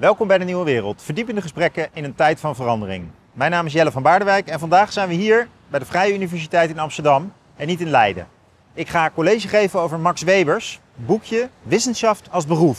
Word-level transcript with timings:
Welkom 0.00 0.26
bij 0.26 0.38
de 0.38 0.44
Nieuwe 0.44 0.64
Wereld, 0.64 1.02
verdiepende 1.02 1.40
gesprekken 1.40 1.88
in 1.92 2.04
een 2.04 2.14
tijd 2.14 2.40
van 2.40 2.54
verandering. 2.54 3.08
Mijn 3.32 3.50
naam 3.50 3.66
is 3.66 3.72
Jelle 3.72 3.90
van 3.90 4.02
Baardewijk 4.02 4.48
en 4.48 4.58
vandaag 4.58 4.92
zijn 4.92 5.08
we 5.08 5.14
hier 5.14 5.48
bij 5.68 5.78
de 5.78 5.84
Vrije 5.84 6.14
Universiteit 6.14 6.70
in 6.70 6.78
Amsterdam 6.78 7.32
en 7.56 7.66
niet 7.66 7.80
in 7.80 7.90
Leiden. 7.90 8.28
Ik 8.74 8.88
ga 8.88 9.10
college 9.14 9.48
geven 9.48 9.80
over 9.80 9.98
Max 9.98 10.22
Webers 10.22 10.80
boekje 10.94 11.48
Wissenschaft 11.62 12.28
als 12.30 12.46
beroep. 12.46 12.76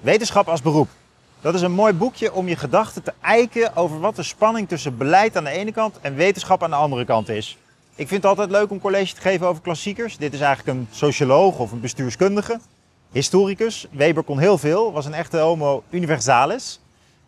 Wetenschap 0.00 0.48
als 0.48 0.62
beroep. 0.62 0.88
Dat 1.40 1.54
is 1.54 1.60
een 1.60 1.72
mooi 1.72 1.92
boekje 1.92 2.32
om 2.32 2.48
je 2.48 2.56
gedachten 2.56 3.02
te 3.02 3.12
eiken 3.20 3.76
over 3.76 4.00
wat 4.00 4.16
de 4.16 4.22
spanning 4.22 4.68
tussen 4.68 4.96
beleid 4.96 5.36
aan 5.36 5.44
de 5.44 5.50
ene 5.50 5.72
kant 5.72 5.98
en 6.00 6.14
wetenschap 6.14 6.62
aan 6.62 6.70
de 6.70 6.76
andere 6.76 7.04
kant 7.04 7.28
is. 7.28 7.58
Ik 7.94 8.08
vind 8.08 8.22
het 8.22 8.30
altijd 8.30 8.50
leuk 8.50 8.70
om 8.70 8.80
college 8.80 9.14
te 9.14 9.20
geven 9.20 9.46
over 9.46 9.62
klassiekers. 9.62 10.16
Dit 10.16 10.32
is 10.32 10.40
eigenlijk 10.40 10.78
een 10.78 10.88
socioloog 10.90 11.58
of 11.58 11.72
een 11.72 11.80
bestuurskundige 11.80 12.60
historicus. 13.12 13.86
Weber 13.90 14.22
kon 14.22 14.38
heel 14.38 14.58
veel, 14.58 14.92
was 14.92 15.06
een 15.06 15.14
echte 15.14 15.38
homo 15.38 15.82
universalis. 15.90 16.80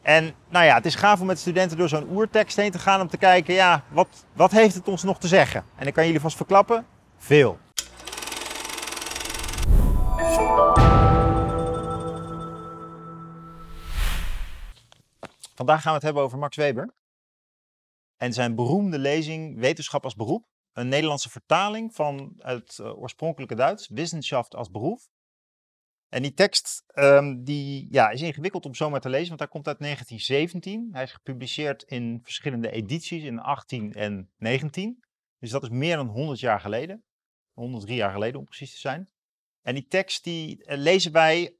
En 0.02 0.34
nou 0.48 0.64
ja, 0.64 0.74
het 0.74 0.86
is 0.86 0.94
gaaf 0.94 1.20
om 1.20 1.26
met 1.26 1.38
studenten 1.38 1.76
door 1.76 1.88
zo'n 1.88 2.10
oertekst 2.10 2.56
heen 2.56 2.70
te 2.70 2.78
gaan 2.78 3.00
om 3.00 3.08
te 3.08 3.16
kijken, 3.16 3.54
ja, 3.54 3.84
wat, 3.88 4.26
wat 4.32 4.50
heeft 4.50 4.74
het 4.74 4.88
ons 4.88 5.02
nog 5.02 5.18
te 5.18 5.28
zeggen? 5.28 5.64
En 5.76 5.86
ik 5.86 5.94
kan 5.94 6.04
jullie 6.04 6.20
vast 6.20 6.36
verklappen, 6.36 6.86
veel. 7.16 7.58
Vandaag 15.54 15.82
gaan 15.82 15.90
we 15.90 15.96
het 15.96 16.02
hebben 16.02 16.22
over 16.22 16.38
Max 16.38 16.56
Weber 16.56 16.94
en 18.16 18.32
zijn 18.32 18.54
beroemde 18.54 18.98
lezing 18.98 19.58
Wetenschap 19.58 20.04
als 20.04 20.14
beroep. 20.14 20.44
Een 20.72 20.88
Nederlandse 20.88 21.30
vertaling 21.30 21.94
van 21.94 22.32
het 22.38 22.78
uh, 22.80 22.98
oorspronkelijke 22.98 23.54
Duits, 23.54 23.88
Wissenschaft 23.88 24.54
als 24.54 24.70
beroep. 24.70 25.00
En 26.10 26.22
die 26.22 26.34
tekst 26.34 26.84
um, 26.94 27.44
die, 27.44 27.86
ja, 27.90 28.10
is 28.10 28.22
ingewikkeld 28.22 28.66
om 28.66 28.74
zomaar 28.74 29.00
te 29.00 29.08
lezen, 29.08 29.28
want 29.28 29.40
hij 29.40 29.48
komt 29.48 29.66
uit 29.66 29.78
1917. 29.78 30.88
Hij 30.92 31.02
is 31.02 31.12
gepubliceerd 31.12 31.82
in 31.82 32.20
verschillende 32.22 32.70
edities 32.70 33.22
in 33.22 33.38
18 33.38 33.92
en 33.92 34.30
19. 34.36 35.04
Dus 35.38 35.50
dat 35.50 35.62
is 35.62 35.68
meer 35.68 35.96
dan 35.96 36.06
100 36.06 36.40
jaar 36.40 36.60
geleden. 36.60 37.04
103 37.52 37.96
jaar 37.96 38.12
geleden 38.12 38.38
om 38.38 38.44
precies 38.44 38.72
te 38.72 38.78
zijn. 38.78 39.10
En 39.62 39.74
die 39.74 39.86
tekst 39.86 40.24
die 40.24 40.56
uh, 40.58 40.76
lezen 40.76 41.12
wij 41.12 41.56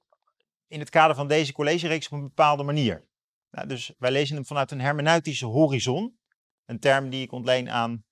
in 0.67 0.79
het 0.79 0.91
kader 0.91 1.17
van 1.17 1.29
deze 1.29 1.53
collegereeks 1.53 2.07
op 2.07 2.13
een 2.13 2.23
bepaalde 2.23 2.63
manier. 2.63 3.09
Nou, 3.51 3.69
dus 3.69 3.95
wij 3.99 4.11
lezen 4.11 4.37
hem 4.37 4.47
vanuit 4.47 4.71
een 4.71 4.81
hermeneutische 4.81 5.47
horizon. 5.47 6.19
Een 6.65 6.81
term 6.81 7.11
die 7.11 7.23
ik 7.23 7.33
ontleen 7.33 7.71
aan 7.71 8.05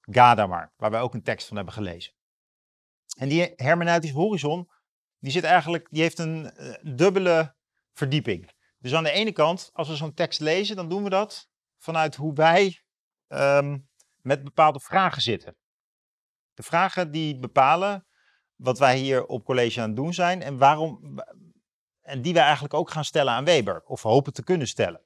Gadamer, 0.00 0.72
waar 0.76 0.90
wij 0.90 1.00
ook 1.00 1.14
een 1.14 1.22
tekst 1.22 1.46
van 1.46 1.56
hebben 1.56 1.74
gelezen. 1.74 2.12
En 3.18 3.28
die 3.28 3.52
hermeneutische 3.56 4.16
horizon 4.16 4.68
die 5.24 5.32
zit 5.32 5.44
eigenlijk, 5.44 5.86
die 5.90 6.02
heeft 6.02 6.18
een 6.18 6.52
uh, 6.56 6.74
dubbele 6.82 7.54
verdieping. 7.92 8.50
Dus 8.78 8.94
aan 8.94 9.04
de 9.04 9.10
ene 9.10 9.32
kant, 9.32 9.70
als 9.72 9.88
we 9.88 9.96
zo'n 9.96 10.14
tekst 10.14 10.40
lezen, 10.40 10.76
dan 10.76 10.88
doen 10.88 11.02
we 11.02 11.10
dat 11.10 11.48
vanuit 11.78 12.14
hoe 12.14 12.34
wij 12.34 12.82
um, 13.28 13.88
met 14.20 14.44
bepaalde 14.44 14.80
vragen 14.80 15.22
zitten. 15.22 15.56
De 16.54 16.62
vragen 16.62 17.10
die 17.10 17.38
bepalen 17.38 18.06
wat 18.54 18.78
wij 18.78 18.98
hier 18.98 19.26
op 19.26 19.44
college 19.44 19.80
aan 19.80 19.86
het 19.86 19.96
doen 19.96 20.14
zijn 20.14 20.42
en 20.42 20.58
waarom, 20.58 21.18
en 22.00 22.22
die 22.22 22.34
wij 22.34 22.42
eigenlijk 22.42 22.74
ook 22.74 22.90
gaan 22.90 23.04
stellen 23.04 23.32
aan 23.32 23.44
Weber, 23.44 23.82
of 23.84 24.02
hopen 24.02 24.32
te 24.32 24.44
kunnen 24.44 24.68
stellen. 24.68 25.04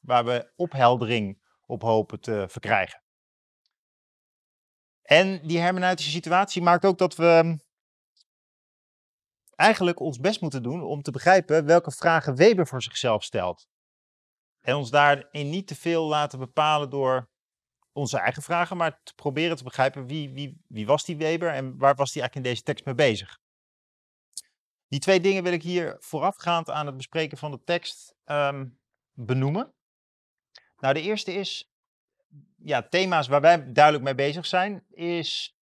Waar 0.00 0.24
we 0.24 0.52
opheldering 0.56 1.42
op 1.66 1.82
hopen 1.82 2.20
te 2.20 2.46
verkrijgen. 2.48 3.02
En 5.02 5.46
die 5.46 5.58
hermeneutische 5.58 6.10
situatie 6.10 6.62
maakt 6.62 6.84
ook 6.84 6.98
dat 6.98 7.16
we 7.16 7.58
eigenlijk 9.60 10.00
ons 10.00 10.18
best 10.18 10.40
moeten 10.40 10.62
doen 10.62 10.82
om 10.82 11.02
te 11.02 11.10
begrijpen 11.10 11.64
welke 11.64 11.90
vragen 11.90 12.36
Weber 12.36 12.66
voor 12.66 12.82
zichzelf 12.82 13.24
stelt. 13.24 13.68
En 14.60 14.74
ons 14.74 14.90
daarin 14.90 15.50
niet 15.50 15.66
te 15.66 15.74
veel 15.74 16.04
laten 16.04 16.38
bepalen 16.38 16.90
door 16.90 17.28
onze 17.92 18.18
eigen 18.18 18.42
vragen, 18.42 18.76
maar 18.76 19.00
te 19.02 19.14
proberen 19.14 19.56
te 19.56 19.64
begrijpen 19.64 20.06
wie, 20.06 20.30
wie, 20.30 20.64
wie 20.66 20.86
was 20.86 21.04
die 21.04 21.16
Weber 21.16 21.52
en 21.52 21.78
waar 21.78 21.94
was 21.94 22.12
hij 22.12 22.22
eigenlijk 22.22 22.34
in 22.34 22.52
deze 22.52 22.62
tekst 22.62 22.84
mee 22.84 22.94
bezig. 22.94 23.38
Die 24.88 25.00
twee 25.00 25.20
dingen 25.20 25.42
wil 25.42 25.52
ik 25.52 25.62
hier 25.62 25.96
voorafgaand 25.98 26.70
aan 26.70 26.86
het 26.86 26.96
bespreken 26.96 27.38
van 27.38 27.50
de 27.50 27.62
tekst 27.64 28.14
um, 28.24 28.78
benoemen. 29.12 29.74
Nou, 30.76 30.94
de 30.94 31.02
eerste 31.02 31.32
is, 31.32 31.72
ja, 32.56 32.82
thema's 32.82 33.28
waar 33.28 33.40
wij 33.40 33.72
duidelijk 33.72 34.04
mee 34.04 34.14
bezig 34.14 34.46
zijn, 34.46 34.84
is 34.88 35.59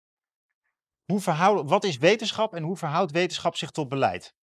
hoe 1.05 1.19
verhoud, 1.19 1.69
wat 1.69 1.83
is 1.83 1.97
wetenschap 1.97 2.53
en 2.53 2.63
hoe 2.63 2.77
verhoudt 2.77 3.11
wetenschap 3.11 3.55
zich 3.55 3.71
tot 3.71 3.89
beleid? 3.89 4.35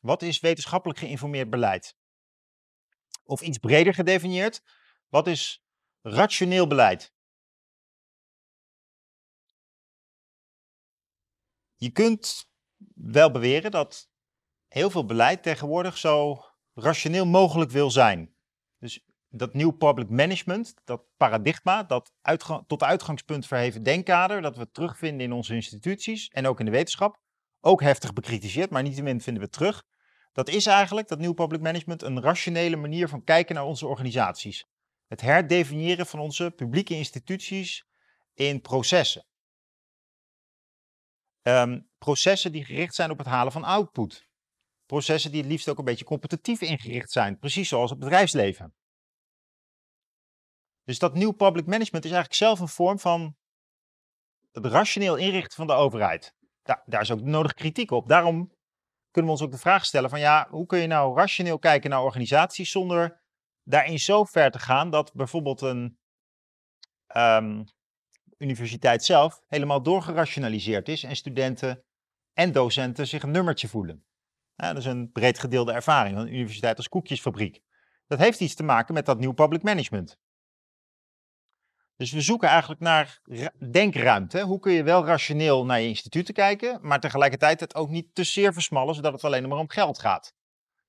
Wat 0.00 0.22
is 0.22 0.40
wetenschappelijk 0.40 0.98
geïnformeerd 0.98 1.50
beleid? 1.50 1.96
Of 3.24 3.40
iets 3.40 3.58
breder 3.58 3.94
gedefinieerd, 3.94 4.62
wat 5.08 5.26
is 5.26 5.64
rationeel 6.00 6.66
beleid? 6.66 7.12
Je 11.74 11.90
kunt 11.90 12.50
wel 12.94 13.30
beweren 13.30 13.70
dat 13.70 14.10
heel 14.68 14.90
veel 14.90 15.04
beleid 15.04 15.42
tegenwoordig 15.42 15.98
zo 15.98 16.44
rationeel 16.74 17.26
mogelijk 17.26 17.70
wil 17.70 17.90
zijn. 17.90 18.31
Dat 19.34 19.54
nieuw 19.54 19.70
public 19.70 20.08
management, 20.08 20.74
dat 20.84 21.02
paradigma, 21.16 21.82
dat 21.82 22.12
tot 22.66 22.82
uitgangspunt 22.82 23.46
verheven 23.46 23.82
denkkader, 23.82 24.42
dat 24.42 24.56
we 24.56 24.70
terugvinden 24.70 25.26
in 25.26 25.32
onze 25.32 25.54
instituties 25.54 26.28
en 26.28 26.46
ook 26.46 26.58
in 26.58 26.64
de 26.64 26.70
wetenschap, 26.70 27.20
ook 27.60 27.80
heftig 27.80 28.12
bekritiseerd, 28.12 28.70
maar 28.70 28.82
niettemin 28.82 29.20
vinden 29.20 29.42
we 29.42 29.48
het 29.48 29.58
terug. 29.58 29.82
Dat 30.32 30.48
is 30.48 30.66
eigenlijk, 30.66 31.08
dat 31.08 31.18
nieuw 31.18 31.32
public 31.32 31.60
management, 31.60 32.02
een 32.02 32.20
rationele 32.20 32.76
manier 32.76 33.08
van 33.08 33.24
kijken 33.24 33.54
naar 33.54 33.64
onze 33.64 33.86
organisaties. 33.86 34.66
Het 35.06 35.20
herdefiniëren 35.20 36.06
van 36.06 36.20
onze 36.20 36.50
publieke 36.50 36.94
instituties 36.94 37.84
in 38.34 38.60
processen. 38.60 39.26
Um, 41.42 41.88
processen 41.98 42.52
die 42.52 42.64
gericht 42.64 42.94
zijn 42.94 43.10
op 43.10 43.18
het 43.18 43.26
halen 43.26 43.52
van 43.52 43.64
output. 43.64 44.26
Processen 44.86 45.30
die 45.30 45.40
het 45.40 45.50
liefst 45.50 45.68
ook 45.68 45.78
een 45.78 45.84
beetje 45.84 46.04
competitief 46.04 46.60
ingericht 46.60 47.10
zijn, 47.10 47.38
precies 47.38 47.68
zoals 47.68 47.90
het 47.90 47.98
bedrijfsleven. 47.98 48.74
Dus 50.84 50.98
dat 50.98 51.14
nieuw 51.14 51.32
public 51.32 51.66
management 51.66 52.04
is 52.04 52.10
eigenlijk 52.10 52.34
zelf 52.34 52.60
een 52.60 52.68
vorm 52.68 52.98
van 52.98 53.36
het 54.52 54.66
rationeel 54.66 55.16
inrichten 55.16 55.56
van 55.56 55.66
de 55.66 55.72
overheid. 55.72 56.34
Daar, 56.62 56.82
daar 56.86 57.00
is 57.00 57.10
ook 57.10 57.20
nodig 57.20 57.54
kritiek 57.54 57.90
op. 57.90 58.08
Daarom 58.08 58.52
kunnen 59.10 59.32
we 59.32 59.36
ons 59.38 59.46
ook 59.46 59.52
de 59.52 59.62
vraag 59.62 59.84
stellen 59.84 60.10
van 60.10 60.20
ja, 60.20 60.46
hoe 60.50 60.66
kun 60.66 60.78
je 60.78 60.86
nou 60.86 61.16
rationeel 61.16 61.58
kijken 61.58 61.90
naar 61.90 62.02
organisaties 62.02 62.70
zonder 62.70 63.20
daarin 63.62 63.98
zo 63.98 64.24
ver 64.24 64.50
te 64.50 64.58
gaan 64.58 64.90
dat 64.90 65.12
bijvoorbeeld 65.14 65.60
een 65.60 65.98
um, 67.16 67.64
universiteit 68.38 69.04
zelf 69.04 69.42
helemaal 69.48 69.82
doorgerationaliseerd 69.82 70.88
is 70.88 71.02
en 71.02 71.16
studenten 71.16 71.84
en 72.32 72.52
docenten 72.52 73.06
zich 73.06 73.22
een 73.22 73.30
nummertje 73.30 73.68
voelen. 73.68 74.04
Dat 74.56 74.76
is 74.76 74.84
een 74.84 75.12
breed 75.12 75.38
gedeelde 75.38 75.72
ervaring 75.72 76.16
van 76.16 76.26
een 76.26 76.34
universiteit 76.34 76.76
als 76.76 76.88
koekjesfabriek. 76.88 77.60
Dat 78.06 78.18
heeft 78.18 78.40
iets 78.40 78.54
te 78.54 78.62
maken 78.62 78.94
met 78.94 79.06
dat 79.06 79.18
nieuw 79.18 79.32
public 79.32 79.62
management. 79.62 80.18
Dus 82.02 82.12
we 82.12 82.20
zoeken 82.20 82.48
eigenlijk 82.48 82.80
naar 82.80 83.20
denkruimte. 83.70 84.40
Hoe 84.40 84.58
kun 84.58 84.72
je 84.72 84.82
wel 84.82 85.04
rationeel 85.04 85.64
naar 85.64 85.80
je 85.80 85.88
instituten 85.88 86.34
kijken, 86.34 86.78
maar 86.82 87.00
tegelijkertijd 87.00 87.60
het 87.60 87.74
ook 87.74 87.88
niet 87.88 88.14
te 88.14 88.24
zeer 88.24 88.52
versmallen, 88.52 88.94
zodat 88.94 89.12
het 89.12 89.24
alleen 89.24 89.48
maar 89.48 89.58
om 89.58 89.70
geld 89.70 89.98
gaat. 89.98 90.34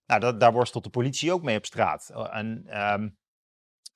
Nou, 0.06 0.19
dat, 0.19 0.40
daar 0.40 0.52
worstelt 0.53 0.84
de 0.84 0.90
politie 0.90 1.34
ook 1.34 1.44
mee 1.44 1.57
op 1.57 1.66
straat. 1.66 2.09
En 2.09 2.46
um, 2.94 3.18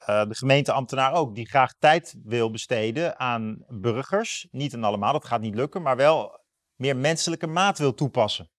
uh, 0.02 0.26
de 0.26 0.36
gemeenteambtenaar 0.36 1.14
ook, 1.14 1.36
die 1.36 1.48
graag 1.48 1.74
tijd 1.80 2.16
wil 2.24 2.52
besteden 2.52 3.20
aan 3.20 3.66
burgers. 3.68 4.48
Niet 4.52 4.74
aan 4.74 4.84
allemaal, 4.84 5.14
dat 5.14 5.26
gaat 5.26 5.42
niet 5.42 5.56
lukken, 5.56 5.82
maar 5.82 5.96
wel 5.96 6.44
meer 6.76 6.98
menselijke 6.98 7.48
maat 7.48 7.78
wil 7.78 7.94
toepassen. 7.94 8.52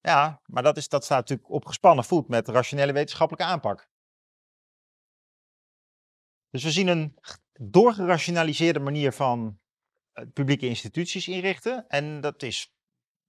Ja, 0.00 0.40
maar 0.44 0.62
dat, 0.62 0.76
is, 0.76 0.88
dat 0.88 1.04
staat 1.04 1.18
natuurlijk 1.18 1.50
op 1.50 1.64
gespannen 1.66 2.04
voet 2.04 2.28
met 2.28 2.48
rationele 2.48 2.92
wetenschappelijke 2.92 3.52
aanpak. 3.52 3.87
Dus 6.50 6.62
we 6.64 6.70
zien 6.70 6.88
een 6.88 7.18
doorgerationaliseerde 7.52 8.78
manier 8.78 9.12
van 9.12 9.58
eh, 10.12 10.24
publieke 10.32 10.66
instituties 10.66 11.28
inrichten. 11.28 11.88
En 11.88 12.20
dat, 12.20 12.42
is, 12.42 12.74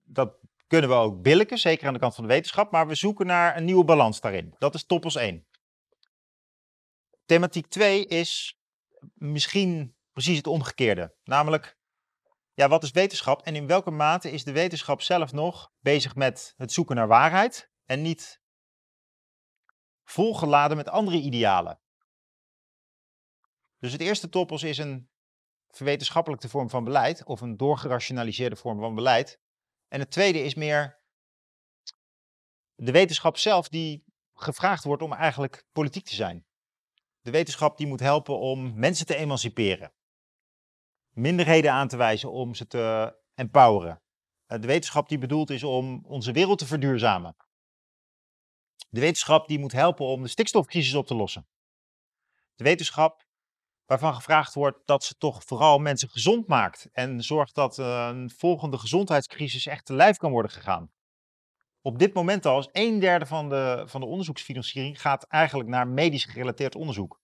dat 0.02 0.34
kunnen 0.68 0.90
we 0.90 0.96
ook 0.96 1.22
billiken, 1.22 1.58
zeker 1.58 1.88
aan 1.88 1.94
de 1.94 2.00
kant 2.00 2.16
van 2.16 2.24
de 2.24 2.34
wetenschap. 2.34 2.72
Maar 2.72 2.88
we 2.88 2.96
zoeken 2.96 3.26
naar 3.26 3.58
een 3.58 3.66
nieuwe 3.66 3.84
balans 3.84 4.22
daarin. 4.22 4.56
Dat 4.58 4.74
is 4.76 4.86
topos 4.86 5.16
1. 5.16 5.48
Thematiek 7.26 7.68
2 7.68 8.06
is 8.06 8.60
misschien 9.14 9.96
precies 10.14 10.38
het 10.38 10.48
omgekeerde. 10.48 11.16
Namelijk, 11.24 11.78
ja, 12.54 12.68
wat 12.68 12.84
is 12.84 12.92
wetenschap 12.92 13.42
en 13.42 13.56
in 13.56 13.68
welke 13.68 13.92
mate 13.92 14.32
is 14.32 14.44
de 14.44 14.52
wetenschap 14.52 15.02
zelf 15.02 15.32
nog 15.32 15.72
bezig 15.80 16.16
met 16.16 16.54
het 16.58 16.72
zoeken 16.72 16.96
naar 16.96 17.08
waarheid 17.08 17.72
en 17.86 18.02
niet 18.02 18.42
volgeladen 20.04 20.78
met 20.78 20.90
andere 20.90 21.18
idealen? 21.18 21.80
Dus 23.80 23.92
het 23.92 24.02
eerste 24.02 24.30
topos 24.30 24.64
is 24.64 24.78
een 24.78 25.10
verwetenschappelijke 25.68 26.50
vorm 26.50 26.70
van 26.70 26.84
beleid, 26.84 27.24
of 27.24 27.42
een 27.42 27.58
doorgerationaliseerde 27.58 28.56
vorm 28.56 28.80
van 28.80 28.96
beleid. 28.96 29.40
En 29.88 30.00
het 30.00 30.12
tweede 30.12 30.44
is 30.44 30.56
meer 30.56 31.00
de 32.76 32.92
wetenschap 32.92 33.38
zelf 33.38 33.70
die 33.70 34.04
gevraagd 34.34 34.84
wordt 34.84 35.02
om 35.02 35.14
eigenlijk 35.14 35.66
politiek 35.72 36.06
te 36.06 36.16
zijn. 36.16 36.46
De 37.22 37.32
wetenschap 37.32 37.78
die 37.78 37.88
moet 37.88 38.00
helpen 38.00 38.40
om 38.40 38.80
mensen 38.80 39.06
te 39.06 39.16
emanciperen. 39.16 39.94
Minderheden 41.10 41.72
aan 41.72 41.88
te 41.88 41.98
wijzen 41.98 42.32
om 42.32 42.54
ze 42.54 42.68
te 42.68 43.16
empoweren. 43.34 44.02
Eh, 44.46 44.60
de 44.60 44.68
wetenschap 44.68 45.10
die 45.10 45.18
bedoeld 45.18 45.50
is 45.50 45.64
om 45.64 46.06
onze 46.06 46.32
wereld 46.32 46.58
te 46.58 46.66
verduurzamen. 46.66 47.36
De 48.90 49.00
wetenschap 49.00 49.48
die 49.48 49.60
moet 49.60 49.72
helpen 49.72 50.06
om 50.06 50.22
de 50.22 50.28
stikstofcrisis 50.28 50.94
op 50.94 51.08
te 51.08 51.16
lossen. 51.16 51.48
De 52.56 52.64
wetenschap 52.64 53.29
waarvan 53.90 54.16
gevraagd 54.16 54.54
wordt 54.54 54.80
dat 54.86 55.04
ze 55.04 55.18
toch 55.18 55.44
vooral 55.44 55.80
mensen 55.80 56.10
gezond 56.10 56.48
maakt 56.48 56.90
en 56.92 57.22
zorgt 57.22 57.56
dat 57.56 57.80
eh, 57.80 58.10
een 58.12 58.30
volgende 58.30 58.78
gezondheidscrisis 58.78 59.66
echt 59.66 59.86
te 59.86 59.94
lijf 59.94 60.18
kan 60.18 60.32
worden 60.32 60.52
gegaan. 60.52 60.92
Op 61.82 62.00
dit 62.00 62.14
moment 62.14 62.46
al 62.46 62.60
is 62.60 62.70
een 62.72 63.00
derde 63.00 63.26
van 63.26 63.50
de, 63.50 63.84
van 63.86 64.02
de 64.02 64.08
onderzoeksfinanciering 64.08 65.02
gaat 65.02 65.24
eigenlijk 65.24 65.70
naar 65.70 65.88
medisch 65.88 66.26
gerelateerd 66.26 66.76
onderzoek. 66.76 67.22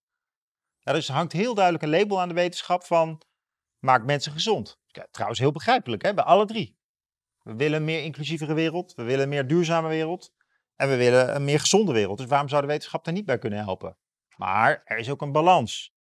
Dus 0.79 1.07
er 1.07 1.13
hangt 1.13 1.31
heel 1.31 1.53
duidelijk 1.53 1.83
een 1.83 1.99
label 1.99 2.21
aan 2.21 2.27
de 2.27 2.33
wetenschap 2.33 2.83
van 2.83 3.21
maak 3.79 4.05
mensen 4.05 4.31
gezond. 4.31 4.79
trouwens 5.11 5.39
heel 5.39 5.51
begrijpelijk 5.51 6.01
hè, 6.01 6.13
bij 6.13 6.23
alle 6.23 6.45
drie. 6.45 6.77
We 7.41 7.55
willen 7.55 7.79
een 7.79 7.85
meer 7.85 8.03
inclusievere 8.03 8.53
wereld, 8.53 8.93
we 8.93 9.03
willen 9.03 9.23
een 9.23 9.29
meer 9.29 9.47
duurzame 9.47 9.87
wereld 9.87 10.33
en 10.75 10.89
we 10.89 10.95
willen 10.95 11.35
een 11.35 11.43
meer 11.43 11.59
gezonde 11.59 11.93
wereld. 11.93 12.17
Dus 12.17 12.27
waarom 12.27 12.49
zou 12.49 12.61
de 12.61 12.67
wetenschap 12.67 13.03
daar 13.03 13.13
niet 13.13 13.25
bij 13.25 13.37
kunnen 13.37 13.59
helpen? 13.59 13.97
Maar 14.37 14.81
er 14.83 14.97
is 14.97 15.09
ook 15.09 15.21
een 15.21 15.31
balans. 15.31 15.94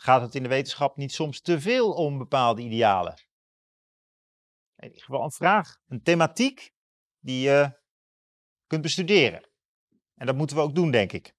Gaat 0.00 0.20
het 0.20 0.34
in 0.34 0.42
de 0.42 0.48
wetenschap 0.48 0.96
niet 0.96 1.12
soms 1.12 1.40
te 1.40 1.60
veel 1.60 1.92
om 1.92 2.18
bepaalde 2.18 2.62
idealen? 2.62 3.14
In 4.76 4.86
ieder 4.86 5.02
geval 5.02 5.24
een 5.24 5.32
vraag, 5.32 5.76
een 5.86 6.02
thematiek 6.02 6.72
die 7.18 7.40
je 7.40 7.80
kunt 8.66 8.82
bestuderen. 8.82 9.48
En 10.14 10.26
dat 10.26 10.36
moeten 10.36 10.56
we 10.56 10.62
ook 10.62 10.74
doen, 10.74 10.90
denk 10.90 11.12
ik. 11.12 11.34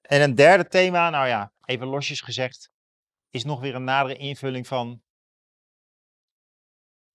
En 0.00 0.22
een 0.22 0.34
derde 0.34 0.66
thema, 0.66 1.10
nou 1.10 1.26
ja, 1.26 1.52
even 1.60 1.86
losjes 1.86 2.20
gezegd, 2.20 2.70
is 3.30 3.44
nog 3.44 3.60
weer 3.60 3.74
een 3.74 3.84
nadere 3.84 4.16
invulling 4.16 4.66
van 4.66 5.02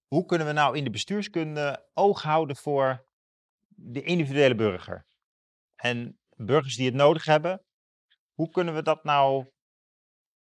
hoe 0.07 0.25
kunnen 0.25 0.47
we 0.47 0.53
nou 0.53 0.77
in 0.77 0.83
de 0.83 0.89
bestuurskunde 0.89 1.89
oog 1.93 2.21
houden 2.21 2.55
voor 2.55 3.07
de 3.67 4.01
individuele 4.01 4.55
burger? 4.55 5.05
En 5.75 6.19
burgers 6.35 6.75
die 6.75 6.85
het 6.85 6.95
nodig 6.95 7.25
hebben, 7.25 7.63
hoe 8.39 8.49
kunnen 8.49 8.73
we 8.73 8.81
dat 8.81 9.03
nou 9.03 9.51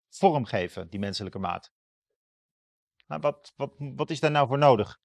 vormgeven, 0.09 0.89
die 0.89 0.99
menselijke 0.99 1.39
maat? 1.39 1.71
Nou, 3.07 3.21
wat, 3.21 3.53
wat, 3.55 3.73
wat 3.77 4.09
is 4.09 4.19
daar 4.19 4.31
nou 4.31 4.47
voor 4.47 4.57
nodig? 4.57 4.99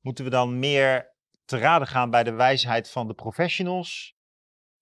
Moeten 0.00 0.24
we 0.24 0.30
dan 0.30 0.58
meer 0.58 1.14
te 1.44 1.58
raden 1.58 1.88
gaan 1.88 2.10
bij 2.10 2.22
de 2.22 2.32
wijsheid 2.32 2.90
van 2.90 3.06
de 3.06 3.14
professionals? 3.14 4.16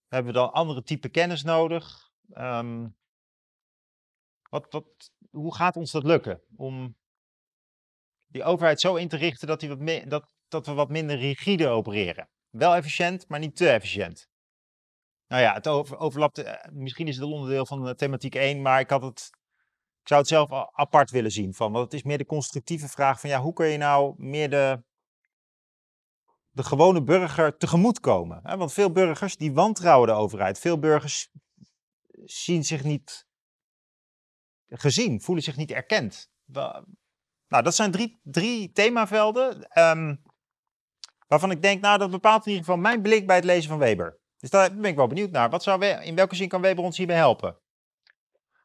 Hebben 0.08 0.32
we 0.32 0.38
dan 0.38 0.52
andere 0.52 0.82
type 0.82 1.08
kennis 1.08 1.43
nodig? 1.43 2.10
Ehm, 2.31 2.88
wat, 4.50 4.66
wat, 4.72 5.12
hoe 5.31 5.55
gaat 5.55 5.76
ons 5.76 5.90
dat 5.90 6.05
lukken 6.05 6.43
om 6.56 6.96
die 8.26 8.44
overheid 8.44 8.81
zo 8.81 8.94
in 8.94 9.08
te 9.08 9.16
richten 9.16 9.48
dat, 9.48 9.62
wat 9.62 10.10
dat, 10.10 10.31
dat 10.48 10.66
we 10.66 10.72
wat 10.72 10.88
minder 10.88 11.16
rigide 11.16 11.69
opereren? 11.69 12.28
Wel 12.50 12.75
efficiënt, 12.75 13.28
maar 13.28 13.38
niet 13.38 13.56
te 13.56 13.69
efficiënt. 13.69 14.31
Nou 15.32 15.44
ja, 15.44 15.52
het 15.52 15.67
overlapt, 15.96 16.38
eh, 16.38 16.55
misschien 16.73 17.08
is 17.08 17.17
het 17.17 17.25
een 17.25 17.32
onderdeel 17.32 17.67
van 17.67 17.84
de 17.84 17.94
thematiek 17.94 18.34
1, 18.34 18.62
maar 18.62 18.81
ik 18.81 18.90
had 18.90 19.02
het, 19.02 19.31
ik 20.00 20.08
zou 20.08 20.20
het 20.20 20.29
zelf 20.29 20.50
apart 20.73 21.11
willen 21.11 21.31
zien 21.31 21.55
van, 21.55 21.73
want 21.73 21.84
het 21.84 21.94
is 21.94 22.02
meer 22.02 22.19
de 22.19 22.26
constructieve 22.26 22.88
vraag 22.88 23.20
van, 23.20 23.31
ja, 23.31 23.40
hoe 23.40 23.52
kun 23.52 23.67
je 23.67 23.79
nou 23.79 24.14
meer 24.17 24.50
de, 24.50 24.82
de 26.50 26.62
gewone 26.62 27.02
burger 27.02 27.56
tegemoetkomen? 27.56 28.40
Hè? 28.43 28.56
Want 28.56 28.73
veel 28.73 28.93
burgers 28.93 29.37
die 29.37 29.52
wantrouwen 29.52 30.08
de 30.08 30.14
overheid, 30.14 30.58
veel 30.58 30.79
burgers 30.79 31.31
zien 32.25 32.64
zich 32.64 32.84
niet 32.84 33.26
gezien, 34.69 35.20
voelen 35.20 35.44
zich 35.44 35.56
niet 35.56 35.70
erkend. 35.70 36.31
Nou, 37.49 37.64
dat 37.64 37.75
zijn 37.75 37.90
drie, 37.90 38.20
drie 38.23 38.73
themavelden 38.73 39.79
um, 39.79 40.23
waarvan 41.26 41.50
ik 41.50 41.62
denk, 41.62 41.82
nou, 41.82 41.99
dat 41.99 42.11
bepaalt 42.11 42.46
in 42.46 42.52
ieder 42.52 42.64
geval 42.64 42.81
mijn 42.81 43.02
blik 43.02 43.26
bij 43.26 43.37
het 43.37 43.44
lezen 43.44 43.69
van 43.69 43.79
Weber. 43.79 44.20
Dus 44.43 44.50
daar 44.50 44.75
ben 44.75 44.91
ik 44.91 44.97
wel 44.97 45.06
benieuwd 45.06 45.31
naar. 45.31 45.50
Wat 45.50 45.62
zou 45.62 45.85
in 45.85 46.15
welke 46.15 46.35
zin 46.35 46.49
kan 46.49 46.61
Weber 46.61 46.85
ons 46.85 46.97
hierbij 46.97 47.17
helpen? 47.17 47.59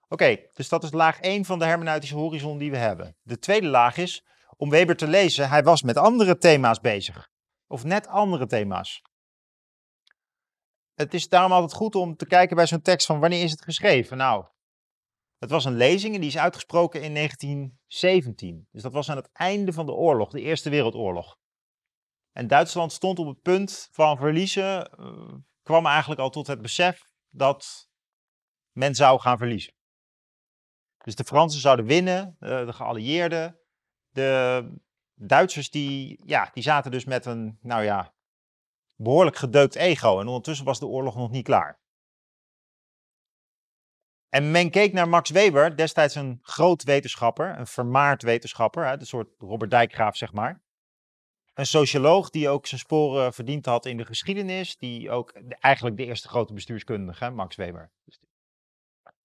Oké, 0.07 0.37
dus 0.53 0.69
dat 0.69 0.83
is 0.83 0.91
laag 0.91 1.19
1 1.19 1.45
van 1.45 1.59
de 1.59 1.65
hermeneutische 1.65 2.15
horizon 2.15 2.57
die 2.57 2.71
we 2.71 2.77
hebben. 2.77 3.17
De 3.21 3.39
tweede 3.39 3.67
laag 3.67 3.97
is, 3.97 4.25
om 4.55 4.69
Weber 4.69 4.95
te 4.95 5.07
lezen, 5.07 5.49
hij 5.49 5.63
was 5.63 5.81
met 5.81 5.97
andere 5.97 6.37
thema's 6.37 6.79
bezig. 6.79 7.29
Of 7.67 7.83
net 7.83 8.07
andere 8.07 8.45
thema's. 8.45 9.01
Het 10.93 11.13
is 11.13 11.29
daarom 11.29 11.51
altijd 11.51 11.73
goed 11.73 11.95
om 11.95 12.15
te 12.15 12.25
kijken 12.25 12.55
bij 12.55 12.67
zo'n 12.67 12.81
tekst 12.81 13.07
van 13.07 13.19
wanneer 13.19 13.43
is 13.43 13.51
het 13.51 13.63
geschreven? 13.63 14.17
Nou, 14.17 14.45
het 15.37 15.49
was 15.49 15.65
een 15.65 15.75
lezing 15.75 16.13
en 16.13 16.21
die 16.21 16.29
is 16.29 16.37
uitgesproken 16.37 17.01
in 17.01 17.13
1917. 17.13 18.67
Dus 18.71 18.81
dat 18.81 18.93
was 18.93 19.09
aan 19.09 19.17
het 19.17 19.29
einde 19.33 19.73
van 19.73 19.85
de 19.85 19.93
oorlog, 19.93 20.31
de 20.31 20.41
Eerste 20.41 20.69
Wereldoorlog. 20.69 21.37
En 22.31 22.47
Duitsland 22.47 22.91
stond 22.91 23.19
op 23.19 23.27
het 23.27 23.41
punt 23.41 23.89
van 23.91 24.17
verliezen, 24.17 24.91
uh, 24.99 25.33
kwam 25.67 25.85
eigenlijk 25.85 26.21
al 26.21 26.29
tot 26.29 26.47
het 26.47 26.61
besef 26.61 27.11
dat 27.29 27.89
men 28.71 28.95
zou 28.95 29.19
gaan 29.19 29.37
verliezen. 29.37 29.73
Dus 31.03 31.15
de 31.15 31.23
Fransen 31.23 31.61
zouden 31.61 31.85
winnen, 31.85 32.37
uh, 32.39 32.65
de 32.65 32.73
geallieerden. 32.73 33.59
De 34.09 34.63
Duitsers 35.13 35.69
die, 35.69 36.21
ja, 36.25 36.49
die 36.53 36.63
zaten 36.63 36.91
dus 36.91 37.05
met 37.05 37.25
een, 37.25 37.57
nou 37.61 37.83
ja, 37.83 38.13
behoorlijk 38.95 39.35
gedeukt 39.35 39.75
ego. 39.75 40.19
En 40.19 40.27
ondertussen 40.27 40.65
was 40.65 40.79
de 40.79 40.87
oorlog 40.87 41.15
nog 41.15 41.31
niet 41.31 41.45
klaar. 41.45 41.79
En 44.29 44.51
men 44.51 44.69
keek 44.69 44.93
naar 44.93 45.09
Max 45.09 45.29
Weber, 45.29 45.77
destijds 45.77 46.15
een 46.15 46.39
groot 46.41 46.83
wetenschapper, 46.83 47.59
een 47.59 47.67
vermaard 47.67 48.21
wetenschapper, 48.21 48.85
een 48.85 49.05
soort 49.05 49.33
Robert 49.37 49.71
Dijkgraaf 49.71 50.15
zeg 50.15 50.33
maar. 50.33 50.61
Een 51.57 51.65
socioloog 51.65 52.29
die 52.29 52.49
ook 52.49 52.65
zijn 52.65 52.79
sporen 52.79 53.33
verdiend 53.33 53.65
had 53.65 53.85
in 53.85 53.97
de 53.97 54.05
geschiedenis, 54.05 54.77
die 54.77 55.11
ook 55.11 55.31
eigenlijk 55.59 55.97
de 55.97 56.05
eerste 56.05 56.27
grote 56.27 56.53
bestuurskundige, 56.53 57.29
Max 57.29 57.55
Weber. 57.55 57.91
Dus 58.03 58.19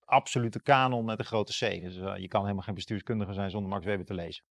absolute 0.05 0.63
kanon 0.63 1.05
met 1.05 1.19
een 1.19 1.25
grote 1.25 1.53
C. 1.53 1.81
Dus 1.83 1.97
uh, 1.97 2.17
je 2.17 2.29
kan 2.29 2.43
helemaal 2.43 2.63
geen 2.63 2.75
bestuurskundige 2.75 3.33
zijn 3.33 3.51
zonder 3.51 3.71
Max 3.71 3.85
Weber 3.85 4.05
te 4.07 4.15
lezen. 4.15 4.45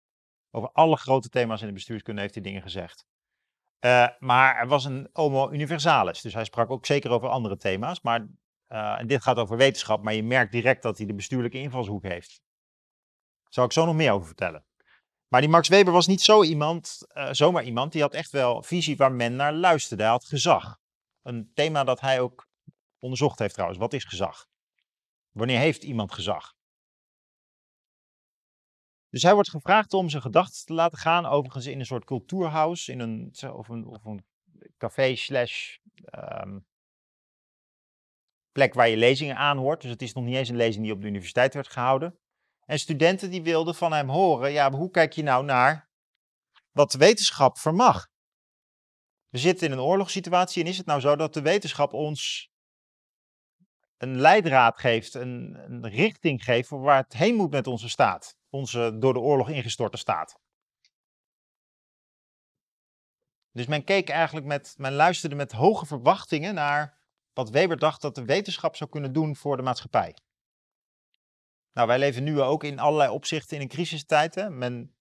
Over 0.51 0.71
alle 0.73 0.97
grote 0.97 1.29
thema's 1.29 1.61
in 1.61 1.67
de 1.67 1.73
bestuurskunde 1.73 2.21
heeft 2.21 2.35
hij 2.35 2.43
dingen 2.43 2.63
gezegd. 2.63 3.07
Uh, 3.81 4.09
maar 4.19 4.57
er 4.57 4.67
was 4.67 4.85
een 4.85 5.09
homo 5.13 5.51
universalis, 5.51 6.21
dus 6.21 6.35
hij 6.35 6.45
sprak 6.45 6.71
ook 6.71 6.87
zeker 6.87 7.11
over 7.11 7.29
andere 7.29 7.57
thema's. 7.57 8.01
Maar, 8.01 8.21
uh, 8.69 9.01
en 9.01 9.07
dit 9.07 9.23
gaat 9.23 9.37
over 9.37 9.57
wetenschap, 9.57 10.03
maar 10.03 10.15
je 10.15 10.23
merkt 10.23 10.53
direct 10.53 10.83
dat 10.83 10.99
hij 10.99 11.07
de 11.07 11.15
bestuurlijke 11.15 11.59
invalshoek 11.59 12.03
heeft. 12.03 12.41
Zal 13.49 13.65
ik 13.65 13.73
zo 13.73 13.85
nog 13.85 13.95
meer 13.95 14.13
over 14.13 14.27
vertellen. 14.27 14.65
Maar 15.29 15.41
die 15.41 15.51
Max 15.51 15.69
Weber 15.69 15.93
was 15.93 16.07
niet 16.07 16.21
zo 16.21 16.43
iemand, 16.43 17.07
uh, 17.13 17.29
zomaar 17.33 17.65
iemand, 17.65 17.93
die 17.93 18.03
had 18.03 18.15
echt 18.15 18.31
wel 18.31 18.63
visie 18.63 18.97
waar 18.97 19.13
men 19.13 19.37
naar 19.37 19.53
luisterde. 19.53 20.03
Hij 20.03 20.13
had 20.13 20.25
gezag. 20.25 20.79
Een 21.23 21.51
thema 21.55 21.85
dat 21.85 22.01
hij 22.01 22.21
ook 22.21 22.49
onderzocht 22.99 23.39
heeft 23.39 23.53
trouwens. 23.53 23.81
Wat 23.81 23.93
is 23.93 24.05
gezag? 24.05 24.49
Wanneer 25.31 25.59
heeft 25.59 25.83
iemand 25.83 26.13
gezag? 26.13 26.57
Dus 29.11 29.23
hij 29.23 29.35
wordt 29.35 29.51
gevraagd 29.51 29.95
om 29.95 30.09
zijn 30.09 30.23
gedachten 30.23 30.67
te 30.67 30.73
laten 30.73 30.99
gaan, 30.99 31.27
overigens 31.27 31.67
in 31.67 31.79
een 31.79 31.87
soort 31.87 32.05
cultuurhuis, 32.05 32.89
in 32.89 33.01
een, 33.01 33.35
of, 33.53 33.69
een, 33.69 33.87
of 33.87 34.05
een 34.05 34.25
café 34.77 35.15
slash 35.17 35.77
um, 36.43 36.67
plek 38.53 38.75
waar 38.75 38.89
je 38.89 38.97
lezingen 38.97 39.37
aanhoort. 39.37 39.81
Dus 39.81 39.91
het 39.91 40.03
is 40.03 40.13
nog 40.13 40.25
niet 40.25 40.37
eens 40.37 40.49
een 40.49 40.57
lezing 40.57 40.85
die 40.85 40.95
op 40.95 41.01
de 41.01 41.07
universiteit 41.07 41.55
werd 41.55 41.69
gehouden. 41.69 42.19
En 42.69 42.79
studenten 42.79 43.31
die 43.31 43.43
wilden 43.43 43.75
van 43.75 43.93
hem 43.93 44.09
horen, 44.09 44.51
ja, 44.51 44.71
hoe 44.71 44.91
kijk 44.91 45.13
je 45.13 45.23
nou 45.23 45.45
naar 45.45 45.91
wat 46.73 46.91
de 46.91 46.99
wetenschap 46.99 47.59
vermag? 47.59 48.07
We 49.29 49.39
zitten 49.39 49.67
in 49.67 49.73
een 49.73 49.85
oorlogssituatie 49.85 50.63
en 50.63 50.69
is 50.69 50.77
het 50.77 50.87
nou 50.87 51.01
zo 51.01 51.17
dat 51.17 51.35
de 51.35 51.43
wetenschap 51.43 51.93
ons 51.93 52.51
een 53.97 54.21
leidraad 54.21 54.79
geeft, 54.79 55.15
een, 55.15 55.55
een 55.55 55.89
richting 55.89 56.45
geeft 56.45 56.69
voor 56.69 56.81
waar 56.81 57.03
het 57.03 57.13
heen 57.13 57.35
moet 57.35 57.51
met 57.51 57.67
onze 57.67 57.89
staat? 57.89 58.37
onze 58.51 58.97
door 58.99 59.13
de 59.13 59.21
oorlog 59.21 59.49
ingestorte 59.49 59.97
staat. 59.97 60.41
Dus 63.51 63.67
men 63.67 63.85
keek 63.85 64.09
eigenlijk 64.09 64.47
met, 64.47 64.75
men 64.77 64.93
luisterde 64.93 65.37
met 65.37 65.53
hoge 65.53 65.87
verwachtingen 65.87 66.55
naar 66.55 66.99
wat 67.33 67.51
Weber 67.51 67.79
dacht 67.79 68.01
dat 68.01 68.15
de 68.15 68.25
wetenschap 68.25 68.77
zou 68.77 68.91
kunnen 68.91 69.13
doen 69.13 69.37
voor 69.37 69.57
de 69.57 69.63
maatschappij. 69.63 70.17
Nou, 71.79 71.91
wij 71.91 71.99
leven 71.99 72.25
nu 72.25 72.41
ook 72.41 72.65
in 72.65 72.79
allerlei 72.79 73.11
opzichten 73.11 73.57
in 73.57 73.63
een 73.63 73.69
crisistijd. 73.69 74.51
Men 74.51 74.97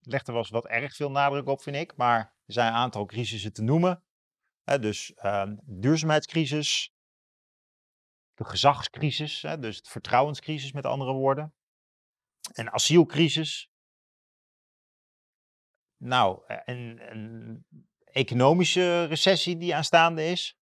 legt 0.00 0.26
er 0.26 0.32
wel 0.32 0.42
eens 0.42 0.50
wat 0.50 0.66
erg 0.66 0.94
veel 0.94 1.10
nadruk 1.10 1.46
op, 1.46 1.62
vind 1.62 1.76
ik. 1.76 1.96
Maar 1.96 2.18
er 2.18 2.52
zijn 2.52 2.68
een 2.68 2.78
aantal 2.78 3.06
crisissen 3.06 3.52
te 3.52 3.62
noemen. 3.62 4.04
Hè, 4.62 4.78
dus 4.78 5.12
uh, 5.16 5.50
duurzaamheidscrisis, 5.64 6.94
de 8.34 8.44
gezagscrisis, 8.44 9.42
hè, 9.42 9.58
dus 9.58 9.76
het 9.76 9.88
vertrouwenscrisis 9.88 10.72
met 10.72 10.86
andere 10.86 11.12
woorden. 11.12 11.54
Een 12.52 12.70
asielcrisis. 12.70 13.70
Nou, 15.96 16.44
eh, 16.46 16.56
en, 16.64 16.98
en 16.98 17.66
economische 18.04 19.04
recessie 19.04 19.56
die 19.56 19.74
aanstaande 19.74 20.26
is. 20.26 20.58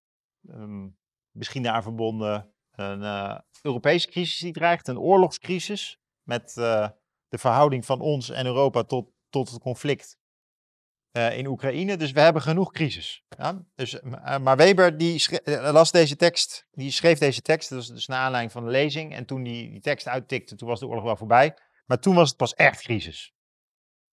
Ehm, 0.49 0.89
misschien 1.31 1.63
daar 1.63 1.83
verbonden 1.83 2.56
een 2.77 3.01
uh, 3.01 3.39
Europese 3.63 4.09
crisis 4.09 4.39
die 4.39 4.53
dreigt, 4.53 4.89
een 4.89 4.99
oorlogscrisis 4.99 6.01
met 6.23 6.55
uh, 6.59 6.89
de 7.29 7.39
verhouding 7.39 7.87
van 7.87 8.01
ons 8.01 8.31
en 8.31 8.47
Europa 8.47 8.83
tot, 8.83 9.11
tot 9.29 9.51
het 9.51 9.61
conflict 9.61 10.19
uh, 11.13 11.39
in 11.39 11.47
Oekraïne. 11.47 11.97
Dus 11.97 12.13
we 12.13 12.21
hebben 12.21 12.43
genoeg 12.43 12.73
crisis. 12.73 13.25
Ja? 13.29 13.65
Dus, 13.75 14.01
maar 14.41 14.57
Weber 14.57 14.99
die 14.99 15.41
las 15.45 15.91
deze 15.91 16.17
tekst, 16.17 16.67
die 16.71 16.91
schreef 16.91 17.19
deze 17.19 17.43
tekst, 17.43 17.69
dus, 17.69 17.87
dus 17.87 18.07
naar 18.07 18.19
aanleiding 18.19 18.53
van 18.53 18.65
de 18.65 18.71
lezing. 18.71 19.15
En 19.15 19.27
toen 19.27 19.43
die, 19.43 19.71
die 19.71 19.81
tekst 19.81 20.09
uittikte, 20.09 20.57
toen 20.57 20.69
was 20.69 20.81
de 20.81 20.87
oorlog 20.87 21.05
wel 21.05 21.17
voorbij. 21.17 21.57
Maar 21.87 21.99
toen 21.99 22.15
was 22.15 22.29
het 22.29 22.37
pas 22.37 22.55
echt 22.55 22.83
crisis. 22.83 23.35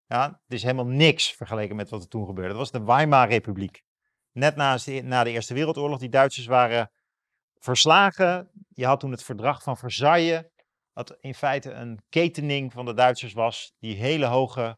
Ja, 0.05 0.25
het 0.27 0.53
is 0.53 0.63
helemaal 0.63 0.85
niks 0.85 1.31
vergeleken 1.31 1.75
met 1.75 1.89
wat 1.89 2.01
er 2.01 2.07
toen 2.07 2.25
gebeurde. 2.25 2.49
Dat 2.49 2.57
was 2.57 2.71
de 2.71 2.83
Weimar-republiek. 2.83 3.83
Net 4.31 4.55
na, 4.55 4.77
na 5.03 5.23
de 5.23 5.29
Eerste 5.29 5.53
Wereldoorlog, 5.53 5.99
die 5.99 6.09
Duitsers 6.09 6.45
waren 6.45 6.91
verslagen. 7.63 8.51
Je 8.69 8.85
had 8.85 8.99
toen 8.99 9.11
het 9.11 9.23
verdrag 9.23 9.63
van 9.63 9.77
Versailles, 9.77 10.43
wat 10.93 11.17
in 11.19 11.33
feite 11.33 11.71
een 11.71 12.03
ketening 12.09 12.73
van 12.73 12.85
de 12.85 12.93
Duitsers 12.93 13.33
was, 13.33 13.73
die 13.79 13.95
hele 13.95 14.25
hoge 14.25 14.77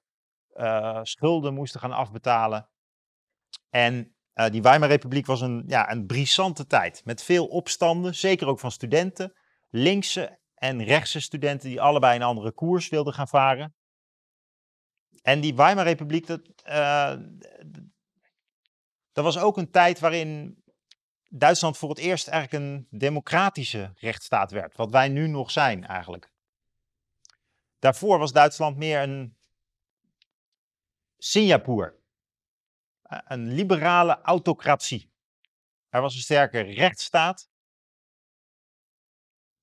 uh, 0.54 1.00
schulden 1.04 1.54
moesten 1.54 1.80
gaan 1.80 1.92
afbetalen. 1.92 2.70
En 3.70 4.16
uh, 4.34 4.50
die 4.50 4.62
Weimar-republiek 4.62 5.26
was 5.26 5.42
een, 5.42 5.64
ja, 5.68 5.92
een 5.92 6.06
brisante 6.06 6.66
tijd, 6.66 7.06
met 7.06 7.24
veel 7.24 7.48
opstanden, 7.48 8.16
zeker 8.16 8.48
ook 8.48 8.60
van 8.60 8.72
studenten, 8.72 9.34
linkse 9.70 10.40
en 10.54 10.84
rechtse 10.84 11.20
studenten 11.20 11.70
die 11.70 11.82
allebei 11.82 12.16
een 12.16 12.24
andere 12.24 12.52
koers 12.52 12.90
wilden 12.90 13.14
gaan 13.14 13.28
varen. 13.28 13.76
En 15.22 15.42
die 15.42 15.56
Weimar-republiek, 15.56 16.28
dat, 16.28 16.42
uh, 16.66 17.16
dat 19.12 19.24
was 19.24 19.38
ook 19.38 19.58
een 19.58 19.72
tijd 19.72 20.00
waarin 20.00 20.64
Duitsland 21.38 21.78
voor 21.78 21.90
het 21.90 21.98
eerst 21.98 22.28
eigenlijk 22.28 22.64
een 22.64 22.88
democratische 22.90 23.92
rechtsstaat 23.96 24.52
werd. 24.52 24.76
Wat 24.76 24.92
wij 24.92 25.10
nu 25.10 25.28
nog 25.28 25.52
zijn 25.52 25.86
eigenlijk. 25.86 26.32
Daarvoor 27.80 28.20
was 28.20 28.32
Duitsland 28.32 28.78
meer 28.78 29.02
een 29.02 29.38
Singapore. 31.18 32.00
Eh, 33.02 33.20
een 33.24 33.54
liberale 33.54 34.22
autocratie. 34.22 35.12
Er 35.90 36.02
was 36.02 36.16
een 36.16 36.22
sterke 36.22 36.60
rechtsstaat. 36.60 37.50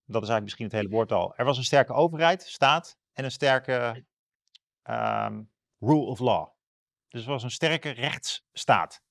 Dat 0.05 0.23
is 0.23 0.29
eigenlijk 0.29 0.43
misschien 0.43 0.67
het 0.67 0.75
hele 0.75 0.89
woord 0.89 1.13
al. 1.13 1.37
Er 1.37 1.45
was 1.45 1.57
een 1.57 1.65
sterke 1.65 1.93
overheid, 1.93 2.43
staat, 2.43 2.99
en 3.13 3.25
een 3.25 3.31
sterke 3.31 4.05
um, 4.83 5.53
rule 5.79 6.07
of 6.07 6.19
law. 6.19 6.49
Dus 7.09 7.21
het 7.21 7.31
was 7.31 7.43
een 7.43 7.51
sterke 7.51 7.91
rechtsstaat. 7.91 9.03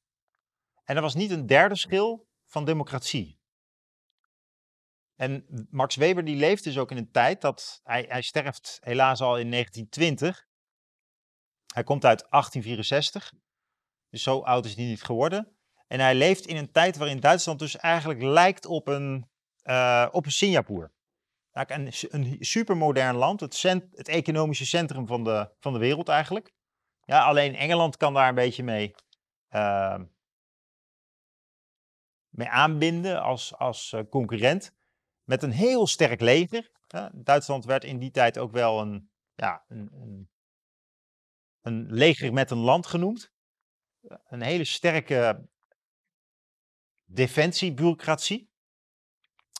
En 0.83 0.95
er 0.95 1.01
was 1.01 1.15
niet 1.15 1.31
een 1.31 1.45
derde 1.45 1.75
schil 1.75 2.29
van 2.51 2.65
democratie. 2.65 3.39
En 5.15 5.45
Max 5.69 5.95
Weber 5.95 6.25
die 6.25 6.35
leeft 6.35 6.63
dus 6.63 6.77
ook 6.77 6.91
in 6.91 6.97
een 6.97 7.11
tijd 7.11 7.41
dat 7.41 7.81
hij, 7.83 8.05
hij 8.07 8.21
sterft 8.21 8.77
helaas 8.81 9.21
al 9.21 9.37
in 9.37 9.51
1920. 9.51 10.47
Hij 11.73 11.83
komt 11.83 12.05
uit 12.05 12.19
1864, 12.29 13.33
dus 14.09 14.23
zo 14.23 14.39
oud 14.39 14.65
is 14.65 14.75
hij 14.75 14.85
niet 14.85 15.03
geworden. 15.03 15.55
En 15.87 15.99
hij 15.99 16.15
leeft 16.15 16.45
in 16.45 16.55
een 16.55 16.71
tijd 16.71 16.97
waarin 16.97 17.19
Duitsland 17.19 17.59
dus 17.59 17.77
eigenlijk 17.77 18.21
lijkt 18.21 18.65
op 18.65 18.87
een, 18.87 19.29
uh, 19.63 20.07
op 20.11 20.25
een 20.25 20.31
Singapore. 20.31 20.91
Een, 21.51 21.91
een 22.09 22.37
supermodern 22.39 23.15
land, 23.15 23.39
het, 23.39 23.55
cent, 23.55 23.83
het 23.91 24.07
economische 24.07 24.65
centrum 24.65 25.07
van 25.07 25.23
de, 25.23 25.49
van 25.59 25.73
de 25.73 25.79
wereld 25.79 26.09
eigenlijk. 26.09 26.53
Ja, 27.03 27.23
alleen 27.23 27.55
Engeland 27.55 27.97
kan 27.97 28.13
daar 28.13 28.29
een 28.29 28.35
beetje 28.35 28.63
mee, 28.63 28.95
uh, 29.49 29.99
mee 32.31 32.49
aanbinden 32.49 33.21
als, 33.21 33.55
als 33.55 33.91
uh, 33.91 34.01
concurrent. 34.09 34.73
Met 35.23 35.43
een 35.43 35.51
heel 35.51 35.87
sterk 35.87 36.21
leger. 36.21 36.71
Duitsland 37.13 37.65
werd 37.65 37.83
in 37.83 37.99
die 37.99 38.11
tijd 38.11 38.37
ook 38.37 38.51
wel 38.51 38.81
een, 38.81 39.11
ja, 39.35 39.65
een, 39.67 39.89
een, 39.93 40.29
een 41.61 41.91
leger 41.91 42.33
met 42.33 42.51
een 42.51 42.57
land 42.57 42.87
genoemd. 42.87 43.33
Een 44.27 44.41
hele 44.41 44.63
sterke 44.63 45.49
defensiebureaucratie. 47.05 48.49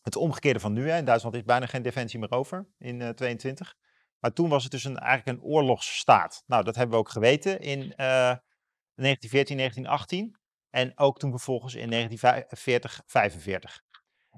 Het 0.03 0.15
omgekeerde 0.15 0.59
van 0.59 0.73
nu. 0.73 0.89
Hè. 0.89 0.97
In 0.97 1.05
Duitsland 1.05 1.35
is 1.35 1.43
bijna 1.43 1.65
geen 1.65 1.81
defensie 1.81 2.19
meer 2.19 2.31
over 2.31 2.67
in 2.77 2.99
uh, 2.99 3.09
22. 3.09 3.75
Maar 4.19 4.33
toen 4.33 4.49
was 4.49 4.63
het 4.63 4.71
dus 4.71 4.83
een, 4.83 4.97
eigenlijk 4.97 5.37
een 5.37 5.45
oorlogsstaat. 5.45 6.43
Nou, 6.45 6.63
dat 6.63 6.75
hebben 6.75 6.95
we 6.95 7.01
ook 7.01 7.09
geweten 7.09 7.59
in 7.59 7.79
uh, 7.79 7.95
1914, 7.97 9.57
1918. 9.57 10.40
En 10.71 10.97
ook 10.97 11.19
toen 11.19 11.29
vervolgens 11.31 11.75
in 11.75 11.89
1940, 11.89 13.01
45. 13.05 13.81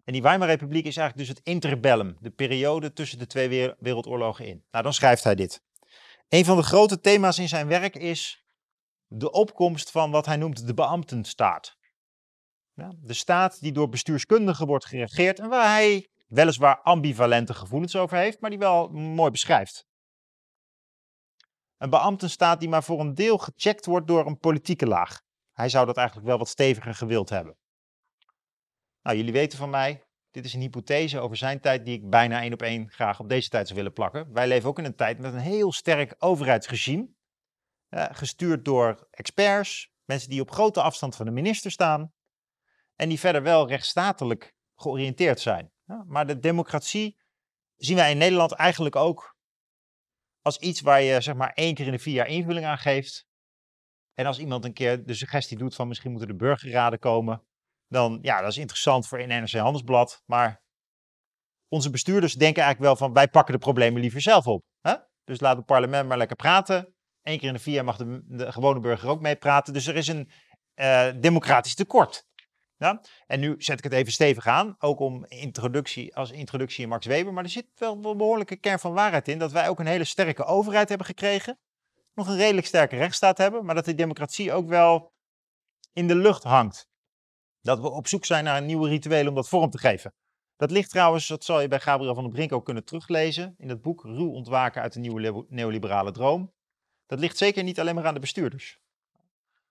En 0.03 0.13
die 0.13 0.21
Weimar-republiek 0.21 0.85
is 0.85 0.97
eigenlijk 0.97 1.27
dus 1.27 1.37
het 1.37 1.47
interbellum, 1.47 2.17
de 2.19 2.31
periode 2.31 2.93
tussen 2.93 3.19
de 3.19 3.27
twee 3.27 3.73
wereldoorlogen 3.79 4.45
in. 4.45 4.65
Nou, 4.71 4.83
dan 4.83 4.93
schrijft 4.93 5.23
hij 5.23 5.35
dit. 5.35 5.61
Een 6.29 6.45
van 6.45 6.57
de 6.57 6.63
grote 6.63 6.99
thema's 6.99 7.39
in 7.39 7.47
zijn 7.47 7.67
werk 7.67 7.95
is 7.95 8.45
de 9.07 9.31
opkomst 9.31 9.91
van 9.91 10.11
wat 10.11 10.25
hij 10.25 10.37
noemt 10.37 10.67
de 10.67 10.73
beambtenstaat. 10.73 11.77
Ja, 12.73 12.91
de 13.01 13.13
staat 13.13 13.61
die 13.61 13.71
door 13.71 13.89
bestuurskundigen 13.89 14.67
wordt 14.67 14.85
geregeerd 14.85 15.39
en 15.39 15.49
waar 15.49 15.71
hij 15.71 16.09
weliswaar 16.27 16.81
ambivalente 16.81 17.53
gevoelens 17.53 17.95
over 17.95 18.17
heeft, 18.17 18.39
maar 18.39 18.49
die 18.49 18.59
wel 18.59 18.87
mooi 18.89 19.31
beschrijft. 19.31 19.85
Een 21.77 21.89
beambtenstaat 21.89 22.59
die 22.59 22.69
maar 22.69 22.83
voor 22.83 22.99
een 22.99 23.15
deel 23.15 23.37
gecheckt 23.37 23.85
wordt 23.85 24.07
door 24.07 24.25
een 24.25 24.39
politieke 24.39 24.87
laag. 24.87 25.21
Hij 25.53 25.69
zou 25.69 25.85
dat 25.85 25.97
eigenlijk 25.97 26.27
wel 26.27 26.37
wat 26.37 26.47
steviger 26.47 26.95
gewild 26.95 27.29
hebben. 27.29 27.57
Nou, 29.01 29.17
jullie 29.17 29.33
weten 29.33 29.57
van 29.57 29.69
mij, 29.69 30.03
dit 30.31 30.45
is 30.45 30.53
een 30.53 30.61
hypothese 30.61 31.19
over 31.19 31.37
zijn 31.37 31.59
tijd 31.59 31.85
die 31.85 31.97
ik 31.97 32.09
bijna 32.09 32.41
één 32.41 32.53
op 32.53 32.61
één 32.61 32.89
graag 32.89 33.19
op 33.19 33.29
deze 33.29 33.49
tijd 33.49 33.65
zou 33.65 33.77
willen 33.77 33.93
plakken. 33.93 34.33
Wij 34.33 34.47
leven 34.47 34.69
ook 34.69 34.79
in 34.79 34.85
een 34.85 34.95
tijd 34.95 35.19
met 35.19 35.33
een 35.33 35.39
heel 35.39 35.71
sterk 35.71 36.15
overheidsregime, 36.17 37.09
eh, 37.89 38.05
gestuurd 38.11 38.65
door 38.65 39.07
experts, 39.11 39.91
mensen 40.05 40.29
die 40.29 40.41
op 40.41 40.51
grote 40.51 40.81
afstand 40.81 41.15
van 41.15 41.25
de 41.25 41.31
minister 41.31 41.71
staan 41.71 42.13
en 42.95 43.09
die 43.09 43.19
verder 43.19 43.43
wel 43.43 43.67
rechtsstatelijk 43.67 44.55
georiënteerd 44.75 45.39
zijn. 45.39 45.71
Maar 46.05 46.27
de 46.27 46.39
democratie 46.39 47.17
zien 47.75 47.95
wij 47.95 48.11
in 48.11 48.17
Nederland 48.17 48.51
eigenlijk 48.51 48.95
ook 48.95 49.35
als 50.41 50.57
iets 50.57 50.81
waar 50.81 51.01
je 51.01 51.21
zeg 51.21 51.35
maar 51.35 51.51
één 51.53 51.73
keer 51.73 51.85
in 51.85 51.91
de 51.91 51.99
vier 51.99 52.13
jaar 52.13 52.27
invulling 52.27 52.65
aan 52.65 52.77
geeft. 52.77 53.27
En 54.13 54.25
als 54.25 54.39
iemand 54.39 54.65
een 54.65 54.73
keer 54.73 55.05
de 55.05 55.13
suggestie 55.13 55.57
doet 55.57 55.75
van 55.75 55.87
misschien 55.87 56.11
moeten 56.11 56.29
de 56.29 56.35
burgerraden 56.35 56.99
komen, 56.99 57.43
dan 57.87 58.19
ja, 58.21 58.41
dat 58.41 58.51
is 58.51 58.57
interessant 58.57 59.07
voor 59.07 59.19
in 59.19 59.27
NRC 59.27 59.51
Handelsblad. 59.51 60.23
Maar 60.25 60.61
onze 61.67 61.89
bestuurders 61.89 62.33
denken 62.33 62.63
eigenlijk 62.63 62.93
wel 62.93 63.07
van 63.07 63.13
wij 63.13 63.27
pakken 63.27 63.53
de 63.53 63.59
problemen 63.59 64.01
liever 64.01 64.21
zelf 64.21 64.47
op. 64.47 64.63
Hè? 64.81 64.95
Dus 65.23 65.39
laat 65.39 65.57
het 65.57 65.65
parlement 65.65 66.07
maar 66.07 66.17
lekker 66.17 66.35
praten. 66.35 66.95
Eén 67.21 67.39
keer 67.39 67.47
in 67.47 67.53
de 67.53 67.59
vier 67.59 67.73
jaar 67.73 67.83
mag 67.83 67.97
de, 67.97 68.51
gewone 68.51 68.79
burger 68.79 69.09
ook 69.09 69.21
meepraten. 69.21 69.73
Dus 69.73 69.87
er 69.87 69.95
is 69.95 70.07
een 70.07 70.29
uh, 70.75 71.09
democratisch 71.19 71.75
tekort. 71.75 72.25
Ja? 72.75 73.01
En 73.25 73.39
nu 73.39 73.55
zet 73.57 73.77
ik 73.77 73.83
het 73.83 73.93
even 73.93 74.11
stevig 74.11 74.47
aan, 74.47 74.75
ook 74.79 74.99
om 74.99 75.25
introductie, 75.25 76.15
als 76.15 76.31
introductie 76.31 76.83
in 76.83 76.89
Max 76.89 77.05
Weber. 77.05 77.33
Maar 77.33 77.43
er 77.43 77.49
zit 77.49 77.67
wel 77.75 77.93
een 77.93 78.17
behoorlijke 78.17 78.55
kern 78.55 78.79
van 78.79 78.93
waarheid 78.93 79.27
in 79.27 79.39
dat 79.39 79.51
wij 79.51 79.69
ook 79.69 79.79
een 79.79 79.85
hele 79.85 80.03
sterke 80.03 80.43
overheid 80.43 80.89
hebben 80.89 81.07
gekregen. 81.07 81.59
Nog 82.13 82.27
een 82.27 82.37
redelijk 82.37 82.67
sterke 82.67 82.97
rechtsstaat 82.97 83.37
hebben, 83.37 83.65
maar 83.65 83.75
dat 83.75 83.85
die 83.85 83.95
democratie 83.95 84.53
ook 84.53 84.67
wel 84.67 85.13
in 85.93 86.07
de 86.07 86.15
lucht 86.15 86.43
hangt. 86.43 86.87
Dat 87.61 87.79
we 87.79 87.89
op 87.89 88.07
zoek 88.07 88.25
zijn 88.25 88.43
naar 88.43 88.57
een 88.57 88.65
nieuwe 88.65 88.89
rituelen 88.89 89.27
om 89.27 89.35
dat 89.35 89.49
vorm 89.49 89.69
te 89.69 89.77
geven. 89.77 90.13
Dat 90.55 90.71
ligt 90.71 90.89
trouwens, 90.89 91.27
dat 91.27 91.43
zal 91.43 91.61
je 91.61 91.67
bij 91.67 91.79
Gabriel 91.79 92.13
van 92.13 92.23
der 92.23 92.33
Brink 92.33 92.51
ook 92.51 92.65
kunnen 92.65 92.85
teruglezen 92.85 93.55
in 93.57 93.69
het 93.69 93.81
boek 93.81 94.03
Ruw 94.03 94.31
ontwaken 94.31 94.81
uit 94.81 94.93
de 94.93 94.99
nieuwe 94.99 95.45
neoliberale 95.49 96.11
droom. 96.11 96.53
Dat 97.05 97.19
ligt 97.19 97.37
zeker 97.37 97.63
niet 97.63 97.79
alleen 97.79 97.95
maar 97.95 98.05
aan 98.05 98.13
de 98.13 98.19
bestuurders. 98.19 98.79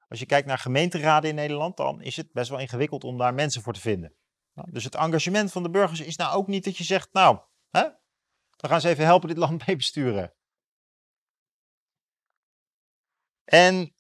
Als 0.08 0.18
je 0.18 0.26
kijkt 0.26 0.46
naar 0.46 0.58
gemeenteraden 0.58 1.30
in 1.30 1.36
Nederland, 1.36 1.76
dan 1.76 2.00
is 2.00 2.16
het 2.16 2.32
best 2.32 2.50
wel 2.50 2.58
ingewikkeld 2.58 3.04
om 3.04 3.18
daar 3.18 3.34
mensen 3.34 3.62
voor 3.62 3.72
te 3.72 3.80
vinden. 3.80 4.14
Nou, 4.54 4.70
dus 4.70 4.84
het 4.84 4.94
engagement 4.94 5.52
van 5.52 5.62
de 5.62 5.70
burgers 5.70 6.00
is 6.00 6.16
nou 6.16 6.36
ook 6.36 6.46
niet 6.46 6.64
dat 6.64 6.76
je 6.76 6.84
zegt, 6.84 7.12
nou, 7.12 7.38
hè, 7.70 7.82
we 8.56 8.68
gaan 8.68 8.80
ze 8.80 8.88
even 8.88 9.04
helpen 9.04 9.28
dit 9.28 9.36
land 9.36 9.62
mee 9.66 9.76
besturen. 9.76 10.32
En 13.44 13.94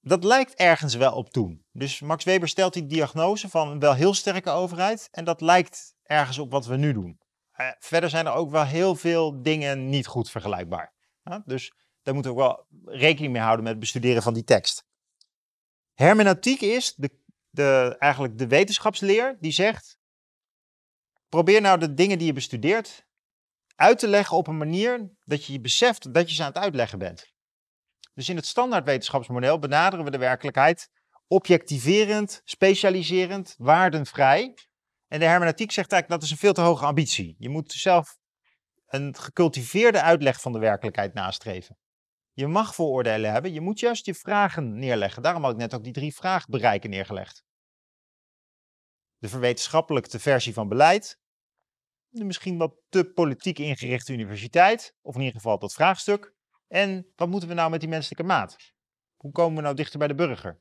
dat 0.00 0.24
lijkt 0.24 0.54
ergens 0.54 0.94
wel 0.94 1.12
op 1.12 1.30
toen. 1.30 1.64
Dus 1.72 2.00
Max 2.00 2.24
Weber 2.24 2.48
stelt 2.48 2.72
die 2.72 2.86
diagnose 2.86 3.48
van 3.48 3.68
een 3.68 3.78
wel 3.78 3.94
heel 3.94 4.14
sterke 4.14 4.50
overheid 4.50 5.08
en 5.10 5.24
dat 5.24 5.40
lijkt 5.40 5.94
ergens 6.02 6.38
op 6.38 6.50
wat 6.50 6.66
we 6.66 6.76
nu 6.76 6.92
doen. 6.92 7.20
Uh, 7.60 7.70
verder 7.78 8.10
zijn 8.10 8.26
er 8.26 8.32
ook 8.32 8.50
wel 8.50 8.64
heel 8.64 8.94
veel 8.94 9.42
dingen 9.42 9.88
niet 9.88 10.06
goed 10.06 10.30
vergelijkbaar. 10.30 10.92
dus 11.44 11.72
daar 12.02 12.14
moeten 12.14 12.34
we 12.34 12.40
ook 12.40 12.46
wel 12.46 12.66
rekening 12.98 13.32
mee 13.32 13.42
houden 13.42 13.62
met 13.62 13.72
het 13.72 13.80
bestuderen 13.80 14.22
van 14.22 14.34
die 14.34 14.44
tekst. 14.44 14.84
Hermeneutiek 15.94 16.60
is 16.60 16.94
de, 16.94 17.10
de, 17.50 17.96
eigenlijk 17.98 18.38
de 18.38 18.46
wetenschapsleer 18.46 19.36
die 19.40 19.52
zegt: 19.52 19.98
probeer 21.28 21.60
nou 21.60 21.78
de 21.78 21.94
dingen 21.94 22.18
die 22.18 22.26
je 22.26 22.32
bestudeert 22.32 23.06
uit 23.74 23.98
te 23.98 24.08
leggen 24.08 24.36
op 24.36 24.46
een 24.46 24.58
manier 24.58 25.10
dat 25.24 25.44
je 25.44 25.60
beseft 25.60 26.14
dat 26.14 26.28
je 26.28 26.34
ze 26.34 26.42
aan 26.42 26.48
het 26.48 26.58
uitleggen 26.58 26.98
bent. 26.98 27.29
Dus 28.14 28.28
in 28.28 28.36
het 28.36 28.46
standaard 28.46 28.84
wetenschapsmodel 28.84 29.58
benaderen 29.58 30.04
we 30.04 30.10
de 30.10 30.18
werkelijkheid 30.18 30.88
objectiverend, 31.26 32.40
specialiserend, 32.44 33.54
waardenvrij. 33.58 34.54
En 35.08 35.18
de 35.18 35.26
hermeneutiek 35.26 35.72
zegt 35.72 35.92
eigenlijk 35.92 36.20
dat 36.20 36.30
is 36.30 36.34
een 36.34 36.42
veel 36.42 36.52
te 36.52 36.60
hoge 36.60 36.86
ambitie. 36.86 37.34
Je 37.38 37.48
moet 37.48 37.72
zelf 37.72 38.18
een 38.86 39.16
gecultiveerde 39.16 40.02
uitleg 40.02 40.40
van 40.40 40.52
de 40.52 40.58
werkelijkheid 40.58 41.14
nastreven. 41.14 41.78
Je 42.32 42.46
mag 42.46 42.74
vooroordelen 42.74 43.32
hebben, 43.32 43.52
je 43.52 43.60
moet 43.60 43.80
juist 43.80 44.06
je 44.06 44.14
vragen 44.14 44.78
neerleggen. 44.78 45.22
Daarom 45.22 45.42
had 45.42 45.52
ik 45.52 45.58
net 45.58 45.74
ook 45.74 45.84
die 45.84 45.92
drie 45.92 46.14
vraagbereiken 46.14 46.90
neergelegd. 46.90 47.44
De 49.18 49.28
verwetenschappelijke 49.28 50.18
versie 50.18 50.52
van 50.52 50.68
beleid, 50.68 51.18
de 52.08 52.24
misschien 52.24 52.58
wat 52.58 52.74
te 52.88 53.04
politiek 53.04 53.58
ingerichte 53.58 54.12
universiteit, 54.12 54.94
of 55.00 55.14
in 55.14 55.20
ieder 55.20 55.36
geval 55.36 55.58
dat 55.58 55.72
vraagstuk. 55.72 56.34
En 56.72 57.12
wat 57.16 57.28
moeten 57.28 57.48
we 57.48 57.54
nou 57.54 57.70
met 57.70 57.80
die 57.80 57.88
menselijke 57.88 58.24
maat? 58.24 58.56
Hoe 59.16 59.32
komen 59.32 59.56
we 59.56 59.62
nou 59.62 59.74
dichter 59.74 59.98
bij 59.98 60.08
de 60.08 60.14
burger? 60.14 60.60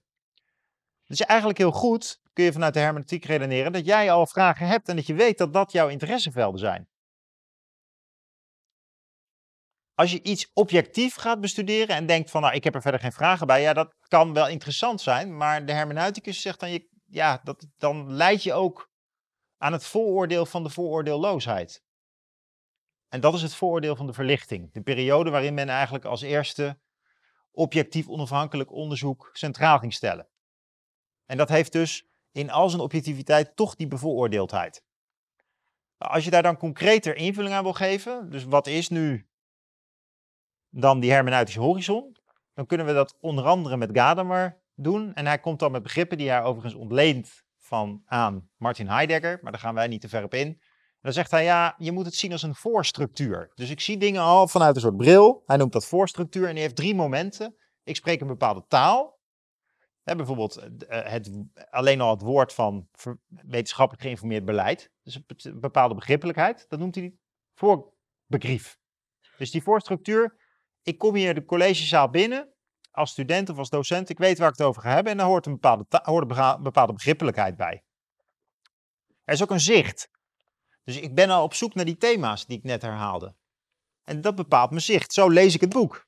Dus 1.05 1.19
eigenlijk 1.19 1.59
heel 1.59 1.71
goed 1.71 2.21
kun 2.33 2.43
je 2.43 2.51
vanuit 2.51 2.73
de 2.73 2.79
hermeneutiek 2.79 3.25
redeneren 3.25 3.71
dat 3.71 3.85
jij 3.85 4.11
al 4.11 4.27
vragen 4.27 4.67
hebt 4.67 4.89
en 4.89 4.95
dat 4.95 5.05
je 5.05 5.13
weet 5.13 5.37
dat 5.37 5.53
dat 5.53 5.71
jouw 5.71 5.87
interessevelden 5.87 6.59
zijn. 6.59 6.89
Als 9.93 10.11
je 10.11 10.21
iets 10.21 10.51
objectief 10.53 11.15
gaat 11.15 11.41
bestuderen 11.41 11.95
en 11.95 12.05
denkt 12.05 12.29
van 12.29 12.41
nou 12.41 12.53
ik 12.53 12.63
heb 12.63 12.75
er 12.75 12.81
verder 12.81 12.99
geen 12.99 13.11
vragen 13.11 13.47
bij, 13.47 13.61
ja 13.61 13.73
dat 13.73 13.95
kan 14.07 14.33
wel 14.33 14.47
interessant 14.47 15.01
zijn, 15.01 15.37
maar 15.37 15.65
de 15.65 15.73
hermeneuticus 15.73 16.41
zegt 16.41 16.59
dan, 16.59 16.71
je, 16.71 16.89
ja, 17.05 17.39
dat, 17.43 17.67
dan 17.77 18.13
leid 18.13 18.43
je 18.43 18.53
ook 18.53 18.89
aan 19.57 19.73
het 19.73 19.85
vooroordeel 19.85 20.45
van 20.45 20.63
de 20.63 20.69
vooroordeelloosheid. 20.69 21.83
En 23.09 23.21
dat 23.21 23.33
is 23.33 23.41
het 23.41 23.55
vooroordeel 23.55 23.95
van 23.95 24.07
de 24.07 24.13
verlichting. 24.13 24.73
De 24.73 24.81
periode 24.81 25.29
waarin 25.29 25.53
men 25.53 25.69
eigenlijk 25.69 26.05
als 26.05 26.21
eerste 26.21 26.79
objectief 27.51 28.07
onafhankelijk 28.07 28.71
onderzoek 28.71 29.29
centraal 29.33 29.79
ging 29.79 29.93
stellen. 29.93 30.27
En 31.25 31.37
dat 31.37 31.49
heeft 31.49 31.71
dus 31.71 32.07
in 32.31 32.49
al 32.49 32.69
zijn 32.69 32.81
objectiviteit 32.81 33.55
toch 33.55 33.75
die 33.75 33.87
bevooroordeeldheid. 33.87 34.83
Als 35.97 36.23
je 36.23 36.29
daar 36.29 36.43
dan 36.43 36.57
concreter 36.57 37.15
invulling 37.15 37.53
aan 37.53 37.63
wil 37.63 37.73
geven, 37.73 38.29
dus 38.29 38.43
wat 38.43 38.67
is 38.67 38.89
nu 38.89 39.29
dan 40.69 40.99
die 40.99 41.11
hermeneutische 41.11 41.59
horizon, 41.59 42.17
dan 42.53 42.65
kunnen 42.65 42.85
we 42.85 42.93
dat 42.93 43.17
onder 43.19 43.45
andere 43.45 43.77
met 43.77 43.89
Gadamer 43.93 44.61
doen. 44.75 45.13
En 45.13 45.25
hij 45.25 45.39
komt 45.39 45.59
dan 45.59 45.71
met 45.71 45.83
begrippen 45.83 46.17
die 46.17 46.29
hij 46.29 46.43
overigens 46.43 46.73
ontleent 46.73 47.43
van 47.57 48.01
aan 48.05 48.49
Martin 48.57 48.87
Heidegger, 48.87 49.39
maar 49.41 49.51
daar 49.51 49.61
gaan 49.61 49.75
wij 49.75 49.87
niet 49.87 50.01
te 50.01 50.09
ver 50.09 50.23
op 50.23 50.33
in. 50.33 50.61
Dan 51.01 51.13
zegt 51.13 51.31
hij, 51.31 51.43
ja, 51.43 51.75
je 51.77 51.91
moet 51.91 52.05
het 52.05 52.15
zien 52.15 52.31
als 52.31 52.41
een 52.41 52.55
voorstructuur. 52.55 53.51
Dus 53.55 53.69
ik 53.69 53.79
zie 53.79 53.97
dingen 53.97 54.21
al 54.21 54.47
vanuit 54.47 54.75
een 54.75 54.81
soort 54.81 54.97
bril. 54.97 55.43
Hij 55.45 55.57
noemt 55.57 55.71
dat 55.71 55.85
voorstructuur 55.85 56.47
en 56.47 56.53
die 56.53 56.61
heeft 56.61 56.75
drie 56.75 56.95
momenten. 56.95 57.55
Ik 57.83 57.95
spreek 57.95 58.21
een 58.21 58.27
bepaalde 58.27 58.65
taal. 58.67 59.17
Bijvoorbeeld 60.03 60.55
eh, 60.57 61.11
het, 61.11 61.31
alleen 61.69 62.01
al 62.01 62.09
het 62.09 62.21
woord 62.21 62.53
van 62.53 62.89
wetenschappelijk 63.27 64.03
geïnformeerd 64.03 64.45
beleid. 64.45 64.91
Dus 65.03 65.19
een 65.25 65.59
bepaalde 65.59 65.95
begrippelijkheid. 65.95 66.65
Dat 66.67 66.79
noemt 66.79 66.95
hij 66.95 67.15
voorbegrief. 67.53 68.77
Dus 69.37 69.51
die 69.51 69.63
voorstructuur. 69.63 70.37
Ik 70.81 70.97
kom 70.97 71.15
hier 71.15 71.33
de 71.33 71.45
collegezaal 71.45 72.09
binnen 72.09 72.53
als 72.91 73.11
student 73.11 73.49
of 73.49 73.57
als 73.57 73.69
docent. 73.69 74.09
Ik 74.09 74.17
weet 74.17 74.37
waar 74.37 74.49
ik 74.49 74.57
het 74.57 74.67
over 74.67 74.81
ga 74.81 74.93
hebben. 74.93 75.11
En 75.11 75.17
daar 75.17 75.27
hoort 75.27 75.45
een 75.45 75.53
bepaalde, 75.53 75.85
hoort 75.89 76.37
een 76.37 76.63
bepaalde 76.63 76.93
begrippelijkheid 76.93 77.57
bij. 77.57 77.83
Er 79.23 79.33
is 79.33 79.43
ook 79.43 79.51
een 79.51 79.59
zicht. 79.59 80.09
Dus 80.89 80.99
ik 80.99 81.15
ben 81.15 81.29
al 81.29 81.43
op 81.43 81.53
zoek 81.53 81.73
naar 81.73 81.85
die 81.85 81.97
thema's 81.97 82.45
die 82.45 82.57
ik 82.57 82.63
net 82.63 82.81
herhaalde. 82.81 83.35
En 84.03 84.21
dat 84.21 84.35
bepaalt 84.35 84.69
mijn 84.69 84.81
zicht. 84.81 85.13
Zo 85.13 85.29
lees 85.29 85.55
ik 85.55 85.61
het 85.61 85.69
boek. 85.69 86.07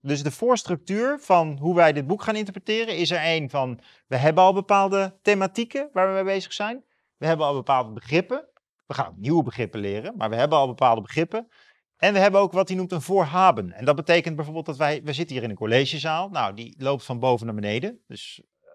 Dus 0.00 0.22
de 0.22 0.30
voorstructuur 0.30 1.18
van 1.20 1.58
hoe 1.58 1.74
wij 1.74 1.92
dit 1.92 2.06
boek 2.06 2.22
gaan 2.22 2.36
interpreteren 2.36 2.96
is 2.96 3.10
er 3.10 3.18
één 3.18 3.50
van, 3.50 3.80
we 4.06 4.16
hebben 4.16 4.44
al 4.44 4.52
bepaalde 4.52 5.18
thematieken 5.22 5.90
waar 5.92 6.08
we 6.08 6.14
mee 6.14 6.34
bezig 6.34 6.52
zijn. 6.52 6.84
We 7.16 7.26
hebben 7.26 7.46
al 7.46 7.54
bepaalde 7.54 7.92
begrippen. 7.92 8.48
We 8.86 8.94
gaan 8.94 9.14
nieuwe 9.16 9.42
begrippen 9.42 9.80
leren, 9.80 10.16
maar 10.16 10.30
we 10.30 10.36
hebben 10.36 10.58
al 10.58 10.66
bepaalde 10.66 11.00
begrippen. 11.00 11.48
En 11.96 12.12
we 12.12 12.18
hebben 12.18 12.40
ook 12.40 12.52
wat 12.52 12.68
hij 12.68 12.76
noemt 12.76 12.92
een 12.92 13.02
voorhaben. 13.02 13.72
En 13.72 13.84
dat 13.84 13.96
betekent 13.96 14.36
bijvoorbeeld 14.36 14.66
dat 14.66 14.76
wij, 14.76 15.02
we 15.02 15.12
zitten 15.12 15.34
hier 15.34 15.44
in 15.44 15.50
een 15.50 15.56
collegezaal. 15.56 16.28
Nou, 16.28 16.54
die 16.54 16.74
loopt 16.78 17.04
van 17.04 17.18
boven 17.18 17.46
naar 17.46 17.54
beneden. 17.54 18.00
Dus 18.06 18.42
uh, 18.42 18.70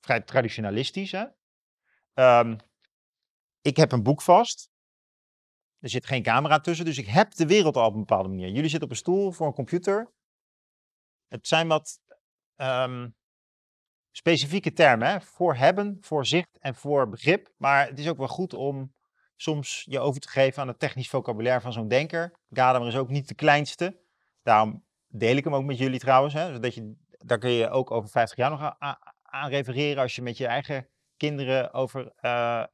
vrij 0.00 0.20
traditionalistisch. 0.20 1.12
Hè? 1.12 1.24
Um, 2.14 2.56
ik 3.60 3.76
heb 3.76 3.92
een 3.92 4.02
boek 4.02 4.22
vast. 4.22 4.70
Er 5.78 5.88
zit 5.88 6.06
geen 6.06 6.22
camera 6.22 6.60
tussen, 6.60 6.84
dus 6.84 6.98
ik 6.98 7.06
heb 7.06 7.34
de 7.34 7.46
wereld 7.46 7.76
al 7.76 7.86
op 7.86 7.92
een 7.92 7.98
bepaalde 7.98 8.28
manier. 8.28 8.48
Jullie 8.48 8.68
zitten 8.68 8.82
op 8.82 8.90
een 8.90 8.96
stoel 8.96 9.32
voor 9.32 9.46
een 9.46 9.52
computer. 9.52 10.12
Het 11.28 11.48
zijn 11.48 11.68
wat 11.68 12.00
um, 12.56 13.14
specifieke 14.10 14.72
termen, 14.72 15.08
hè? 15.08 15.20
voor 15.20 15.54
hebben, 15.54 15.98
voor 16.00 16.26
zicht 16.26 16.58
en 16.58 16.74
voor 16.74 17.08
begrip. 17.08 17.52
Maar 17.56 17.86
het 17.86 17.98
is 17.98 18.08
ook 18.08 18.18
wel 18.18 18.28
goed 18.28 18.54
om 18.54 18.94
soms 19.36 19.84
je 19.88 19.98
over 19.98 20.20
te 20.20 20.28
geven 20.28 20.62
aan 20.62 20.68
het 20.68 20.78
technisch 20.78 21.08
vocabulaire 21.08 21.60
van 21.60 21.72
zo'n 21.72 21.88
denker. 21.88 22.32
Gadamer 22.50 22.88
is 22.88 22.96
ook 22.96 23.08
niet 23.08 23.28
de 23.28 23.34
kleinste. 23.34 24.00
Daarom 24.42 24.84
deel 25.06 25.36
ik 25.36 25.44
hem 25.44 25.54
ook 25.54 25.64
met 25.64 25.78
jullie 25.78 25.98
trouwens. 25.98 26.34
Hè? 26.34 26.52
Zodat 26.52 26.74
je, 26.74 26.94
daar 27.18 27.38
kun 27.38 27.50
je 27.50 27.70
ook 27.70 27.90
over 27.90 28.10
50 28.10 28.36
jaar 28.36 28.50
nog 28.50 28.76
aan, 29.22 29.48
refereren 29.48 30.02
als 30.02 30.14
je 30.14 30.22
met 30.22 30.36
je 30.36 30.46
eigen 30.46 30.88
kinderen 31.16 31.72
over 31.72 32.12
uh, 32.20 32.64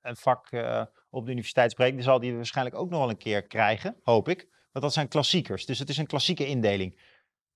een 0.00 0.16
vak 0.16 0.50
uh, 0.50 0.84
op 1.10 1.24
de 1.24 1.30
universiteit 1.30 1.70
spreekt. 1.70 1.94
Dan 1.94 2.02
zal 2.02 2.20
die 2.20 2.34
waarschijnlijk 2.34 2.76
ook 2.76 2.90
nog 2.90 2.98
wel 2.98 3.10
een 3.10 3.16
keer 3.16 3.46
krijgen, 3.46 4.00
hoop 4.02 4.28
ik. 4.28 4.50
Want 4.72 4.84
dat 4.84 4.92
zijn 4.92 5.08
klassiekers. 5.08 5.66
Dus 5.66 5.78
het 5.78 5.88
is 5.88 5.96
een 5.96 6.06
klassieke 6.06 6.46
indeling. 6.46 7.00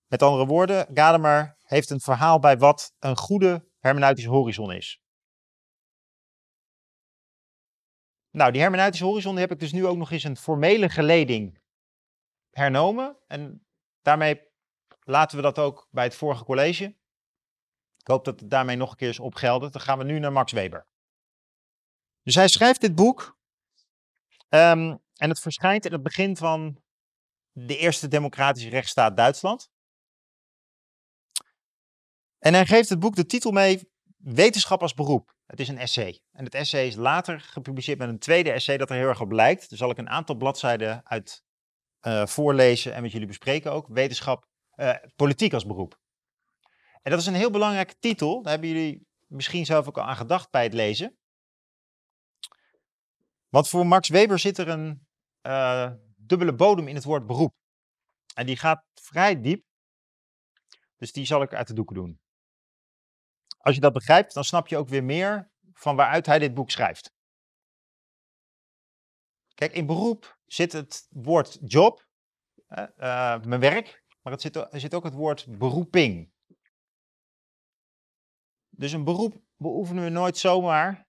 Met 0.07 0.21
andere 0.21 0.45
woorden, 0.45 0.87
Gadamer 0.93 1.57
heeft 1.63 1.89
een 1.89 1.99
verhaal 1.99 2.39
bij 2.39 2.57
wat 2.57 2.95
een 2.99 3.17
goede 3.17 3.67
hermeneutische 3.79 4.29
horizon 4.29 4.71
is. 4.71 5.01
Nou, 8.31 8.51
die 8.51 8.61
hermeneutische 8.61 9.05
horizon 9.05 9.37
heb 9.37 9.51
ik 9.51 9.59
dus 9.59 9.71
nu 9.71 9.85
ook 9.85 9.97
nog 9.97 10.11
eens 10.11 10.23
een 10.23 10.37
formele 10.37 10.89
geleding 10.89 11.61
hernomen. 12.51 13.17
En 13.27 13.67
daarmee 14.01 14.41
laten 14.99 15.37
we 15.37 15.43
dat 15.43 15.59
ook 15.59 15.87
bij 15.91 16.03
het 16.03 16.15
vorige 16.15 16.43
college. 16.43 16.95
Ik 18.07 18.13
hoop 18.13 18.25
dat 18.25 18.39
het 18.39 18.49
daarmee 18.49 18.75
nog 18.75 18.91
een 18.91 18.97
keer 18.97 19.09
is 19.09 19.19
opgelderd. 19.19 19.73
Dan 19.73 19.81
gaan 19.81 19.97
we 19.97 20.03
nu 20.03 20.19
naar 20.19 20.31
Max 20.31 20.51
Weber. 20.51 20.87
Dus 22.21 22.35
hij 22.35 22.47
schrijft 22.47 22.81
dit 22.81 22.95
boek. 22.95 23.37
Um, 24.49 24.99
en 25.13 25.29
het 25.29 25.39
verschijnt 25.39 25.85
in 25.85 25.91
het 25.91 26.03
begin 26.03 26.37
van 26.37 26.81
de 27.51 27.77
eerste 27.77 28.07
democratische 28.07 28.69
rechtsstaat 28.69 29.17
Duitsland. 29.17 29.69
En 32.37 32.53
hij 32.53 32.65
geeft 32.65 32.89
het 32.89 32.99
boek 32.99 33.15
de 33.15 33.25
titel 33.25 33.51
mee 33.51 33.91
Wetenschap 34.17 34.81
als 34.81 34.93
beroep. 34.93 35.35
Het 35.45 35.59
is 35.59 35.67
een 35.67 35.77
essay. 35.77 36.21
En 36.31 36.43
het 36.43 36.53
essay 36.53 36.87
is 36.87 36.95
later 36.95 37.39
gepubliceerd 37.39 37.97
met 37.97 38.09
een 38.09 38.19
tweede 38.19 38.51
essay 38.51 38.77
dat 38.77 38.89
er 38.89 38.95
heel 38.95 39.07
erg 39.07 39.21
op 39.21 39.31
lijkt. 39.31 39.69
Daar 39.69 39.77
zal 39.77 39.89
ik 39.89 39.97
een 39.97 40.09
aantal 40.09 40.35
bladzijden 40.35 41.05
uit 41.07 41.43
uh, 42.01 42.25
voorlezen 42.25 42.93
en 42.93 43.01
met 43.01 43.11
jullie 43.11 43.27
bespreken 43.27 43.71
ook. 43.71 43.87
Wetenschap, 43.87 44.47
uh, 44.75 44.95
politiek 45.15 45.53
als 45.53 45.65
beroep. 45.65 46.05
En 47.07 47.13
dat 47.13 47.21
is 47.21 47.27
een 47.27 47.33
heel 47.33 47.51
belangrijke 47.51 47.97
titel. 47.99 48.41
Daar 48.41 48.51
hebben 48.51 48.69
jullie 48.69 49.07
misschien 49.25 49.65
zelf 49.65 49.87
ook 49.87 49.97
al 49.97 50.03
aan 50.03 50.15
gedacht 50.15 50.49
bij 50.49 50.63
het 50.63 50.73
lezen. 50.73 51.17
Want 53.49 53.69
voor 53.69 53.87
Max 53.87 54.09
Weber 54.09 54.39
zit 54.39 54.57
er 54.57 54.67
een 54.67 55.07
uh, 55.41 55.91
dubbele 56.15 56.55
bodem 56.55 56.87
in 56.87 56.95
het 56.95 57.03
woord 57.03 57.25
beroep. 57.25 57.55
En 58.33 58.45
die 58.45 58.57
gaat 58.57 58.83
vrij 58.93 59.41
diep. 59.41 59.65
Dus 60.95 61.11
die 61.11 61.25
zal 61.25 61.41
ik 61.41 61.53
uit 61.53 61.67
de 61.67 61.73
doeken 61.73 61.95
doen. 61.95 62.19
Als 63.57 63.75
je 63.75 63.81
dat 63.81 63.93
begrijpt, 63.93 64.33
dan 64.33 64.43
snap 64.43 64.67
je 64.67 64.77
ook 64.77 64.89
weer 64.89 65.03
meer 65.03 65.51
van 65.73 65.95
waaruit 65.95 66.25
hij 66.25 66.39
dit 66.39 66.53
boek 66.53 66.71
schrijft. 66.71 67.13
Kijk, 69.53 69.73
in 69.73 69.85
beroep 69.85 70.39
zit 70.45 70.71
het 70.71 71.07
woord 71.09 71.57
job, 71.61 72.07
uh, 72.67 73.41
mijn 73.41 73.59
werk, 73.59 74.03
maar 74.21 74.33
het 74.33 74.41
zit, 74.41 74.55
er 74.55 74.79
zit 74.79 74.93
ook 74.93 75.03
het 75.03 75.13
woord 75.13 75.57
beroeping. 75.57 76.35
Dus 78.77 78.91
een 78.91 79.03
beroep 79.03 79.41
beoefenen 79.55 80.03
we 80.03 80.09
nooit 80.09 80.37
zomaar 80.37 81.07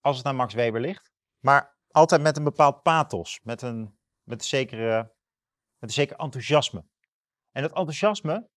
als 0.00 0.16
het 0.16 0.24
naar 0.24 0.34
Max 0.34 0.54
Weber 0.54 0.80
ligt, 0.80 1.12
maar 1.38 1.76
altijd 1.90 2.22
met 2.22 2.36
een 2.36 2.44
bepaald 2.44 2.82
pathos, 2.82 3.40
met 3.42 3.62
een, 3.62 3.98
met 4.22 4.38
een, 4.38 4.46
zekere, 4.46 5.02
met 5.78 5.88
een 5.90 5.90
zeker 5.90 6.16
enthousiasme. 6.16 6.84
En 7.50 7.62
dat 7.62 7.72
enthousiasme, 7.72 8.48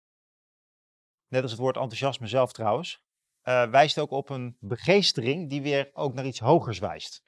net 1.28 1.42
als 1.42 1.52
het 1.52 1.60
woord 1.60 1.76
enthousiasme 1.76 2.28
zelf 2.28 2.52
trouwens, 2.52 3.02
uh, 3.44 3.70
wijst 3.70 4.00
ook 4.00 4.12
op 4.12 4.30
een 4.30 4.58
begeestering 4.60 5.50
die 5.50 5.62
weer 5.62 5.90
ook 5.94 6.14
naar 6.14 6.26
iets 6.26 6.40
hogers 6.40 6.80
wijst. 6.80 7.24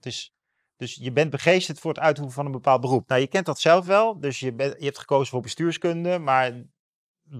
Is, 0.00 0.34
dus 0.76 0.94
je 0.94 1.12
bent 1.12 1.30
begeesterd 1.30 1.80
voor 1.80 1.90
het 1.90 2.02
uitoefenen 2.02 2.34
van 2.34 2.46
een 2.46 2.52
bepaald 2.52 2.80
beroep. 2.80 3.08
Nou, 3.08 3.20
je 3.20 3.26
kent 3.26 3.46
dat 3.46 3.60
zelf 3.60 3.86
wel, 3.86 4.20
dus 4.20 4.40
je, 4.40 4.54
je 4.56 4.84
hebt 4.84 4.98
gekozen 4.98 5.30
voor 5.30 5.40
bestuurskunde, 5.40 6.18
maar 6.18 6.64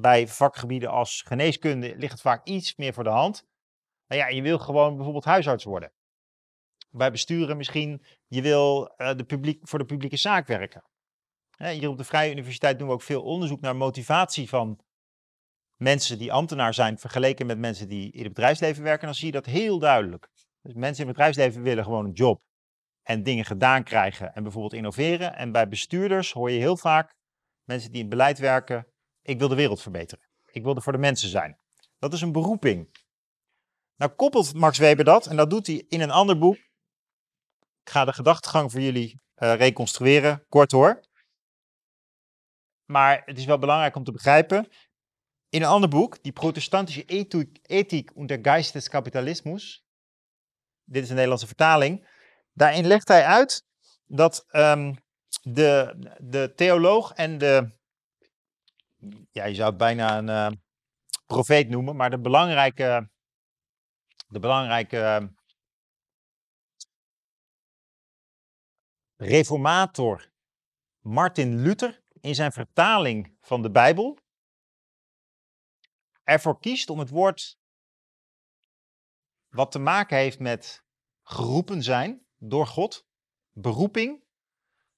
bij 0.01 0.29
vakgebieden 0.29 0.91
als 0.91 1.23
geneeskunde 1.23 1.97
ligt 1.97 2.13
het 2.13 2.21
vaak 2.21 2.47
iets 2.47 2.77
meer 2.77 2.93
voor 2.93 3.05
de 3.05 3.11
hand. 3.11 3.45
Nou 4.07 4.21
ja, 4.21 4.29
je 4.29 4.43
wil 4.43 4.59
gewoon 4.59 4.95
bijvoorbeeld 4.95 5.25
huisarts 5.25 5.65
worden. 5.65 5.93
Bij 6.91 7.11
besturen 7.11 7.57
misschien, 7.57 8.05
je 8.27 8.43
wil 8.43 8.95
uh, 8.97 9.15
de 9.15 9.25
publiek, 9.25 9.69
voor 9.69 9.79
de 9.79 9.85
publieke 9.85 10.17
zaak 10.17 10.47
werken. 10.47 10.85
Hier 11.57 11.89
op 11.89 11.99
de 11.99 12.05
Vrije 12.05 12.31
Universiteit 12.31 12.79
doen 12.79 12.89
we 12.89 12.95
ook 12.95 13.03
veel 13.03 13.23
onderzoek 13.23 13.61
naar 13.61 13.77
motivatie 13.77 14.49
van 14.49 14.81
mensen 15.77 16.19
die 16.19 16.33
ambtenaar 16.33 16.75
zijn, 16.75 16.99
vergeleken 16.99 17.47
met 17.47 17.59
mensen 17.59 17.89
die 17.89 18.13
in 18.13 18.25
het 18.25 18.33
bedrijfsleven 18.35 18.83
werken. 18.83 19.07
Dan 19.07 19.15
zie 19.15 19.27
je 19.27 19.33
dat 19.33 19.47
heel 19.47 19.79
duidelijk. 19.79 20.29
Dus 20.61 20.75
mensen 20.75 21.03
in 21.03 21.09
het 21.09 21.17
bedrijfsleven 21.17 21.63
willen 21.63 21.85
gewoon 21.85 22.05
een 22.05 22.13
job 22.13 22.43
en 23.03 23.23
dingen 23.23 23.45
gedaan 23.45 23.85
krijgen 23.85 24.35
en 24.35 24.43
bijvoorbeeld 24.43 24.73
innoveren. 24.73 25.37
En 25.37 25.53
bij 25.53 25.69
bestuurders 25.69 26.33
hoor 26.33 26.51
je 26.51 26.59
heel 26.59 26.77
vaak 26.77 27.15
mensen 27.65 27.93
die 27.93 28.03
in 28.03 28.09
beleid 28.09 28.39
werken, 28.39 28.87
ik 29.25 29.39
wil 29.39 29.49
de 29.49 29.55
wereld 29.55 29.83
verbeteren. 29.83 30.25
Ik 30.51 30.63
wil 30.63 30.77
er 30.77 30.83
voor 30.83 30.93
de 30.93 30.99
mensen 30.99 31.29
zijn. 31.29 31.59
Dat 31.99 32.13
is 32.13 32.21
een 32.21 32.33
beroeping. 32.33 33.03
Nou 33.97 34.13
koppelt 34.13 34.55
Max 34.55 34.79
Weber 34.79 35.05
dat, 35.05 35.27
en 35.27 35.37
dat 35.37 35.51
doet 35.51 35.67
hij 35.67 35.85
in 35.89 36.01
een 36.01 36.11
ander 36.11 36.39
boek. 36.39 36.57
Ik 37.85 37.91
ga 37.91 38.05
de 38.05 38.13
gedachtegang 38.13 38.71
voor 38.71 38.81
jullie 38.81 39.23
uh, 39.37 39.55
reconstrueren, 39.55 40.47
kort 40.49 40.73
hoor. 40.73 41.01
Maar 42.85 43.23
het 43.25 43.39
is 43.39 43.45
wel 43.45 43.59
belangrijk 43.59 43.97
om 43.97 44.05
te 44.05 44.13
begrijpen. 44.13 44.69
In 45.49 45.63
een 45.63 45.69
ander 45.69 45.89
boek, 45.89 46.23
die 46.23 46.33
protestantische 46.33 47.05
ethiek, 47.63 48.11
und 48.15 48.29
der 48.29 48.39
Geist. 48.43 48.73
Dit 50.85 51.03
is 51.03 51.09
een 51.09 51.15
Nederlandse 51.15 51.47
vertaling. 51.47 52.09
Daarin 52.53 52.87
legt 52.87 53.09
hij 53.09 53.25
uit 53.25 53.65
dat 54.05 54.47
um, 54.53 54.97
de, 55.43 55.97
de 56.19 56.53
theoloog 56.55 57.13
en 57.13 57.39
de, 57.39 57.71
ja, 59.31 59.45
je 59.45 59.55
zou 59.55 59.69
het 59.69 59.79
bijna 59.79 60.19
een 60.19 60.29
uh, 60.29 60.59
profeet 61.27 61.69
noemen, 61.69 61.97
maar 61.97 62.11
de 62.11 62.19
belangrijke, 62.19 63.11
de 64.29 64.39
belangrijke 64.39 65.33
reformator 69.17 70.33
Martin 71.01 71.63
Luther 71.63 72.03
in 72.21 72.35
zijn 72.35 72.53
vertaling 72.53 73.37
van 73.41 73.63
de 73.63 73.71
Bijbel 73.71 74.19
ervoor 76.23 76.59
kiest 76.59 76.91
om 76.91 76.99
het 76.99 77.11
woord 77.11 77.59
wat 79.49 79.71
te 79.71 79.79
maken 79.79 80.17
heeft 80.17 80.39
met 80.39 80.85
geroepen 81.23 81.83
zijn 81.83 82.27
door 82.37 82.67
God, 82.67 83.07
beroeping, 83.51 84.25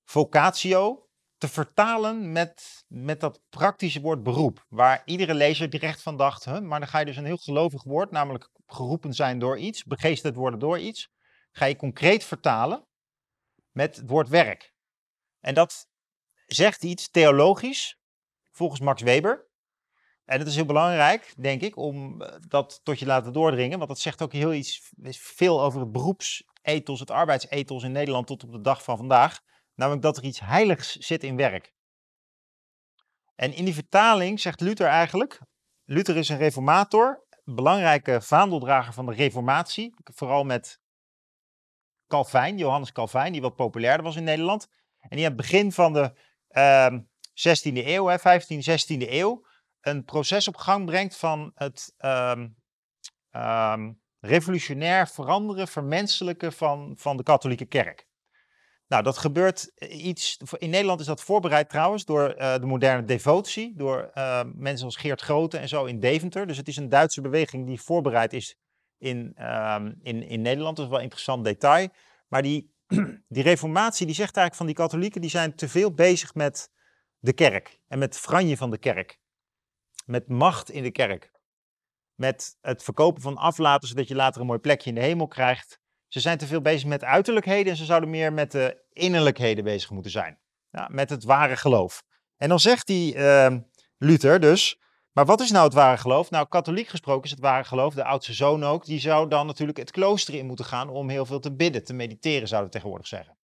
vocatio, 0.05 1.06
te 1.39 1.49
vertalen 1.49 2.33
met, 2.33 2.85
met 2.89 3.21
dat 3.21 3.41
praktische 3.49 4.01
woord 4.01 4.23
beroep. 4.23 4.67
Waar 4.69 5.03
iedere 5.05 5.35
lezer 5.35 5.71
direct 5.71 6.03
van 6.03 6.17
dacht, 6.17 6.61
maar 6.61 6.81
dan 6.81 6.89
ga 6.89 6.99
je 6.99 7.05
dus 7.05 7.17
een 7.17 7.25
heel 7.25 7.37
gelovig 7.37 7.83
woord, 7.83 8.11
namelijk 8.11 8.51
geroepen 8.67 9.15
zijn 9.15 9.39
door 9.39 9.59
iets, 9.59 9.85
begeesterd 9.85 10.35
worden 10.35 10.59
door 10.59 10.79
iets, 10.79 11.11
ga 11.51 11.65
je 11.65 11.77
concreet 11.77 12.25
vertalen 12.25 12.87
met 13.71 13.97
het 13.97 14.09
woord 14.09 14.29
werk. 14.29 14.75
En 15.41 15.55
dat 15.55 15.89
zegt 16.47 16.83
iets 16.83 17.11
theologisch, 17.11 17.99
volgens 18.51 18.81
Max 18.81 19.03
Weber. 19.03 19.49
En 20.25 20.39
het 20.39 20.49
is 20.49 20.55
heel 20.55 20.65
belangrijk, 20.65 21.35
denk 21.37 21.63
ik, 21.63 21.77
om 21.77 22.23
eh, 22.23 22.35
dat 22.49 22.81
tot 22.83 22.99
je 22.99 23.05
te 23.05 23.11
laten 23.11 23.33
doordringen. 23.33 23.79
Want 23.79 23.91
dat 23.91 23.99
zegt 23.99 24.23
ook 24.23 24.33
heel 24.33 24.53
iets, 24.53 24.93
veel 25.11 25.63
over 25.63 25.81
het 25.81 25.93
beroepsethos, 25.93 27.01
het 27.01 27.11
arbeidsethos 27.11 27.83
in 27.83 27.93
Nederland 27.93 28.27
tot 28.27 28.45
op 28.45 28.53
de 28.53 28.61
dag 28.61 28.83
van 28.83 28.97
vandaag. 28.97 29.41
Namelijk 29.77 30.03
dat 30.03 30.17
er 30.17 30.25
iets 30.25 30.41
heiligs 30.41 30.97
zit 30.97 31.23
in 31.25 31.37
werk. 31.37 31.75
En 33.35 33.53
in 33.53 33.65
die 33.65 33.75
vertaling 33.75 34.41
zegt 34.41 34.61
Luther 34.61 34.87
eigenlijk, 34.87 35.41
Luther 35.85 36.17
is 36.17 36.29
een 36.29 36.39
reformator, 36.39 37.25
belangrijke 37.45 38.21
vaandeldrager 38.21 38.93
van 38.93 39.07
de 39.07 39.13
reformatie. 39.13 39.95
Vooral 40.05 40.45
met 40.45 40.81
Calvijn, 42.07 42.59
Johannes 42.59 42.93
Calvijn, 42.93 43.33
die 43.33 43.41
wat 43.41 43.57
populairder 43.57 44.05
was 44.05 44.17
in 44.17 44.25
Nederland. 44.25 44.69
En 44.99 45.17
die 45.17 45.27
aan 45.27 45.33
het 45.33 45.41
begin 45.41 45.73
van 45.73 45.93
de 45.93 46.13
uh, 46.51 46.87
ehm, 46.87 47.01
16e 47.35 47.87
eeuw, 47.87 48.07
hè, 48.07 48.19
15e, 48.19 48.63
16e 48.65 49.11
eeuw, 49.11 49.47
een 49.81 50.05
proces 50.05 50.49
op 50.49 50.57
gang 50.57 50.85
brengt 50.85 51.17
van 51.17 51.53
het 51.55 51.95
um, 51.99 52.57
um, 53.31 54.01
revolutionair 54.21 55.09
veranderen, 55.09 55.69
vermenselijken 55.69 56.53
van, 56.53 56.95
van 56.97 57.17
de 57.17 57.23
katholieke 57.23 57.67
kerk. 57.67 58.06
Nou, 58.89 59.03
dat 59.03 59.19
gebeurt 59.19 59.73
iets. 59.89 60.39
In 60.59 60.71
Nederland 60.71 61.01
is 61.01 61.07
dat 61.07 61.23
voorbereid 61.23 61.69
trouwens 61.69 62.05
door 62.05 62.35
uh, 62.39 62.55
de 62.55 62.67
moderne 62.67 63.05
devotie, 63.05 63.75
door 63.77 64.11
uh, 64.15 64.41
mensen 64.55 64.87
als 64.87 64.97
Geert 64.97 65.21
Grote 65.21 65.59
en 65.59 65.69
zo 65.69 65.85
in 65.85 66.01
Deventer. 66.01 66.47
Dus 66.47 66.57
het 66.57 66.69
is 66.69 66.77
een 66.77 66.89
Duitse 66.89 67.21
beweging 67.21 67.67
die 67.67 67.81
voorbereid 67.81 68.33
is 68.33 68.59
in, 68.99 69.35
uh, 69.39 69.85
in, 70.03 70.23
in 70.23 70.43
Nederland. 70.43 70.77
Dat 70.77 70.85
is 70.85 70.91
wel 70.91 70.99
een 70.99 71.05
interessant 71.05 71.45
detail. 71.45 71.89
Maar 72.29 72.43
die, 72.43 72.75
die 73.29 73.43
reformatie 73.43 74.07
die 74.07 74.15
zegt 74.15 74.37
eigenlijk 74.37 74.57
van 74.57 74.67
die 74.67 74.75
katholieken, 74.75 75.21
die 75.21 75.31
zijn 75.31 75.55
te 75.55 75.69
veel 75.69 75.93
bezig 75.93 76.35
met 76.35 76.71
de 77.19 77.33
kerk 77.33 77.81
en 77.89 77.99
met 77.99 78.19
franje 78.19 78.57
van 78.57 78.71
de 78.71 78.79
kerk 78.79 79.19
met 80.07 80.29
macht 80.29 80.71
in 80.71 80.83
de 80.83 80.91
kerk. 80.91 81.31
Met 82.15 82.57
het 82.61 82.83
verkopen 82.83 83.23
van 83.23 83.37
aflaten, 83.37 83.89
zodat 83.89 84.09
je 84.09 84.15
later 84.15 84.41
een 84.41 84.47
mooi 84.47 84.59
plekje 84.59 84.89
in 84.89 84.95
de 84.95 85.03
hemel 85.03 85.27
krijgt. 85.27 85.81
Ze 86.17 86.23
zijn 86.23 86.39
te 86.39 86.47
veel 86.47 86.61
bezig 86.61 86.89
met 86.89 87.05
uiterlijkheden 87.05 87.73
en 87.73 87.79
ze 87.79 87.85
zouden 87.85 88.11
meer 88.11 88.33
met 88.33 88.53
de 88.53 88.83
innerlijkheden 88.93 89.65
bezig 89.65 89.91
moeten 89.91 90.11
zijn. 90.11 90.39
Ja, 90.71 90.89
met 90.91 91.11
het 91.11 91.25
ware 91.25 91.57
geloof. 91.57 92.03
En 92.37 92.49
dan 92.49 92.61
zegt 92.61 92.87
die 92.87 93.15
uh, 93.15 93.55
Luther 93.99 94.41
dus, 94.41 94.81
maar 95.13 95.25
wat 95.25 95.41
is 95.41 95.51
nou 95.51 95.65
het 95.65 95.75
ware 95.75 95.97
geloof? 95.97 96.31
Nou, 96.31 96.49
katholiek 96.49 96.89
gesproken 96.89 97.25
is 97.25 97.31
het 97.31 97.41
ware 97.41 97.65
geloof, 97.65 97.95
de 97.95 98.05
oudste 98.05 98.33
zoon 98.33 98.65
ook, 98.65 98.85
die 98.85 99.01
zou 99.01 99.29
dan 99.29 99.47
natuurlijk 99.47 99.79
het 99.79 99.91
klooster 99.91 100.35
in 100.35 100.47
moeten 100.47 100.65
gaan 100.65 100.89
om 100.89 101.09
heel 101.09 101.27
veel 101.27 101.41
te 101.41 101.53
bidden, 101.53 101.85
te 101.85 101.95
mediteren, 101.95 102.49
zouden 102.49 102.71
we 102.71 102.75
tegenwoordig 102.75 103.09
zeggen. 103.09 103.37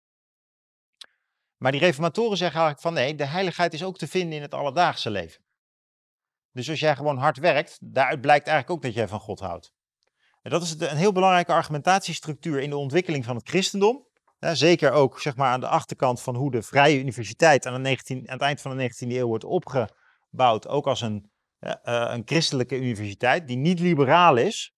Maar 1.57 1.73
die 1.73 1.81
reformatoren 1.81 2.37
zeggen 2.37 2.61
eigenlijk 2.61 2.87
van 2.89 3.05
nee, 3.05 3.15
de 3.15 3.27
heiligheid 3.27 3.75
is 3.75 3.85
ook 3.85 3.99
te 3.99 4.09
vinden 4.09 4.37
in 4.37 4.43
het 4.43 4.55
alledaagse 4.55 5.11
leven. 5.11 5.43
Dus 6.53 6.71
als 6.71 6.81
jij 6.81 6.97
gewoon 6.97 7.19
hard 7.19 7.39
werkt, 7.39 7.79
daaruit 7.81 8.21
blijkt 8.21 8.47
eigenlijk 8.47 8.77
ook 8.77 8.85
dat 8.85 8.95
jij 8.95 9.09
van 9.09 9.21
God 9.21 9.41
houdt. 9.41 9.73
En 10.43 10.51
dat 10.51 10.63
is 10.63 10.75
een 10.79 10.97
heel 10.97 11.13
belangrijke 11.13 11.53
argumentatiestructuur 11.53 12.61
in 12.61 12.71
de 12.71 12.77
ontwikkeling 12.77 13.25
van 13.25 13.37
het 13.37 13.49
christendom. 13.49 14.07
zeker 14.39 14.93
ook 14.93 15.21
zeg 15.21 15.37
maar, 15.37 15.53
aan 15.53 15.61
de 15.61 15.69
achterkant 15.69 16.23
van 16.23 16.37
hoe 16.37 16.51
de 16.51 16.63
Vrije 16.63 16.99
Universiteit 16.99 17.67
aan, 17.67 17.73
de 17.73 17.79
19, 17.79 18.19
aan 18.19 18.33
het 18.33 18.43
eind 18.43 18.61
van 18.61 18.77
de 18.77 18.91
19e 18.91 19.09
eeuw 19.09 19.27
wordt 19.27 19.45
opgebouwd. 19.45 20.69
Ook 20.69 20.87
als 20.87 21.01
een, 21.01 21.31
uh, 21.61 21.73
een 21.85 22.23
christelijke 22.25 22.77
universiteit 22.77 23.47
die 23.47 23.57
niet 23.57 23.81
liberaal 23.81 24.37
is. 24.37 24.75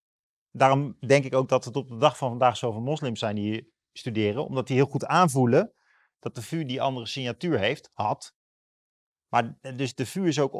Daarom 0.51 0.97
denk 1.07 1.25
ik 1.25 1.35
ook 1.35 1.49
dat 1.49 1.65
het 1.65 1.77
op 1.77 1.89
de 1.89 1.97
dag 1.97 2.17
van 2.17 2.29
vandaag 2.29 2.57
zoveel 2.57 2.81
moslims 2.81 3.19
zijn 3.19 3.35
die 3.35 3.73
studeren. 3.93 4.47
Omdat 4.47 4.67
die 4.67 4.77
heel 4.77 4.87
goed 4.87 5.07
aanvoelen 5.07 5.73
dat 6.19 6.35
de 6.35 6.43
VU 6.43 6.65
die 6.65 6.83
andere 6.83 7.07
signatuur 7.07 7.59
heeft, 7.59 7.91
had. 7.93 8.35
Maar 9.35 9.57
eh, 9.61 9.77
dus 9.77 9.95
de 9.95 10.07
VU 10.07 10.27
is 10.27 10.39
ook 10.39 10.53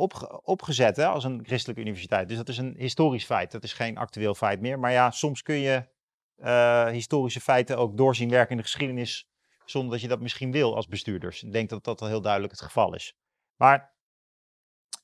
opgezet 0.47 0.97
hè, 0.97 1.07
als 1.07 1.25
een 1.25 1.45
christelijke 1.45 1.83
universiteit. 1.83 2.29
Dus 2.29 2.37
dat 2.37 2.49
is 2.49 2.59
een 2.59 2.75
historisch 2.77 3.25
feit. 3.25 3.51
Dat 3.51 3.65
is 3.65 3.73
geen 3.73 3.97
actueel 3.97 4.35
feit 4.35 4.61
meer. 4.61 4.79
Maar 4.79 4.93
ja, 4.93 5.11
soms 5.11 5.43
kun 5.43 5.55
je 5.55 5.89
uh, 6.39 6.89
historische 6.89 7.41
feiten 7.41 7.79
ook 7.79 7.97
doorzien 7.97 8.29
werken 8.29 8.51
in 8.51 8.57
de 8.57 8.63
geschiedenis. 8.63 9.29
zonder 9.65 9.91
dat 9.91 10.01
je 10.01 10.09
dat 10.09 10.21
misschien 10.21 10.53
wil 10.53 10.77
als 10.77 10.87
bestuurders. 10.87 11.43
Ik 11.43 11.53
denk 11.53 11.69
dat 11.69 11.85
dat 11.85 12.01
al 12.01 12.09
heel 12.09 12.21
duidelijk 12.21 12.53
het 12.53 12.63
geval 12.63 12.95
is. 12.95 13.17
Maar 13.57 13.95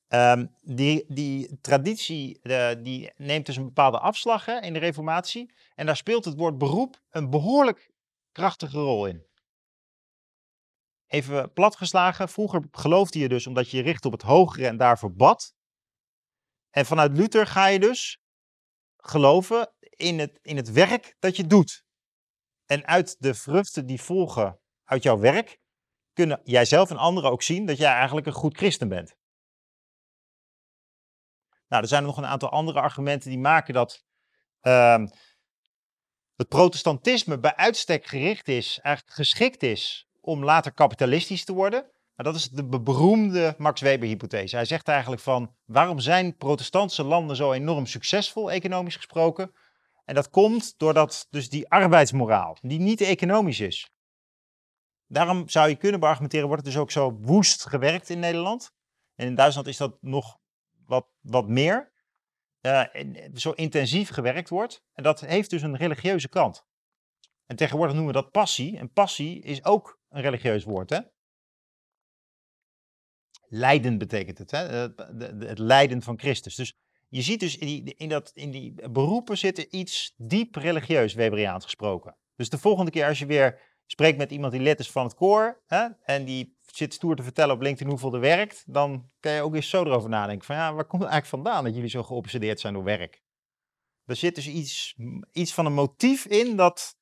um, 0.08 0.56
die, 0.60 1.04
die 1.08 1.60
traditie 1.60 2.40
die 2.82 3.12
neemt 3.16 3.46
dus 3.46 3.56
een 3.56 3.64
bepaalde 3.64 3.98
afslag 3.98 4.46
in 4.46 4.72
de 4.72 4.78
Reformatie. 4.78 5.52
En 5.74 5.86
daar 5.86 5.96
speelt 5.96 6.24
het 6.24 6.36
woord 6.36 6.58
beroep 6.58 7.02
een 7.10 7.30
behoorlijk 7.30 7.90
krachtige 8.32 8.78
rol 8.78 9.06
in. 9.06 9.29
Even 11.10 11.52
platgeslagen, 11.52 12.28
vroeger 12.28 12.64
geloofde 12.70 13.18
je 13.18 13.28
dus 13.28 13.46
omdat 13.46 13.70
je 13.70 13.76
je 13.76 13.82
richt 13.82 14.04
op 14.04 14.12
het 14.12 14.22
hogere 14.22 14.66
en 14.66 14.76
daarvoor 14.76 15.12
bad. 15.12 15.54
En 16.70 16.86
vanuit 16.86 17.16
Luther 17.16 17.46
ga 17.46 17.66
je 17.66 17.80
dus 17.80 18.20
geloven 18.96 19.72
in 19.80 20.18
het, 20.18 20.38
in 20.42 20.56
het 20.56 20.72
werk 20.72 21.16
dat 21.18 21.36
je 21.36 21.46
doet. 21.46 21.84
En 22.66 22.86
uit 22.86 23.16
de 23.18 23.34
vruchten 23.34 23.86
die 23.86 24.00
volgen 24.00 24.60
uit 24.84 25.02
jouw 25.02 25.18
werk, 25.18 25.58
kunnen 26.12 26.40
jijzelf 26.44 26.90
en 26.90 26.96
anderen 26.96 27.30
ook 27.30 27.42
zien 27.42 27.66
dat 27.66 27.76
jij 27.76 27.92
eigenlijk 27.92 28.26
een 28.26 28.32
goed 28.32 28.56
christen 28.56 28.88
bent. 28.88 29.16
Nou, 31.68 31.82
er 31.82 31.88
zijn 31.88 32.02
nog 32.02 32.16
een 32.16 32.26
aantal 32.26 32.50
andere 32.50 32.80
argumenten 32.80 33.30
die 33.30 33.38
maken 33.38 33.74
dat 33.74 34.04
uh, 34.62 35.04
het 36.34 36.48
protestantisme 36.48 37.38
bij 37.38 37.56
uitstek 37.56 38.06
gericht 38.06 38.48
is, 38.48 38.78
eigenlijk 38.78 39.16
geschikt 39.16 39.62
is 39.62 40.09
om 40.30 40.44
later 40.44 40.72
kapitalistisch 40.72 41.44
te 41.44 41.52
worden. 41.52 41.90
Maar 42.14 42.26
dat 42.32 42.34
is 42.34 42.48
de 42.48 42.80
beroemde 42.80 43.54
Max 43.58 43.80
Weber-hypothese. 43.80 44.56
Hij 44.56 44.64
zegt 44.64 44.88
eigenlijk 44.88 45.22
van, 45.22 45.56
waarom 45.64 45.98
zijn 45.98 46.36
protestantse 46.36 47.04
landen 47.04 47.36
zo 47.36 47.52
enorm 47.52 47.86
succesvol, 47.86 48.50
economisch 48.50 48.96
gesproken? 48.96 49.52
En 50.04 50.14
dat 50.14 50.30
komt 50.30 50.78
doordat 50.78 51.26
dus 51.30 51.48
die 51.48 51.70
arbeidsmoraal, 51.70 52.56
die 52.60 52.78
niet 52.78 53.00
economisch 53.00 53.60
is. 53.60 53.92
Daarom 55.06 55.48
zou 55.48 55.68
je 55.68 55.76
kunnen 55.76 56.00
beargumenteren, 56.00 56.46
wordt 56.46 56.64
het 56.64 56.72
dus 56.72 56.82
ook 56.82 56.90
zo 56.90 57.12
woest 57.12 57.66
gewerkt 57.66 58.08
in 58.08 58.18
Nederland. 58.18 58.72
En 59.14 59.26
in 59.26 59.34
Duitsland 59.34 59.66
is 59.66 59.76
dat 59.76 59.96
nog 60.00 60.38
wat, 60.86 61.06
wat 61.20 61.48
meer. 61.48 61.92
Uh, 62.60 62.84
zo 63.34 63.50
intensief 63.50 64.10
gewerkt 64.10 64.48
wordt. 64.48 64.84
En 64.92 65.02
dat 65.02 65.20
heeft 65.20 65.50
dus 65.50 65.62
een 65.62 65.76
religieuze 65.76 66.28
kant. 66.28 66.66
En 67.46 67.56
tegenwoordig 67.56 67.94
noemen 67.94 68.14
we 68.14 68.20
dat 68.20 68.30
passie. 68.30 68.78
En 68.78 68.92
passie 68.92 69.42
is 69.42 69.64
ook 69.64 69.99
een 70.10 70.22
religieus 70.22 70.64
woord, 70.64 70.90
hè? 70.90 70.98
Lijden 73.48 73.98
betekent 73.98 74.38
het, 74.38 74.50
hè? 74.50 74.58
Het, 74.58 75.58
lijden 75.58 76.02
van 76.02 76.18
Christus. 76.18 76.54
Dus 76.54 76.74
je 77.08 77.22
ziet 77.22 77.40
dus 77.40 77.58
in 77.58 77.66
die, 77.66 77.94
in, 77.94 78.08
dat, 78.08 78.30
in 78.34 78.50
die 78.50 78.90
beroepen 78.90 79.38
zitten 79.38 79.76
iets 79.76 80.14
diep 80.16 80.54
religieus, 80.54 81.14
Weberiaans 81.14 81.64
gesproken. 81.64 82.16
Dus 82.36 82.48
de 82.48 82.58
volgende 82.58 82.90
keer 82.90 83.06
als 83.06 83.18
je 83.18 83.26
weer 83.26 83.60
spreekt 83.86 84.18
met 84.18 84.30
iemand 84.30 84.52
die 84.52 84.60
lid 84.60 84.78
is 84.78 84.90
van 84.90 85.04
het 85.04 85.14
koor 85.14 85.62
hè, 85.66 85.86
en 86.02 86.24
die 86.24 86.56
zit 86.66 86.94
stoer 86.94 87.16
te 87.16 87.22
vertellen 87.22 87.54
op 87.54 87.60
LinkedIn 87.60 87.88
hoeveel 87.88 88.14
er 88.14 88.20
werkt, 88.20 88.64
dan 88.66 89.10
kan 89.20 89.32
je 89.32 89.42
ook 89.42 89.54
eens 89.54 89.68
zo 89.68 89.84
erover 89.84 90.08
nadenken 90.08 90.46
van 90.46 90.56
ja, 90.56 90.74
waar 90.74 90.84
komt 90.84 91.02
het 91.02 91.10
eigenlijk 91.10 91.44
vandaan 91.44 91.64
dat 91.64 91.74
jullie 91.74 91.90
zo 91.90 92.02
geobsedeerd 92.02 92.60
zijn 92.60 92.74
door 92.74 92.84
werk? 92.84 93.22
Er 94.04 94.16
zit 94.16 94.34
dus 94.34 94.48
iets, 94.48 94.96
iets 95.32 95.54
van 95.54 95.66
een 95.66 95.72
motief 95.72 96.26
in 96.26 96.56
dat 96.56 96.98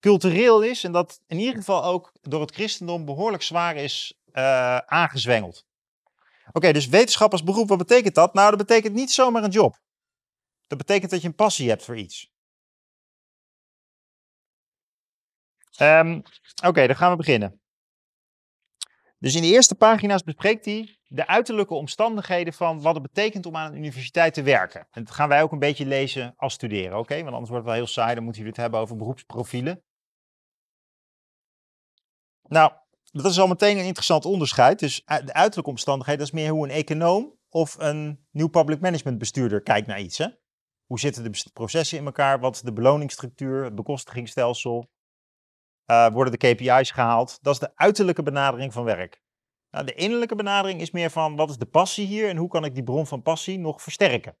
cultureel 0.00 0.62
is 0.62 0.84
en 0.84 0.92
dat 0.92 1.20
in 1.26 1.38
ieder 1.38 1.54
geval 1.54 1.84
ook 1.84 2.12
door 2.20 2.40
het 2.40 2.54
christendom 2.54 3.04
behoorlijk 3.04 3.42
zwaar 3.42 3.76
is 3.76 4.20
uh, 4.32 4.76
aangezwengeld. 4.76 5.66
Oké, 6.52 6.72
dus 6.72 6.86
wetenschap 6.86 7.32
als 7.32 7.44
beroep, 7.44 7.68
wat 7.68 7.78
betekent 7.78 8.14
dat? 8.14 8.34
Nou, 8.34 8.48
dat 8.48 8.66
betekent 8.66 8.94
niet 8.94 9.12
zomaar 9.12 9.44
een 9.44 9.50
job. 9.50 9.78
Dat 10.66 10.78
betekent 10.78 11.10
dat 11.10 11.20
je 11.20 11.28
een 11.28 11.34
passie 11.34 11.68
hebt 11.68 11.84
voor 11.84 11.96
iets. 11.96 12.30
Um, 15.80 16.22
Oké, 16.64 16.86
dan 16.86 16.96
gaan 16.96 17.10
we 17.10 17.16
beginnen. 17.16 17.60
Dus 19.18 19.34
in 19.34 19.42
de 19.42 19.48
eerste 19.48 19.74
pagina's 19.74 20.22
bespreekt 20.22 20.64
hij 20.64 20.98
de 21.06 21.26
uiterlijke 21.26 21.74
omstandigheden 21.74 22.52
van 22.52 22.82
wat 22.82 22.94
het 22.94 23.02
betekent 23.02 23.46
om 23.46 23.56
aan 23.56 23.72
een 23.72 23.78
universiteit 23.78 24.34
te 24.34 24.42
werken. 24.42 24.86
En 24.90 25.04
dat 25.04 25.14
gaan 25.14 25.28
wij 25.28 25.42
ook 25.42 25.52
een 25.52 25.58
beetje 25.58 25.86
lezen 25.86 26.34
als 26.36 26.54
studeren, 26.54 26.98
oké? 26.98 27.14
Want 27.14 27.34
anders 27.34 27.50
wordt 27.50 27.64
het 27.64 27.74
wel 27.74 27.84
heel 27.84 27.92
saai, 27.92 28.14
dan 28.14 28.24
moeten 28.24 28.42
jullie 28.42 28.56
het 28.56 28.62
hebben 28.62 28.80
over 28.80 28.96
beroepsprofielen. 28.96 29.82
Nou, 32.50 32.72
dat 33.10 33.24
is 33.24 33.38
al 33.38 33.46
meteen 33.46 33.78
een 33.78 33.84
interessant 33.84 34.24
onderscheid. 34.24 34.78
Dus 34.78 35.04
eh, 35.04 35.16
de 35.24 35.32
uiterlijke 35.32 35.70
omstandigheden, 35.70 36.18
dat 36.18 36.34
is 36.34 36.40
meer 36.40 36.50
hoe 36.50 36.64
een 36.64 36.74
econoom 36.74 37.38
of 37.48 37.76
een 37.78 38.26
nieuw 38.30 38.48
public 38.48 38.80
management 38.80 39.18
bestuurder 39.18 39.62
kijkt 39.62 39.86
naar 39.86 40.00
iets. 40.00 40.18
Hè? 40.18 40.26
Hoe 40.84 41.00
zitten 41.00 41.32
de 41.32 41.50
processen 41.52 41.98
in 41.98 42.04
elkaar? 42.04 42.40
Wat 42.40 42.54
is 42.54 42.60
de 42.60 42.72
beloningsstructuur, 42.72 43.64
het 43.64 43.74
bekostigingsstelsel? 43.74 44.90
Uh, 45.86 46.08
worden 46.08 46.38
de 46.38 46.54
KPI's 46.54 46.90
gehaald? 46.90 47.38
Dat 47.42 47.54
is 47.54 47.60
de 47.60 47.76
uiterlijke 47.76 48.22
benadering 48.22 48.72
van 48.72 48.84
werk. 48.84 49.22
Nou, 49.70 49.86
de 49.86 49.94
innerlijke 49.94 50.36
benadering 50.36 50.80
is 50.80 50.90
meer 50.90 51.10
van 51.10 51.36
wat 51.36 51.50
is 51.50 51.56
de 51.56 51.66
passie 51.66 52.06
hier 52.06 52.28
en 52.28 52.36
hoe 52.36 52.48
kan 52.48 52.64
ik 52.64 52.74
die 52.74 52.84
bron 52.84 53.06
van 53.06 53.22
passie 53.22 53.58
nog 53.58 53.82
versterken? 53.82 54.36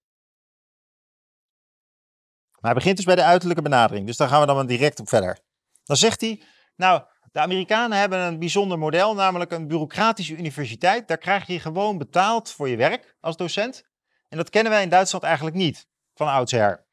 Maar 2.50 2.70
hij 2.70 2.80
begint 2.80 2.96
dus 2.96 3.04
bij 3.04 3.14
de 3.14 3.24
uiterlijke 3.24 3.62
benadering, 3.62 4.06
dus 4.06 4.16
daar 4.16 4.28
gaan 4.28 4.40
we 4.40 4.46
dan 4.46 4.66
direct 4.66 5.00
op 5.00 5.08
verder. 5.08 5.40
Dan 5.84 5.96
zegt 5.96 6.20
hij, 6.20 6.42
nou, 6.76 7.02
de 7.30 7.40
Amerikanen 7.40 7.98
hebben 7.98 8.18
een 8.18 8.38
bijzonder 8.38 8.78
model, 8.78 9.14
namelijk 9.14 9.50
een 9.50 9.66
bureaucratische 9.66 10.36
universiteit. 10.36 11.08
Daar 11.08 11.18
krijg 11.18 11.46
je 11.46 11.60
gewoon 11.60 11.98
betaald 11.98 12.50
voor 12.50 12.68
je 12.68 12.76
werk 12.76 13.16
als 13.20 13.36
docent. 13.36 13.88
En 14.28 14.36
dat 14.36 14.50
kennen 14.50 14.72
wij 14.72 14.82
in 14.82 14.88
Duitsland 14.88 15.24
eigenlijk 15.24 15.56
niet, 15.56 15.88
van 16.14 16.28
oudsher. 16.28 16.86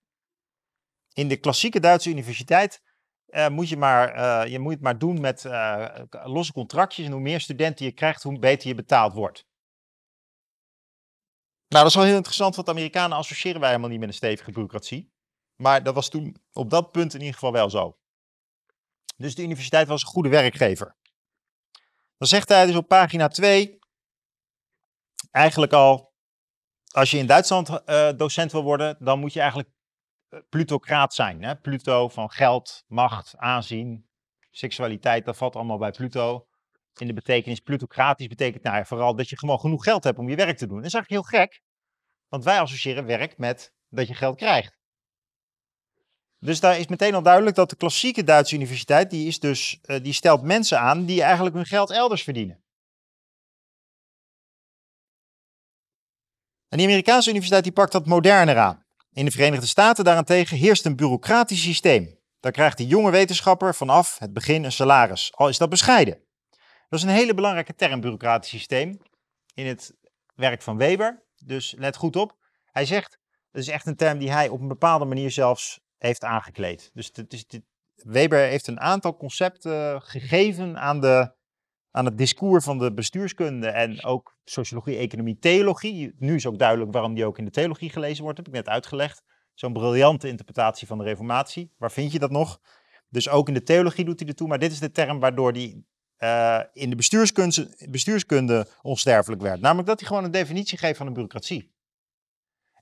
In 1.13 1.27
de 1.27 1.37
klassieke 1.37 1.79
Duitse 1.79 2.09
universiteit 2.09 2.81
uh, 3.27 3.47
moet 3.47 3.69
je, 3.69 3.77
maar, 3.77 4.15
uh, 4.15 4.51
je 4.51 4.59
moet 4.59 4.73
het 4.73 4.81
maar 4.81 4.97
doen 4.97 5.21
met 5.21 5.43
uh, 5.43 5.95
losse 6.09 6.53
contractjes. 6.53 7.05
En 7.05 7.11
hoe 7.11 7.21
meer 7.21 7.41
studenten 7.41 7.85
je 7.85 7.91
krijgt, 7.91 8.23
hoe 8.23 8.39
beter 8.39 8.67
je 8.67 8.75
betaald 8.75 9.13
wordt. 9.13 9.45
Nou, 11.67 11.83
dat 11.83 11.85
is 11.85 11.95
wel 11.95 12.03
heel 12.03 12.15
interessant, 12.15 12.55
want 12.55 12.67
de 12.67 12.73
Amerikanen 12.73 13.17
associëren 13.17 13.59
wij 13.59 13.69
helemaal 13.69 13.89
niet 13.89 13.99
met 13.99 14.09
een 14.09 14.15
stevige 14.15 14.51
bureaucratie. 14.51 15.11
Maar 15.55 15.83
dat 15.83 15.93
was 15.93 16.09
toen 16.09 16.35
op 16.51 16.69
dat 16.69 16.91
punt 16.91 17.13
in 17.13 17.19
ieder 17.19 17.33
geval 17.33 17.51
wel 17.51 17.69
zo. 17.69 17.97
Dus 19.17 19.35
de 19.35 19.43
universiteit 19.43 19.87
was 19.87 20.01
een 20.01 20.07
goede 20.07 20.29
werkgever. 20.29 20.95
Dan 22.17 22.27
zegt 22.27 22.49
hij 22.49 22.65
dus 22.65 22.75
op 22.75 22.87
pagina 22.87 23.27
2 23.27 23.79
eigenlijk 25.31 25.73
al, 25.73 26.13
als 26.91 27.11
je 27.11 27.17
in 27.17 27.25
Duitsland 27.25 27.69
uh, 27.69 28.09
docent 28.15 28.51
wil 28.51 28.63
worden, 28.63 28.97
dan 28.99 29.19
moet 29.19 29.33
je 29.33 29.39
eigenlijk 29.39 29.69
eh, 30.29 30.39
plutocraat 30.49 31.13
zijn. 31.13 31.43
Hè? 31.43 31.55
Pluto 31.55 32.09
van 32.09 32.31
geld, 32.31 32.83
macht, 32.87 33.37
aanzien, 33.37 34.09
seksualiteit, 34.51 35.25
dat 35.25 35.37
valt 35.37 35.55
allemaal 35.55 35.77
bij 35.77 35.91
Pluto. 35.91 36.47
In 36.97 37.07
de 37.07 37.13
betekenis 37.13 37.59
plutocratisch 37.59 38.27
betekent 38.27 38.63
nou 38.63 38.85
vooral 38.85 39.15
dat 39.15 39.29
je 39.29 39.37
gewoon 39.37 39.59
genoeg 39.59 39.83
geld 39.83 40.03
hebt 40.03 40.17
om 40.17 40.29
je 40.29 40.35
werk 40.35 40.57
te 40.57 40.67
doen. 40.67 40.77
Dat 40.77 40.85
is 40.85 40.93
eigenlijk 40.93 41.29
heel 41.29 41.39
gek, 41.39 41.61
want 42.27 42.43
wij 42.43 42.59
associëren 42.59 43.05
werk 43.05 43.37
met 43.37 43.73
dat 43.89 44.07
je 44.07 44.13
geld 44.13 44.37
krijgt. 44.37 44.77
Dus 46.39 46.59
daar 46.59 46.79
is 46.79 46.87
meteen 46.87 47.15
al 47.15 47.21
duidelijk 47.21 47.55
dat 47.55 47.69
de 47.69 47.75
klassieke 47.75 48.23
Duitse 48.23 48.55
universiteit, 48.55 49.09
die, 49.09 49.27
is 49.27 49.39
dus, 49.39 49.79
uh, 49.85 50.03
die 50.03 50.13
stelt 50.13 50.41
mensen 50.41 50.79
aan 50.79 51.05
die 51.05 51.21
eigenlijk 51.21 51.55
hun 51.55 51.65
geld 51.65 51.91
elders 51.91 52.23
verdienen. 52.23 52.63
En 56.67 56.77
die 56.77 56.87
Amerikaanse 56.87 57.29
universiteit 57.29 57.63
die 57.63 57.73
pakt 57.73 57.91
dat 57.91 58.05
moderner 58.05 58.57
aan. 58.57 58.85
In 59.11 59.25
de 59.25 59.31
Verenigde 59.31 59.67
Staten 59.67 60.03
daarentegen 60.03 60.57
heerst 60.57 60.85
een 60.85 60.95
bureaucratisch 60.95 61.61
systeem. 61.61 62.19
Daar 62.39 62.51
krijgt 62.51 62.77
de 62.77 62.87
jonge 62.87 63.11
wetenschapper 63.11 63.75
vanaf 63.75 64.19
het 64.19 64.33
begin 64.33 64.63
een 64.63 64.71
salaris, 64.71 65.31
al 65.35 65.49
is 65.49 65.57
dat 65.57 65.69
bescheiden. 65.69 66.19
Dat 66.89 66.99
is 66.99 67.05
een 67.05 67.11
hele 67.11 67.33
belangrijke 67.33 67.75
term, 67.75 67.99
bureaucratisch 67.99 68.49
systeem, 68.49 68.99
in 69.53 69.65
het 69.65 69.93
werk 70.35 70.61
van 70.61 70.77
Weber. 70.77 71.23
Dus 71.45 71.75
let 71.77 71.95
goed 71.95 72.15
op. 72.15 72.37
Hij 72.65 72.85
zegt, 72.85 73.19
dat 73.51 73.61
is 73.61 73.67
echt 73.67 73.85
een 73.85 73.95
term 73.95 74.17
die 74.17 74.31
hij 74.31 74.49
op 74.49 74.61
een 74.61 74.67
bepaalde 74.67 75.05
manier 75.05 75.31
zelfs 75.31 75.79
heeft 75.97 76.23
aangekleed. 76.23 76.91
Dus 76.93 77.11
Weber 78.03 78.39
heeft 78.39 78.67
een 78.67 78.79
aantal 78.79 79.17
concepten 79.17 80.01
gegeven 80.01 80.79
aan, 80.79 81.01
de, 81.01 81.31
aan 81.91 82.05
het 82.05 82.17
discours 82.17 82.63
van 82.63 82.77
de 82.77 82.93
bestuurskunde 82.93 83.67
en 83.67 84.03
ook 84.03 84.37
sociologie, 84.43 84.97
economie, 84.97 85.37
theologie. 85.39 86.15
Nu 86.17 86.35
is 86.35 86.45
ook 86.45 86.59
duidelijk 86.59 86.91
waarom 86.91 87.13
die 87.13 87.25
ook 87.25 87.37
in 87.37 87.45
de 87.45 87.51
theologie 87.51 87.89
gelezen 87.89 88.23
wordt, 88.23 88.37
heb 88.37 88.47
ik 88.47 88.53
net 88.53 88.69
uitgelegd. 88.69 89.23
Zo'n 89.53 89.73
briljante 89.73 90.27
interpretatie 90.27 90.87
van 90.87 90.97
de 90.97 91.03
reformatie. 91.03 91.73
Waar 91.77 91.91
vind 91.91 92.11
je 92.11 92.19
dat 92.19 92.31
nog? 92.31 92.59
Dus 93.09 93.29
ook 93.29 93.47
in 93.47 93.53
de 93.53 93.63
theologie 93.63 94.05
doet 94.05 94.19
hij 94.19 94.29
ertoe, 94.29 94.47
maar 94.47 94.59
dit 94.59 94.71
is 94.71 94.79
de 94.79 94.91
term 94.91 95.19
waardoor 95.19 95.51
hij 95.51 95.83
uh, 96.19 96.59
in 96.73 96.89
de 96.89 96.95
bestuurskunde, 96.95 97.87
bestuurskunde 97.89 98.67
onsterfelijk 98.81 99.41
werd. 99.41 99.61
Namelijk 99.61 99.87
dat 99.87 99.99
hij 99.99 100.07
gewoon 100.07 100.23
een 100.23 100.31
definitie 100.31 100.77
geeft 100.77 100.97
van 100.97 101.07
een 101.07 101.13
bureaucratie. 101.13 101.75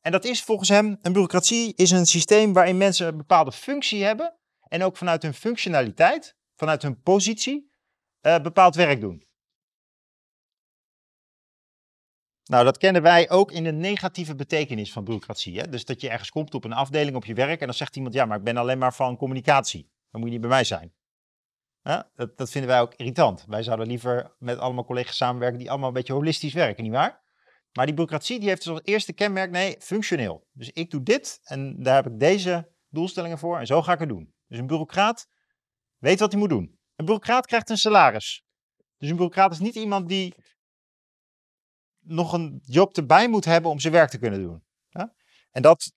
En 0.06 0.12
dat 0.12 0.26
is 0.26 0.44
volgens 0.44 0.70
hem, 0.70 0.88
een 0.88 1.12
bureaucratie 1.12 1.74
is 1.76 1.92
een 1.92 2.06
systeem 2.06 2.54
waarin 2.54 2.78
mensen 2.78 3.08
een 3.08 3.18
bepaalde 3.18 3.52
functie 3.52 4.04
hebben 4.04 4.36
en 4.68 4.84
ook 4.84 4.98
vanuit 4.98 5.22
hun 5.22 5.34
functionaliteit, 5.34 6.36
vanuit 6.56 6.82
hun 6.82 7.02
positie, 7.02 7.72
uh, 8.22 8.40
bepaald 8.40 8.76
werk 8.76 9.02
doen. 9.02 9.24
Nou, 12.44 12.64
dat 12.64 12.78
kennen 12.78 13.02
wij 13.02 13.30
ook 13.30 13.52
in 13.52 13.64
de 13.64 13.72
negatieve 13.72 14.36
betekenis 14.36 14.92
van 14.92 15.04
bureaucratie. 15.04 15.60
Hè? 15.60 15.70
Dus 15.70 15.86
dat 15.86 16.02
je 16.02 16.10
ergens 16.10 16.30
komt 16.30 16.54
op 16.54 16.64
een 16.64 16.74
afdeling 16.74 17.16
op 17.16 17.26
je 17.26 17.34
werk 17.34 17.60
en 17.60 17.66
dan 17.66 17.76
zegt 17.76 17.96
iemand, 17.96 18.14
ja, 18.14 18.26
maar 18.26 18.38
ik 18.38 18.44
ben 18.44 18.58
alleen 18.58 18.78
maar 18.78 18.94
van 18.94 19.18
communicatie. 19.18 19.92
Dan 20.10 20.22
moet 20.22 20.30
je 20.30 20.34
niet 20.34 20.48
bij 20.48 20.56
mij 20.56 20.64
zijn. 20.64 20.94
Dat, 22.16 22.38
dat 22.38 22.50
vinden 22.50 22.70
wij 22.70 22.82
ook 22.82 22.94
irritant. 22.94 23.46
Wij 23.48 23.64
zouden 23.64 23.88
liever 23.88 24.36
met 24.40 24.58
allemaal 24.58 24.86
collega's 24.86 25.18
samenwerken 25.18 25.60
die 25.60 25.70
allemaal 25.70 25.88
een 25.88 25.94
beetje 25.94 26.14
holistisch 26.14 26.54
werken, 26.54 26.84
nietwaar? 26.84 27.24
Maar 27.76 27.86
die 27.86 27.96
bureaucratie 27.96 28.40
die 28.40 28.50
heeft 28.50 28.64
dus 28.64 28.72
als 28.72 28.82
eerste 28.84 29.14
kenmerk, 29.14 29.52
nee, 29.52 29.76
functioneel. 29.80 30.48
Dus 30.52 30.70
ik 30.70 30.92
doe 30.92 31.04
dit 31.04 31.40
en 31.44 31.84
daar 31.84 32.04
heb 32.04 32.14
ik 32.14 32.20
deze 32.20 32.72
doelstellingen 32.90 33.38
voor 33.38 33.60
en 33.60 33.66
zo 33.66 33.82
ga 33.82 33.94
ik 33.94 34.00
het 34.00 34.10
doen. 34.10 34.34
Dus 34.48 34.58
een 34.58 34.68
bureaucraat 34.68 35.28
weet 35.98 36.20
wat 36.20 36.32
hij 36.32 36.40
moet 36.40 36.50
doen. 36.50 36.80
Een 36.96 37.06
bureaucraat 37.06 37.46
krijgt 37.46 37.70
een 37.70 37.78
salaris. 37.78 38.44
Dus 38.98 39.10
een 39.10 39.16
bureaucraat 39.16 39.52
is 39.52 39.60
niet 39.60 39.76
iemand 39.76 40.10
die 40.10 40.36
nog 42.00 42.34
een 42.34 42.62
job 42.64 42.98
erbij 42.98 43.30
moet 43.30 43.46
hebben 43.46 43.72
om 43.72 43.80
zijn 43.80 43.94
werk 43.94 44.10
te 44.10 44.20
kunnen 44.20 44.42
doen. 44.42 44.64
En 45.52 45.62
dat 45.62 45.94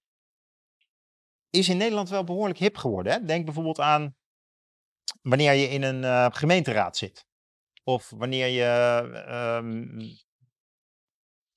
is 1.50 1.68
in 1.68 1.76
Nederland 1.76 2.08
wel 2.08 2.24
behoorlijk 2.24 2.58
hip 2.58 2.76
geworden. 2.76 3.12
Hè? 3.12 3.24
Denk 3.24 3.44
bijvoorbeeld 3.44 3.80
aan 3.80 4.16
wanneer 5.22 5.52
je 5.52 5.68
in 5.68 5.82
een 5.82 6.02
uh, 6.02 6.26
gemeenteraad 6.30 6.96
zit. 6.96 7.26
Of 7.84 8.10
wanneer 8.10 8.46
je 8.46 9.02
uh, 9.18 10.18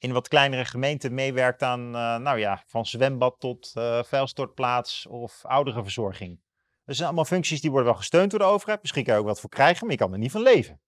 in 0.02 0.14
wat 0.14 0.28
kleinere 0.28 0.66
gemeenten 0.66 1.14
meewerkt 1.14 1.62
aan, 1.62 1.80
uh, 1.86 2.18
nou 2.18 2.40
ja, 2.40 2.64
van 2.66 2.86
zwembad 2.86 3.40
tot 3.40 3.72
uh, 3.78 4.04
vuilstortplaats 4.04 5.08
of 5.08 5.46
ouderenverzorging. 5.46 6.42
Dat 6.86 6.96
zijn 6.96 7.08
allemaal 7.08 7.26
functies 7.26 7.62
die 7.62 7.70
worden 7.70 7.90
wel 7.90 7.98
gesteund 7.98 8.32
door 8.32 8.40
de 8.40 8.46
overheid. 8.46 8.82
Misschien 8.82 9.04
kan 9.04 9.14
je 9.14 9.20
ook 9.20 9.26
wat 9.26 9.40
voor 9.40 9.50
krijgen, 9.50 9.82
maar 9.82 9.96
je 9.96 10.02
kan 10.02 10.14
er 10.14 10.20
niet 10.20 10.32
van 10.32 10.42
leven. 10.42 10.82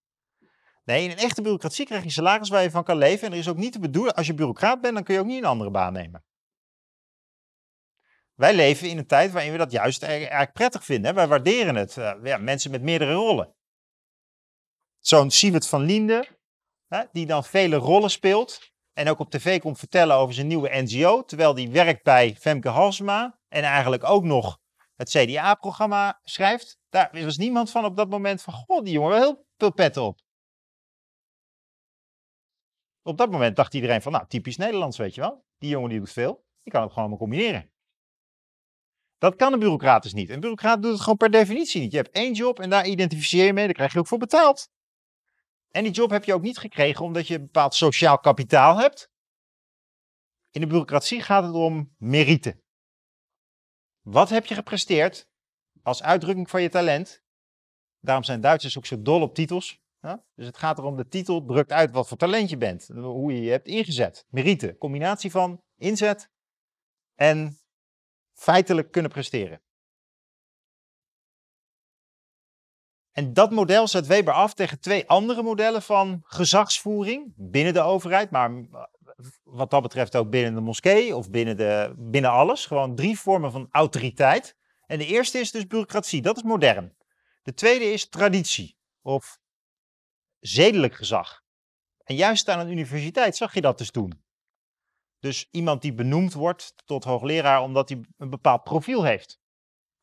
Nee, 0.83 1.03
in 1.03 1.11
een 1.11 1.17
echte 1.17 1.41
bureaucratie 1.41 1.85
krijg 1.85 2.03
je 2.03 2.09
salaris 2.09 2.49
waar 2.49 2.63
je 2.63 2.71
van 2.71 2.83
kan 2.83 2.97
leven. 2.97 3.27
En 3.27 3.33
er 3.33 3.39
is 3.39 3.49
ook 3.49 3.57
niet 3.57 3.71
te 3.71 3.79
bedoelen, 3.79 4.13
als 4.13 4.27
je 4.27 4.33
bureaucraat 4.33 4.81
bent, 4.81 4.93
dan 4.93 5.03
kun 5.03 5.13
je 5.13 5.19
ook 5.19 5.25
niet 5.25 5.37
een 5.37 5.49
andere 5.49 5.71
baan 5.71 5.93
nemen. 5.93 6.23
Wij 8.33 8.53
leven 8.53 8.89
in 8.89 8.97
een 8.97 9.07
tijd 9.07 9.31
waarin 9.31 9.51
we 9.51 9.57
dat 9.57 9.71
juist 9.71 10.03
eigenlijk 10.03 10.53
prettig 10.53 10.85
vinden. 10.85 11.15
Wij 11.15 11.27
waarderen 11.27 11.75
het. 11.75 11.95
Uh, 11.95 12.13
ja, 12.23 12.37
mensen 12.37 12.71
met 12.71 12.81
meerdere 12.81 13.13
rollen. 13.13 13.55
Zo'n 14.99 15.31
Siewert 15.31 15.67
van 15.67 15.81
Linde, 15.81 16.27
hè, 16.87 17.03
die 17.11 17.25
dan 17.25 17.43
vele 17.43 17.75
rollen 17.75 18.09
speelt. 18.09 18.72
En 18.93 19.09
ook 19.09 19.19
op 19.19 19.29
tv 19.29 19.59
komt 19.59 19.79
vertellen 19.79 20.15
over 20.15 20.33
zijn 20.33 20.47
nieuwe 20.47 20.81
NGO. 20.81 21.23
Terwijl 21.23 21.53
die 21.53 21.69
werkt 21.69 22.03
bij 22.03 22.35
Femke 22.35 22.69
Halsema. 22.69 23.39
En 23.47 23.63
eigenlijk 23.63 24.03
ook 24.03 24.23
nog 24.23 24.59
het 24.95 25.09
CDA-programma 25.09 26.19
schrijft. 26.23 26.79
Daar 26.89 27.09
was 27.11 27.37
niemand 27.37 27.71
van 27.71 27.85
op 27.85 27.97
dat 27.97 28.09
moment 28.09 28.41
van, 28.41 28.53
god, 28.53 28.85
die 28.85 28.93
jongen 28.93 29.09
wel 29.09 29.21
heel 29.21 29.45
veel 29.57 29.73
pet 29.73 29.97
op. 29.97 30.19
Op 33.01 33.17
dat 33.17 33.31
moment 33.31 33.55
dacht 33.55 33.73
iedereen 33.73 34.01
van, 34.01 34.11
nou, 34.11 34.27
typisch 34.27 34.57
Nederlands, 34.57 34.97
weet 34.97 35.15
je 35.15 35.21
wel. 35.21 35.45
Die 35.57 35.69
jongen 35.69 35.89
die 35.89 35.99
doet 35.99 36.11
veel, 36.11 36.45
die 36.63 36.73
kan 36.73 36.81
het 36.81 36.91
gewoon 36.91 37.09
allemaal 37.09 37.27
combineren. 37.27 37.71
Dat 39.17 39.35
kan 39.35 39.53
een 39.53 39.59
bureaucraat 39.59 40.03
dus 40.03 40.13
niet. 40.13 40.29
Een 40.29 40.39
bureaucraat 40.39 40.81
doet 40.81 40.91
het 40.91 41.01
gewoon 41.01 41.17
per 41.17 41.31
definitie 41.31 41.81
niet. 41.81 41.91
Je 41.91 41.97
hebt 41.97 42.15
één 42.15 42.33
job 42.33 42.59
en 42.59 42.69
daar 42.69 42.87
identificeer 42.87 43.45
je 43.45 43.53
mee, 43.53 43.65
daar 43.65 43.73
krijg 43.73 43.93
je 43.93 43.99
ook 43.99 44.07
voor 44.07 44.17
betaald. 44.17 44.71
En 45.75 45.83
die 45.83 45.91
job 45.91 46.09
heb 46.09 46.23
je 46.23 46.33
ook 46.33 46.41
niet 46.41 46.57
gekregen 46.57 47.05
omdat 47.05 47.27
je 47.27 47.35
een 47.35 47.41
bepaald 47.41 47.75
sociaal 47.75 48.19
kapitaal 48.19 48.77
hebt. 48.77 49.11
In 50.49 50.61
de 50.61 50.67
bureaucratie 50.67 51.21
gaat 51.21 51.43
het 51.43 51.53
om 51.53 51.95
merite. 51.97 52.61
Wat 54.01 54.29
heb 54.29 54.45
je 54.45 54.55
gepresteerd 54.55 55.27
als 55.81 56.03
uitdrukking 56.03 56.49
van 56.49 56.61
je 56.61 56.69
talent? 56.69 57.23
Daarom 57.99 58.23
zijn 58.23 58.41
Duitsers 58.41 58.77
ook 58.77 58.85
zo 58.85 59.01
dol 59.01 59.21
op 59.21 59.35
titels. 59.35 59.81
Dus 60.35 60.45
het 60.45 60.57
gaat 60.57 60.77
erom, 60.77 60.95
de 60.95 61.07
titel 61.07 61.45
drukt 61.45 61.71
uit 61.71 61.91
wat 61.91 62.07
voor 62.07 62.17
talent 62.17 62.49
je 62.49 62.57
bent. 62.57 62.87
Hoe 62.87 63.33
je 63.33 63.41
je 63.41 63.51
hebt 63.51 63.67
ingezet. 63.67 64.25
Merite, 64.29 64.77
combinatie 64.77 65.31
van 65.31 65.63
inzet 65.75 66.31
en 67.15 67.59
feitelijk 68.33 68.91
kunnen 68.91 69.11
presteren. 69.11 69.62
En 73.13 73.33
dat 73.33 73.51
model 73.51 73.87
zet 73.87 74.07
Weber 74.07 74.33
af 74.33 74.53
tegen 74.53 74.79
twee 74.79 75.07
andere 75.07 75.43
modellen 75.43 75.81
van 75.81 76.21
gezagsvoering 76.23 77.33
binnen 77.35 77.73
de 77.73 77.81
overheid, 77.81 78.31
maar 78.31 78.51
wat 79.43 79.69
dat 79.69 79.81
betreft 79.81 80.15
ook 80.15 80.29
binnen 80.29 80.53
de 80.53 80.61
moskee 80.61 81.15
of 81.15 81.29
binnen, 81.29 81.57
de, 81.57 81.93
binnen 81.97 82.31
alles. 82.31 82.65
Gewoon 82.65 82.95
drie 82.95 83.19
vormen 83.19 83.51
van 83.51 83.67
autoriteit. 83.71 84.55
En 84.85 84.97
de 84.97 85.05
eerste 85.05 85.39
is 85.39 85.51
dus 85.51 85.67
bureaucratie, 85.67 86.21
dat 86.21 86.37
is 86.37 86.43
modern. 86.43 86.95
De 87.41 87.53
tweede 87.53 87.85
is 87.85 88.09
traditie 88.09 88.77
of 89.01 89.39
zedelijk 90.39 90.95
gezag. 90.95 91.41
En 92.03 92.15
juist 92.15 92.49
aan 92.49 92.59
een 92.59 92.71
universiteit 92.71 93.35
zag 93.35 93.53
je 93.53 93.61
dat 93.61 93.77
dus 93.77 93.91
doen. 93.91 94.23
Dus 95.19 95.47
iemand 95.51 95.81
die 95.81 95.93
benoemd 95.93 96.33
wordt 96.33 96.73
tot 96.85 97.03
hoogleraar 97.03 97.61
omdat 97.61 97.89
hij 97.89 98.01
een 98.17 98.29
bepaald 98.29 98.63
profiel 98.63 99.03
heeft. 99.03 99.39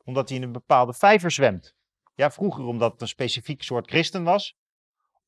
Omdat 0.05 0.29
hij 0.29 0.38
in 0.38 0.44
een 0.44 0.53
bepaalde 0.53 0.92
vijver 0.92 1.31
zwemt. 1.31 1.79
Ja, 2.20 2.30
vroeger 2.30 2.64
omdat 2.64 2.92
het 2.92 3.00
een 3.00 3.09
specifiek 3.09 3.62
soort 3.62 3.88
christen 3.88 4.24
was. 4.24 4.56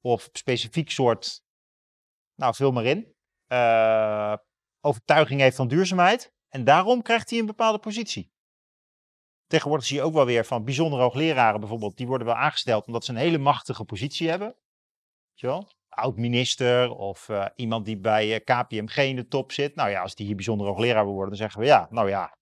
Of 0.01 0.29
specifiek 0.33 0.91
soort, 0.91 1.43
nou 2.35 2.55
vul 2.55 2.73
maar 2.73 2.85
in, 2.85 3.15
uh, 3.49 4.35
overtuiging 4.81 5.41
heeft 5.41 5.57
van 5.57 5.69
duurzaamheid. 5.69 6.33
En 6.49 6.65
daarom 6.65 7.03
krijgt 7.03 7.31
hij 7.31 7.39
een 7.39 7.47
bepaalde 7.47 7.79
positie. 7.79 8.33
Tegenwoordig 9.47 9.87
zie 9.87 9.97
je 9.97 10.03
ook 10.03 10.13
wel 10.13 10.25
weer 10.25 10.45
van 10.45 10.65
bijzondere 10.65 11.03
hoogleraren 11.03 11.61
bijvoorbeeld, 11.61 11.97
die 11.97 12.07
worden 12.07 12.27
wel 12.27 12.37
aangesteld 12.37 12.87
omdat 12.87 13.05
ze 13.05 13.11
een 13.11 13.17
hele 13.17 13.39
machtige 13.39 13.85
positie 13.85 14.29
hebben. 14.29 14.57
Oud-minister 15.89 16.91
of 16.91 17.29
uh, 17.29 17.47
iemand 17.55 17.85
die 17.85 17.99
bij 17.99 18.35
eh, 18.35 18.45
KPMG 18.45 18.97
in 18.97 19.17
de 19.17 19.27
top 19.27 19.53
zit. 19.53 19.75
Nou 19.75 19.91
ja, 19.91 20.03
als 20.03 20.15
die 20.15 20.27
hier 20.27 20.37
bijzonder 20.37 20.67
hoogleraar 20.67 21.05
wil 21.05 21.13
worden, 21.13 21.29
dan 21.29 21.39
zeggen 21.39 21.61
we 21.61 21.67
ja, 21.67 21.87
nou 21.91 22.09
ja, 22.09 22.37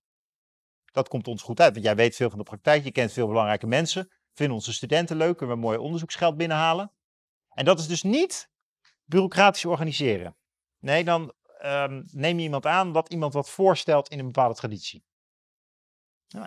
dat 0.92 1.08
komt 1.08 1.28
ons 1.28 1.42
goed 1.42 1.60
uit. 1.60 1.72
Want 1.72 1.84
jij 1.84 1.96
weet 1.96 2.16
veel 2.16 2.28
van 2.28 2.38
de 2.38 2.44
praktijk, 2.44 2.84
je 2.84 2.92
kent 2.92 3.12
veel 3.12 3.26
belangrijke 3.26 3.66
mensen. 3.66 4.08
Vinden 4.40 4.59
onze 4.59 4.72
studenten 4.72 5.16
leuk, 5.16 5.37
kunnen 5.37 5.57
we 5.57 5.62
mooi 5.62 5.79
onderzoeksgeld 5.79 6.37
binnenhalen. 6.37 6.92
En 7.48 7.64
dat 7.64 7.79
is 7.79 7.87
dus 7.87 8.03
niet 8.03 8.50
bureaucratisch 9.05 9.64
organiseren. 9.64 10.37
Nee, 10.79 11.05
dan 11.05 11.33
um, 11.62 12.05
neem 12.07 12.37
je 12.37 12.42
iemand 12.42 12.66
aan 12.66 12.92
dat 12.92 13.09
iemand 13.09 13.33
wat 13.33 13.50
voorstelt 13.50 14.09
in 14.09 14.18
een 14.18 14.26
bepaalde 14.26 14.55
traditie. 14.55 15.05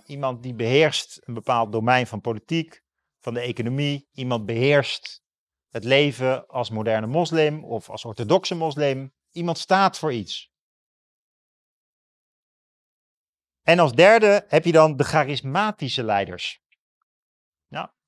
iemand 0.05 0.43
die 0.43 0.53
beheerst 0.53 1.19
een 1.21 1.33
bepaald 1.33 1.71
domein 1.71 2.07
van 2.07 2.21
politiek, 2.21 2.83
van 3.19 3.33
de 3.33 3.39
economie. 3.39 4.07
Iemand 4.11 4.45
beheerst 4.45 5.23
het 5.69 5.83
leven 5.83 6.47
als 6.47 6.69
moderne 6.69 7.07
moslim 7.07 7.63
of 7.63 7.89
als 7.89 8.05
orthodoxe 8.05 8.55
moslim. 8.55 9.13
Iemand 9.31 9.57
staat 9.57 9.99
voor 9.99 10.13
iets. 10.13 10.51
En 13.61 13.79
als 13.79 13.91
derde 13.91 14.45
heb 14.47 14.65
je 14.65 14.71
dan 14.71 14.97
de 14.97 15.03
charismatische 15.03 16.03
leiders. 16.03 16.62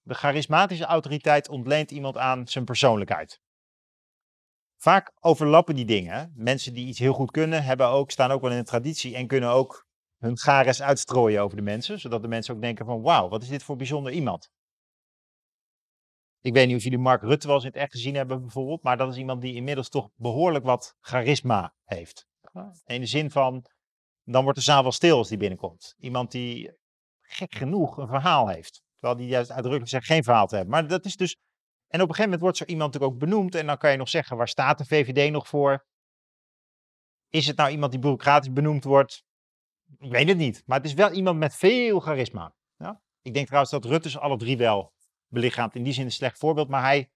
De 0.08 0.14
charismatische 0.14 0.86
autoriteit 0.86 1.50
ontleent 1.50 1.92
iemand 1.92 2.18
aan 2.18 2.48
zijn 2.48 2.66
persoonlijkheid. 2.66 3.42
Vaak 4.78 5.12
overlappen 5.20 5.76
die 5.76 5.86
dingen. 5.86 6.32
Mensen 6.36 6.74
die 6.74 6.88
iets 6.88 7.00
heel 7.00 7.14
goed 7.14 7.32
kunnen, 7.32 7.64
hebben 7.64 7.88
ook, 7.88 8.12
staan 8.12 8.32
ook 8.32 8.42
wel 8.42 8.52
in 8.52 8.58
de 8.58 8.64
traditie 8.64 9.16
en 9.16 9.28
kunnen 9.28 9.50
ook 9.50 9.88
hun 10.18 10.38
gares 10.38 10.82
uitstrooien 10.82 11.42
over 11.42 11.58
de 11.58 11.64
mensen. 11.64 12.00
Zodat 12.00 12.22
de 12.22 12.28
mensen 12.28 12.56
ook 12.56 12.62
denken 12.62 12.86
van 12.86 13.02
wauw, 13.02 13.30
wat 13.30 13.44
is 13.44 13.50
dit 13.50 13.64
voor 13.64 13.76
bijzonder 13.76 14.12
iemand. 14.12 14.50
Ik 16.42 16.54
weet 16.54 16.68
niet 16.68 16.76
of 16.76 16.84
jullie 16.84 16.98
Mark 16.98 17.22
Rutte 17.22 17.48
wel 17.48 17.56
eens 17.56 17.66
in 17.66 17.72
het 17.72 17.80
echt 17.80 17.92
gezien 17.92 18.16
hebben 18.16 18.42
bijvoorbeeld. 18.42 18.84
Maar 18.84 18.98
dat 18.98 19.12
is 19.12 19.18
iemand 19.18 19.42
die 19.42 19.56
inmiddels 19.56 19.90
toch 19.90 20.10
behoorlijk 20.16 20.66
wat 20.66 20.96
charisma 21.00 21.76
heeft. 21.84 22.28
In 22.86 23.02
de 23.02 23.08
zin 23.08 23.32
van, 23.32 23.66
dan 24.24 24.44
wordt 24.44 24.58
de 24.58 24.64
zaal 24.64 24.82
wel 24.82 24.92
stil 24.92 25.18
als 25.18 25.28
die 25.28 25.38
binnenkomt. 25.38 25.96
Iemand 25.98 26.32
die 26.32 26.72
gek 27.22 27.56
genoeg 27.56 27.98
een 27.98 28.08
verhaal 28.08 28.48
heeft. 28.48 28.85
Terwijl 29.00 29.20
die 29.20 29.28
juist 29.28 29.50
uitdrukkelijk 29.50 29.90
zegt 29.90 30.06
geen 30.06 30.24
verhaal 30.24 30.48
te 30.48 30.56
hebben. 30.56 30.74
Maar 30.74 30.88
dat 30.88 31.06
is 31.06 31.16
dus 31.16 31.38
en 31.88 32.02
op 32.02 32.10
een 32.10 32.16
gegeven 32.16 32.24
moment 32.24 32.42
wordt 32.42 32.58
zo 32.58 32.66
iemand 32.66 32.94
natuurlijk 32.94 33.14
ook 33.14 33.30
benoemd. 33.30 33.56
En 33.56 33.66
dan 33.66 33.78
kan 33.78 33.92
je 33.92 33.98
nog 33.98 34.10
zeggen, 34.10 34.38
waar 34.38 34.48
staat 34.48 34.78
de 34.78 34.86
VVD 34.86 35.32
nog 35.32 35.48
voor? 35.48 35.86
Is 37.30 37.48
het 37.48 37.58
nou 37.58 37.70
iemand 37.70 37.92
die 37.92 38.00
bureaucratisch 38.00 38.54
benoemd 38.54 38.84
wordt? 38.84 39.24
Ik 39.98 40.12
weet 40.12 40.28
het 40.28 40.38
niet. 40.38 40.64
Maar 40.66 40.78
het 40.78 40.86
is 40.86 40.94
wel 40.94 41.12
iemand 41.12 41.40
met 41.40 41.56
veel 41.56 42.00
charisma. 42.00 42.56
Ja? 42.78 43.02
Ik 43.22 43.34
denk 43.34 43.46
trouwens 43.46 43.72
dat 43.72 43.86
Rutte 43.86 44.10
ze 44.10 44.20
alle 44.20 44.38
drie 44.38 44.58
wel 44.58 44.94
belichaamt. 45.28 45.76
In 45.76 45.84
die 45.84 45.94
zin 45.94 46.06
een 46.06 46.12
slecht 46.12 46.38
voorbeeld. 46.38 46.70
Maar 46.70 46.82
hij 46.82 47.12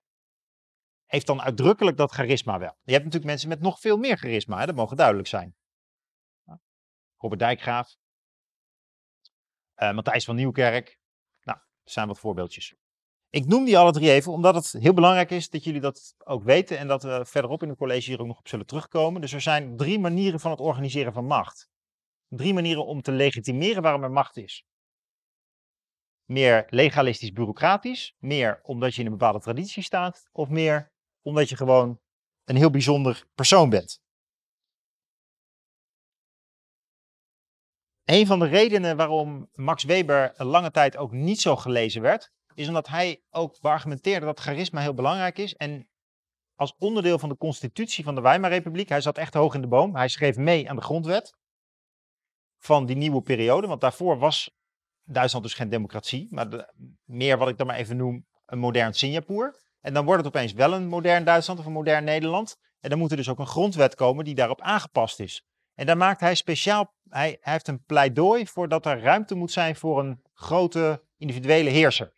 heeft 1.06 1.28
dan 1.28 1.42
uitdrukkelijk 1.42 1.98
dat 1.98 2.12
charisma 2.12 2.60
wel. 2.60 2.78
Je 2.84 2.92
hebt 2.92 3.04
natuurlijk 3.04 3.32
mensen 3.32 3.50
met 3.50 3.62
nog 3.62 3.80
veel 3.80 3.98
meer 3.98 4.18
charisma. 4.18 4.60
Hè? 4.60 4.66
Dat 4.66 4.76
mogen 4.76 4.98
duidelijk 4.98 5.28
zijn. 5.28 5.56
Robert 7.18 7.40
Dijkgraaf. 7.40 7.96
Uh, 9.76 9.92
Matthijs 9.92 10.26
van 10.26 10.36
Nieuwkerk. 10.36 10.99
Zijn 11.90 12.08
wat 12.08 12.20
voorbeeldjes. 12.20 12.76
Ik 13.30 13.46
noem 13.46 13.66
die 13.66 13.78
alle 13.78 13.92
drie 13.92 14.12
even, 14.12 14.32
omdat 14.32 14.56
het 14.56 14.72
heel 14.72 14.94
belangrijk 14.94 15.32
is 15.32 15.50
dat 15.50 15.64
jullie 15.64 15.82
dat 15.82 16.16
ook 16.18 16.44
weten 16.44 16.78
en 16.78 16.88
dat 16.88 17.04
we 17.04 17.26
verderop 17.26 17.64
in 17.64 17.70
het 17.70 17.78
college 17.78 18.10
hier 18.10 18.20
ook 18.20 18.28
nog 18.28 18.38
op 18.38 18.48
zullen 18.48 18.66
terugkomen. 18.66 19.22
Dus 19.22 19.34
er 19.34 19.42
zijn 19.42 19.78
drie 19.78 20.00
manieren 20.00 20.40
van 20.40 20.52
het 20.52 20.60
organiseren 20.60 21.14
van 21.14 21.26
macht. 21.26 21.70
Drie 22.28 22.54
manieren 22.54 22.86
om 22.86 23.02
te 23.02 23.12
legitimeren 23.12 23.82
waarom 23.82 24.04
er 24.04 24.12
macht 24.12 24.38
is. 24.38 24.66
Meer 26.26 26.66
legalistisch 26.70 27.32
bureaucratisch, 27.32 28.16
meer 28.20 28.60
omdat 28.64 28.94
je 28.96 29.00
in 29.00 29.06
een 29.06 29.18
bepaalde 29.18 29.40
traditie 29.40 29.84
staat, 29.84 30.30
of 30.32 30.50
meer 30.50 30.92
omdat 31.22 31.50
je 31.50 31.56
gewoon 31.56 32.00
een 32.44 32.56
heel 32.56 32.70
bijzonder 32.70 33.26
persoon 33.36 33.70
bent. 33.70 34.02
Een 38.10 38.28
van 38.28 38.40
de 38.40 38.46
redenen 38.46 38.98
waarom 38.98 39.50
Max 39.54 39.84
Weber 39.84 40.34
lange 40.38 40.72
tijd 40.72 40.98
ook 40.98 41.12
niet 41.12 41.42
zo 41.42 41.56
gelezen 41.56 42.02
werd, 42.02 42.32
is 42.54 42.68
omdat 42.68 42.88
hij 42.88 43.22
ook 43.30 43.60
beargumenteerde 43.62 44.26
dat 44.26 44.40
charisma 44.40 44.82
heel 44.82 44.94
belangrijk 44.94 45.38
is. 45.38 45.56
En 45.56 45.90
als 46.56 46.76
onderdeel 46.78 47.20
van 47.20 47.30
de 47.30 47.38
constitutie 47.38 48.04
van 48.04 48.16
de 48.16 48.22
Weimarrepubliek, 48.22 48.90
hij 48.90 49.02
zat 49.02 49.18
echt 49.18 49.34
hoog 49.34 49.54
in 49.54 49.62
de 49.62 49.68
boom, 49.68 49.96
hij 49.96 50.08
schreef 50.08 50.38
mee 50.38 50.70
aan 50.70 50.76
de 50.76 50.82
grondwet 50.82 51.38
van 52.58 52.86
die 52.86 52.96
nieuwe 52.96 53.22
periode. 53.22 53.68
Want 53.68 53.82
daarvoor 53.82 54.18
was 54.18 54.52
Duitsland 55.04 55.46
dus 55.46 55.54
geen 55.54 55.70
democratie, 55.70 56.28
maar 56.30 56.74
meer 57.04 57.38
wat 57.38 57.50
ik 57.50 57.58
dan 57.58 57.68
maar 57.68 57.76
even 57.76 57.98
noem, 57.98 58.26
een 58.46 58.60
modern 58.60 58.94
Singapore. 58.94 59.60
En 59.80 59.94
dan 59.94 60.06
wordt 60.06 60.26
het 60.26 60.36
opeens 60.36 60.54
wel 60.54 60.74
een 60.74 60.88
modern 60.88 61.24
Duitsland 61.24 61.60
of 61.60 61.66
een 61.66 61.72
modern 61.72 62.04
Nederland. 62.04 62.56
En 62.80 62.90
dan 62.90 63.00
moet 63.00 63.12
er 63.12 63.18
dus 63.18 63.30
ook 63.30 63.40
een 63.40 63.48
grondwet 63.48 63.96
komen 63.96 64.26
die 64.26 64.36
daarop 64.36 64.62
aangepast 64.62 65.20
is. 65.20 65.44
En 65.80 65.86
daar 65.86 65.98
maakt 65.98 66.20
hij 66.20 66.36
speciaal, 66.36 66.94
hij, 67.10 67.38
heeft 67.42 67.68
een 67.68 67.84
pleidooi 67.84 68.48
voor 68.48 68.68
dat 68.70 68.86
er 68.86 69.02
ruimte 69.02 69.36
moet 69.36 69.52
zijn 69.52 69.76
voor 69.76 70.00
een 70.00 70.22
grote 70.34 71.04
individuele 71.18 71.70
heerser. 71.70 72.14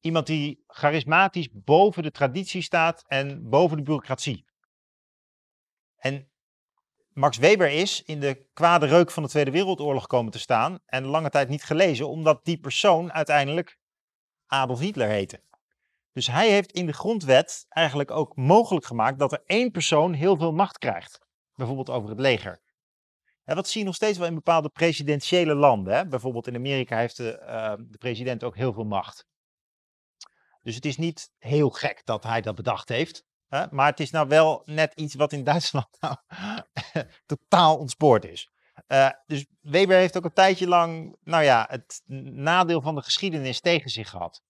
Iemand 0.00 0.26
die 0.26 0.64
charismatisch 0.66 1.48
boven 1.52 2.02
de 2.02 2.10
traditie 2.10 2.62
staat 2.62 3.04
en 3.06 3.48
boven 3.48 3.76
de 3.76 3.82
bureaucratie. 3.82 4.44
En 5.96 6.30
Max 7.12 7.36
Weber 7.36 7.70
is 7.70 8.02
in 8.02 8.20
de 8.20 8.48
kwade 8.52 8.86
reuk 8.86 9.10
van 9.10 9.22
de 9.22 9.28
Tweede 9.28 9.50
Wereldoorlog 9.50 10.06
komen 10.06 10.32
te 10.32 10.38
staan 10.38 10.80
en 10.86 11.04
lange 11.04 11.30
tijd 11.30 11.48
niet 11.48 11.64
gelezen, 11.64 12.08
omdat 12.08 12.44
die 12.44 12.60
persoon 12.60 13.12
uiteindelijk 13.12 13.78
Adolf 14.46 14.78
Hitler 14.78 15.08
heette. 15.08 15.42
Dus 16.12 16.26
hij 16.26 16.50
heeft 16.50 16.72
in 16.72 16.86
de 16.86 16.92
grondwet 16.92 17.64
eigenlijk 17.68 18.10
ook 18.10 18.36
mogelijk 18.36 18.86
gemaakt 18.86 19.18
dat 19.18 19.32
er 19.32 19.42
één 19.46 19.70
persoon 19.70 20.12
heel 20.12 20.36
veel 20.36 20.52
macht 20.52 20.78
krijgt. 20.78 21.18
Bijvoorbeeld 21.54 21.90
over 21.90 22.10
het 22.10 22.20
leger. 22.20 22.60
Dat 23.44 23.68
zie 23.68 23.80
je 23.80 23.86
nog 23.86 23.94
steeds 23.94 24.18
wel 24.18 24.26
in 24.26 24.34
bepaalde 24.34 24.68
presidentiële 24.68 25.54
landen. 25.54 25.94
Hè? 25.94 26.06
Bijvoorbeeld 26.06 26.46
in 26.46 26.54
Amerika 26.54 26.98
heeft 26.98 27.16
de, 27.16 27.38
uh, 27.42 27.74
de 27.78 27.98
president 27.98 28.44
ook 28.44 28.56
heel 28.56 28.72
veel 28.72 28.84
macht. 28.84 29.26
Dus 30.62 30.74
het 30.74 30.84
is 30.84 30.96
niet 30.96 31.32
heel 31.38 31.70
gek 31.70 32.02
dat 32.04 32.22
hij 32.22 32.40
dat 32.40 32.54
bedacht 32.54 32.88
heeft. 32.88 33.24
Hè? 33.46 33.66
Maar 33.70 33.86
het 33.86 34.00
is 34.00 34.10
nou 34.10 34.28
wel 34.28 34.62
net 34.64 34.92
iets 34.94 35.14
wat 35.14 35.32
in 35.32 35.44
Duitsland 35.50 35.96
nou, 36.00 36.16
totaal 37.26 37.78
ontspoord 37.78 38.24
is. 38.24 38.50
Uh, 38.88 39.10
dus 39.26 39.46
Weber 39.60 39.96
heeft 39.96 40.16
ook 40.16 40.24
een 40.24 40.32
tijdje 40.32 40.68
lang, 40.68 41.16
nou 41.22 41.44
ja, 41.44 41.66
het 41.68 42.02
nadeel 42.34 42.80
van 42.80 42.94
de 42.94 43.02
geschiedenis 43.02 43.60
tegen 43.60 43.90
zich 43.90 44.10
gehad. 44.10 44.42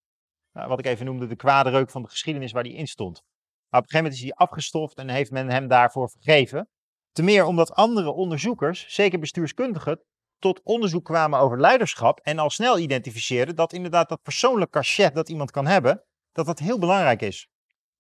Uh, 0.61 0.67
wat 0.67 0.79
ik 0.79 0.87
even 0.87 1.07
noemde, 1.07 1.27
de 1.27 1.37
kwade 1.37 1.71
reuk 1.71 1.91
van 1.91 2.03
de 2.03 2.09
geschiedenis 2.09 2.53
waar 2.53 2.63
hij 2.63 2.73
in 2.73 2.87
stond. 2.87 3.23
Maar 3.69 3.81
op 3.81 3.87
een 3.87 3.91
gegeven 3.91 4.03
moment 4.03 4.15
is 4.15 4.21
hij 4.23 4.47
afgestoft 4.47 4.97
en 4.97 5.09
heeft 5.09 5.31
men 5.31 5.51
hem 5.51 5.69
daarvoor 5.69 6.11
vergeven. 6.11 6.69
Ten 7.13 7.25
meer 7.25 7.45
omdat 7.45 7.75
andere 7.75 8.11
onderzoekers, 8.11 8.87
zeker 8.89 9.19
bestuurskundigen, 9.19 10.03
tot 10.39 10.61
onderzoek 10.63 11.05
kwamen 11.05 11.39
over 11.39 11.61
leiderschap 11.61 12.21
en 12.21 12.39
al 12.39 12.51
snel 12.51 12.79
identificeerden 12.79 13.57
dat 13.57 13.73
inderdaad 13.73 14.09
dat 14.09 14.23
persoonlijk 14.23 14.71
cachet 14.71 15.15
dat 15.15 15.29
iemand 15.29 15.51
kan 15.51 15.67
hebben, 15.67 16.05
dat 16.33 16.47
dat 16.47 16.59
heel 16.59 16.79
belangrijk 16.79 17.23
is. 17.23 17.49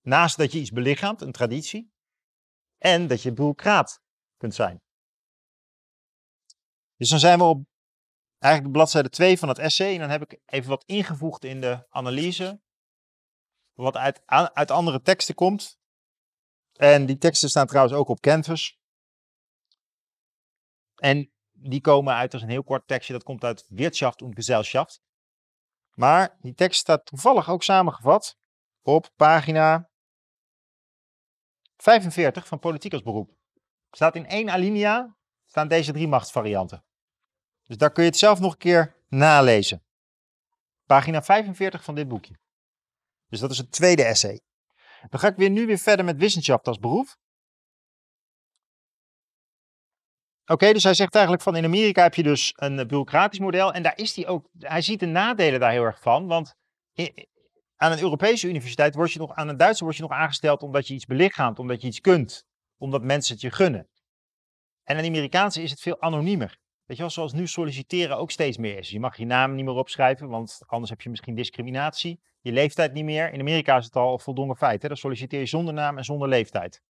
Naast 0.00 0.36
dat 0.36 0.52
je 0.52 0.58
iets 0.58 0.70
belichaamt, 0.70 1.20
een 1.20 1.32
traditie, 1.32 1.90
en 2.78 3.06
dat 3.06 3.22
je 3.22 3.32
bureaucraat 3.32 4.00
kunt 4.36 4.54
zijn. 4.54 4.80
Dus 6.96 7.08
dan 7.08 7.18
zijn 7.18 7.38
we 7.38 7.44
op 7.44 7.69
eigenlijk 8.40 8.72
de 8.72 8.78
bladzijde 8.78 9.08
2 9.08 9.38
van 9.38 9.48
het 9.48 9.58
essay. 9.58 9.92
En 9.92 9.98
dan 9.98 10.10
heb 10.10 10.22
ik 10.22 10.40
even 10.46 10.68
wat 10.68 10.84
ingevoegd 10.84 11.44
in 11.44 11.60
de 11.60 11.86
analyse. 11.88 12.60
Wat 13.72 13.96
uit, 13.96 14.22
uit 14.26 14.70
andere 14.70 15.00
teksten 15.00 15.34
komt. 15.34 15.78
En 16.72 17.06
die 17.06 17.18
teksten 17.18 17.48
staan 17.48 17.66
trouwens 17.66 17.94
ook 17.96 18.08
op 18.08 18.20
Canvas. 18.20 18.78
En 20.94 21.32
die 21.52 21.80
komen 21.80 22.14
uit, 22.14 22.32
als 22.32 22.42
een 22.42 22.48
heel 22.48 22.64
kort 22.64 22.86
tekstje, 22.86 23.12
dat 23.12 23.22
komt 23.22 23.44
uit 23.44 23.64
Wirtschaft 23.68 24.22
und 24.22 24.34
Gesellschaft. 24.34 25.02
Maar 25.90 26.36
die 26.40 26.54
tekst 26.54 26.80
staat 26.80 27.06
toevallig 27.06 27.48
ook 27.48 27.62
samengevat 27.62 28.38
op 28.82 29.10
pagina 29.16 29.90
45 31.76 32.46
van 32.46 32.58
Politiek 32.58 32.92
als 32.92 33.02
beroep. 33.02 33.30
Staat 33.90 34.16
in 34.16 34.26
één 34.26 34.50
alinea, 34.50 35.16
staan 35.44 35.68
deze 35.68 35.92
drie 35.92 36.08
machtsvarianten. 36.08 36.84
Dus 37.70 37.78
daar 37.78 37.92
kun 37.92 38.02
je 38.02 38.08
het 38.08 38.18
zelf 38.18 38.40
nog 38.40 38.52
een 38.52 38.58
keer 38.58 38.96
nalezen. 39.08 39.82
Pagina 40.86 41.22
45 41.22 41.84
van 41.84 41.94
dit 41.94 42.08
boekje. 42.08 42.38
Dus 43.28 43.40
dat 43.40 43.50
is 43.50 43.58
het 43.58 43.72
tweede 43.72 44.04
essay. 44.04 44.40
Dan 45.08 45.20
ga 45.20 45.28
ik 45.28 45.36
weer 45.36 45.50
nu 45.50 45.66
weer 45.66 45.78
verder 45.78 46.04
met 46.04 46.16
wetenschap 46.16 46.66
als 46.66 46.78
beroep. 46.78 47.16
Oké, 50.46 50.72
dus 50.72 50.82
hij 50.82 50.94
zegt 50.94 51.14
eigenlijk 51.14 51.44
van 51.44 51.56
in 51.56 51.64
Amerika 51.64 52.02
heb 52.02 52.14
je 52.14 52.22
dus 52.22 52.52
een 52.56 52.76
bureaucratisch 52.76 53.38
model 53.38 53.72
en 53.72 53.82
daar 53.82 53.98
is 53.98 54.16
hij 54.16 54.26
ook, 54.26 54.48
hij 54.58 54.82
ziet 54.82 55.00
de 55.00 55.06
nadelen 55.06 55.60
daar 55.60 55.72
heel 55.72 55.84
erg 55.84 56.00
van, 56.00 56.26
want 56.26 56.54
aan 57.76 57.92
een 57.92 58.00
Europese 58.00 58.48
universiteit 58.48 58.94
word 58.94 59.12
je 59.12 59.18
nog, 59.18 59.34
aan 59.34 59.48
een 59.48 59.56
Duitse 59.56 59.84
word 59.84 59.96
je 59.96 60.02
nog 60.02 60.12
aangesteld 60.12 60.62
omdat 60.62 60.86
je 60.86 60.94
iets 60.94 61.06
belichaamt, 61.06 61.58
omdat 61.58 61.80
je 61.80 61.86
iets 61.86 62.00
kunt, 62.00 62.44
omdat 62.76 63.02
mensen 63.02 63.32
het 63.32 63.42
je 63.42 63.50
gunnen. 63.50 63.88
En 64.82 64.96
aan 64.96 65.02
de 65.02 65.08
Amerikaanse 65.08 65.62
is 65.62 65.70
het 65.70 65.80
veel 65.80 66.00
anoniemer. 66.00 66.59
Weet 66.90 66.98
je 66.98 67.04
wel, 67.04 67.14
zoals 67.14 67.32
nu 67.32 67.46
solliciteren 67.46 68.16
ook 68.16 68.30
steeds 68.30 68.56
meer 68.56 68.78
is. 68.78 68.90
Je 68.90 69.00
mag 69.00 69.16
je 69.16 69.24
naam 69.24 69.54
niet 69.54 69.64
meer 69.64 69.74
opschrijven, 69.74 70.28
want 70.28 70.62
anders 70.66 70.90
heb 70.90 71.00
je 71.00 71.10
misschien 71.10 71.34
discriminatie. 71.34 72.20
Je 72.40 72.52
leeftijd 72.52 72.92
niet 72.92 73.04
meer. 73.04 73.32
In 73.32 73.40
Amerika 73.40 73.76
is 73.76 73.84
het 73.84 73.96
al 73.96 74.18
voldongen 74.18 74.56
feit. 74.56 74.82
Hè? 74.82 74.88
Dan 74.88 74.96
solliciteer 74.96 75.40
je 75.40 75.46
zonder 75.46 75.74
naam 75.74 75.98
en 75.98 76.04
zonder 76.04 76.28
leeftijd. 76.28 76.82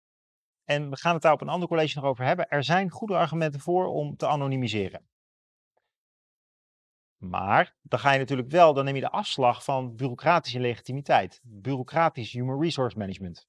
En 0.64 0.90
we 0.90 0.96
gaan 0.96 1.12
het 1.12 1.22
daar 1.22 1.32
op 1.32 1.40
een 1.40 1.48
ander 1.48 1.68
college 1.68 1.98
nog 1.98 2.08
over 2.08 2.24
hebben. 2.24 2.48
Er 2.48 2.64
zijn 2.64 2.90
goede 2.90 3.16
argumenten 3.16 3.60
voor 3.60 3.86
om 3.86 4.16
te 4.16 4.26
anonimiseren. 4.26 5.08
Maar 7.16 7.76
dan 7.82 7.98
ga 7.98 8.12
je 8.12 8.18
natuurlijk 8.18 8.50
wel, 8.50 8.74
dan 8.74 8.84
neem 8.84 8.94
je 8.94 9.00
de 9.00 9.10
afslag 9.10 9.64
van 9.64 9.96
bureaucratische 9.96 10.60
legitimiteit. 10.60 11.40
Bureaucratisch 11.42 12.32
human 12.32 12.62
resource 12.62 12.98
management. 12.98 13.48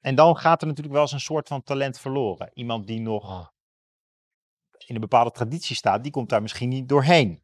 En 0.00 0.14
dan 0.14 0.36
gaat 0.36 0.60
er 0.60 0.66
natuurlijk 0.66 0.94
wel 0.94 1.02
eens 1.02 1.12
een 1.12 1.20
soort 1.20 1.48
van 1.48 1.62
talent 1.62 1.98
verloren. 1.98 2.50
Iemand 2.54 2.86
die 2.86 3.00
nog 3.00 3.51
in 4.86 4.94
een 4.94 5.00
bepaalde 5.00 5.30
traditie 5.30 5.76
staat, 5.76 6.02
die 6.02 6.12
komt 6.12 6.28
daar 6.28 6.42
misschien 6.42 6.68
niet 6.68 6.88
doorheen. 6.88 7.42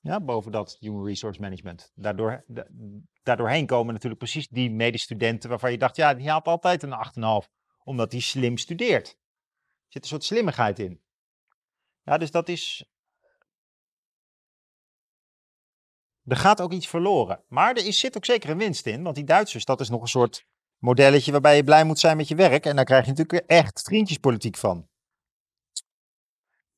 Ja, 0.00 0.20
boven 0.20 0.52
dat 0.52 0.76
human 0.80 1.06
resource 1.06 1.40
management. 1.40 1.92
Daardoor, 1.94 2.44
daardoorheen 3.22 3.66
komen 3.66 3.92
natuurlijk 3.92 4.20
precies 4.20 4.48
die 4.48 4.70
medestudenten 4.70 5.48
waarvan 5.48 5.70
je 5.70 5.78
dacht, 5.78 5.96
ja, 5.96 6.14
die 6.14 6.28
haalt 6.28 6.46
altijd 6.46 6.82
een 6.82 7.44
8,5, 7.44 7.48
omdat 7.84 8.10
die 8.10 8.20
slim 8.20 8.56
studeert. 8.56 9.08
Er 9.08 9.16
zit 9.88 10.02
een 10.02 10.08
soort 10.08 10.24
slimmigheid 10.24 10.78
in. 10.78 11.02
Ja, 12.02 12.18
dus 12.18 12.30
dat 12.30 12.48
is. 12.48 12.84
Er 16.24 16.36
gaat 16.36 16.60
ook 16.60 16.72
iets 16.72 16.88
verloren. 16.88 17.44
Maar 17.48 17.76
er 17.76 17.86
is, 17.86 17.98
zit 17.98 18.16
ook 18.16 18.24
zeker 18.24 18.50
een 18.50 18.58
winst 18.58 18.86
in, 18.86 19.02
want 19.02 19.14
die 19.14 19.24
Duitsers, 19.24 19.64
dat 19.64 19.80
is 19.80 19.88
nog 19.88 20.00
een 20.00 20.08
soort 20.08 20.46
modelletje 20.78 21.32
waarbij 21.32 21.56
je 21.56 21.64
blij 21.64 21.84
moet 21.84 21.98
zijn 21.98 22.16
met 22.16 22.28
je 22.28 22.34
werk. 22.34 22.66
En 22.66 22.76
daar 22.76 22.84
krijg 22.84 23.04
je 23.04 23.10
natuurlijk 23.10 23.46
echt 23.46 23.82
vriendjespolitiek 23.82 24.56
van. 24.56 24.89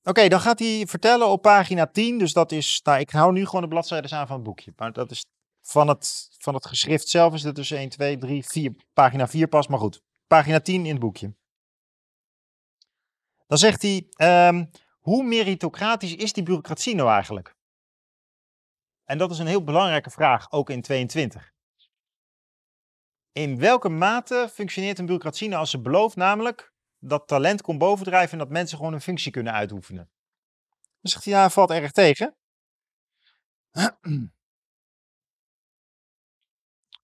Oké, 0.04 0.28
dan 0.28 0.40
gaat 0.40 0.58
hij 0.58 0.86
vertellen 0.86 1.28
op 1.28 1.42
pagina 1.42 1.86
10. 1.86 2.18
Dus 2.18 2.32
dat 2.32 2.52
is, 2.52 2.80
nou, 2.82 3.00
ik 3.00 3.10
hou 3.10 3.32
nu 3.32 3.44
gewoon 3.46 3.60
de 3.60 3.68
bladzijden 3.68 4.10
aan 4.10 4.26
van 4.26 4.36
het 4.36 4.44
boekje. 4.44 4.72
Maar 4.76 4.92
dat 4.92 5.10
is 5.10 5.24
van 5.60 5.88
het, 5.88 6.28
van 6.38 6.54
het 6.54 6.66
geschrift 6.66 7.08
zelf 7.08 7.34
is 7.34 7.42
het 7.42 7.54
dus 7.54 7.70
1, 7.70 7.88
2, 7.88 8.18
3, 8.18 8.44
4. 8.44 8.74
Pagina 8.92 9.28
4 9.28 9.46
pas, 9.46 9.66
maar 9.66 9.78
goed. 9.78 10.02
Pagina 10.26 10.60
10 10.60 10.84
in 10.84 10.90
het 10.90 11.00
boekje. 11.00 11.34
Dan 13.46 13.58
zegt 13.58 13.82
hij, 13.82 14.06
um, 14.48 14.70
hoe 14.98 15.24
meritocratisch 15.24 16.14
is 16.14 16.32
die 16.32 16.42
bureaucratie 16.42 16.94
nou 16.94 17.10
eigenlijk? 17.10 17.56
En 19.04 19.18
dat 19.18 19.30
is 19.30 19.38
een 19.38 19.46
heel 19.46 19.64
belangrijke 19.64 20.10
vraag, 20.10 20.52
ook 20.52 20.70
in 20.70 20.82
22. 20.82 21.52
In 23.32 23.58
welke 23.58 23.88
mate 23.88 24.48
functioneert 24.52 24.98
een 24.98 25.04
bureaucratie 25.04 25.48
nou 25.48 25.60
als 25.60 25.70
ze 25.70 25.80
belooft, 25.80 26.16
namelijk 26.16 26.71
dat 27.04 27.28
talent 27.28 27.62
komt 27.62 27.78
bovendrijven 27.78 28.32
en 28.32 28.38
dat 28.38 28.48
mensen 28.48 28.76
gewoon 28.76 28.92
een 28.92 29.00
functie 29.00 29.32
kunnen 29.32 29.52
uitoefenen. 29.52 30.10
Dan 31.00 31.10
zegt 31.10 31.24
hij, 31.24 31.34
ja, 31.34 31.50
valt 31.50 31.70
erg 31.70 31.92
tegen. 31.92 32.36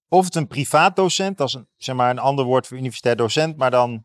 Of 0.09 0.25
het 0.25 0.35
een 0.35 0.47
privaat 0.47 0.97
docent, 0.97 1.37
dat 1.37 1.49
is 1.49 1.55
een, 1.55 1.69
zeg 1.77 1.97
maar 1.97 2.11
een 2.11 2.19
ander 2.19 2.45
woord 2.45 2.67
voor 2.67 2.77
universitair 2.77 3.17
docent, 3.17 3.57
maar 3.57 3.71
dan 3.71 4.05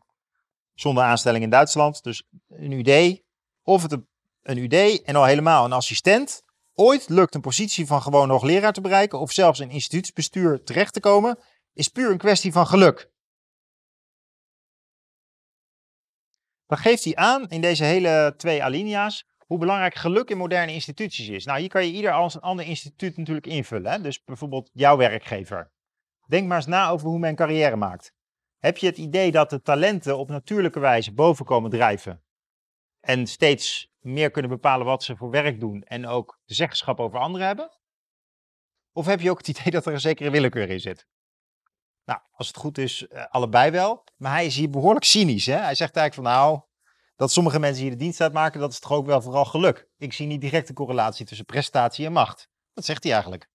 zonder 0.74 1.04
aanstelling 1.04 1.44
in 1.44 1.50
Duitsland, 1.50 2.02
dus 2.02 2.22
een 2.48 2.72
UD. 2.72 3.22
Of 3.62 3.82
het 3.82 3.98
een, 4.42 4.58
UD 4.58 5.02
en 5.02 5.16
al 5.16 5.24
helemaal 5.24 5.64
een 5.64 5.72
assistent. 5.72 6.42
Ooit 6.74 7.08
lukt 7.08 7.34
een 7.34 7.40
positie 7.40 7.86
van 7.86 8.02
gewoon 8.02 8.30
hoogleraar 8.30 8.72
te 8.72 8.80
bereiken 8.80 9.20
of 9.20 9.32
zelfs 9.32 9.58
een 9.58 9.70
instituutsbestuur 9.70 10.62
terecht 10.62 10.92
te 10.92 11.00
komen, 11.00 11.38
is 11.72 11.88
puur 11.88 12.10
een 12.10 12.18
kwestie 12.18 12.52
van 12.52 12.66
geluk. 12.66 13.12
Dan 16.74 16.82
geeft 16.82 17.04
hij 17.04 17.14
aan 17.14 17.48
in 17.48 17.60
deze 17.60 17.84
hele 17.84 18.34
twee 18.36 18.62
alinea's 18.62 19.26
hoe 19.38 19.58
belangrijk 19.58 19.94
geluk 19.94 20.30
in 20.30 20.36
moderne 20.36 20.72
instituties 20.72 21.28
is. 21.28 21.44
Nou, 21.44 21.60
hier 21.60 21.68
kan 21.68 21.86
je 21.86 21.92
ieder 21.92 22.12
als 22.12 22.34
een 22.34 22.40
ander 22.40 22.66
instituut 22.66 23.16
natuurlijk 23.16 23.46
invullen. 23.46 23.92
Hè? 23.92 24.00
Dus 24.00 24.24
bijvoorbeeld 24.24 24.70
jouw 24.72 24.96
werkgever. 24.96 25.70
Denk 26.26 26.46
maar 26.48 26.56
eens 26.56 26.66
na 26.66 26.88
over 26.88 27.08
hoe 27.08 27.18
men 27.18 27.34
carrière 27.34 27.76
maakt. 27.76 28.12
Heb 28.58 28.76
je 28.76 28.86
het 28.86 28.98
idee 28.98 29.30
dat 29.30 29.50
de 29.50 29.62
talenten 29.62 30.18
op 30.18 30.28
natuurlijke 30.28 30.80
wijze 30.80 31.12
boven 31.12 31.44
komen 31.44 31.70
drijven 31.70 32.22
en 33.00 33.26
steeds 33.26 33.92
meer 33.98 34.30
kunnen 34.30 34.50
bepalen 34.50 34.86
wat 34.86 35.02
ze 35.02 35.16
voor 35.16 35.30
werk 35.30 35.60
doen 35.60 35.82
en 35.82 36.06
ook 36.06 36.38
de 36.44 36.54
zeggenschap 36.54 37.00
over 37.00 37.18
anderen 37.18 37.46
hebben? 37.46 37.70
Of 38.92 39.06
heb 39.06 39.20
je 39.20 39.30
ook 39.30 39.38
het 39.38 39.48
idee 39.48 39.72
dat 39.72 39.86
er 39.86 39.92
een 39.92 40.00
zekere 40.00 40.30
willekeur 40.30 40.70
in 40.70 40.80
zit? 40.80 41.06
Nou, 42.04 42.20
als 42.32 42.46
het 42.46 42.56
goed 42.56 42.78
is, 42.78 43.02
uh, 43.02 43.26
allebei 43.26 43.70
wel. 43.70 44.04
Maar 44.16 44.32
hij 44.32 44.46
is 44.46 44.56
hier 44.56 44.70
behoorlijk 44.70 45.04
cynisch. 45.04 45.46
Hè? 45.46 45.56
Hij 45.56 45.74
zegt 45.74 45.96
eigenlijk 45.96 46.14
van 46.14 46.38
nou, 46.38 46.60
dat 47.16 47.32
sommige 47.32 47.58
mensen 47.58 47.82
hier 47.82 47.90
de 47.90 47.96
dienst 47.96 48.20
uitmaken, 48.20 48.60
dat 48.60 48.72
is 48.72 48.78
toch 48.78 48.92
ook 48.92 49.06
wel 49.06 49.22
vooral 49.22 49.44
geluk. 49.44 49.88
Ik 49.96 50.12
zie 50.12 50.26
niet 50.26 50.40
direct 50.40 50.68
een 50.68 50.74
correlatie 50.74 51.26
tussen 51.26 51.46
prestatie 51.46 52.06
en 52.06 52.12
macht. 52.12 52.48
Dat 52.72 52.84
zegt 52.84 53.02
hij 53.02 53.12
eigenlijk. 53.12 53.48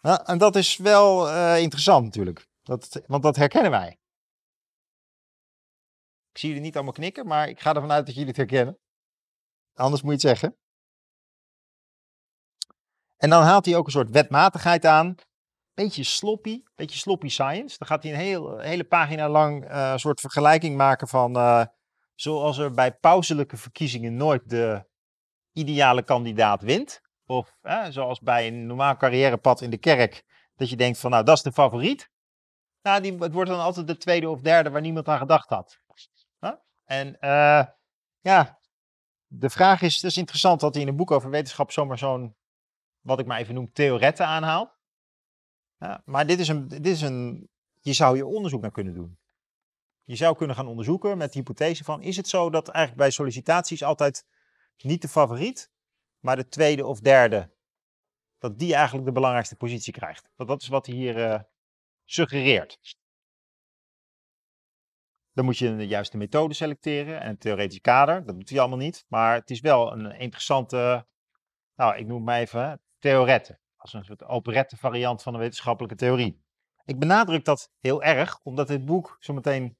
Nou, 0.00 0.20
en 0.24 0.38
dat 0.38 0.56
is 0.56 0.76
wel 0.76 1.28
uh, 1.28 1.60
interessant 1.60 2.04
natuurlijk. 2.04 2.48
Dat, 2.62 3.02
want 3.06 3.22
dat 3.22 3.36
herkennen 3.36 3.70
wij. 3.70 3.98
Ik 6.32 6.38
zie 6.38 6.48
jullie 6.48 6.64
niet 6.64 6.74
allemaal 6.74 6.92
knikken, 6.92 7.26
maar 7.26 7.48
ik 7.48 7.60
ga 7.60 7.74
ervan 7.74 7.92
uit 7.92 8.06
dat 8.06 8.14
jullie 8.14 8.28
het 8.28 8.36
herkennen. 8.36 8.78
Anders 9.74 10.02
moet 10.02 10.20
je 10.20 10.28
het 10.28 10.38
zeggen. 10.38 10.56
En 13.16 13.30
dan 13.30 13.42
haalt 13.42 13.64
hij 13.64 13.76
ook 13.76 13.86
een 13.86 13.92
soort 13.92 14.10
wetmatigheid 14.10 14.84
aan 14.84 15.14
beetje 15.76 16.04
sloppy, 16.04 16.62
beetje 16.74 16.98
sloppy 16.98 17.28
science. 17.28 17.78
Dan 17.78 17.88
gaat 17.88 18.02
hij 18.02 18.12
een 18.12 18.18
heel, 18.18 18.58
hele 18.58 18.84
pagina 18.84 19.28
lang 19.28 19.70
uh, 19.70 19.90
een 19.92 19.98
soort 19.98 20.20
vergelijking 20.20 20.76
maken 20.76 21.08
van 21.08 21.36
uh, 21.36 21.64
zoals 22.14 22.58
er 22.58 22.70
bij 22.70 22.92
pauselijke 22.92 23.56
verkiezingen 23.56 24.16
nooit 24.16 24.48
de 24.48 24.84
ideale 25.52 26.02
kandidaat 26.02 26.62
wint. 26.62 27.00
Of 27.26 27.56
zoals 27.88 28.20
bij 28.20 28.46
een 28.46 28.66
normaal 28.66 28.96
carrièrepad 28.96 29.60
in 29.60 29.70
de 29.70 29.78
kerk, 29.78 30.24
dat 30.54 30.70
je 30.70 30.76
denkt 30.76 30.98
van 30.98 31.10
nou 31.10 31.24
dat 31.24 31.36
is 31.36 31.42
de 31.42 31.52
favoriet. 31.52 32.10
Nou, 32.82 33.02
die, 33.02 33.18
het 33.18 33.32
wordt 33.32 33.50
dan 33.50 33.60
altijd 33.60 33.86
de 33.86 33.96
tweede 33.96 34.28
of 34.28 34.40
derde 34.40 34.70
waar 34.70 34.80
niemand 34.80 35.08
aan 35.08 35.18
gedacht 35.18 35.48
had. 35.48 35.78
En 36.84 37.16
ja, 38.20 38.58
de 39.26 39.50
vraag 39.50 39.82
is, 39.82 39.94
het 39.94 40.04
is 40.04 40.16
interessant 40.16 40.60
dat 40.60 40.74
hij 40.74 40.82
in 40.82 40.88
een 40.88 40.96
boek 40.96 41.10
over 41.10 41.30
wetenschap 41.30 41.70
zomaar 41.70 41.98
zo'n, 41.98 42.36
wat 43.00 43.18
ik 43.18 43.26
maar 43.26 43.38
even 43.38 43.54
noem, 43.54 43.72
theorette 43.72 44.24
aanhaalt. 44.24 44.75
Ja, 45.86 46.02
maar 46.04 46.26
dit 46.26 46.38
is, 46.38 46.48
een, 46.48 46.68
dit 46.68 46.86
is 46.86 47.00
een, 47.00 47.48
je 47.80 47.92
zou 47.92 48.14
hier 48.14 48.26
onderzoek 48.26 48.60
naar 48.60 48.70
kunnen 48.70 48.94
doen. 48.94 49.18
Je 50.04 50.16
zou 50.16 50.36
kunnen 50.36 50.56
gaan 50.56 50.66
onderzoeken 50.66 51.18
met 51.18 51.32
de 51.32 51.38
hypothese 51.38 51.84
van, 51.84 52.02
is 52.02 52.16
het 52.16 52.28
zo 52.28 52.50
dat 52.50 52.68
eigenlijk 52.68 52.96
bij 52.96 53.10
sollicitaties 53.10 53.82
altijd 53.82 54.26
niet 54.76 55.02
de 55.02 55.08
favoriet, 55.08 55.70
maar 56.18 56.36
de 56.36 56.48
tweede 56.48 56.86
of 56.86 57.00
derde, 57.00 57.54
dat 58.38 58.58
die 58.58 58.74
eigenlijk 58.74 59.06
de 59.06 59.12
belangrijkste 59.12 59.56
positie 59.56 59.92
krijgt. 59.92 60.30
Dat, 60.36 60.62
is 60.62 60.68
wat 60.68 60.86
hier 60.86 61.16
uh, 61.16 61.40
suggereert. 62.04 62.96
Dan 65.32 65.44
moet 65.44 65.58
je 65.58 65.76
de 65.76 65.86
juiste 65.86 66.16
methode 66.16 66.54
selecteren 66.54 67.20
en 67.20 67.38
theoretisch 67.38 67.80
kader. 67.80 68.24
Dat 68.24 68.34
doet 68.34 68.48
hij 68.48 68.58
allemaal 68.58 68.78
niet. 68.78 69.04
Maar 69.08 69.34
het 69.34 69.50
is 69.50 69.60
wel 69.60 69.92
een 69.92 70.10
interessante, 70.12 71.06
nou, 71.74 71.96
ik 71.96 72.06
noem 72.06 72.16
het 72.16 72.26
maar 72.26 72.40
even, 72.40 72.80
theorette. 72.98 73.58
Als 73.86 73.94
een 73.94 74.04
soort 74.04 74.24
operette 74.24 74.76
variant 74.76 75.22
van 75.22 75.34
een 75.34 75.40
wetenschappelijke 75.40 75.96
theorie. 75.96 76.44
Ik 76.84 76.98
benadruk 76.98 77.44
dat 77.44 77.72
heel 77.78 78.02
erg, 78.02 78.40
omdat 78.42 78.68
dit 78.68 78.84
boek 78.84 79.16
zometeen 79.20 79.78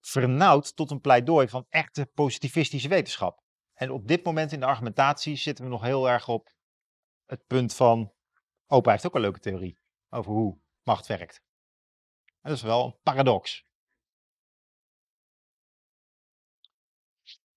vernauwt 0.00 0.76
tot 0.76 0.90
een 0.90 1.00
pleidooi 1.00 1.48
van 1.48 1.66
echte 1.68 2.06
positivistische 2.06 2.88
wetenschap. 2.88 3.42
En 3.74 3.90
op 3.90 4.08
dit 4.08 4.24
moment 4.24 4.52
in 4.52 4.60
de 4.60 4.66
argumentatie 4.66 5.36
zitten 5.36 5.64
we 5.64 5.70
nog 5.70 5.82
heel 5.82 6.08
erg 6.08 6.28
op 6.28 6.54
het 7.26 7.46
punt 7.46 7.74
van, 7.74 8.12
Opa 8.66 8.90
heeft 8.90 9.06
ook 9.06 9.14
een 9.14 9.20
leuke 9.20 9.40
theorie 9.40 9.78
over 10.08 10.32
hoe 10.32 10.58
macht 10.82 11.06
werkt. 11.06 11.42
Dat 12.40 12.52
is 12.52 12.62
wel 12.62 12.84
een 12.84 12.98
paradox. 13.02 13.64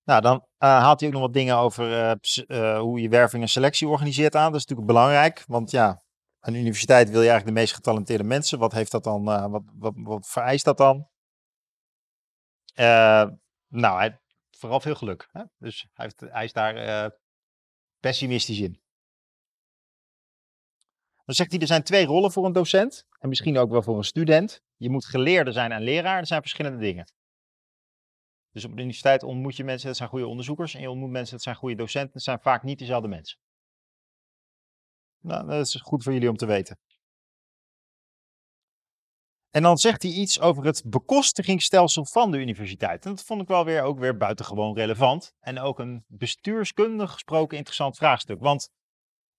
Nou, 0.05 0.21
dan 0.21 0.35
uh, 0.35 0.69
haalt 0.69 0.99
hij 0.99 1.09
ook 1.09 1.15
nog 1.15 1.23
wat 1.23 1.33
dingen 1.33 1.55
over 1.57 1.91
uh, 1.91 2.11
uh, 2.47 2.79
hoe 2.79 3.01
je 3.01 3.09
werving 3.09 3.43
en 3.43 3.49
selectie 3.49 3.87
organiseert 3.87 4.35
aan. 4.35 4.51
Dat 4.51 4.61
is 4.61 4.65
natuurlijk 4.65 4.87
belangrijk, 4.87 5.43
want 5.47 5.71
ja, 5.71 6.03
een 6.39 6.55
universiteit 6.55 7.09
wil 7.09 7.21
je 7.21 7.29
eigenlijk 7.29 7.55
de 7.55 7.61
meest 7.61 7.73
getalenteerde 7.73 8.23
mensen. 8.23 8.59
Wat 8.59 8.71
heeft 8.71 8.91
dat 8.91 9.03
dan, 9.03 9.23
wat, 9.51 9.93
wat 9.95 10.27
vereist 10.27 10.65
dat 10.65 10.77
dan? 10.77 11.07
nou, 13.67 13.97
hij, 13.97 14.19
vooral 14.57 14.79
veel 14.79 14.95
geluk. 14.95 15.29
Hè? 15.31 15.43
Dus 15.57 15.87
hij, 15.93 16.05
heeft, 16.05 16.33
hij 16.33 16.43
is 16.43 16.53
daar 16.53 17.11
pessimistisch 17.99 18.59
in. 18.59 18.83
Dan 21.25 21.35
zegt 21.35 21.51
hij, 21.51 21.59
er 21.59 21.67
zijn 21.67 21.83
twee 21.83 22.05
rollen 22.05 22.31
voor 22.31 22.45
een 22.45 22.53
docent 22.53 23.05
en 23.19 23.29
misschien 23.29 23.57
ook 23.57 23.69
wel 23.69 23.81
voor 23.81 23.97
een 23.97 24.03
student. 24.03 24.61
Je 24.75 24.89
moet 24.89 25.05
geleerde 25.05 25.51
zijn 25.51 25.71
en 25.71 25.81
leraar, 25.81 26.19
er 26.19 26.27
zijn 26.27 26.41
verschillende 26.41 26.77
dingen. 26.77 27.05
Dus 28.55 28.65
op 28.65 28.71
de 28.71 28.77
universiteit 28.77 29.23
ontmoet 29.23 29.55
je 29.55 29.63
mensen, 29.63 29.87
dat 29.87 29.97
zijn 29.97 30.09
goede 30.09 30.27
onderzoekers. 30.27 30.73
En 30.73 30.81
je 30.81 30.89
ontmoet 30.89 31.09
mensen, 31.09 31.33
dat 31.33 31.43
zijn 31.43 31.55
goede 31.55 31.75
docenten, 31.75 32.13
dat 32.13 32.21
zijn 32.21 32.39
vaak 32.39 32.63
niet 32.63 32.79
dezelfde 32.79 33.07
mensen. 33.07 33.37
Nou, 35.19 35.47
dat 35.47 35.65
is 35.65 35.75
goed 35.75 36.03
voor 36.03 36.13
jullie 36.13 36.29
om 36.29 36.37
te 36.37 36.45
weten. 36.45 36.79
En 39.49 39.61
dan 39.61 39.77
zegt 39.77 40.03
hij 40.03 40.11
iets 40.11 40.39
over 40.39 40.65
het 40.65 40.83
bekostigingsstelsel 40.85 42.05
van 42.05 42.31
de 42.31 42.37
universiteit. 42.37 43.05
En 43.05 43.11
dat 43.11 43.23
vond 43.23 43.41
ik 43.41 43.47
wel 43.47 43.65
weer, 43.65 43.81
ook 43.81 43.99
weer 43.99 44.17
buitengewoon 44.17 44.75
relevant. 44.75 45.33
En 45.39 45.59
ook 45.59 45.79
een 45.79 46.03
bestuurskundig 46.07 47.11
gesproken 47.11 47.57
interessant 47.57 47.97
vraagstuk. 47.97 48.39
Want 48.39 48.69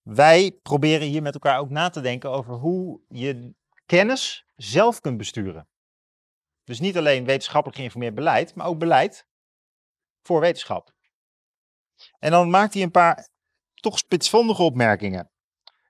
wij 0.01 0.51
proberen 0.61 1.07
hier 1.07 1.21
met 1.21 1.33
elkaar 1.33 1.59
ook 1.59 1.69
na 1.69 1.89
te 1.89 2.01
denken 2.01 2.31
over 2.31 2.53
hoe 2.53 3.01
je 3.07 3.53
kennis 3.85 4.45
zelf 4.55 4.99
kunt 4.99 5.17
besturen. 5.17 5.67
Dus 6.67 6.79
niet 6.79 6.97
alleen 6.97 7.25
wetenschappelijk 7.25 7.77
geïnformeerd 7.77 8.15
beleid, 8.15 8.55
maar 8.55 8.67
ook 8.67 8.79
beleid 8.79 9.27
voor 10.21 10.39
wetenschap. 10.39 10.93
En 12.19 12.31
dan 12.31 12.49
maakt 12.49 12.73
hij 12.73 12.83
een 12.83 12.91
paar 12.91 13.29
toch 13.73 13.97
spitsvondige 13.97 14.61
opmerkingen. 14.61 15.31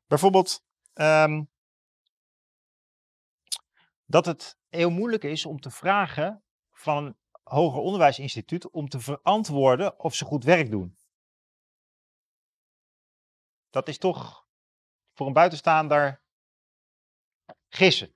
Bijvoorbeeld 0.07 0.63
um, 0.93 1.49
dat 4.05 4.25
het 4.25 4.57
heel 4.67 4.89
moeilijk 4.89 5.23
is 5.23 5.45
om 5.45 5.59
te 5.59 5.71
vragen 5.71 6.43
van 6.71 7.05
een 7.05 7.17
hoger 7.43 7.81
onderwijsinstituut 7.81 8.69
om 8.69 8.89
te 8.89 8.99
verantwoorden 8.99 9.99
of 9.99 10.15
ze 10.15 10.25
goed 10.25 10.43
werk 10.43 10.71
doen. 10.71 10.97
Dat 13.69 13.87
is 13.87 13.97
toch 13.97 14.47
voor 15.13 15.27
een 15.27 15.33
buitenstaander 15.33 16.23
gissen. 17.67 18.15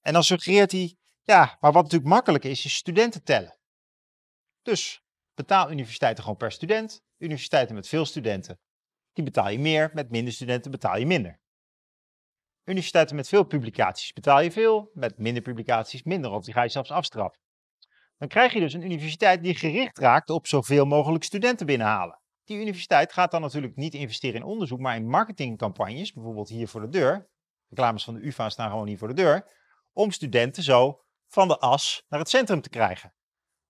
En 0.00 0.12
dan 0.12 0.24
suggereert 0.24 0.72
hij, 0.72 0.98
ja, 1.30 1.56
maar 1.60 1.72
wat 1.72 1.82
natuurlijk 1.82 2.10
makkelijk 2.10 2.44
is, 2.44 2.64
is 2.64 2.74
studenten 2.74 3.24
tellen. 3.24 3.58
Dus 4.62 5.04
betaal 5.34 5.70
universiteiten 5.70 6.22
gewoon 6.22 6.38
per 6.38 6.52
student. 6.52 7.02
Universiteiten 7.18 7.74
met 7.74 7.88
veel 7.88 8.04
studenten, 8.04 8.60
die 9.12 9.24
betaal 9.24 9.48
je 9.48 9.58
meer. 9.58 9.90
Met 9.92 10.10
minder 10.10 10.32
studenten 10.32 10.70
betaal 10.70 10.96
je 10.96 11.06
minder. 11.06 11.40
Universiteiten 12.64 13.16
met 13.16 13.28
veel 13.28 13.44
publicaties 13.44 14.12
betaal 14.12 14.40
je 14.40 14.52
veel. 14.52 14.90
Met 14.94 15.18
minder 15.18 15.42
publicaties 15.42 16.02
minder, 16.02 16.30
of 16.30 16.44
die 16.44 16.54
ga 16.54 16.62
je 16.62 16.68
zelfs 16.68 16.90
afstraffen. 16.90 17.40
Dan 18.18 18.28
krijg 18.28 18.52
je 18.52 18.60
dus 18.60 18.72
een 18.72 18.84
universiteit 18.84 19.42
die 19.42 19.54
gericht 19.54 19.98
raakt 19.98 20.30
op 20.30 20.46
zoveel 20.46 20.84
mogelijk 20.84 21.24
studenten 21.24 21.66
binnenhalen. 21.66 22.20
Die 22.44 22.60
universiteit 22.60 23.12
gaat 23.12 23.30
dan 23.30 23.40
natuurlijk 23.40 23.76
niet 23.76 23.94
investeren 23.94 24.40
in 24.40 24.46
onderzoek, 24.46 24.80
maar 24.80 24.96
in 24.96 25.08
marketingcampagnes, 25.08 26.12
bijvoorbeeld 26.12 26.48
hier 26.48 26.68
voor 26.68 26.80
de 26.80 26.88
deur. 26.88 27.28
Reclames 27.68 28.04
van 28.04 28.14
de 28.14 28.26
UvA 28.26 28.48
staan 28.48 28.70
gewoon 28.70 28.86
hier 28.86 28.98
voor 28.98 29.08
de 29.08 29.14
deur. 29.14 29.46
Om 29.92 30.10
studenten 30.10 30.62
zo 30.62 31.04
van 31.30 31.48
de 31.48 31.58
as 31.58 32.04
naar 32.08 32.20
het 32.20 32.28
centrum 32.28 32.60
te 32.60 32.68
krijgen. 32.68 33.14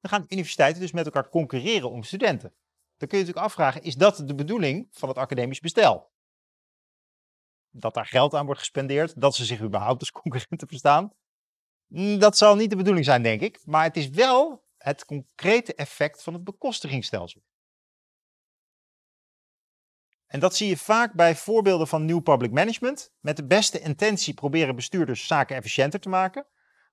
Dan 0.01 0.11
gaan 0.11 0.25
universiteiten 0.29 0.81
dus 0.81 0.93
met 0.93 1.05
elkaar 1.05 1.29
concurreren 1.29 1.91
om 1.91 2.03
studenten. 2.03 2.55
Dan 2.97 3.09
kun 3.09 3.19
je 3.19 3.25
natuurlijk 3.25 3.47
afvragen, 3.47 3.83
is 3.83 3.95
dat 3.95 4.17
de 4.17 4.35
bedoeling 4.35 4.89
van 4.91 5.09
het 5.09 5.19
academisch 5.19 5.61
bestel? 5.61 6.13
Dat 7.71 7.95
daar 7.95 8.07
geld 8.07 8.35
aan 8.35 8.45
wordt 8.45 8.61
gespendeerd, 8.61 9.21
dat 9.21 9.35
ze 9.35 9.45
zich 9.45 9.61
überhaupt 9.61 10.01
als 10.01 10.11
concurrenten 10.23 10.69
verstaan? 10.69 11.13
Mm, 11.87 12.19
dat 12.19 12.37
zal 12.37 12.57
niet 12.57 12.71
de 12.71 12.77
bedoeling 12.77 13.05
zijn, 13.05 13.23
denk 13.23 13.41
ik. 13.41 13.61
Maar 13.65 13.85
het 13.85 13.97
is 13.97 14.09
wel 14.09 14.65
het 14.77 15.05
concrete 15.05 15.75
effect 15.75 16.23
van 16.23 16.35
het 16.35 16.45
bekostigingsstelsel. 16.45 17.43
En 20.27 20.41
dat 20.41 20.57
zie 20.57 20.69
je 20.69 20.77
vaak 20.77 21.13
bij 21.13 21.37
voorbeelden 21.37 21.89
van 21.89 22.05
nieuw 22.05 22.21
public 22.21 22.51
management. 22.51 23.13
Met 23.21 23.37
de 23.37 23.47
beste 23.47 23.81
intentie 23.81 24.35
proberen 24.35 24.77
bestuurders 24.77 25.27
zaken 25.27 25.57
efficiënter 25.57 26.01
te 26.01 26.09
maken. 26.09 26.47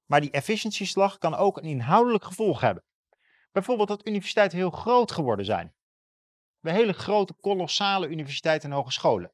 Maar 0.08 0.22
die 0.22 0.32
efficiëntieslag 0.32 1.18
kan 1.18 1.36
ook 1.36 1.58
een 1.58 1.64
inhoudelijk 1.64 2.24
gevolg 2.24 2.62
hebben. 2.62 2.84
Bijvoorbeeld 3.52 3.88
dat 3.88 4.08
universiteiten 4.08 4.58
heel 4.58 4.70
groot 4.70 5.12
geworden 5.12 5.46
zijn. 5.46 5.74
Bij 6.60 6.74
hele 6.74 6.94
grote, 6.94 7.34
kolossale 7.34 8.08
universiteiten 8.08 8.70
en 8.70 8.76
hogescholen. 8.76 9.32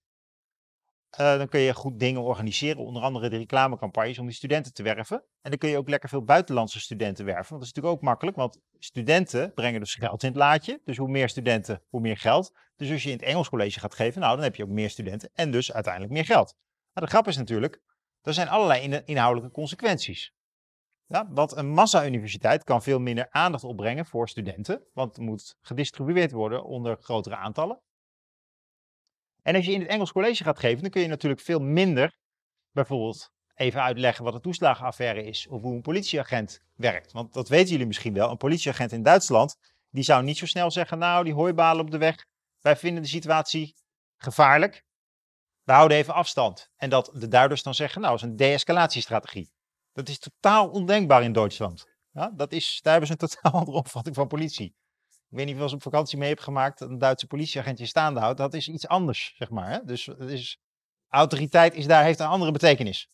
Uh, 1.19 1.37
dan 1.37 1.49
kun 1.49 1.59
je 1.59 1.73
goed 1.73 1.99
dingen 1.99 2.21
organiseren, 2.21 2.85
onder 2.85 3.03
andere 3.03 3.29
de 3.29 3.37
reclamecampagnes 3.37 4.19
om 4.19 4.25
die 4.25 4.35
studenten 4.35 4.73
te 4.73 4.83
werven. 4.83 5.17
En 5.41 5.49
dan 5.49 5.57
kun 5.59 5.69
je 5.69 5.77
ook 5.77 5.89
lekker 5.89 6.09
veel 6.09 6.23
buitenlandse 6.23 6.79
studenten 6.79 7.25
werven. 7.25 7.49
Want 7.49 7.61
dat 7.61 7.69
is 7.69 7.73
natuurlijk 7.73 7.95
ook 7.95 8.01
makkelijk, 8.09 8.37
want 8.37 8.59
studenten 8.79 9.53
brengen 9.53 9.79
dus 9.79 9.95
geld 9.95 10.23
in 10.23 10.29
het 10.29 10.37
laadje. 10.37 10.81
Dus 10.85 10.97
hoe 10.97 11.07
meer 11.07 11.29
studenten, 11.29 11.81
hoe 11.89 12.01
meer 12.01 12.17
geld. 12.17 12.53
Dus 12.75 12.91
als 12.91 13.03
je 13.03 13.09
in 13.09 13.15
het 13.15 13.25
Engels 13.25 13.49
college 13.49 13.79
gaat 13.79 13.95
geven, 13.95 14.21
nou 14.21 14.35
dan 14.35 14.43
heb 14.43 14.55
je 14.55 14.63
ook 14.63 14.69
meer 14.69 14.89
studenten 14.89 15.29
en 15.33 15.51
dus 15.51 15.73
uiteindelijk 15.73 16.13
meer 16.13 16.25
geld. 16.25 16.55
Maar 16.93 17.03
de 17.03 17.09
grap 17.09 17.27
is 17.27 17.37
natuurlijk, 17.37 17.81
er 18.21 18.33
zijn 18.33 18.47
allerlei 18.49 19.01
inhoudelijke 19.05 19.51
consequenties. 19.51 20.33
Ja, 21.13 21.27
want 21.29 21.55
een 21.55 21.69
massa-universiteit 21.69 22.63
kan 22.63 22.83
veel 22.83 22.99
minder 22.99 23.27
aandacht 23.29 23.63
opbrengen 23.63 24.05
voor 24.05 24.29
studenten, 24.29 24.83
want 24.93 25.15
het 25.15 25.25
moet 25.25 25.55
gedistribueerd 25.61 26.31
worden 26.31 26.63
onder 26.63 26.97
grotere 27.01 27.35
aantallen. 27.35 27.81
En 29.41 29.55
als 29.55 29.65
je 29.65 29.71
in 29.71 29.79
het 29.79 29.89
Engels 29.89 30.11
college 30.11 30.43
gaat 30.43 30.59
geven, 30.59 30.81
dan 30.81 30.89
kun 30.89 31.01
je 31.01 31.07
natuurlijk 31.07 31.41
veel 31.41 31.59
minder 31.59 32.17
bijvoorbeeld 32.71 33.31
even 33.55 33.81
uitleggen 33.81 34.23
wat 34.23 34.33
een 34.33 34.41
toeslagenaffaire 34.41 35.23
is 35.23 35.47
of 35.47 35.61
hoe 35.61 35.75
een 35.75 35.81
politieagent 35.81 36.59
werkt. 36.75 37.11
Want 37.11 37.33
dat 37.33 37.49
weten 37.49 37.71
jullie 37.71 37.87
misschien 37.87 38.13
wel. 38.13 38.29
Een 38.29 38.37
politieagent 38.37 38.91
in 38.91 39.03
Duitsland, 39.03 39.55
die 39.89 40.03
zou 40.03 40.23
niet 40.23 40.37
zo 40.37 40.45
snel 40.45 40.71
zeggen, 40.71 40.97
nou 40.97 41.23
die 41.23 41.33
hooibalen 41.33 41.85
op 41.85 41.91
de 41.91 41.97
weg, 41.97 42.25
wij 42.59 42.75
vinden 42.75 43.03
de 43.03 43.09
situatie 43.09 43.75
gevaarlijk. 44.17 44.83
We 45.63 45.71
houden 45.71 45.97
even 45.97 46.13
afstand. 46.13 46.69
En 46.75 46.89
dat 46.89 47.11
de 47.13 47.27
duiders 47.27 47.63
dan 47.63 47.73
zeggen, 47.73 48.01
nou, 48.01 48.13
dat 48.13 48.23
is 48.23 48.29
een 48.29 48.37
de-escalatiestrategie. 48.37 49.52
Dat 49.93 50.09
is 50.09 50.19
totaal 50.19 50.69
ondenkbaar 50.69 51.23
in 51.23 51.33
Duitsland. 51.33 51.85
Ja, 52.11 52.31
dat 52.35 52.51
is, 52.51 52.79
daar 52.81 52.91
hebben 52.91 53.11
ze 53.11 53.23
een 53.23 53.29
totaal 53.29 53.51
andere 53.59 53.77
opvatting 53.77 54.15
van 54.15 54.27
politie. 54.27 54.75
Ik 55.29 55.39
weet 55.39 55.45
niet 55.45 55.61
of 55.61 55.69
je 55.69 55.75
op 55.75 55.81
vakantie 55.81 56.17
mee 56.17 56.29
hebt 56.29 56.41
gemaakt, 56.41 56.81
een 56.81 56.97
Duitse 56.97 57.27
politieagent 57.27 57.79
je 57.79 57.85
staande 57.85 58.19
houdt. 58.19 58.37
Dat 58.37 58.53
is 58.53 58.67
iets 58.67 58.87
anders, 58.87 59.33
zeg 59.37 59.49
maar. 59.49 59.69
Hè? 59.69 59.83
Dus 59.85 60.07
is, 60.07 60.59
autoriteit 61.07 61.73
is 61.73 61.87
daar, 61.87 62.03
heeft 62.03 62.19
een 62.19 62.27
andere 62.27 62.51
betekenis. 62.51 63.09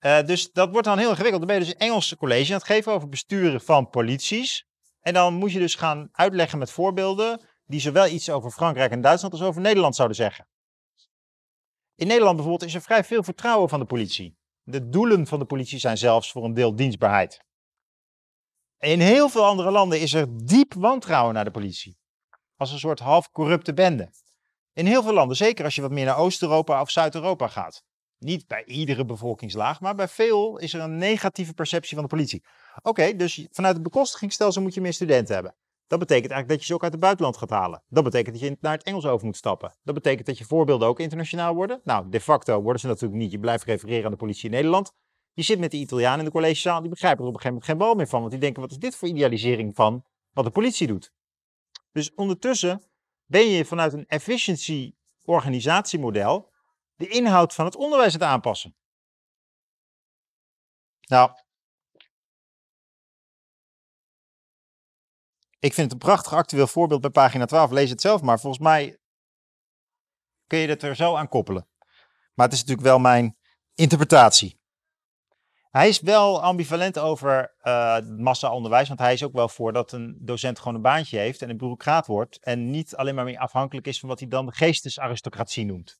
Uh, 0.00 0.22
dus 0.22 0.52
dat 0.52 0.70
wordt 0.70 0.86
dan 0.86 0.98
heel 0.98 1.08
ingewikkeld. 1.08 1.46
Dan 1.46 1.56
ben 1.56 1.66
je 1.66 1.72
dus 1.72 1.86
Engelse 1.86 2.16
college 2.16 2.52
aan 2.52 2.58
het 2.58 2.66
geven 2.66 2.92
over 2.92 3.08
besturen 3.08 3.60
van 3.60 3.90
polities. 3.90 4.66
En 5.00 5.14
dan 5.14 5.34
moet 5.34 5.52
je 5.52 5.58
dus 5.58 5.74
gaan 5.74 6.08
uitleggen 6.12 6.58
met 6.58 6.70
voorbeelden 6.70 7.46
die 7.66 7.80
zowel 7.80 8.06
iets 8.06 8.30
over 8.30 8.50
Frankrijk 8.50 8.90
en 8.90 9.00
Duitsland 9.00 9.34
als 9.34 9.42
over 9.42 9.60
Nederland 9.60 9.94
zouden 9.94 10.16
zeggen. 10.16 10.48
In 11.94 12.06
Nederland 12.06 12.36
bijvoorbeeld 12.36 12.68
is 12.68 12.74
er 12.74 12.82
vrij 12.82 13.04
veel 13.04 13.22
vertrouwen 13.22 13.68
van 13.68 13.80
de 13.80 13.86
politie. 13.86 14.36
De 14.66 14.88
doelen 14.88 15.26
van 15.26 15.38
de 15.38 15.44
politie 15.44 15.78
zijn 15.78 15.98
zelfs 15.98 16.32
voor 16.32 16.44
een 16.44 16.54
deel 16.54 16.76
dienstbaarheid. 16.76 17.44
In 18.78 19.00
heel 19.00 19.28
veel 19.28 19.44
andere 19.44 19.70
landen 19.70 20.00
is 20.00 20.14
er 20.14 20.26
diep 20.46 20.74
wantrouwen 20.74 21.34
naar 21.34 21.44
de 21.44 21.50
politie. 21.50 21.98
Als 22.56 22.72
een 22.72 22.78
soort 22.78 22.98
half 22.98 23.30
corrupte 23.30 23.74
bende. 23.74 24.10
In 24.72 24.86
heel 24.86 25.02
veel 25.02 25.12
landen, 25.12 25.36
zeker 25.36 25.64
als 25.64 25.74
je 25.74 25.80
wat 25.80 25.90
meer 25.90 26.04
naar 26.04 26.18
Oost-Europa 26.18 26.80
of 26.80 26.90
Zuid-Europa 26.90 27.48
gaat. 27.48 27.82
Niet 28.18 28.46
bij 28.46 28.64
iedere 28.64 29.04
bevolkingslaag, 29.04 29.80
maar 29.80 29.94
bij 29.94 30.08
veel 30.08 30.58
is 30.58 30.74
er 30.74 30.80
een 30.80 30.98
negatieve 30.98 31.54
perceptie 31.54 31.94
van 31.94 32.04
de 32.04 32.10
politie. 32.10 32.44
Oké, 32.82 33.16
dus 33.16 33.46
vanuit 33.50 33.74
het 33.74 33.82
bekostigingsstelsel 33.82 34.62
moet 34.62 34.74
je 34.74 34.80
meer 34.80 34.92
studenten 34.92 35.34
hebben. 35.34 35.54
Dat 35.86 35.98
betekent 35.98 36.30
eigenlijk 36.32 36.48
dat 36.48 36.60
je 36.60 36.66
ze 36.66 36.74
ook 36.74 36.82
uit 36.82 36.92
het 36.92 37.00
buitenland 37.00 37.36
gaat 37.36 37.50
halen. 37.50 37.82
Dat 37.88 38.04
betekent 38.04 38.34
dat 38.34 38.44
je 38.44 38.56
naar 38.60 38.72
het 38.72 38.82
Engels 38.82 39.06
over 39.06 39.26
moet 39.26 39.36
stappen. 39.36 39.74
Dat 39.82 39.94
betekent 39.94 40.26
dat 40.26 40.38
je 40.38 40.44
voorbeelden 40.44 40.88
ook 40.88 41.00
internationaal 41.00 41.54
worden. 41.54 41.80
Nou, 41.84 42.08
de 42.08 42.20
facto 42.20 42.62
worden 42.62 42.80
ze 42.80 42.86
natuurlijk 42.86 43.20
niet. 43.20 43.30
Je 43.30 43.38
blijft 43.38 43.64
refereren 43.64 44.04
aan 44.04 44.10
de 44.10 44.16
politie 44.16 44.44
in 44.44 44.50
Nederland. 44.50 44.92
Je 45.32 45.42
zit 45.42 45.58
met 45.58 45.70
de 45.70 45.76
Italianen 45.76 46.18
in 46.18 46.24
de 46.24 46.30
collegezaal, 46.30 46.80
die 46.80 46.90
begrijpen 46.90 47.22
er 47.22 47.28
op 47.28 47.34
een 47.34 47.40
gegeven 47.40 47.60
moment 47.62 47.80
geen 47.80 47.88
bal 47.88 47.94
meer 47.94 48.08
van. 48.08 48.18
Want 48.20 48.32
die 48.32 48.40
denken, 48.40 48.62
wat 48.62 48.70
is 48.70 48.78
dit 48.78 48.96
voor 48.96 49.08
idealisering 49.08 49.74
van 49.74 50.04
wat 50.32 50.44
de 50.44 50.50
politie 50.50 50.86
doet? 50.86 51.12
Dus 51.92 52.14
ondertussen 52.14 52.82
ben 53.24 53.48
je 53.48 53.64
vanuit 53.64 53.92
een 53.92 54.06
efficiency 54.06 54.94
organisatiemodel 55.24 56.52
de 56.94 57.08
inhoud 57.08 57.54
van 57.54 57.64
het 57.64 57.76
onderwijs 57.76 58.12
het 58.12 58.22
aanpassen. 58.22 58.76
Nou, 61.00 61.30
ik 65.64 65.74
vind 65.74 65.92
het 65.92 65.92
een 65.92 66.08
prachtig 66.08 66.32
actueel 66.32 66.66
voorbeeld 66.66 67.00
bij 67.00 67.10
pagina 67.10 67.44
12. 67.44 67.70
Lees 67.70 67.90
het 67.90 68.00
zelf 68.00 68.22
maar. 68.22 68.40
Volgens 68.40 68.62
mij 68.62 68.98
kun 70.46 70.58
je 70.58 70.68
het 70.68 70.82
er 70.82 70.96
zo 70.96 71.14
aan 71.14 71.28
koppelen. 71.28 71.68
Maar 72.34 72.46
het 72.46 72.54
is 72.54 72.60
natuurlijk 72.60 72.86
wel 72.86 72.98
mijn 72.98 73.36
interpretatie. 73.74 74.60
Hij 75.70 75.88
is 75.88 76.00
wel 76.00 76.42
ambivalent 76.42 76.98
over 76.98 77.54
uh, 77.62 77.98
massa-onderwijs, 78.16 78.88
want 78.88 79.00
hij 79.00 79.12
is 79.12 79.22
ook 79.22 79.32
wel 79.32 79.48
voor 79.48 79.72
dat 79.72 79.92
een 79.92 80.18
docent 80.20 80.58
gewoon 80.58 80.74
een 80.74 80.82
baantje 80.82 81.18
heeft 81.18 81.42
en 81.42 81.50
een 81.50 81.56
bureaucraat 81.56 82.06
wordt 82.06 82.38
en 82.38 82.70
niet 82.70 82.96
alleen 82.96 83.14
maar 83.14 83.24
meer 83.24 83.38
afhankelijk 83.38 83.86
is 83.86 84.00
van 84.00 84.08
wat 84.08 84.20
hij 84.20 84.28
dan 84.28 84.46
de 84.46 84.52
geestesaristocratie 84.52 85.64
noemt. 85.64 85.98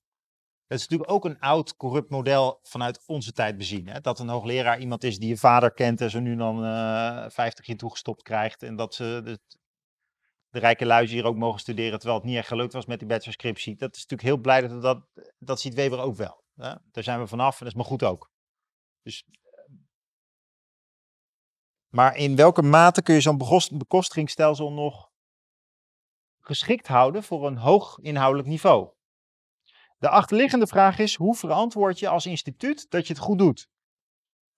Dat 0.67 0.79
is 0.79 0.89
natuurlijk 0.89 1.11
ook 1.11 1.25
een 1.25 1.41
oud 1.41 1.77
corrupt 1.77 2.11
model 2.11 2.59
vanuit 2.63 3.03
onze 3.07 3.33
tijd 3.33 3.57
bezien. 3.57 3.89
Hè? 3.89 4.01
Dat 4.01 4.19
een 4.19 4.29
hoogleraar 4.29 4.79
iemand 4.79 5.05
is 5.05 5.19
die 5.19 5.29
je 5.29 5.37
vader 5.37 5.73
kent 5.73 6.01
en 6.01 6.11
zo 6.11 6.21
nu 6.21 6.37
dan 6.37 6.65
uh, 6.65 7.25
50 7.29 7.67
jaar 7.67 7.77
toegestopt 7.77 8.23
krijgt 8.23 8.63
en 8.63 8.77
dat 8.77 8.95
ze 8.95 9.21
de, 9.25 9.39
de 10.49 10.59
rijke 10.59 10.87
luizen 10.87 11.17
hier 11.17 11.27
ook 11.27 11.37
mogen 11.37 11.61
studeren 11.61 11.99
terwijl 11.99 12.21
het 12.21 12.29
niet 12.29 12.37
echt 12.37 12.49
gelukt 12.49 12.73
was 12.73 12.87
met 12.87 12.99
die 12.99 13.09
bachelorscriptie. 13.09 13.77
Dat 13.77 13.97
is 13.97 14.03
natuurlijk 14.03 14.29
heel 14.29 14.41
blij 14.41 14.61
dat 14.61 14.83
dat, 14.83 15.07
dat 15.39 15.61
ziet 15.61 15.75
Weber 15.75 15.99
ook 15.99 16.17
wel. 16.17 16.43
Daar 16.55 17.03
zijn 17.03 17.21
we 17.21 17.27
vanaf 17.27 17.53
en 17.53 17.59
dat 17.59 17.69
is 17.69 17.75
maar 17.75 17.91
goed 17.91 18.03
ook. 18.03 18.31
Dus 19.03 19.25
maar 21.95 22.17
in 22.17 22.37
welke 22.37 22.63
mate 22.63 23.03
kun 23.03 23.15
je 23.15 23.21
zo'n 23.21 23.39
bekostigingsstelsel 23.73 24.73
nog 24.73 25.11
geschikt 26.41 26.87
houden 26.87 27.23
voor 27.23 27.47
een 27.47 27.57
hoog 27.57 27.99
inhoudelijk 27.99 28.49
niveau? 28.49 28.94
De 30.05 30.11
achterliggende 30.11 30.67
vraag 30.67 30.99
is: 30.99 31.15
hoe 31.15 31.35
verantwoord 31.35 31.99
je 31.99 32.09
als 32.09 32.27
instituut 32.27 32.91
dat 32.91 33.07
je 33.07 33.13
het 33.13 33.23
goed 33.23 33.39
doet? 33.39 33.69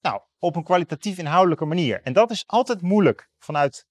Nou, 0.00 0.20
op 0.38 0.56
een 0.56 0.64
kwalitatief 0.64 1.18
inhoudelijke 1.18 1.64
manier. 1.64 2.02
En 2.02 2.12
dat 2.12 2.30
is 2.30 2.46
altijd 2.46 2.82
moeilijk 2.82 3.28
vanuit 3.38 3.86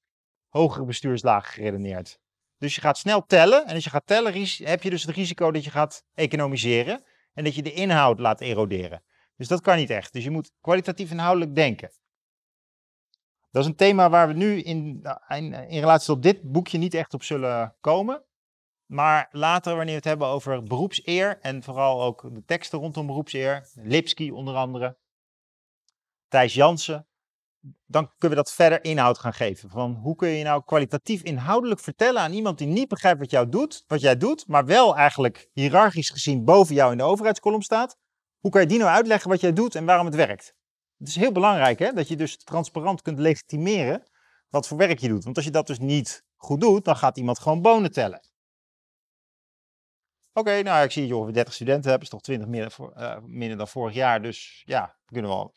hogere 0.47 0.85
bestuurslagen 0.85 1.53
geredeneerd. 1.53 2.19
Dus 2.57 2.75
je 2.75 2.81
gaat 2.81 2.97
snel 2.97 3.25
tellen. 3.25 3.65
En 3.67 3.73
als 3.73 3.83
je 3.83 3.89
gaat 3.89 4.07
tellen, 4.07 4.33
heb 4.57 4.83
je 4.83 4.89
dus 4.89 5.03
het 5.03 5.15
risico 5.15 5.51
dat 5.51 5.63
je 5.63 5.69
gaat 5.69 6.03
economiseren. 6.13 7.03
En 7.33 7.43
dat 7.43 7.55
je 7.55 7.61
de 7.61 7.73
inhoud 7.73 8.19
laat 8.19 8.41
eroderen. 8.41 9.03
Dus 9.35 9.47
dat 9.47 9.61
kan 9.61 9.77
niet 9.77 9.89
echt. 9.89 10.13
Dus 10.13 10.23
je 10.23 10.31
moet 10.31 10.51
kwalitatief 10.61 11.11
inhoudelijk 11.11 11.55
denken. 11.55 11.91
Dat 13.51 13.63
is 13.63 13.69
een 13.69 13.75
thema 13.75 14.09
waar 14.09 14.27
we 14.27 14.33
nu 14.33 14.61
in, 14.61 15.07
in, 15.27 15.53
in, 15.53 15.79
relatie 15.79 16.07
tot 16.07 16.23
dit 16.23 16.51
boekje 16.51 16.77
niet 16.77 16.93
echt 16.93 17.13
op 17.13 17.23
zullen 17.23 17.75
komen. 17.79 18.24
Maar 18.86 19.27
later, 19.31 19.75
wanneer 19.75 19.93
we 19.93 19.99
het 19.99 20.03
hebben 20.03 20.27
over 20.27 20.63
beroepseer 20.63 21.39
en 21.41 21.63
vooral 21.63 22.03
ook 22.03 22.33
de 22.33 22.43
teksten 22.45 22.79
rondom 22.79 23.07
beroepseer, 23.07 23.69
Lipski 23.73 24.31
onder 24.31 24.55
andere, 24.55 24.97
Thijs 26.27 26.53
Jansen, 26.53 27.07
dan 27.86 28.11
kunnen 28.17 28.38
we 28.38 28.43
dat 28.43 28.53
verder 28.53 28.83
inhoud 28.83 29.17
gaan 29.17 29.33
geven. 29.33 29.69
Van 29.69 29.93
hoe 29.93 30.15
kun 30.15 30.29
je 30.29 30.43
nou 30.43 30.63
kwalitatief 30.65 31.21
inhoudelijk 31.21 31.79
vertellen 31.79 32.21
aan 32.21 32.33
iemand 32.33 32.57
die 32.57 32.67
niet 32.67 32.88
begrijpt 32.88 33.19
wat, 33.19 33.31
jou 33.31 33.49
doet, 33.49 33.83
wat 33.88 34.01
jij 34.01 34.17
doet, 34.17 34.47
maar 34.47 34.65
wel 34.65 34.95
eigenlijk 34.95 35.49
hiërarchisch 35.53 36.09
gezien 36.09 36.45
boven 36.45 36.75
jou 36.75 36.91
in 36.91 36.97
de 36.97 37.03
overheidskolom 37.03 37.61
staat. 37.61 37.97
Hoe 38.39 38.51
kan 38.51 38.61
je 38.61 38.67
die 38.67 38.79
nou 38.79 38.91
uitleggen 38.91 39.29
wat 39.29 39.41
jij 39.41 39.53
doet 39.53 39.75
en 39.75 39.86
waarom 39.86 40.05
het 40.05 40.15
werkt? 40.15 40.53
Het 40.97 41.07
is 41.07 41.15
heel 41.15 41.31
belangrijk 41.31 41.79
hè, 41.79 41.93
dat 41.93 42.07
je 42.07 42.15
dus 42.15 42.38
transparant 42.38 43.01
kunt 43.01 43.19
legitimeren 43.19 44.03
wat 44.49 44.67
voor 44.67 44.77
werk 44.77 44.99
je 44.99 45.07
doet. 45.07 45.23
Want 45.23 45.36
als 45.36 45.45
je 45.45 45.51
dat 45.51 45.67
dus 45.67 45.79
niet 45.79 46.23
goed 46.36 46.61
doet, 46.61 46.86
dan 46.86 46.95
gaat 46.95 47.17
iemand 47.17 47.39
gewoon 47.39 47.61
bonen 47.61 47.91
tellen. 47.91 48.21
Oké, 50.38 50.61
nou 50.61 50.83
ik 50.83 50.91
zie 50.91 51.01
dat 51.01 51.09
je 51.09 51.15
ongeveer 51.15 51.33
30 51.33 51.53
studenten 51.53 51.91
hebt, 51.91 52.03
is 52.03 52.09
toch 52.09 52.21
20 52.21 52.47
meer, 52.47 52.75
uh, 52.79 53.17
minder 53.21 53.57
dan 53.57 53.67
vorig 53.67 53.93
jaar. 53.93 54.21
Dus 54.21 54.63
ja, 54.65 54.97
we 55.05 55.13
kunnen 55.13 55.31
wel 55.31 55.55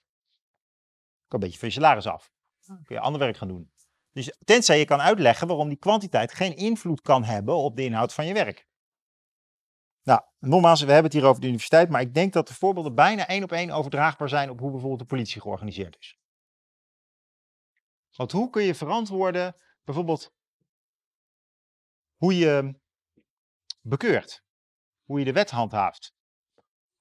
een 1.29 1.41
beetje 1.41 1.59
van 1.59 1.69
je 1.69 1.75
salaris 1.75 2.07
af. 2.07 2.33
Dan 2.67 2.83
kun 2.83 2.95
je 2.95 3.01
ander 3.01 3.21
werk 3.21 3.37
gaan 3.37 3.49
doen. 3.49 3.73
Dus 4.13 4.37
tenzij 4.45 4.79
je 4.79 4.85
kan 4.85 5.01
uitleggen 5.01 5.47
waarom 5.47 5.69
die 5.69 5.79
kwantiteit 5.79 6.33
geen 6.33 6.57
invloed 6.57 7.01
kan 7.01 7.25
hebben 7.25 7.55
op 7.55 7.77
de 7.77 7.85
inhoud 7.85 8.15
van 8.15 8.27
je 8.27 8.35
werk. 8.35 8.67
Nou, 10.03 10.21
nogmaals, 10.39 10.81
we 10.81 10.93
hebben 10.93 11.11
het 11.11 11.21
hier 11.21 11.29
over 11.29 11.41
de 11.41 11.47
universiteit, 11.47 11.89
maar 11.89 12.01
ik 12.01 12.15
denk 12.15 12.33
dat 12.33 12.49
de 12.49 12.55
voorbeelden 12.55 12.95
bijna 12.95 13.27
één 13.27 13.43
op 13.43 13.53
één 13.53 13.71
overdraagbaar 13.71 14.29
zijn 14.29 14.51
op 14.51 14.59
hoe 14.61 14.71
bijvoorbeeld 14.71 15.01
de 15.01 15.07
politie 15.07 15.41
georganiseerd 15.41 15.97
is. 15.99 16.19
Want 18.17 18.33
hoe 18.33 18.51
kun 18.51 18.63
je 18.63 18.75
verantwoorden, 18.75 19.57
bijvoorbeeld, 19.85 20.33
hoe 22.17 22.37
je 22.37 22.81
bekeurt, 23.83 24.47
hoe 25.09 25.19
je 25.19 25.25
de 25.25 25.33
wet 25.33 25.51
handhaaft. 25.51 26.15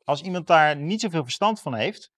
Als 0.03 0.21
iemand 0.21 0.47
daar 0.47 0.75
niet 0.75 1.01
zoveel 1.01 1.23
verstand 1.23 1.61
van 1.61 1.73
heeft, 1.73 2.11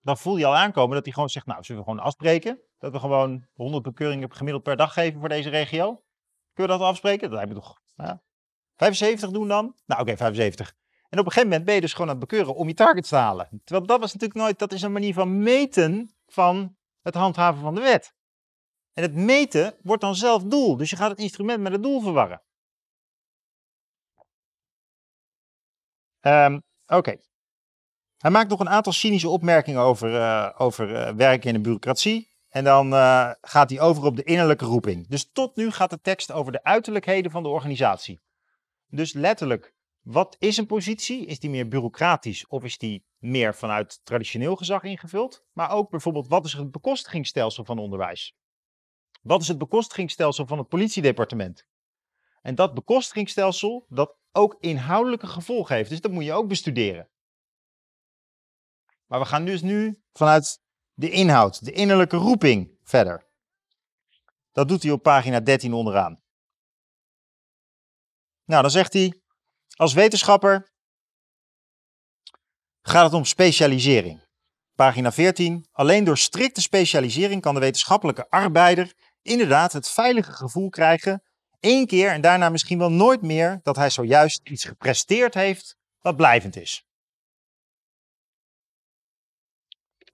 dan 0.00 0.18
voel 0.18 0.36
je 0.36 0.46
al 0.46 0.56
aankomen 0.56 0.94
dat 0.94 1.04
hij 1.04 1.12
gewoon 1.12 1.28
zegt, 1.28 1.46
nou, 1.46 1.64
zullen 1.64 1.82
we 1.82 1.88
gewoon 1.88 2.04
afspreken? 2.04 2.60
Dat 2.78 2.92
we 2.92 2.98
gewoon 2.98 3.46
100 3.52 3.82
bekeuringen 3.82 4.32
gemiddeld 4.32 4.62
per 4.62 4.76
dag 4.76 4.92
geven 4.92 5.20
voor 5.20 5.28
deze 5.28 5.48
regio? 5.48 6.02
Kunnen 6.52 6.76
we 6.76 6.80
dat 6.80 6.90
afspreken? 6.90 7.28
Dat 7.28 7.38
lijkt 7.38 7.48
me 7.48 7.54
toch, 7.54 7.80
ja, 7.94 8.22
75 8.76 9.30
doen 9.30 9.48
dan? 9.48 9.74
Nou 9.86 10.00
oké, 10.00 10.16
75. 10.16 10.74
En 11.08 11.18
op 11.18 11.24
een 11.24 11.32
gegeven 11.32 11.48
moment 11.48 11.64
ben 11.64 11.74
je 11.74 11.80
dus 11.80 11.92
gewoon 11.92 12.08
aan 12.08 12.16
het 12.16 12.28
bekeuren 12.28 12.54
om 12.54 12.68
je 12.68 12.74
targets 12.74 13.08
te 13.08 13.16
halen. 13.16 13.48
Terwijl 13.64 13.86
dat 13.86 14.00
was 14.00 14.12
natuurlijk 14.12 14.40
nooit, 14.40 14.58
dat 14.58 14.72
is 14.72 14.82
een 14.82 14.92
manier 14.92 15.14
van 15.14 15.38
meten 15.38 16.16
van 16.26 16.76
het 17.02 17.14
handhaven 17.14 17.60
van 17.60 17.74
de 17.74 17.80
wet. 17.80 18.14
En 18.92 19.02
het 19.02 19.14
meten 19.14 19.74
wordt 19.82 20.02
dan 20.02 20.14
zelf 20.14 20.42
doel. 20.42 20.76
Dus 20.76 20.90
je 20.90 20.96
gaat 20.96 21.10
het 21.10 21.18
instrument 21.18 21.62
met 21.62 21.72
het 21.72 21.82
doel 21.82 22.00
verwarren. 22.00 22.42
Um, 26.26 26.62
oké. 26.86 27.16
Hij 28.16 28.30
maakt 28.30 28.48
nog 28.48 28.60
een 28.60 28.68
aantal 28.68 28.92
cynische 28.92 29.28
opmerkingen 29.28 29.80
over, 29.80 30.10
uh, 30.10 30.50
over 30.56 30.90
uh, 30.90 31.14
werken 31.14 31.48
in 31.48 31.54
de 31.54 31.60
bureaucratie. 31.60 32.34
En 32.48 32.64
dan 32.64 32.92
uh, 32.92 33.30
gaat 33.40 33.70
hij 33.70 33.80
over 33.80 34.04
op 34.04 34.16
de 34.16 34.22
innerlijke 34.22 34.64
roeping. 34.64 35.08
Dus 35.08 35.30
tot 35.32 35.56
nu 35.56 35.70
gaat 35.70 35.90
de 35.90 36.00
tekst 36.00 36.32
over 36.32 36.52
de 36.52 36.62
uiterlijkheden 36.64 37.30
van 37.30 37.42
de 37.42 37.48
organisatie. 37.48 38.20
Dus 38.86 39.12
letterlijk, 39.12 39.74
wat 40.00 40.36
is 40.38 40.56
een 40.56 40.66
positie? 40.66 41.26
Is 41.26 41.40
die 41.40 41.50
meer 41.50 41.68
bureaucratisch 41.68 42.46
of 42.46 42.64
is 42.64 42.78
die 42.78 43.06
meer 43.18 43.54
vanuit 43.54 44.00
traditioneel 44.04 44.56
gezag 44.56 44.82
ingevuld? 44.82 45.44
Maar 45.52 45.70
ook 45.70 45.90
bijvoorbeeld, 45.90 46.28
wat 46.28 46.44
is 46.44 46.52
het 46.52 46.70
bekostigingsstelsel 46.70 47.64
van 47.64 47.78
onderwijs? 47.78 48.36
Wat 49.22 49.40
is 49.40 49.48
het 49.48 49.58
bekostigingsstelsel 49.58 50.46
van 50.46 50.58
het 50.58 50.68
politiedepartement? 50.68 51.66
En 52.46 52.54
dat 52.54 52.74
bekostigingsstelsel, 52.74 53.86
dat 53.88 54.16
ook 54.32 54.56
inhoudelijke 54.60 55.26
gevolgen 55.26 55.76
heeft. 55.76 55.90
Dus 55.90 56.00
dat 56.00 56.10
moet 56.10 56.24
je 56.24 56.32
ook 56.32 56.48
bestuderen. 56.48 57.10
Maar 59.06 59.20
we 59.20 59.26
gaan 59.26 59.44
dus 59.44 59.62
nu 59.62 60.02
vanuit 60.12 60.60
de 60.92 61.10
inhoud, 61.10 61.64
de 61.64 61.72
innerlijke 61.72 62.16
roeping 62.16 62.78
verder. 62.82 63.26
Dat 64.52 64.68
doet 64.68 64.82
hij 64.82 64.92
op 64.92 65.02
pagina 65.02 65.40
13 65.40 65.72
onderaan. 65.72 66.22
Nou, 68.44 68.62
dan 68.62 68.70
zegt 68.70 68.92
hij, 68.92 69.22
als 69.74 69.92
wetenschapper 69.92 70.72
gaat 72.82 73.04
het 73.04 73.14
om 73.14 73.24
specialisering. 73.24 74.24
Pagina 74.74 75.12
14. 75.12 75.66
Alleen 75.72 76.04
door 76.04 76.18
strikte 76.18 76.60
specialisering 76.60 77.42
kan 77.42 77.54
de 77.54 77.60
wetenschappelijke 77.60 78.30
arbeider 78.30 78.94
inderdaad 79.22 79.72
het 79.72 79.88
veilige 79.88 80.32
gevoel 80.32 80.68
krijgen, 80.68 81.20
één 81.60 81.86
keer 81.86 82.10
en 82.10 82.20
daarna 82.20 82.48
misschien 82.48 82.78
wel 82.78 82.90
nooit 82.90 83.22
meer, 83.22 83.60
dat 83.62 83.76
hij 83.76 83.90
zojuist 83.90 84.40
iets 84.44 84.64
gepresteerd 84.64 85.34
heeft 85.34 85.76
wat 86.00 86.16
blijvend 86.16 86.56
is. 86.56 86.84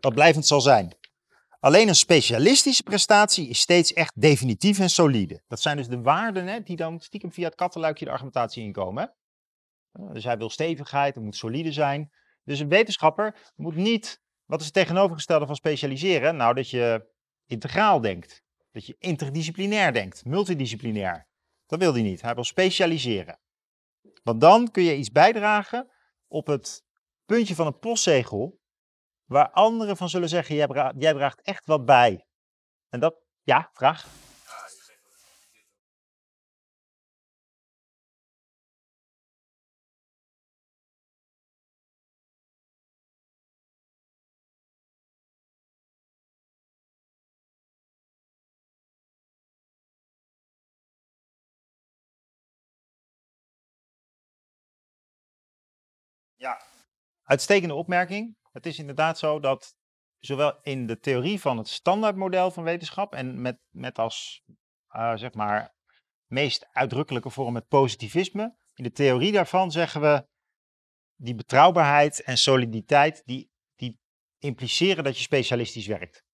Wat 0.01 0.15
blijvend 0.15 0.47
zal 0.47 0.61
zijn. 0.61 0.97
Alleen 1.61 1.89
een 1.89 1.95
specialistische 1.95 2.83
prestatie 2.83 3.49
is 3.49 3.61
steeds 3.61 3.93
echt 3.93 4.21
definitief 4.21 4.79
en 4.79 4.91
solide. 4.91 5.43
Dat 5.49 5.61
zijn 5.61 5.77
dus 5.77 5.89
de 5.89 6.01
waarden 6.01 6.47
hè, 6.47 6.61
die 6.63 6.77
dan 6.77 7.01
stiekem 7.01 7.33
via 7.33 7.47
het 7.47 7.55
kattenluikje 7.55 8.05
de 8.05 8.11
argumentatie 8.11 8.63
inkomen. 8.63 9.03
Hè? 9.03 10.13
Dus 10.13 10.25
hij 10.25 10.39
wil 10.39 10.51
stevigheid, 10.51 11.15
het 11.15 11.25
moet 11.25 11.37
solide 11.37 11.73
zijn. 11.73 12.13
Dus 12.45 12.59
een 12.59 12.69
wetenschapper 12.69 13.53
moet 13.55 13.75
niet, 13.75 14.21
wat 14.45 14.59
is 14.61 14.65
het 14.65 14.75
tegenovergestelde 14.75 15.47
van 15.47 15.57
specialiseren? 15.57 16.37
Nou, 16.37 16.55
dat 16.55 16.71
je 16.71 17.11
integraal 17.47 18.01
denkt. 18.01 18.43
Dat 18.71 18.87
je 18.87 18.97
interdisciplinair 18.99 19.93
denkt, 19.93 20.25
multidisciplinair. 20.25 21.27
Dat 21.73 21.81
wil 21.81 21.93
hij 21.93 22.03
niet. 22.03 22.23
Hij 22.23 22.35
wil 22.35 22.45
specialiseren. 22.45 23.39
Want 24.23 24.41
dan 24.41 24.71
kun 24.71 24.83
je 24.83 24.97
iets 24.97 25.11
bijdragen 25.11 25.91
op 26.29 26.47
het 26.47 26.85
puntje 27.25 27.55
van 27.55 27.67
een 27.67 27.79
postzegel 27.79 28.61
waar 29.25 29.51
anderen 29.51 29.97
van 29.97 30.09
zullen 30.09 30.29
zeggen, 30.29 30.55
jij, 30.55 31.13
draagt 31.13 31.41
echt 31.43 31.67
wat 31.67 31.85
bij. 31.85 32.27
En 32.89 33.01
dat, 33.01 33.15
ja, 33.43 33.71
vraag? 33.73 34.07
Ja, 56.43 56.63
uitstekende 57.23 57.75
opmerking. 57.75 58.37
Het 58.53 58.67
is 58.67 58.79
inderdaad 58.79 59.19
zo 59.19 59.41
dat 59.41 59.77
zowel 60.19 60.59
in 60.63 60.87
de 60.87 60.99
theorie 60.99 61.41
van 61.41 61.59
het 61.59 61.69
standaardmodel 61.69 62.51
van 62.51 62.65
wetenschap 62.65 63.15
en 63.15 63.41
met, 63.41 63.59
met 63.71 63.99
als 63.99 64.43
uh, 64.97 65.17
zeg 65.17 65.35
maar 65.35 65.75
meest 66.27 66.69
uitdrukkelijke 66.73 67.31
vorm 67.31 67.55
het 67.55 67.69
positivisme. 67.69 68.57
In 68.75 68.85
de 68.85 68.93
theorie 68.93 69.33
daarvan 69.33 69.71
zeggen 69.71 70.01
we 70.01 70.27
die 71.15 71.35
betrouwbaarheid 71.35 72.23
en 72.23 72.39
soliditeit 72.39 73.23
die, 73.25 73.51
die 73.75 74.01
impliceren 74.39 75.05
dat 75.05 75.17
je 75.17 75.23
specialistisch 75.23 75.87
werkt. 75.87 76.25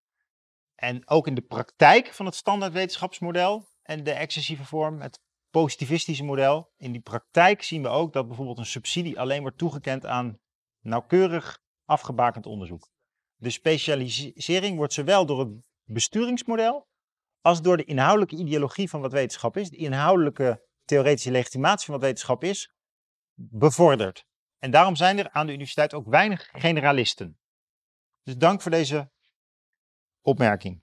En 0.75 1.09
ook 1.09 1.27
in 1.27 1.35
de 1.35 1.43
praktijk 1.43 2.15
van 2.15 2.27
het 2.27 2.35
standaard 2.35 2.73
wetenschapsmodel 2.73 3.69
en 3.83 4.05
de 4.05 4.13
excessieve 4.13 4.65
vorm, 4.65 5.01
het 5.01 5.21
positivistische 5.51 6.25
model, 6.25 6.73
in 6.77 6.93
die 6.93 7.01
praktijk 7.01 7.63
zien 7.63 7.83
we 7.83 7.89
ook 7.89 8.13
dat 8.13 8.27
bijvoorbeeld 8.27 8.59
een 8.59 8.67
subsidie 8.67 9.21
alleen 9.21 9.41
wordt 9.41 9.59
toegekend 9.59 10.07
aan 10.07 10.39
nauwkeurig 10.81 11.61
afgebakend 11.85 12.47
onderzoek. 12.47 12.91
De 13.35 13.51
specialisering 13.51 14.77
wordt 14.77 14.93
zowel 14.93 15.27
door 15.27 15.39
het 15.39 15.63
besturingsmodel 15.85 16.89
als 17.41 17.63
door 17.63 17.77
de 17.77 17.85
inhoudelijke 17.85 18.37
ideologie 18.37 18.89
van 18.89 19.01
wat 19.01 19.13
wetenschap 19.13 19.57
is, 19.57 19.71
de 19.71 19.77
inhoudelijke 19.77 20.67
theoretische 20.85 21.31
legitimatie 21.31 21.87
van 21.87 21.95
wat 21.95 22.03
wetenschap 22.03 22.45
is, 22.45 22.73
bevorderd. 23.35 24.27
En 24.59 24.71
daarom 24.71 24.97
zijn 24.97 25.19
er 25.19 25.31
aan 25.31 25.47
de 25.47 25.53
universiteit 25.53 25.95
ook 25.95 26.07
weinig 26.07 26.49
generalisten. 26.53 27.39
Dus 28.23 28.37
dank 28.37 28.63
voor 28.63 28.71
deze 28.71 29.11
opmerking. 30.23 30.83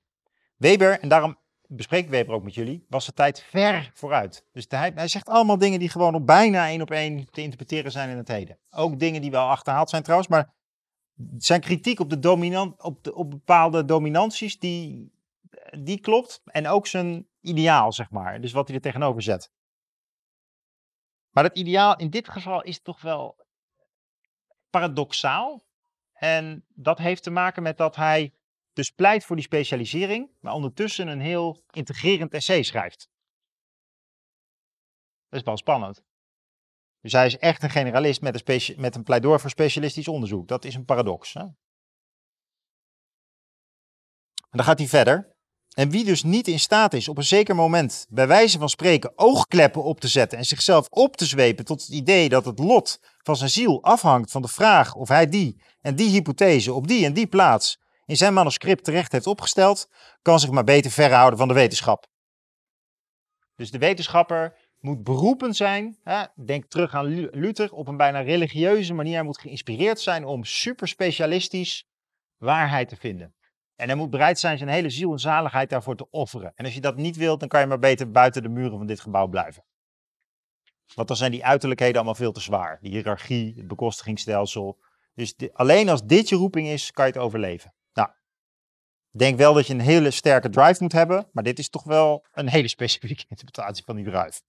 Weber, 0.56 1.00
en 1.00 1.10
daarom 1.10 1.44
bespreek 1.76 2.10
Weber 2.10 2.34
ook 2.34 2.44
met 2.44 2.54
jullie, 2.54 2.86
was 2.90 3.06
de 3.06 3.14
tijd 3.14 3.44
ver 3.44 3.92
vooruit. 3.94 4.46
Dus 4.52 4.66
hij, 4.70 5.08
zegt 5.08 5.30
allemaal 5.30 5.58
dingen 5.58 5.80
die 5.80 5.90
gewoon 5.90 6.16
op 6.16 6.26
bijna 6.26 6.68
één 6.68 6.82
op 6.82 6.92
één 6.92 7.32
te 7.32 7.42
interpreteren 7.42 7.92
zijn 7.92 8.10
in 8.10 8.18
het 8.18 8.28
heden. 8.28 8.58
Ook 8.70 9.00
dingen 9.00 9.22
die 9.22 9.32
wel 9.32 9.48
achterhaald 9.48 9.90
zijn 9.90 10.04
trouwens, 10.04 10.30
maar 10.30 10.54
zijn 11.38 11.62
kritiek 11.62 12.00
op, 12.00 12.10
de 12.10 12.20
dominant, 12.20 12.84
op, 12.84 13.04
de, 13.04 13.16
op 13.16 13.30
bepaalde 13.30 13.86
dominanties, 13.86 14.60
die, 14.60 15.12
die 15.80 16.00
klopt. 16.00 16.42
En 16.46 16.68
ook 16.68 16.88
zijn 16.88 17.28
ideaal, 17.42 17.92
zeg 17.92 18.10
maar. 18.10 18.42
Dus 18.42 18.52
wat 18.52 18.68
hij 18.68 18.76
er 18.76 18.82
tegenover 18.82 19.22
zet. 19.22 19.52
Maar 21.30 21.44
het 21.44 21.58
ideaal 21.58 21.98
in 21.98 22.10
dit 22.10 22.30
geval 22.30 22.62
is 22.62 22.82
toch 22.82 23.02
wel 23.02 23.36
paradoxaal. 24.70 25.64
En 26.14 26.66
dat 26.68 26.98
heeft 26.98 27.24
te 27.24 27.30
maken 27.30 27.64
met 27.64 27.78
dat 27.78 27.96
hij 27.96 28.34
dus 28.76 28.90
pleit 28.90 29.26
voor 29.26 29.36
die 29.36 29.46
specialisering, 29.46 30.32
maar 30.40 30.54
ondertussen 30.54 31.08
een 31.08 31.20
heel 31.20 31.64
integrerend 31.70 32.34
essay 32.34 32.64
schrijft. 32.64 33.10
Dat 35.30 35.40
is 35.40 35.46
wel 35.46 35.58
spannend. 35.58 36.04
Dus 37.02 37.12
hij 37.12 37.26
is 37.26 37.38
echt 37.38 37.64
een 37.64 37.70
generalist 37.70 38.22
met 38.22 38.50
een, 38.50 38.76
met 38.78 38.96
een 38.96 39.04
pleidooi 39.04 39.40
voor 39.40 39.50
specialistisch 39.50 40.08
onderzoek. 40.08 40.48
Dat 40.48 40.66
is 40.66 40.76
een 40.76 40.86
paradox. 40.86 41.34
Hè? 41.34 41.42
En 41.42 41.56
dan 44.50 44.64
gaat 44.64 44.78
hij 44.78 44.88
verder. 44.88 45.34
En 45.74 45.90
wie 45.90 46.06
dus 46.06 46.24
niet 46.24 46.48
in 46.48 46.60
staat 46.60 46.94
is 46.94 47.08
op 47.08 47.18
een 47.18 47.24
zeker 47.24 47.56
moment, 47.56 48.06
bij 48.10 48.28
wijze 48.28 48.60
van 48.60 48.70
spreken, 48.70 49.18
oogkleppen 49.18 49.84
op 49.84 50.00
te 50.00 50.08
zetten 50.08 50.38
en 50.38 50.46
zichzelf 50.46 50.88
op 50.90 51.18
te 51.18 51.26
zwepen 51.26 51.66
tot 51.66 51.82
het 51.82 51.90
idee 51.90 52.30
dat 52.30 52.46
het 52.46 52.60
lot 52.60 53.00
van 53.24 53.36
zijn 53.36 53.50
ziel 53.50 53.84
afhangt 53.84 54.32
van 54.32 54.42
de 54.42 54.48
vraag 54.48 54.96
of 54.96 55.08
hij 55.08 55.28
die 55.28 55.62
en 55.82 55.96
die 55.96 56.10
hypothese 56.10 56.74
op 56.74 56.88
die 56.88 57.06
en 57.06 57.14
die 57.14 57.28
plaats 57.28 57.84
in 58.06 58.18
zijn 58.18 58.34
manuscript 58.34 58.84
terecht 58.84 59.12
heeft 59.12 59.28
opgesteld, 59.28 59.90
kan 60.22 60.40
zich 60.40 60.50
maar 60.50 60.64
beter 60.64 60.92
verhouden 60.92 61.40
van 61.40 61.48
de 61.48 61.54
wetenschap. 61.54 62.08
Dus 63.56 63.72
de 63.72 63.78
wetenschapper 63.78 64.58
moet 64.80 65.04
beroepen 65.04 65.54
zijn, 65.54 65.98
hè, 66.04 66.26
denk 66.46 66.66
terug 66.66 66.94
aan 66.94 67.06
Luther, 67.32 67.74
op 67.74 67.88
een 67.88 67.98
bijna 67.98 68.20
religieuze 68.20 68.94
manier. 68.94 69.24
Moet 69.24 69.40
geïnspireerd 69.40 70.00
zijn 70.00 70.26
om 70.26 70.44
superspecialistisch 70.44 71.88
waarheid 72.38 72.90
te 72.90 72.96
vinden. 72.96 73.36
En 73.76 73.88
hij 73.88 73.98
moet 73.98 74.10
bereid 74.10 74.40
zijn 74.40 74.58
zijn 74.58 74.70
hele 74.70 74.90
ziel 74.90 75.12
en 75.12 75.20
zaligheid 75.20 75.70
daarvoor 75.70 75.96
te 75.96 76.10
offeren. 76.10 76.52
En 76.56 76.66
als 76.66 76.74
je 76.74 76.82
dat 76.82 76.96
niet 76.96 77.16
wilt, 77.16 77.40
dan 77.40 77.50
kan 77.50 77.60
je 77.60 77.68
maar 77.68 77.80
beter 77.80 78.12
buiten 78.12 78.44
de 78.44 78.50
muren 78.50 78.78
van 78.78 78.88
dit 78.88 79.00
gebouw 79.00 79.28
blijven. 79.28 79.66
Want 80.94 81.08
dan 81.08 81.18
zijn 81.18 81.32
die 81.32 81.46
uiterlijkheden 81.46 81.96
allemaal 81.96 82.16
veel 82.16 82.32
te 82.32 82.40
zwaar. 82.40 82.78
Die 82.82 82.92
hiërarchie, 82.92 83.54
het 83.58 83.68
bekostigingsstelsel. 83.68 84.80
Dus 85.14 85.36
alleen 85.54 85.90
als 85.90 86.04
dit 86.04 86.30
je 86.30 86.36
roeping 86.36 86.68
is, 86.68 86.92
kan 86.92 87.06
je 87.06 87.12
het 87.12 87.22
overleven. 87.22 87.75
Nou, 89.16 89.30
denk 89.30 89.38
wel 89.38 89.54
dat 89.54 89.68
je 89.68 89.74
een 89.74 89.80
hele 89.80 90.12
sterke 90.12 90.50
drive 90.50 90.84
moet 90.84 90.92
hebben, 90.92 91.28
maar 91.32 91.44
dit 91.44 91.60
is 91.60 91.70
toch 91.70 91.84
wel 91.84 92.26
een 92.34 92.50
hele 92.50 92.68
specifieke 92.68 93.26
interpretatie 93.30 93.84
van 93.84 93.96
die 93.96 94.06
drive. 94.06 94.42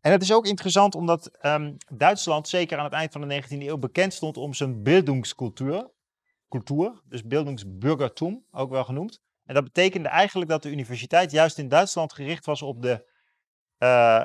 En 0.00 0.12
het 0.12 0.22
is 0.22 0.32
ook 0.32 0.46
interessant 0.46 0.94
omdat 0.94 1.38
um, 1.42 1.76
Duitsland 1.92 2.48
zeker 2.48 2.78
aan 2.78 2.84
het 2.84 2.92
eind 2.92 3.12
van 3.12 3.28
de 3.28 3.42
19e 3.42 3.46
eeuw 3.48 3.78
bekend 3.78 4.12
stond 4.12 4.36
om 4.36 4.54
zijn 4.54 4.82
bildungscultuur 4.82 5.90
cultuur, 6.48 7.00
dus 7.04 7.24
Bildungsbürgertum 7.24 8.44
ook 8.50 8.70
wel 8.70 8.84
genoemd. 8.84 9.20
En 9.44 9.54
dat 9.54 9.64
betekende 9.64 10.08
eigenlijk 10.08 10.50
dat 10.50 10.62
de 10.62 10.70
universiteit 10.70 11.30
juist 11.30 11.58
in 11.58 11.68
Duitsland 11.68 12.12
gericht 12.12 12.44
was 12.44 12.62
op 12.62 12.82
de, 12.82 13.10
uh, 13.78 14.24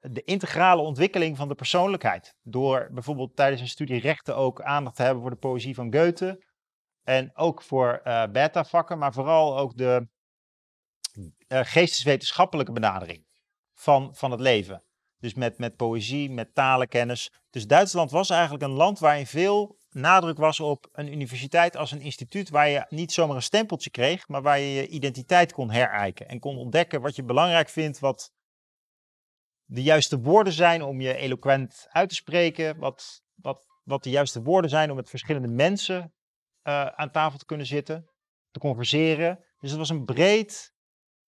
de 0.00 0.22
integrale 0.22 0.82
ontwikkeling 0.82 1.36
van 1.36 1.48
de 1.48 1.54
persoonlijkheid. 1.54 2.34
Door 2.42 2.88
bijvoorbeeld 2.90 3.36
tijdens 3.36 3.60
een 3.60 3.68
studie 3.68 4.00
rechten 4.00 4.36
ook 4.36 4.62
aandacht 4.62 4.96
te 4.96 5.02
hebben 5.02 5.22
voor 5.22 5.30
de 5.30 5.36
poëzie 5.36 5.74
van 5.74 5.94
Goethe. 5.94 6.44
En 7.04 7.36
ook 7.36 7.62
voor 7.62 8.00
uh, 8.04 8.26
beta-vakken, 8.26 8.98
maar 8.98 9.12
vooral 9.12 9.58
ook 9.58 9.76
de 9.76 10.08
uh, 11.48 11.60
geesteswetenschappelijke 11.62 12.72
benadering 12.72 13.26
van, 13.72 14.14
van 14.14 14.30
het 14.30 14.40
leven. 14.40 14.84
Dus 15.18 15.34
met, 15.34 15.58
met 15.58 15.76
poëzie, 15.76 16.30
met 16.30 16.54
talenkennis. 16.54 17.32
Dus 17.50 17.66
Duitsland 17.66 18.10
was 18.10 18.30
eigenlijk 18.30 18.62
een 18.62 18.70
land 18.70 18.98
waarin 18.98 19.26
veel 19.26 19.78
nadruk 19.90 20.36
was 20.36 20.60
op 20.60 20.88
een 20.92 21.12
universiteit 21.12 21.76
als 21.76 21.92
een 21.92 22.00
instituut 22.00 22.50
waar 22.50 22.68
je 22.68 22.86
niet 22.88 23.12
zomaar 23.12 23.36
een 23.36 23.42
stempeltje 23.42 23.90
kreeg, 23.90 24.28
maar 24.28 24.42
waar 24.42 24.58
je 24.58 24.74
je 24.74 24.88
identiteit 24.88 25.52
kon 25.52 25.70
herijken 25.70 26.28
en 26.28 26.38
kon 26.38 26.56
ontdekken 26.56 27.00
wat 27.00 27.16
je 27.16 27.22
belangrijk 27.22 27.68
vindt, 27.68 27.98
wat 27.98 28.32
de 29.64 29.82
juiste 29.82 30.20
woorden 30.20 30.52
zijn 30.52 30.82
om 30.82 31.00
je 31.00 31.16
eloquent 31.16 31.86
uit 31.88 32.08
te 32.08 32.14
spreken, 32.14 32.78
wat, 32.78 33.22
wat, 33.34 33.66
wat 33.82 34.02
de 34.02 34.10
juiste 34.10 34.42
woorden 34.42 34.70
zijn 34.70 34.90
om 34.90 34.96
met 34.96 35.10
verschillende 35.10 35.48
mensen 35.48 36.14
uh, 36.64 36.86
aan 36.86 37.10
tafel 37.10 37.38
te 37.38 37.44
kunnen 37.44 37.66
zitten, 37.66 38.10
te 38.50 38.58
converseren. 38.58 39.44
Dus 39.58 39.70
het 39.70 39.78
was 39.78 39.88
een 39.88 40.04
breed 40.04 40.74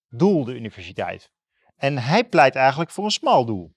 doel, 0.09 0.45
de 0.45 0.55
universiteit. 0.55 1.30
En 1.76 1.99
hij 1.99 2.24
pleit 2.28 2.55
eigenlijk 2.55 2.91
voor 2.91 3.05
een 3.05 3.11
smal 3.11 3.45
doel. 3.45 3.74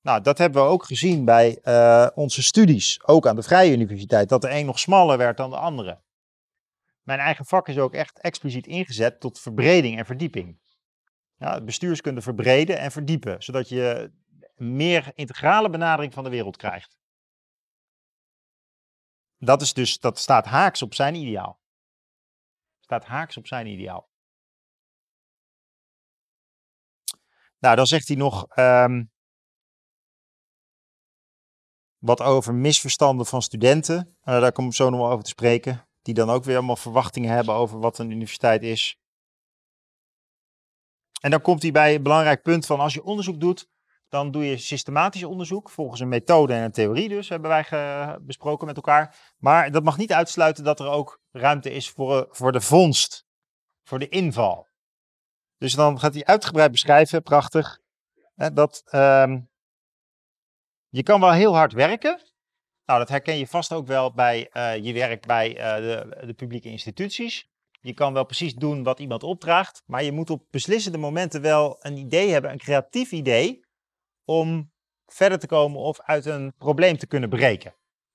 Nou, 0.00 0.20
dat 0.20 0.38
hebben 0.38 0.62
we 0.62 0.68
ook 0.68 0.84
gezien 0.84 1.24
bij 1.24 1.58
uh, 1.62 2.08
onze 2.14 2.42
studies, 2.42 3.00
ook 3.04 3.26
aan 3.26 3.36
de 3.36 3.42
Vrije 3.42 3.72
Universiteit, 3.72 4.28
dat 4.28 4.42
de 4.42 4.50
een 4.50 4.66
nog 4.66 4.78
smaller 4.78 5.18
werd 5.18 5.36
dan 5.36 5.50
de 5.50 5.56
andere. 5.56 6.02
Mijn 7.02 7.18
eigen 7.18 7.44
vak 7.44 7.68
is 7.68 7.78
ook 7.78 7.94
echt 7.94 8.20
expliciet 8.20 8.66
ingezet 8.66 9.20
tot 9.20 9.40
verbreding 9.40 9.98
en 9.98 10.06
verdieping. 10.06 10.60
Ja, 11.38 11.60
bestuurskunde 11.60 12.20
verbreden 12.20 12.78
en 12.78 12.90
verdiepen, 12.90 13.42
zodat 13.42 13.68
je 13.68 14.12
meer 14.54 15.10
integrale 15.14 15.70
benadering 15.70 16.14
van 16.14 16.24
de 16.24 16.30
wereld 16.30 16.56
krijgt. 16.56 16.96
Dat, 19.38 19.62
is 19.62 19.72
dus, 19.72 19.98
dat 19.98 20.18
staat 20.18 20.46
haaks 20.46 20.82
op 20.82 20.94
zijn 20.94 21.14
ideaal. 21.14 21.60
Staat 22.80 23.04
haaks 23.04 23.36
op 23.36 23.46
zijn 23.46 23.66
ideaal. 23.66 24.08
Nou, 27.58 27.76
dan 27.76 27.86
zegt 27.86 28.08
hij 28.08 28.16
nog. 28.16 28.58
Um, 28.58 29.10
wat 32.06 32.20
over 32.20 32.54
misverstanden 32.54 33.26
van 33.26 33.42
studenten. 33.42 34.16
Daar 34.24 34.52
kom 34.52 34.66
ik 34.66 34.74
zo 34.74 34.90
nog 34.90 35.00
wel 35.00 35.10
over 35.10 35.24
te 35.24 35.30
spreken. 35.30 35.88
Die 36.02 36.14
dan 36.14 36.30
ook 36.30 36.44
weer 36.44 36.56
allemaal 36.56 36.76
verwachtingen 36.76 37.34
hebben 37.34 37.54
over 37.54 37.78
wat 37.78 37.98
een 37.98 38.10
universiteit 38.10 38.62
is. 38.62 38.98
En 41.20 41.30
dan 41.30 41.40
komt 41.40 41.62
hij 41.62 41.72
bij 41.72 41.94
een 41.94 42.02
belangrijk 42.02 42.42
punt 42.42 42.66
van 42.66 42.80
als 42.80 42.94
je 42.94 43.04
onderzoek 43.04 43.40
doet, 43.40 43.68
dan 44.08 44.30
doe 44.30 44.44
je 44.44 44.56
systematisch 44.56 45.24
onderzoek 45.24 45.70
volgens 45.70 46.00
een 46.00 46.08
methode 46.08 46.54
en 46.54 46.62
een 46.62 46.72
theorie 46.72 47.08
dus, 47.08 47.28
hebben 47.28 47.50
wij 47.50 48.18
besproken 48.20 48.66
met 48.66 48.76
elkaar. 48.76 49.32
Maar 49.36 49.70
dat 49.70 49.84
mag 49.84 49.96
niet 49.96 50.12
uitsluiten 50.12 50.64
dat 50.64 50.80
er 50.80 50.88
ook 50.88 51.20
ruimte 51.30 51.70
is 51.70 51.90
voor, 51.90 52.26
voor 52.30 52.52
de 52.52 52.60
vondst, 52.60 53.26
voor 53.82 53.98
de 53.98 54.08
inval. 54.08 54.66
Dus 55.58 55.74
dan 55.74 55.98
gaat 55.98 56.14
hij 56.14 56.24
uitgebreid 56.24 56.70
beschrijven, 56.70 57.22
prachtig, 57.22 57.78
dat 58.34 58.82
ehm, 58.84 59.40
je 60.88 61.02
kan 61.02 61.20
wel 61.20 61.32
heel 61.32 61.56
hard 61.56 61.72
werken. 61.72 62.20
Nou, 62.84 62.98
dat 62.98 63.08
herken 63.08 63.38
je 63.38 63.46
vast 63.46 63.72
ook 63.72 63.86
wel 63.86 64.12
bij 64.12 64.50
uh, 64.52 64.76
je 64.76 64.92
werk 64.92 65.26
bij 65.26 65.56
uh, 65.56 65.76
de, 65.76 66.26
de, 66.26 66.32
publieke 66.32 66.68
instituties. 66.68 67.48
Je 67.80 67.94
kan 67.94 68.12
wel 68.12 68.24
precies 68.24 68.54
doen 68.54 68.82
wat 68.82 69.00
iemand 69.00 69.22
opdraagt, 69.22 69.82
maar 69.86 70.02
je 70.02 70.12
moet 70.12 70.30
op 70.30 70.44
beslissende 70.50 70.98
momenten 70.98 71.40
wel 71.40 71.76
een 71.80 71.96
idee 71.96 72.30
hebben, 72.30 72.50
een 72.50 72.58
creatief 72.58 73.12
idee, 73.12 73.65
om 74.26 74.72
verder 75.06 75.38
te 75.38 75.46
komen 75.46 75.80
of 75.80 76.00
uit 76.00 76.26
een 76.26 76.54
probleem 76.58 76.96
te 76.96 77.06
kunnen 77.06 77.28
breken. 77.28 77.74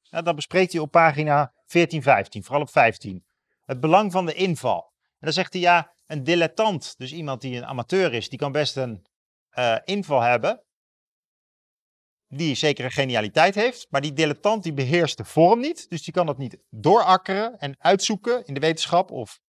Nou, 0.10 0.24
dat 0.24 0.36
bespreekt 0.36 0.72
hij 0.72 0.82
op 0.82 0.92
pagina 0.92 1.54
14, 1.66 2.02
15, 2.02 2.44
vooral 2.44 2.62
op 2.62 2.70
15. 2.70 3.26
Het 3.66 3.80
belang 3.80 4.12
van 4.12 4.26
de 4.26 4.34
inval. 4.34 4.92
En 5.02 5.28
dan 5.28 5.34
zegt 5.34 5.54
hij 5.54 5.62
ja, 5.62 5.94
een 6.08 6.24
dilettant, 6.24 6.98
dus 6.98 7.14
iemand 7.14 7.42
die 7.42 7.58
een 7.58 7.66
amateur 7.66 8.14
is, 8.14 8.30
die 8.30 8.40
kan 8.40 8.52
best 8.52 8.76
een 8.76 9.06
uh, 9.54 9.78
inval 9.84 10.22
hebben. 10.22 10.64
die 12.28 12.56
zekere 12.56 12.90
genialiteit 12.90 13.56
heeft, 13.56 13.88
maar 13.90 14.02
die 14.02 14.14
dilettant 14.14 14.64
die 14.64 14.74
beheerst 14.74 15.18
de 15.18 15.26
vorm 15.26 15.60
niet. 15.60 15.90
Dus 15.90 16.04
die 16.04 16.14
kan 16.14 16.26
dat 16.26 16.38
niet 16.38 16.58
doorakkeren 16.70 17.60
en 17.60 17.76
uitzoeken 17.80 18.46
in 18.46 18.54
de 18.54 18.60
wetenschap. 18.60 19.12
Of 19.12 19.40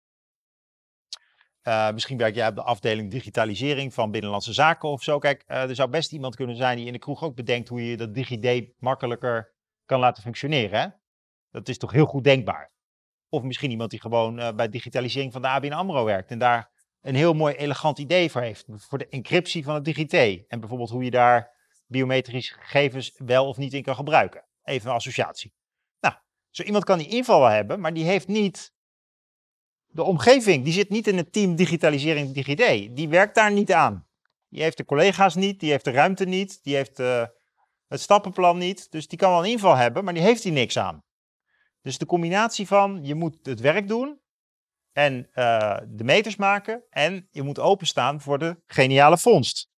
uh, 1.64 1.90
misschien 1.90 2.18
werk 2.18 2.34
jij 2.34 2.48
op 2.48 2.54
de 2.54 2.62
afdeling 2.62 3.10
digitalisering 3.10 3.94
van 3.94 4.10
Binnenlandse 4.10 4.52
Zaken 4.52 4.88
of 4.88 5.02
zo. 5.02 5.18
Kijk, 5.18 5.44
uh, 5.48 5.68
er 5.68 5.74
zou 5.74 5.88
best 5.88 6.12
iemand 6.12 6.36
kunnen 6.36 6.56
zijn 6.56 6.76
die 6.76 6.86
in 6.86 6.92
de 6.92 6.98
kroeg 6.98 7.22
ook 7.22 7.34
bedenkt 7.34 7.68
hoe 7.68 7.86
je 7.86 7.96
dat 7.96 8.14
DigiD 8.14 8.72
makkelijker 8.78 9.54
kan 9.84 10.00
laten 10.00 10.22
functioneren. 10.22 10.80
Hè? 10.80 10.86
Dat 11.50 11.68
is 11.68 11.78
toch 11.78 11.92
heel 11.92 12.06
goed 12.06 12.24
denkbaar. 12.24 12.72
Of 13.28 13.42
misschien 13.42 13.70
iemand 13.70 13.90
die 13.90 14.00
gewoon 14.00 14.38
uh, 14.38 14.52
bij 14.52 14.68
digitalisering 14.68 15.32
van 15.32 15.42
de 15.42 15.48
ABN 15.48 15.72
AMRO 15.72 16.04
werkt 16.04 16.30
en 16.30 16.38
daar 16.38 16.70
een 17.00 17.14
heel 17.14 17.34
mooi 17.34 17.54
elegant 17.54 17.98
idee 17.98 18.30
voor 18.30 18.40
heeft. 18.40 18.64
Voor 18.68 18.98
de 18.98 19.08
encryptie 19.08 19.64
van 19.64 19.74
het 19.74 19.84
DigiT. 19.84 20.14
En 20.48 20.60
bijvoorbeeld 20.60 20.90
hoe 20.90 21.04
je 21.04 21.10
daar 21.10 21.50
biometrische 21.86 22.54
gegevens 22.54 23.14
wel 23.16 23.48
of 23.48 23.56
niet 23.56 23.72
in 23.72 23.82
kan 23.82 23.94
gebruiken. 23.94 24.44
Even 24.62 24.88
een 24.88 24.96
associatie. 24.96 25.54
Nou, 26.00 26.14
zo 26.50 26.62
iemand 26.62 26.84
kan 26.84 26.98
die 26.98 27.08
inval 27.08 27.40
wel 27.40 27.48
hebben, 27.48 27.80
maar 27.80 27.94
die 27.94 28.04
heeft 28.04 28.28
niet 28.28 28.74
de 29.92 30.02
omgeving. 30.02 30.64
Die 30.64 30.72
zit 30.72 30.88
niet 30.88 31.06
in 31.06 31.16
het 31.16 31.32
team 31.32 31.56
digitalisering 31.56 32.32
DigiD. 32.32 32.96
Die 32.96 33.08
werkt 33.08 33.34
daar 33.34 33.52
niet 33.52 33.72
aan. 33.72 34.06
Die 34.48 34.62
heeft 34.62 34.76
de 34.76 34.84
collega's 34.84 35.34
niet, 35.34 35.60
die 35.60 35.70
heeft 35.70 35.84
de 35.84 35.90
ruimte 35.90 36.24
niet, 36.24 36.62
die 36.62 36.74
heeft 36.74 37.00
uh, 37.00 37.24
het 37.88 38.00
stappenplan 38.00 38.58
niet. 38.58 38.90
Dus 38.90 39.08
die 39.08 39.18
kan 39.18 39.30
wel 39.30 39.44
een 39.44 39.50
inval 39.50 39.76
hebben, 39.76 40.04
maar 40.04 40.14
die 40.14 40.22
heeft 40.22 40.42
hier 40.42 40.52
niks 40.52 40.78
aan. 40.78 41.04
Dus 41.82 41.98
de 41.98 42.06
combinatie 42.06 42.66
van 42.66 43.00
je 43.02 43.14
moet 43.14 43.38
het 43.42 43.60
werk 43.60 43.88
doen 43.88 44.20
en 44.92 45.28
uh, 45.34 45.78
de 45.88 46.04
meters 46.04 46.36
maken 46.36 46.84
en 46.90 47.28
je 47.30 47.42
moet 47.42 47.58
openstaan 47.58 48.20
voor 48.20 48.38
de 48.38 48.62
geniale 48.66 49.18
vondst. 49.18 49.70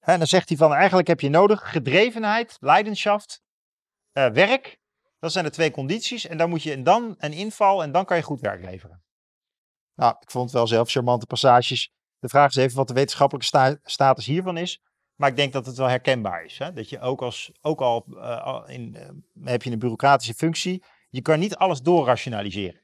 En 0.00 0.18
dan 0.18 0.26
zegt 0.26 0.48
hij 0.48 0.58
van 0.58 0.74
eigenlijk 0.74 1.08
heb 1.08 1.20
je 1.20 1.28
nodig 1.28 1.70
gedrevenheid, 1.70 2.56
leidenschaft, 2.60 3.42
uh, 4.12 4.28
werk. 4.28 4.79
Dat 5.20 5.32
zijn 5.32 5.44
de 5.44 5.50
twee 5.50 5.70
condities 5.70 6.26
en 6.26 6.36
dan 6.36 6.48
moet 6.48 6.62
je 6.62 6.82
dan 6.82 7.14
een 7.18 7.32
inval 7.32 7.82
en 7.82 7.92
dan 7.92 8.04
kan 8.04 8.16
je 8.16 8.22
goed 8.22 8.40
werk 8.40 8.64
leveren. 8.64 9.02
Nou, 9.94 10.16
ik 10.20 10.30
vond 10.30 10.44
het 10.44 10.54
wel 10.54 10.66
zelf 10.66 10.90
charmante 10.90 11.26
passages. 11.26 11.92
De 12.18 12.28
vraag 12.28 12.48
is 12.48 12.56
even 12.56 12.76
wat 12.76 12.88
de 12.88 12.94
wetenschappelijke 12.94 13.46
sta 13.46 13.78
status 13.82 14.26
hiervan 14.26 14.56
is. 14.56 14.82
Maar 15.14 15.28
ik 15.28 15.36
denk 15.36 15.52
dat 15.52 15.66
het 15.66 15.76
wel 15.76 15.88
herkenbaar 15.88 16.44
is. 16.44 16.58
Hè? 16.58 16.72
Dat 16.72 16.88
je 16.88 17.00
ook, 17.00 17.22
als, 17.22 17.52
ook 17.60 17.80
al 17.80 18.04
uh, 18.08 18.62
in, 18.66 18.94
uh, 18.94 19.44
heb 19.44 19.62
je 19.62 19.70
een 19.70 19.78
bureaucratische 19.78 20.34
functie, 20.34 20.84
je 21.08 21.22
kan 21.22 21.38
niet 21.38 21.56
alles 21.56 21.80
doorrationaliseren. 21.80 22.80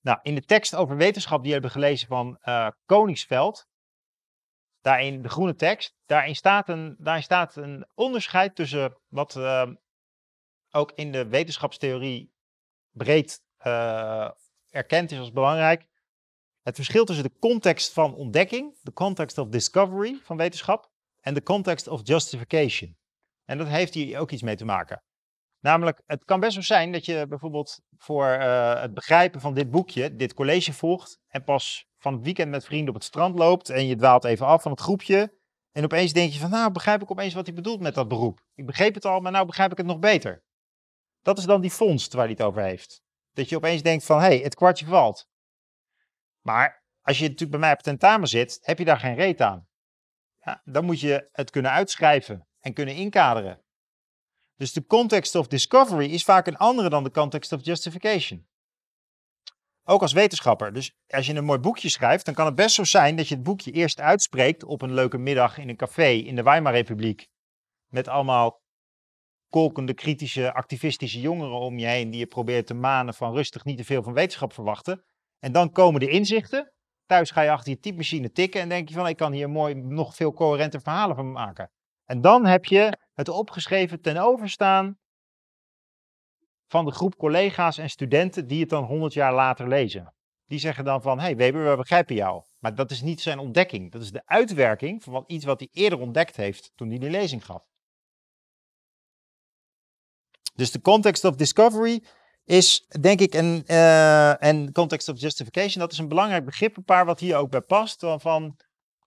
Nou, 0.00 0.18
in 0.22 0.34
de 0.34 0.44
tekst 0.44 0.74
over 0.74 0.96
wetenschap 0.96 1.42
die 1.42 1.52
hebben 1.52 1.70
gelezen 1.70 2.08
van 2.08 2.38
uh, 2.44 2.68
Koningsveld, 2.86 3.66
daarin 4.80 5.22
de 5.22 5.28
groene 5.28 5.54
tekst, 5.54 5.94
daarin 6.06 6.36
staat 6.36 6.68
een, 6.68 6.96
daarin 6.98 7.22
staat 7.22 7.56
een 7.56 7.86
onderscheid 7.94 8.54
tussen 8.54 8.98
wat 9.08 9.34
ook 10.72 10.92
in 10.94 11.12
de 11.12 11.26
wetenschapstheorie 11.26 12.32
breed 12.90 13.42
erkend 14.68 15.10
is 15.10 15.18
als 15.18 15.32
belangrijk, 15.32 15.86
het 16.62 16.74
verschil 16.74 17.04
tussen 17.04 17.24
de 17.24 17.38
context 17.38 17.92
van 17.92 18.14
ontdekking, 18.14 18.76
de 18.80 18.92
context 18.92 19.38
of 19.38 19.48
discovery 19.48 20.20
van 20.22 20.36
wetenschap, 20.36 20.90
en 21.20 21.34
de 21.34 21.42
context 21.42 21.88
of 21.88 22.00
justification. 22.04 22.96
En 23.44 23.58
dat 23.58 23.66
heeft 23.66 23.94
hier 23.94 24.18
ook 24.18 24.30
iets 24.30 24.42
mee 24.42 24.56
te 24.56 24.64
maken. 24.64 25.02
Namelijk, 25.60 26.02
het 26.06 26.24
kan 26.24 26.40
best 26.40 26.54
wel 26.54 26.62
zijn 26.62 26.92
dat 26.92 27.04
je 27.04 27.26
bijvoorbeeld 27.28 27.80
voor 27.96 28.26
uh, 28.26 28.80
het 28.80 28.94
begrijpen 28.94 29.40
van 29.40 29.54
dit 29.54 29.70
boekje 29.70 30.16
dit 30.16 30.34
college 30.34 30.72
volgt 30.72 31.18
en 31.28 31.44
pas 31.44 31.86
van 31.98 32.14
het 32.14 32.22
weekend 32.22 32.50
met 32.50 32.64
vrienden 32.64 32.88
op 32.88 32.94
het 32.94 33.04
strand 33.04 33.38
loopt 33.38 33.68
en 33.68 33.86
je 33.86 33.96
dwaalt 33.96 34.24
even 34.24 34.46
af 34.46 34.62
van 34.62 34.70
het 34.70 34.80
groepje 34.80 35.40
en 35.72 35.84
opeens 35.84 36.12
denk 36.12 36.32
je 36.32 36.38
van, 36.38 36.50
nou 36.50 36.72
begrijp 36.72 37.02
ik 37.02 37.10
opeens 37.10 37.34
wat 37.34 37.46
hij 37.46 37.54
bedoelt 37.54 37.80
met 37.80 37.94
dat 37.94 38.08
beroep. 38.08 38.44
Ik 38.54 38.66
begreep 38.66 38.94
het 38.94 39.04
al, 39.04 39.20
maar 39.20 39.32
nou 39.32 39.46
begrijp 39.46 39.70
ik 39.70 39.76
het 39.76 39.86
nog 39.86 39.98
beter. 39.98 40.42
Dat 41.22 41.38
is 41.38 41.44
dan 41.44 41.60
die 41.60 41.72
vondst 41.72 42.12
waar 42.12 42.24
hij 42.24 42.32
het 42.32 42.42
over 42.42 42.62
heeft. 42.62 43.02
Dat 43.32 43.48
je 43.48 43.56
opeens 43.56 43.82
denkt 43.82 44.04
van, 44.04 44.18
hé, 44.18 44.26
hey, 44.26 44.38
het 44.38 44.54
kwartje 44.54 44.86
valt. 44.86 45.28
Maar 46.40 46.84
als 47.00 47.16
je 47.16 47.22
natuurlijk 47.22 47.50
bij 47.50 47.60
mij 47.60 47.72
op 47.72 47.82
tentamen 47.82 48.28
zit, 48.28 48.58
heb 48.62 48.78
je 48.78 48.84
daar 48.84 48.98
geen 48.98 49.14
reet 49.14 49.40
aan. 49.40 49.68
Ja, 50.40 50.62
dan 50.64 50.84
moet 50.84 51.00
je 51.00 51.28
het 51.32 51.50
kunnen 51.50 51.70
uitschrijven 51.70 52.48
en 52.60 52.72
kunnen 52.72 52.94
inkaderen. 52.94 53.62
Dus 54.56 54.72
de 54.72 54.86
context 54.86 55.34
of 55.34 55.46
discovery 55.46 56.12
is 56.12 56.24
vaak 56.24 56.46
een 56.46 56.56
andere 56.56 56.88
dan 56.88 57.04
de 57.04 57.10
context 57.10 57.52
of 57.52 57.64
justification. 57.64 58.46
Ook 59.84 60.02
als 60.02 60.12
wetenschapper. 60.12 60.72
Dus 60.72 60.96
als 61.08 61.26
je 61.26 61.34
een 61.34 61.44
mooi 61.44 61.58
boekje 61.58 61.88
schrijft, 61.88 62.24
dan 62.24 62.34
kan 62.34 62.46
het 62.46 62.54
best 62.54 62.74
zo 62.74 62.84
zijn 62.84 63.16
dat 63.16 63.28
je 63.28 63.34
het 63.34 63.42
boekje 63.44 63.70
eerst 63.70 64.00
uitspreekt 64.00 64.64
op 64.64 64.82
een 64.82 64.94
leuke 64.94 65.18
middag 65.18 65.58
in 65.58 65.68
een 65.68 65.76
café 65.76 66.08
in 66.08 66.36
de 66.36 66.42
Weimarrepubliek. 66.42 67.28
Met 67.88 68.08
allemaal 68.08 68.61
kolkende, 69.52 69.94
kritische, 69.94 70.52
activistische 70.52 71.20
jongeren 71.20 71.58
om 71.58 71.78
je 71.78 71.86
heen 71.86 72.10
die 72.10 72.18
je 72.18 72.26
probeert 72.26 72.66
te 72.66 72.74
manen 72.74 73.14
van 73.14 73.34
rustig 73.34 73.64
niet 73.64 73.76
te 73.76 73.84
veel 73.84 74.02
van 74.02 74.12
wetenschap 74.12 74.52
verwachten. 74.52 75.04
En 75.38 75.52
dan 75.52 75.72
komen 75.72 76.00
de 76.00 76.08
inzichten. 76.08 76.72
Thuis 77.06 77.30
ga 77.30 77.40
je 77.40 77.50
achter 77.50 77.72
je 77.72 77.78
typemachine 77.78 78.30
tikken 78.30 78.60
en 78.60 78.68
denk 78.68 78.88
je 78.88 78.94
van 78.94 79.06
ik 79.06 79.16
kan 79.16 79.32
hier 79.32 79.50
mooi 79.50 79.74
nog 79.74 80.14
veel 80.14 80.32
coherente 80.32 80.80
verhalen 80.80 81.16
van 81.16 81.32
maken. 81.32 81.70
En 82.04 82.20
dan 82.20 82.46
heb 82.46 82.64
je 82.64 82.98
het 83.12 83.28
opgeschreven 83.28 84.00
ten 84.00 84.16
overstaan 84.16 84.98
van 86.66 86.84
de 86.84 86.92
groep 86.92 87.16
collega's 87.16 87.78
en 87.78 87.90
studenten 87.90 88.46
die 88.46 88.60
het 88.60 88.68
dan 88.68 88.84
honderd 88.84 89.12
jaar 89.12 89.34
later 89.34 89.68
lezen. 89.68 90.14
Die 90.46 90.58
zeggen 90.58 90.84
dan 90.84 91.02
van, 91.02 91.20
hey 91.20 91.36
Weber, 91.36 91.70
we 91.70 91.76
begrijpen 91.76 92.14
jou. 92.14 92.42
Maar 92.58 92.74
dat 92.74 92.90
is 92.90 93.02
niet 93.02 93.20
zijn 93.20 93.38
ontdekking. 93.38 93.92
Dat 93.92 94.02
is 94.02 94.12
de 94.12 94.22
uitwerking 94.24 95.02
van 95.02 95.24
iets 95.26 95.44
wat 95.44 95.60
hij 95.60 95.68
eerder 95.72 95.98
ontdekt 95.98 96.36
heeft 96.36 96.72
toen 96.74 96.88
hij 96.88 96.98
die 96.98 97.10
lezing 97.10 97.44
gaf. 97.44 97.71
Dus 100.54 100.70
de 100.70 100.80
context 100.80 101.24
of 101.24 101.34
discovery 101.34 102.04
is 102.44 102.86
denk 103.00 103.20
ik 103.20 103.34
een, 103.34 103.64
uh, 103.66 104.42
en 104.42 104.72
context 104.72 105.08
of 105.08 105.20
justification, 105.20 105.82
dat 105.82 105.92
is 105.92 105.98
een 105.98 106.08
belangrijk 106.08 106.44
begrip, 106.44 106.76
een 106.76 106.84
paar 106.84 107.04
wat 107.04 107.20
hier 107.20 107.36
ook 107.36 107.50
bij 107.50 107.60
past. 107.60 108.04
Van, 108.16 108.56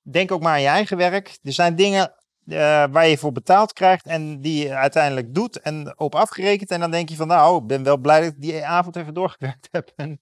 denk 0.01 0.31
ook 0.31 0.41
maar 0.41 0.53
aan 0.53 0.61
je 0.61 0.67
eigen 0.67 0.97
werk. 0.97 1.37
Er 1.43 1.53
zijn 1.53 1.75
dingen 1.75 2.13
uh, 2.45 2.57
waar 2.91 3.07
je 3.07 3.17
voor 3.17 3.31
betaald 3.31 3.73
krijgt 3.73 4.05
en 4.05 4.41
die 4.41 4.63
je 4.63 4.73
uiteindelijk 4.73 5.33
doet 5.33 5.59
en 5.59 5.99
op 5.99 6.15
afgerekend. 6.15 6.71
En 6.71 6.79
dan 6.79 6.91
denk 6.91 7.09
je 7.09 7.15
van, 7.15 7.27
nou, 7.27 7.61
ik 7.61 7.67
ben 7.67 7.83
wel 7.83 7.97
blij 7.97 8.19
dat 8.19 8.33
ik 8.33 8.41
die 8.41 8.65
avond 8.65 8.95
even 8.95 9.13
doorgewerkt 9.13 9.67
heb. 9.71 9.91
En, 9.95 10.21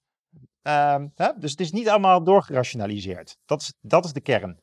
uh, 0.63 1.03
hè? 1.15 1.30
Dus 1.38 1.51
het 1.51 1.59
is 1.59 1.71
niet 1.71 1.89
allemaal 1.89 2.24
doorgerationaliseerd. 2.24 3.38
Dat 3.45 3.61
is, 3.61 3.74
dat 3.82 4.05
is 4.05 4.13
de 4.13 4.21
kern. 4.21 4.61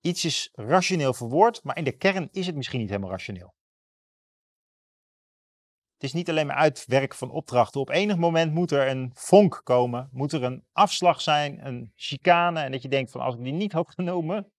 Iets 0.00 0.24
is 0.24 0.50
rationeel 0.52 1.14
verwoord, 1.14 1.60
maar 1.62 1.76
in 1.76 1.84
de 1.84 1.96
kern 1.96 2.28
is 2.32 2.46
het 2.46 2.56
misschien 2.56 2.80
niet 2.80 2.88
helemaal 2.88 3.10
rationeel. 3.10 3.54
Het 5.96 6.04
is 6.04 6.12
niet 6.12 6.28
alleen 6.30 6.46
maar 6.46 6.56
uitwerken 6.56 7.18
van 7.18 7.30
opdrachten. 7.30 7.80
Op 7.80 7.90
enig 7.90 8.16
moment 8.16 8.52
moet 8.52 8.70
er 8.70 8.88
een 8.88 9.10
vonk 9.14 9.60
komen, 9.64 10.08
moet 10.12 10.32
er 10.32 10.42
een 10.42 10.64
afslag 10.72 11.20
zijn, 11.20 11.66
een 11.66 11.92
chicane. 11.94 12.60
En 12.60 12.72
dat 12.72 12.82
je 12.82 12.88
denkt 12.88 13.10
van 13.10 13.20
als 13.20 13.34
ik 13.34 13.42
die 13.42 13.52
niet 13.52 13.72
had 13.72 13.90
genomen, 13.90 14.52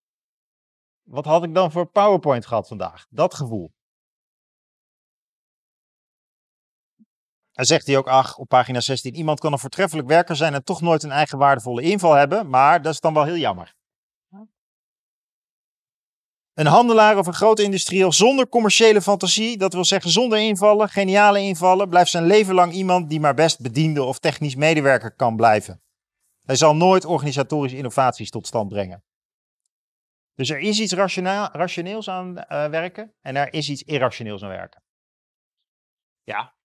wat 1.04 1.26
had 1.26 1.44
ik 1.44 1.54
dan 1.54 1.72
voor 1.72 1.86
PowerPoint 1.86 2.46
gehad 2.46 2.68
vandaag? 2.68 3.06
Dat 3.10 3.34
gevoel. 3.34 3.72
En 7.52 7.66
zegt 7.66 7.88
hij 7.88 7.98
ook, 7.98 8.08
ach, 8.08 8.38
op 8.38 8.48
pagina 8.48 8.80
16, 8.80 9.16
iemand 9.16 9.40
kan 9.40 9.52
een 9.52 9.60
voortreffelijk 9.60 10.08
werker 10.08 10.36
zijn 10.36 10.54
en 10.54 10.64
toch 10.64 10.82
nooit 10.82 11.04
een 11.04 11.12
eigen 11.12 11.38
waardevolle 11.38 11.82
inval 11.82 12.14
hebben, 12.14 12.50
maar 12.50 12.82
dat 12.82 12.94
is 12.94 13.00
dan 13.00 13.14
wel 13.14 13.24
heel 13.24 13.38
jammer. 13.38 13.77
Een 16.58 16.66
handelaar 16.66 17.18
of 17.18 17.28
een 17.28 17.34
grote 17.34 17.64
industrieel 17.64 18.12
zonder 18.12 18.50
commerciële 18.50 19.02
fantasie, 19.02 19.58
dat 19.58 19.74
wil 19.74 19.86
zeggen 19.86 20.12
zonder 20.12 20.40
invallen, 20.40 20.90
geniale 20.90 21.42
invallen, 21.42 21.90
blijft 21.90 22.12
zijn 22.12 22.26
leven 22.26 22.54
lang 22.54 22.74
iemand 22.74 23.10
die 23.10 23.20
maar 23.20 23.34
best 23.34 23.62
bediende 23.62 24.04
of 24.04 24.20
technisch 24.20 24.56
medewerker 24.56 25.16
kan 25.16 25.36
blijven. 25.36 25.82
Hij 26.46 26.56
zal 26.56 26.76
nooit 26.76 27.06
organisatorische 27.06 27.78
innovaties 27.78 28.30
tot 28.30 28.48
stand 28.48 28.70
brengen. 28.70 29.04
Dus 30.34 30.50
er 30.50 30.60
is 30.60 30.80
iets 30.80 30.94
rationeels 31.52 32.10
aan 32.10 32.38
uh, 32.38 32.44
werken 32.70 33.14
en 33.22 33.36
er 33.36 33.54
is 33.54 33.70
iets 33.70 33.84
irrationeels 33.84 34.44
aan 34.44 34.50
werken. 34.50 34.84
Ja. 36.24 36.57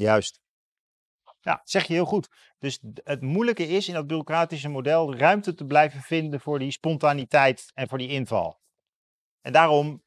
Juist. 0.00 0.40
Ja, 1.40 1.60
zeg 1.64 1.86
je 1.86 1.92
heel 1.92 2.04
goed. 2.04 2.28
Dus 2.58 2.80
het 3.04 3.20
moeilijke 3.20 3.68
is 3.68 3.88
in 3.88 3.94
dat 3.94 4.06
bureaucratische 4.06 4.68
model 4.68 5.14
ruimte 5.14 5.54
te 5.54 5.64
blijven 5.64 6.00
vinden 6.00 6.40
voor 6.40 6.58
die 6.58 6.70
spontaniteit 6.70 7.70
en 7.74 7.88
voor 7.88 7.98
die 7.98 8.08
inval. 8.08 8.60
En 9.40 9.52
daarom 9.52 10.02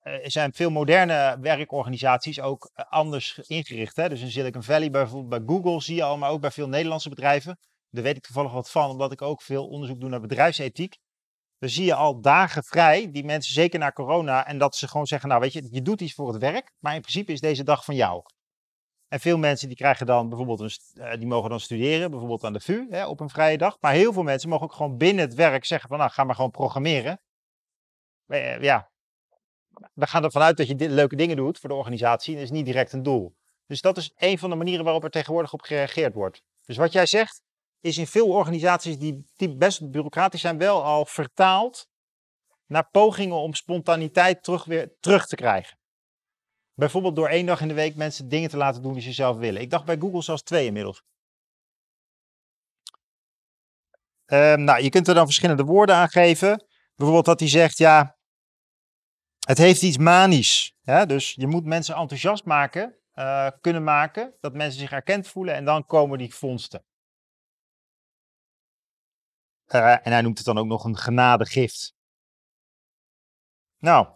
eh, 0.00 0.14
zijn 0.22 0.52
veel 0.52 0.70
moderne 0.70 1.38
werkorganisaties 1.40 2.40
ook 2.40 2.70
eh, 2.74 2.84
anders 2.88 3.38
ingericht. 3.38 3.96
Hè? 3.96 4.08
Dus 4.08 4.20
in 4.20 4.30
Silicon 4.30 4.62
Valley 4.62 4.90
bijvoorbeeld 4.90 5.44
bij 5.44 5.56
Google 5.56 5.80
zie 5.80 5.96
je 5.96 6.02
al, 6.02 6.18
maar 6.18 6.30
ook 6.30 6.40
bij 6.40 6.50
veel 6.50 6.68
Nederlandse 6.68 7.08
bedrijven. 7.08 7.58
Daar 7.90 8.02
weet 8.02 8.16
ik 8.16 8.22
toevallig 8.22 8.52
wat 8.52 8.70
van, 8.70 8.90
omdat 8.90 9.12
ik 9.12 9.22
ook 9.22 9.42
veel 9.42 9.68
onderzoek 9.68 10.00
doe 10.00 10.08
naar 10.08 10.20
bedrijfsethiek. 10.20 10.96
dan 11.58 11.68
zie 11.68 11.84
je 11.84 11.94
al 11.94 12.20
dagen 12.20 12.64
vrij, 12.64 13.10
die 13.10 13.24
mensen 13.24 13.54
zeker 13.54 13.78
na 13.78 13.92
corona, 13.92 14.46
en 14.46 14.58
dat 14.58 14.76
ze 14.76 14.88
gewoon 14.88 15.06
zeggen, 15.06 15.28
nou 15.28 15.40
weet 15.40 15.52
je, 15.52 15.68
je 15.70 15.82
doet 15.82 16.00
iets 16.00 16.14
voor 16.14 16.28
het 16.28 16.42
werk, 16.42 16.72
maar 16.78 16.94
in 16.94 17.00
principe 17.00 17.32
is 17.32 17.40
deze 17.40 17.64
dag 17.64 17.84
van 17.84 17.94
jou. 17.94 18.22
En 19.12 19.20
veel 19.20 19.38
mensen 19.38 19.68
die 19.68 19.76
krijgen 19.76 20.06
dan 20.06 20.28
bijvoorbeeld, 20.28 20.60
een, 20.60 20.70
uh, 20.94 21.14
die 21.18 21.26
mogen 21.26 21.50
dan 21.50 21.60
studeren, 21.60 22.10
bijvoorbeeld 22.10 22.44
aan 22.44 22.52
de 22.52 22.60
VU, 22.60 22.86
hè, 22.90 23.06
op 23.06 23.20
een 23.20 23.28
vrije 23.28 23.58
dag. 23.58 23.76
Maar 23.80 23.92
heel 23.92 24.12
veel 24.12 24.22
mensen 24.22 24.48
mogen 24.48 24.64
ook 24.64 24.72
gewoon 24.72 24.96
binnen 24.96 25.24
het 25.24 25.34
werk 25.34 25.64
zeggen 25.64 25.88
van, 25.88 25.98
nou 25.98 26.10
ga 26.10 26.24
maar 26.24 26.34
gewoon 26.34 26.50
programmeren. 26.50 27.20
Uh, 28.26 28.60
ja, 28.60 28.90
we 29.94 30.06
gaan 30.06 30.24
ervan 30.24 30.42
uit 30.42 30.56
dat 30.56 30.66
je 30.66 30.90
leuke 30.90 31.16
dingen 31.16 31.36
doet 31.36 31.58
voor 31.58 31.68
de 31.68 31.74
organisatie. 31.74 32.34
Dat 32.34 32.42
is 32.42 32.50
niet 32.50 32.64
direct 32.64 32.92
een 32.92 33.02
doel. 33.02 33.34
Dus 33.66 33.80
dat 33.80 33.96
is 33.96 34.12
een 34.16 34.38
van 34.38 34.50
de 34.50 34.56
manieren 34.56 34.84
waarop 34.84 35.04
er 35.04 35.10
tegenwoordig 35.10 35.52
op 35.52 35.60
gereageerd 35.60 36.14
wordt. 36.14 36.42
Dus 36.64 36.76
wat 36.76 36.92
jij 36.92 37.06
zegt, 37.06 37.42
is 37.80 37.98
in 37.98 38.06
veel 38.06 38.28
organisaties 38.28 38.98
die, 38.98 39.24
die 39.36 39.56
best 39.56 39.90
bureaucratisch 39.90 40.40
zijn, 40.40 40.58
wel 40.58 40.84
al 40.84 41.06
vertaald 41.06 41.88
naar 42.66 42.88
pogingen 42.90 43.36
om 43.36 43.54
spontaniteit 43.54 44.42
terug, 44.42 44.64
weer, 44.64 44.92
terug 45.00 45.26
te 45.26 45.36
krijgen. 45.36 45.80
Bijvoorbeeld 46.74 47.16
door 47.16 47.28
één 47.28 47.46
dag 47.46 47.60
in 47.60 47.68
de 47.68 47.74
week 47.74 47.96
mensen 47.96 48.28
dingen 48.28 48.50
te 48.50 48.56
laten 48.56 48.82
doen 48.82 48.92
die 48.92 49.02
ze 49.02 49.12
zelf 49.12 49.36
willen. 49.36 49.60
Ik 49.60 49.70
dacht 49.70 49.84
bij 49.84 49.96
Google 49.98 50.22
zelfs 50.22 50.42
twee 50.42 50.66
inmiddels. 50.66 51.02
Um, 54.26 54.64
nou, 54.64 54.82
je 54.82 54.90
kunt 54.90 55.08
er 55.08 55.14
dan 55.14 55.24
verschillende 55.24 55.64
woorden 55.64 55.94
aan 55.94 56.08
geven. 56.08 56.66
Bijvoorbeeld 56.94 57.26
dat 57.26 57.40
hij 57.40 57.48
zegt, 57.48 57.78
ja, 57.78 58.18
het 59.46 59.58
heeft 59.58 59.82
iets 59.82 59.96
manisch. 59.98 60.76
Dus 61.06 61.34
je 61.34 61.46
moet 61.46 61.64
mensen 61.64 61.96
enthousiast 61.96 62.44
maken, 62.44 62.96
uh, 63.14 63.50
kunnen 63.60 63.84
maken, 63.84 64.36
dat 64.40 64.54
mensen 64.54 64.80
zich 64.80 64.92
erkend 64.92 65.28
voelen 65.28 65.54
en 65.54 65.64
dan 65.64 65.86
komen 65.86 66.18
die 66.18 66.34
vondsten. 66.34 66.84
Uh, 69.66 70.06
en 70.06 70.12
hij 70.12 70.22
noemt 70.22 70.36
het 70.36 70.46
dan 70.46 70.58
ook 70.58 70.66
nog 70.66 70.84
een 70.84 70.96
genadegift. 70.96 71.94
Nou, 73.78 74.08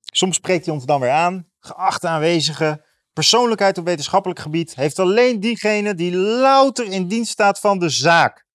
soms 0.00 0.36
spreekt 0.36 0.64
hij 0.64 0.74
ons 0.74 0.84
dan 0.84 1.00
weer 1.00 1.10
aan. 1.10 1.49
Geachte 1.60 2.08
aanwezigen, 2.08 2.84
persoonlijkheid 3.12 3.78
op 3.78 3.84
wetenschappelijk 3.84 4.40
gebied 4.40 4.74
heeft 4.74 4.98
alleen 4.98 5.40
diegene 5.40 5.94
die 5.94 6.16
louter 6.16 6.86
in 6.86 7.08
dienst 7.08 7.32
staat 7.32 7.58
van 7.58 7.78
de 7.78 7.88
zaak. 7.88 8.48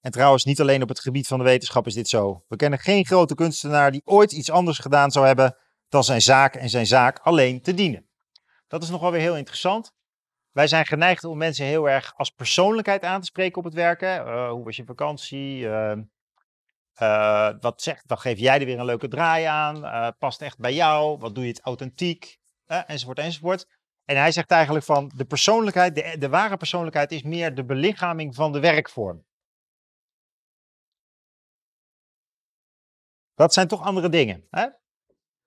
En 0.00 0.10
trouwens, 0.10 0.44
niet 0.44 0.60
alleen 0.60 0.82
op 0.82 0.88
het 0.88 1.00
gebied 1.00 1.26
van 1.26 1.38
de 1.38 1.44
wetenschap 1.44 1.86
is 1.86 1.94
dit 1.94 2.08
zo. 2.08 2.44
We 2.48 2.56
kennen 2.56 2.78
geen 2.78 3.06
grote 3.06 3.34
kunstenaar 3.34 3.90
die 3.90 4.02
ooit 4.04 4.32
iets 4.32 4.50
anders 4.50 4.78
gedaan 4.78 5.10
zou 5.10 5.26
hebben 5.26 5.56
dan 5.88 6.04
zijn 6.04 6.22
zaak 6.22 6.54
en 6.54 6.68
zijn 6.68 6.86
zaak 6.86 7.18
alleen 7.18 7.62
te 7.62 7.74
dienen. 7.74 8.08
Dat 8.66 8.82
is 8.82 8.88
nog 8.88 9.00
wel 9.00 9.10
weer 9.10 9.20
heel 9.20 9.36
interessant. 9.36 9.92
Wij 10.50 10.66
zijn 10.66 10.86
geneigd 10.86 11.24
om 11.24 11.38
mensen 11.38 11.66
heel 11.66 11.88
erg 11.88 12.12
als 12.16 12.30
persoonlijkheid 12.30 13.02
aan 13.02 13.20
te 13.20 13.26
spreken 13.26 13.58
op 13.58 13.64
het 13.64 13.74
werken. 13.74 14.26
Uh, 14.26 14.50
hoe 14.50 14.64
was 14.64 14.76
je 14.76 14.84
vakantie? 14.84 15.58
Uh, 15.58 15.92
uh, 17.02 17.50
wat, 17.60 17.82
zegt, 17.82 18.04
wat 18.06 18.20
geef 18.20 18.38
jij 18.38 18.60
er 18.60 18.66
weer 18.66 18.78
een 18.78 18.84
leuke 18.84 19.08
draai 19.08 19.44
aan? 19.44 20.14
past 20.18 20.42
echt 20.42 20.58
bij 20.58 20.74
jou? 20.74 21.18
Wat 21.18 21.34
doe 21.34 21.44
je 21.44 21.50
het 21.50 21.60
authentiek? 21.60 22.38
enzovoort, 22.66 23.18
enzovoort. 23.18 23.66
En 24.04 24.16
hij 24.16 24.32
zegt 24.32 24.50
eigenlijk 24.50 24.84
van 24.84 25.12
de 25.16 25.24
persoonlijkheid, 25.24 25.94
de, 25.94 26.18
de 26.18 26.28
ware 26.28 26.56
persoonlijkheid 26.56 27.12
is 27.12 27.22
meer 27.22 27.54
de 27.54 27.64
belichaming 27.64 28.34
van 28.34 28.52
de 28.52 28.60
werkvorm. 28.60 29.24
Dat 33.34 33.52
zijn 33.52 33.68
toch 33.68 33.82
andere 33.82 34.08
dingen. 34.08 34.46
Hè? 34.50 34.66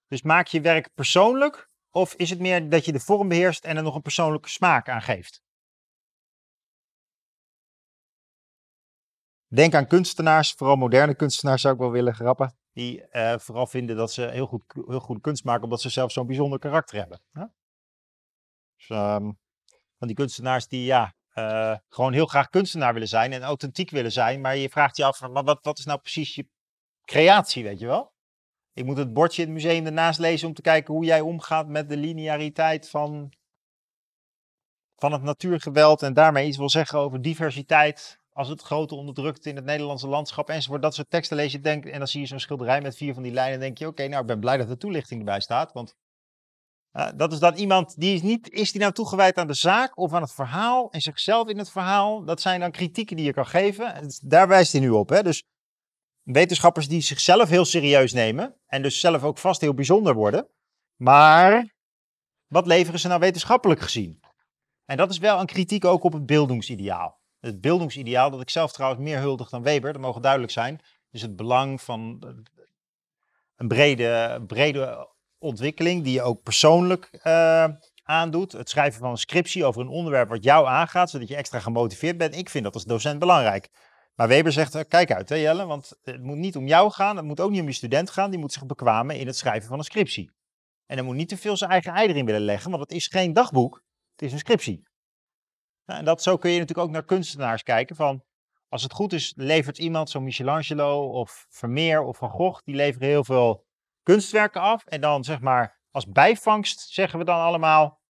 Dus 0.07 0.21
maak 0.21 0.47
je 0.47 0.61
werk 0.61 0.93
persoonlijk 0.93 1.69
of 1.89 2.13
is 2.13 2.29
het 2.29 2.39
meer 2.39 2.69
dat 2.69 2.85
je 2.85 2.91
de 2.91 2.99
vorm 2.99 3.27
beheerst 3.27 3.65
en 3.65 3.77
er 3.77 3.83
nog 3.83 3.95
een 3.95 4.01
persoonlijke 4.01 4.49
smaak 4.49 4.89
aan 4.89 5.01
geeft? 5.01 5.41
Denk 9.47 9.73
aan 9.73 9.87
kunstenaars, 9.87 10.51
vooral 10.51 10.75
moderne 10.75 11.15
kunstenaars 11.15 11.61
zou 11.61 11.73
ik 11.73 11.79
wel 11.79 11.91
willen 11.91 12.13
grappen. 12.13 12.57
Die 12.73 13.05
uh, 13.11 13.37
vooral 13.37 13.67
vinden 13.67 13.95
dat 13.95 14.11
ze 14.11 14.21
heel 14.21 14.45
goed, 14.45 14.63
heel 14.87 14.99
goed 14.99 15.21
kunst 15.21 15.43
maken 15.43 15.63
omdat 15.63 15.81
ze 15.81 15.89
zelf 15.89 16.11
zo'n 16.11 16.27
bijzonder 16.27 16.59
karakter 16.59 16.97
hebben. 16.97 17.21
Hè? 17.31 17.45
Dus, 18.75 18.89
um, 18.89 19.39
van 19.97 20.07
die 20.07 20.15
kunstenaars 20.15 20.67
die 20.67 20.85
ja, 20.85 21.13
uh, 21.33 21.75
gewoon 21.89 22.13
heel 22.13 22.25
graag 22.25 22.49
kunstenaar 22.49 22.93
willen 22.93 23.07
zijn 23.07 23.33
en 23.33 23.41
authentiek 23.41 23.89
willen 23.89 24.11
zijn. 24.11 24.41
Maar 24.41 24.57
je 24.57 24.69
vraagt 24.69 24.97
je 24.97 25.05
af, 25.05 25.21
maar 25.21 25.43
wat, 25.43 25.59
wat 25.61 25.77
is 25.77 25.85
nou 25.85 25.99
precies 25.99 26.35
je 26.35 26.47
creatie, 27.05 27.63
weet 27.63 27.79
je 27.79 27.85
wel? 27.85 28.13
Ik 28.73 28.85
moet 28.85 28.97
het 28.97 29.13
bordje 29.13 29.41
in 29.41 29.47
het 29.47 29.63
museum 29.63 29.85
ernaast 29.85 30.19
lezen 30.19 30.47
om 30.47 30.53
te 30.53 30.61
kijken 30.61 30.93
hoe 30.93 31.05
jij 31.05 31.21
omgaat 31.21 31.67
met 31.67 31.89
de 31.89 31.97
lineariteit 31.97 32.89
van, 32.89 33.33
van 34.95 35.11
het 35.11 35.21
natuurgeweld. 35.21 36.01
En 36.01 36.13
daarmee 36.13 36.47
iets 36.47 36.57
wil 36.57 36.69
zeggen 36.69 36.99
over 36.99 37.21
diversiteit. 37.21 38.19
Als 38.37 38.47
het 38.47 38.61
grote 38.61 38.95
onderdrukt 38.95 39.45
in 39.45 39.55
het 39.55 39.65
Nederlandse 39.65 40.07
landschap 40.07 40.49
enzovoort. 40.49 40.81
Dat 40.81 40.95
soort 40.95 41.09
teksten 41.09 41.37
lees 41.37 41.51
je 41.51 41.59
denk, 41.59 41.85
en 41.85 41.97
dan 41.97 42.07
zie 42.07 42.21
je 42.21 42.27
zo'n 42.27 42.39
schilderij 42.39 42.81
met 42.81 42.97
vier 42.97 43.13
van 43.13 43.23
die 43.23 43.31
lijnen. 43.31 43.53
En 43.53 43.59
denk 43.59 43.77
je, 43.77 43.87
oké, 43.87 44.07
nou 44.07 44.21
ik 44.21 44.27
ben 44.27 44.39
blij 44.39 44.57
dat 44.57 44.67
de 44.67 44.77
toelichting 44.77 45.19
erbij 45.19 45.39
staat. 45.39 45.73
Want 45.73 45.95
uh, 46.93 47.09
dat 47.15 47.31
is 47.31 47.39
dat 47.39 47.59
iemand, 47.59 47.99
die 47.99 48.13
is 48.13 48.21
niet, 48.21 48.49
is 48.49 48.71
die 48.71 48.81
nou 48.81 48.93
toegewijd 48.93 49.37
aan 49.37 49.47
de 49.47 49.53
zaak 49.53 49.97
of 49.97 50.13
aan 50.13 50.21
het 50.21 50.33
verhaal 50.33 50.91
en 50.91 51.01
zichzelf 51.01 51.47
in 51.47 51.57
het 51.57 51.69
verhaal? 51.69 52.23
Dat 52.23 52.41
zijn 52.41 52.59
dan 52.59 52.71
kritieken 52.71 53.15
die 53.15 53.25
je 53.25 53.33
kan 53.33 53.45
geven. 53.45 54.11
Daar 54.23 54.47
wijst 54.47 54.71
hij 54.71 54.81
nu 54.81 54.89
op. 54.89 55.09
Hè? 55.09 55.23
Dus 55.23 55.43
wetenschappers 56.23 56.87
die 56.87 57.01
zichzelf 57.01 57.49
heel 57.49 57.65
serieus 57.65 58.13
nemen 58.13 58.55
en 58.65 58.81
dus 58.81 58.99
zelf 58.99 59.23
ook 59.23 59.37
vast 59.37 59.61
heel 59.61 59.73
bijzonder 59.73 60.13
worden. 60.13 60.47
Maar 60.95 61.75
wat 62.47 62.67
leveren 62.67 62.99
ze 62.99 63.07
nou 63.07 63.19
wetenschappelijk 63.19 63.79
gezien? 63.79 64.19
En 64.85 64.97
dat 64.97 65.09
is 65.09 65.17
wel 65.17 65.39
een 65.39 65.45
kritiek 65.45 65.85
ook 65.85 66.03
op 66.03 66.13
het 66.13 66.25
beeldingsideaal. 66.25 67.16
Het 67.39 67.61
beeldingsideaal, 67.61 68.29
dat 68.31 68.41
ik 68.41 68.49
zelf 68.49 68.71
trouwens 68.71 69.03
meer 69.03 69.19
huldig 69.19 69.49
dan 69.49 69.63
Weber, 69.63 69.93
dat 69.93 70.01
mogen 70.01 70.21
duidelijk 70.21 70.51
zijn, 70.51 70.79
is 71.11 71.21
het 71.21 71.35
belang 71.35 71.81
van 71.81 72.23
een 73.55 73.67
brede, 73.67 74.43
brede 74.47 75.09
ontwikkeling 75.37 76.03
die 76.03 76.13
je 76.13 76.21
ook 76.21 76.43
persoonlijk 76.43 77.19
uh, 77.23 77.67
aandoet. 78.03 78.51
Het 78.51 78.69
schrijven 78.69 78.99
van 78.99 79.09
een 79.09 79.17
scriptie 79.17 79.65
over 79.65 79.81
een 79.81 79.87
onderwerp 79.87 80.29
wat 80.29 80.43
jou 80.43 80.67
aangaat, 80.67 81.09
zodat 81.09 81.27
je 81.27 81.35
extra 81.35 81.59
gemotiveerd 81.59 82.17
bent. 82.17 82.35
Ik 82.35 82.49
vind 82.49 82.63
dat 82.63 82.73
als 82.73 82.85
docent 82.85 83.19
belangrijk. 83.19 83.69
Maar 84.15 84.27
Weber 84.27 84.51
zegt, 84.51 84.75
eh, 84.75 84.83
kijk 84.87 85.11
uit 85.11 85.29
hè 85.29 85.35
Jelle, 85.35 85.65
want 85.65 85.97
het 86.03 86.23
moet 86.23 86.37
niet 86.37 86.55
om 86.55 86.67
jou 86.67 86.91
gaan, 86.91 87.15
het 87.15 87.25
moet 87.25 87.39
ook 87.39 87.51
niet 87.51 87.61
om 87.61 87.67
je 87.67 87.73
student 87.73 88.09
gaan, 88.09 88.29
die 88.29 88.39
moet 88.39 88.53
zich 88.53 88.65
bekwamen 88.65 89.19
in 89.19 89.27
het 89.27 89.37
schrijven 89.37 89.69
van 89.69 89.77
een 89.77 89.83
scriptie. 89.83 90.31
En 90.85 90.97
hij 90.97 91.05
moet 91.05 91.15
niet 91.15 91.29
te 91.29 91.37
veel 91.37 91.57
zijn 91.57 91.71
eigen 91.71 91.93
ei 91.93 92.07
erin 92.07 92.25
willen 92.25 92.41
leggen, 92.41 92.69
want 92.71 92.83
het 92.83 92.91
is 92.91 93.07
geen 93.07 93.33
dagboek, 93.33 93.83
het 94.11 94.21
is 94.21 94.31
een 94.31 94.39
scriptie. 94.39 94.86
En 95.95 96.05
dat, 96.05 96.21
zo 96.23 96.37
kun 96.37 96.51
je 96.51 96.59
natuurlijk 96.59 96.87
ook 96.87 96.93
naar 96.93 97.05
kunstenaars 97.05 97.63
kijken 97.63 97.95
van, 97.95 98.23
als 98.69 98.83
het 98.83 98.93
goed 98.93 99.13
is, 99.13 99.33
levert 99.35 99.77
iemand 99.77 100.09
zo'n 100.09 100.23
Michelangelo 100.23 101.09
of 101.09 101.45
Vermeer 101.49 102.01
of 102.01 102.17
Van 102.17 102.29
Gogh, 102.29 102.61
die 102.63 102.75
leveren 102.75 103.07
heel 103.07 103.23
veel 103.23 103.65
kunstwerken 104.03 104.61
af. 104.61 104.85
En 104.85 105.01
dan 105.01 105.23
zeg 105.23 105.39
maar, 105.39 105.79
als 105.91 106.07
bijvangst 106.07 106.89
zeggen 106.89 107.19
we 107.19 107.25
dan 107.25 107.39
allemaal, 107.39 108.01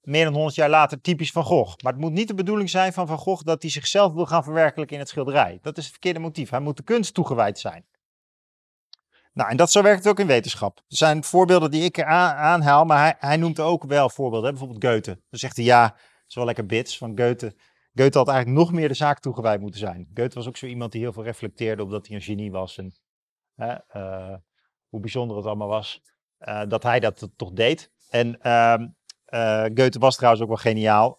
meer 0.00 0.24
dan 0.24 0.34
100 0.34 0.54
jaar 0.54 0.68
later 0.68 1.00
typisch 1.00 1.30
Van 1.30 1.44
Gogh. 1.44 1.82
Maar 1.82 1.92
het 1.92 2.00
moet 2.00 2.12
niet 2.12 2.28
de 2.28 2.34
bedoeling 2.34 2.70
zijn 2.70 2.92
van 2.92 3.06
Van 3.06 3.18
Gogh 3.18 3.44
dat 3.44 3.62
hij 3.62 3.70
zichzelf 3.70 4.12
wil 4.12 4.26
gaan 4.26 4.44
verwerkelijken 4.44 4.94
in 4.94 5.00
het 5.00 5.10
schilderij. 5.10 5.58
Dat 5.62 5.76
is 5.76 5.82
het 5.82 5.92
verkeerde 5.92 6.18
motief. 6.18 6.50
Hij 6.50 6.60
moet 6.60 6.76
de 6.76 6.82
kunst 6.82 7.14
toegewijd 7.14 7.58
zijn. 7.58 7.86
Nou, 9.32 9.50
en 9.50 9.56
dat 9.56 9.70
zo 9.70 9.82
werkt 9.82 9.98
het 9.98 10.08
ook 10.08 10.20
in 10.20 10.26
wetenschap. 10.26 10.78
Er 10.78 10.96
zijn 10.96 11.24
voorbeelden 11.24 11.70
die 11.70 11.84
ik 11.84 12.02
aanhaal, 12.02 12.84
maar 12.84 12.98
hij, 12.98 13.14
hij 13.18 13.36
noemt 13.36 13.60
ook 13.60 13.84
wel 13.84 14.10
voorbeelden. 14.10 14.50
Bijvoorbeeld 14.50 14.84
Goethe. 14.84 15.20
Dan 15.30 15.38
zegt 15.38 15.56
hij 15.56 15.64
ja, 15.64 15.96
is 16.34 16.40
wel 16.40 16.44
lekker 16.44 16.66
bits 16.66 16.98
van 16.98 17.18
Goethe. 17.18 17.54
Goethe 17.94 18.18
had 18.18 18.28
eigenlijk 18.28 18.58
nog 18.58 18.72
meer 18.72 18.88
de 18.88 18.94
zaak 18.94 19.20
toegewijd 19.20 19.60
moeten 19.60 19.80
zijn. 19.80 20.10
Goethe 20.14 20.34
was 20.34 20.48
ook 20.48 20.56
zo 20.56 20.66
iemand 20.66 20.92
die 20.92 21.00
heel 21.00 21.12
veel 21.12 21.24
reflecteerde 21.24 21.82
op 21.82 21.90
dat 21.90 22.06
hij 22.06 22.16
een 22.16 22.22
genie 22.22 22.50
was. 22.50 22.78
En 22.78 22.94
uh, 23.56 24.34
hoe 24.88 25.00
bijzonder 25.00 25.36
het 25.36 25.46
allemaal 25.46 25.68
was. 25.68 26.02
Uh, 26.40 26.62
dat 26.68 26.82
hij 26.82 27.00
dat 27.00 27.28
toch 27.36 27.52
deed. 27.52 27.92
En 28.08 28.38
uh, 28.42 29.64
Goethe 29.74 29.98
was 29.98 30.16
trouwens 30.16 30.42
ook 30.42 30.48
wel 30.48 30.56
geniaal. 30.56 31.18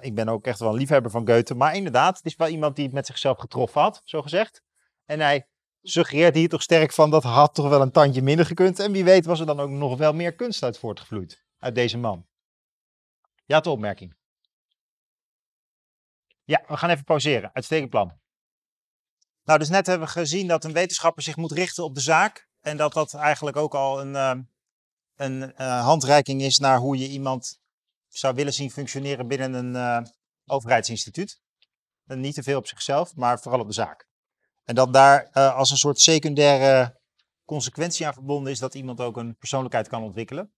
Ik 0.00 0.14
ben 0.14 0.28
ook 0.28 0.46
echt 0.46 0.58
wel 0.58 0.70
een 0.70 0.78
liefhebber 0.78 1.10
van 1.10 1.28
Goethe. 1.28 1.54
Maar 1.54 1.74
inderdaad, 1.74 2.16
het 2.16 2.26
is 2.26 2.36
wel 2.36 2.48
iemand 2.48 2.76
die 2.76 2.84
het 2.84 2.94
met 2.94 3.06
zichzelf 3.06 3.38
getroffen 3.38 3.80
had, 3.80 4.00
zo 4.04 4.22
gezegd. 4.22 4.62
En 5.04 5.20
hij 5.20 5.48
suggereert 5.82 6.34
hier 6.34 6.48
toch 6.48 6.62
sterk 6.62 6.92
van 6.92 7.10
dat 7.10 7.22
had 7.22 7.54
toch 7.54 7.68
wel 7.68 7.82
een 7.82 7.92
tandje 7.92 8.22
minder 8.22 8.46
gekund. 8.46 8.78
En 8.78 8.92
wie 8.92 9.04
weet 9.04 9.26
was 9.26 9.40
er 9.40 9.46
dan 9.46 9.60
ook 9.60 9.70
nog 9.70 9.98
wel 9.98 10.12
meer 10.12 10.34
kunst 10.34 10.62
uit 10.62 10.78
voortgevloeid. 10.78 11.44
Uit 11.58 11.74
deze 11.74 11.98
man. 11.98 12.26
Ja, 13.44 13.60
de 13.60 13.70
opmerking. 13.70 14.18
Ja, 16.50 16.62
we 16.66 16.76
gaan 16.76 16.90
even 16.90 17.04
pauzeren. 17.04 17.50
Uitstekend 17.52 17.90
plan. 17.90 18.12
Nou, 19.44 19.58
dus 19.58 19.68
net 19.68 19.86
hebben 19.86 20.06
we 20.06 20.12
gezien 20.12 20.46
dat 20.46 20.64
een 20.64 20.72
wetenschapper 20.72 21.22
zich 21.22 21.36
moet 21.36 21.52
richten 21.52 21.84
op 21.84 21.94
de 21.94 22.00
zaak. 22.00 22.48
En 22.60 22.76
dat 22.76 22.92
dat 22.92 23.14
eigenlijk 23.14 23.56
ook 23.56 23.74
al 23.74 24.00
een, 24.00 24.12
uh, 24.12 24.44
een 25.14 25.40
uh, 25.42 25.84
handreiking 25.84 26.42
is 26.42 26.58
naar 26.58 26.78
hoe 26.78 26.98
je 26.98 27.08
iemand 27.08 27.60
zou 28.08 28.34
willen 28.34 28.52
zien 28.52 28.70
functioneren 28.70 29.28
binnen 29.28 29.54
een 29.54 29.74
uh, 29.74 30.10
overheidsinstituut. 30.46 31.40
En 32.06 32.20
niet 32.20 32.34
te 32.34 32.42
veel 32.42 32.58
op 32.58 32.66
zichzelf, 32.66 33.16
maar 33.16 33.40
vooral 33.40 33.60
op 33.60 33.66
de 33.66 33.72
zaak. 33.72 34.08
En 34.64 34.74
dat 34.74 34.92
daar 34.92 35.30
als 35.32 35.70
een 35.70 35.76
soort 35.76 36.00
secundaire 36.00 37.00
consequentie 37.44 38.06
aan 38.06 38.14
verbonden 38.14 38.52
is 38.52 38.58
dat 38.58 38.74
iemand 38.74 39.00
ook 39.00 39.16
een 39.16 39.36
persoonlijkheid 39.36 39.88
kan 39.88 40.02
ontwikkelen. 40.02 40.52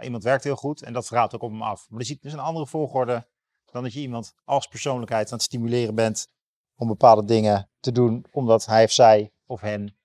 Iemand 0.00 0.22
werkt 0.22 0.44
heel 0.44 0.56
goed 0.56 0.82
en 0.82 0.92
dat 0.92 1.06
verraadt 1.06 1.34
ook 1.34 1.42
op 1.42 1.50
hem 1.50 1.62
af. 1.62 1.86
Maar 1.88 2.00
er 2.00 2.16
dus 2.20 2.32
een 2.32 2.38
andere 2.38 2.66
volgorde 2.66 3.32
dan 3.74 3.82
dat 3.82 3.92
je 3.92 4.00
iemand 4.00 4.34
als 4.44 4.66
persoonlijkheid 4.66 5.26
aan 5.26 5.36
het 5.36 5.42
stimuleren 5.42 5.94
bent 5.94 6.28
om 6.74 6.88
bepaalde 6.88 7.24
dingen 7.24 7.70
te 7.80 7.92
doen, 7.92 8.26
omdat 8.30 8.66
hij 8.66 8.84
of 8.84 8.92
zij 8.92 9.32
of 9.46 9.60
hen 9.60 9.96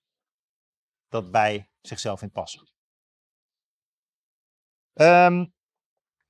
dat 1.09 1.31
bij 1.31 1.69
zichzelf 1.81 2.21
in 2.21 2.31
passen. 2.31 2.69
Ehm, 4.93 5.45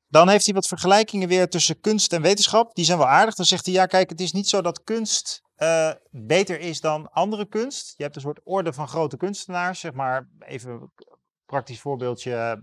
dan 0.07 0.29
heeft 0.29 0.45
hij 0.45 0.53
wat 0.53 0.67
vergelijkingen 0.67 1.27
weer 1.27 1.49
tussen 1.49 1.79
kunst 1.79 2.13
en 2.13 2.21
wetenschap. 2.21 2.75
Die 2.75 2.85
zijn 2.85 2.97
wel 2.97 3.07
aardig. 3.07 3.35
Dan 3.35 3.45
zegt 3.45 3.65
hij, 3.65 3.73
ja 3.73 3.85
kijk, 3.85 4.09
het 4.09 4.21
is 4.21 4.31
niet 4.31 4.49
zo 4.49 4.61
dat 4.61 4.83
kunst 4.83 5.41
uh, 5.57 5.91
beter 6.09 6.59
is 6.59 6.81
dan 6.81 7.11
andere 7.11 7.47
kunst. 7.47 7.93
Je 7.97 8.03
hebt 8.03 8.15
een 8.15 8.21
soort 8.21 8.41
orde 8.43 8.73
van 8.73 8.87
grote 8.87 9.17
kunstenaars, 9.17 9.79
zeg 9.79 9.93
maar. 9.93 10.29
Even 10.39 10.71
een 10.71 10.91
praktisch 11.45 11.79
voorbeeldje. 11.79 12.31
Uh, 12.31 12.53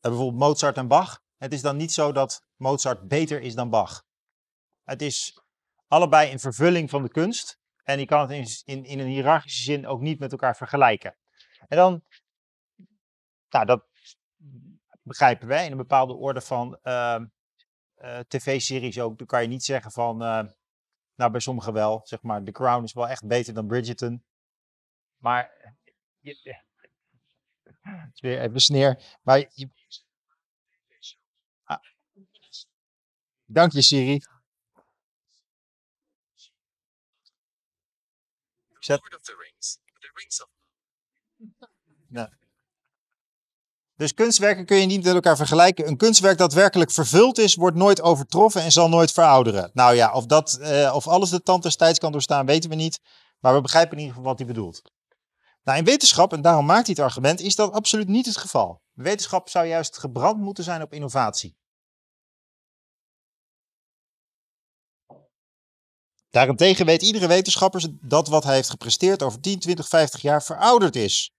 bijvoorbeeld 0.00 0.38
Mozart 0.38 0.76
en 0.76 0.88
Bach. 0.88 1.21
Het 1.42 1.52
is 1.52 1.62
dan 1.62 1.76
niet 1.76 1.92
zo 1.92 2.12
dat 2.12 2.46
Mozart 2.56 3.08
beter 3.08 3.40
is 3.40 3.54
dan 3.54 3.70
Bach. 3.70 4.04
Het 4.84 5.02
is 5.02 5.42
allebei 5.86 6.32
een 6.32 6.40
vervulling 6.40 6.90
van 6.90 7.02
de 7.02 7.08
kunst. 7.08 7.60
En 7.82 7.98
je 7.98 8.06
kan 8.06 8.30
het 8.30 8.62
in, 8.64 8.84
in, 8.84 8.98
een 8.98 9.06
hiërarchische 9.06 9.62
zin 9.62 9.86
ook 9.86 10.00
niet 10.00 10.18
met 10.18 10.32
elkaar 10.32 10.56
vergelijken. 10.56 11.16
En 11.68 11.76
dan, 11.76 12.04
nou, 13.48 13.66
dat 13.66 13.84
begrijpen 15.02 15.48
wij 15.48 15.64
in 15.64 15.70
een 15.70 15.76
bepaalde 15.76 16.14
orde 16.14 16.40
van 16.40 16.78
uh, 16.82 17.20
uh, 17.96 18.18
tv-series 18.18 19.00
ook. 19.00 19.18
Dan 19.18 19.26
kan 19.26 19.42
je 19.42 19.48
niet 19.48 19.64
zeggen 19.64 19.90
van, 19.90 20.22
uh, 20.22 20.44
nou 21.14 21.30
bij 21.30 21.40
sommigen 21.40 21.72
wel, 21.72 22.00
zeg 22.04 22.22
maar, 22.22 22.42
The 22.42 22.52
Crown 22.52 22.84
is 22.84 22.92
wel 22.92 23.08
echt 23.08 23.26
beter 23.26 23.54
dan 23.54 23.66
Bridgerton. 23.66 24.24
Maar, 25.16 25.76
het 26.20 28.10
is 28.12 28.20
weer 28.20 28.40
even 28.40 28.60
sneer. 28.60 29.18
Maar 29.22 29.38
je, 29.38 29.68
Dank 33.52 33.72
je 33.72 33.82
Siri. 33.82 34.20
Dus 43.96 44.14
kunstwerken 44.14 44.66
kun 44.66 44.76
je 44.76 44.86
niet 44.86 45.04
met 45.04 45.14
elkaar 45.14 45.36
vergelijken. 45.36 45.86
Een 45.86 45.96
kunstwerk 45.96 46.38
dat 46.38 46.52
werkelijk 46.52 46.90
vervuld 46.90 47.38
is, 47.38 47.54
wordt 47.54 47.76
nooit 47.76 48.00
overtroffen 48.00 48.62
en 48.62 48.70
zal 48.70 48.88
nooit 48.88 49.12
verouderen. 49.12 49.70
Nou 49.72 49.94
ja, 49.94 50.12
of, 50.12 50.26
dat, 50.26 50.58
uh, 50.60 50.92
of 50.94 51.08
alles 51.08 51.30
de 51.30 51.42
tand 51.42 51.62
des 51.62 51.76
tijds 51.76 51.98
kan 51.98 52.12
doorstaan, 52.12 52.46
weten 52.46 52.70
we 52.70 52.76
niet. 52.76 53.00
Maar 53.38 53.54
we 53.54 53.60
begrijpen 53.60 53.92
in 53.92 53.98
ieder 53.98 54.14
geval 54.14 54.30
wat 54.30 54.38
hij 54.38 54.48
bedoelt. 54.48 54.82
Nou, 55.64 55.78
in 55.78 55.84
wetenschap, 55.84 56.32
en 56.32 56.42
daarom 56.42 56.66
maakt 56.66 56.86
hij 56.86 56.94
het 56.96 57.04
argument, 57.04 57.40
is 57.40 57.54
dat 57.54 57.72
absoluut 57.72 58.08
niet 58.08 58.26
het 58.26 58.36
geval. 58.36 58.82
Wetenschap 58.92 59.48
zou 59.48 59.66
juist 59.66 59.98
gebrand 59.98 60.38
moeten 60.38 60.64
zijn 60.64 60.82
op 60.82 60.92
innovatie. 60.92 61.56
Daarentegen 66.32 66.86
weet 66.86 67.02
iedere 67.02 67.26
wetenschapper 67.26 67.88
dat 68.00 68.28
wat 68.28 68.44
hij 68.44 68.54
heeft 68.54 68.70
gepresteerd 68.70 69.22
over 69.22 69.40
10, 69.40 69.58
20, 69.58 69.88
50 69.88 70.20
jaar 70.20 70.42
verouderd 70.42 70.96
is. 70.96 71.32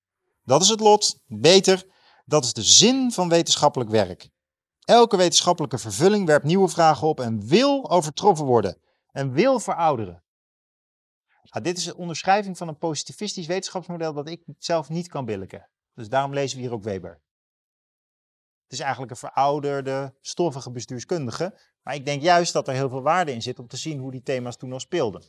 Dat 0.43 0.61
is 0.61 0.69
het 0.69 0.79
lot. 0.79 1.19
Beter, 1.25 1.85
dat 2.25 2.43
is 2.43 2.53
de 2.53 2.63
zin 2.63 3.11
van 3.11 3.29
wetenschappelijk 3.29 3.89
werk. 3.89 4.29
Elke 4.79 5.17
wetenschappelijke 5.17 5.77
vervulling 5.77 6.25
werpt 6.25 6.45
nieuwe 6.45 6.67
vragen 6.67 7.07
op 7.07 7.19
en 7.19 7.47
wil 7.47 7.89
overtroffen 7.89 8.45
worden 8.45 8.77
en 9.11 9.31
wil 9.31 9.59
verouderen. 9.59 10.23
Nou, 11.43 11.63
dit 11.63 11.77
is 11.77 11.85
een 11.85 11.95
onderschrijving 11.95 12.57
van 12.57 12.67
een 12.67 12.77
positivistisch 12.77 13.47
wetenschapsmodel 13.47 14.13
dat 14.13 14.29
ik 14.29 14.43
zelf 14.57 14.89
niet 14.89 15.07
kan 15.07 15.25
billiken. 15.25 15.69
Dus 15.93 16.09
daarom 16.09 16.33
lezen 16.33 16.57
we 16.57 16.63
hier 16.63 16.73
ook 16.73 16.83
Weber. 16.83 17.21
Het 18.63 18.71
is 18.71 18.79
eigenlijk 18.79 19.11
een 19.11 19.17
verouderde, 19.17 20.15
stoffige 20.21 20.71
bestuurskundige. 20.71 21.59
Maar 21.83 21.95
ik 21.95 22.05
denk 22.05 22.21
juist 22.21 22.53
dat 22.53 22.67
er 22.67 22.73
heel 22.73 22.89
veel 22.89 23.01
waarde 23.01 23.31
in 23.31 23.41
zit 23.41 23.59
om 23.59 23.67
te 23.67 23.77
zien 23.77 23.99
hoe 23.99 24.11
die 24.11 24.23
thema's 24.23 24.57
toen 24.57 24.73
al 24.73 24.79
speelden. 24.79 25.23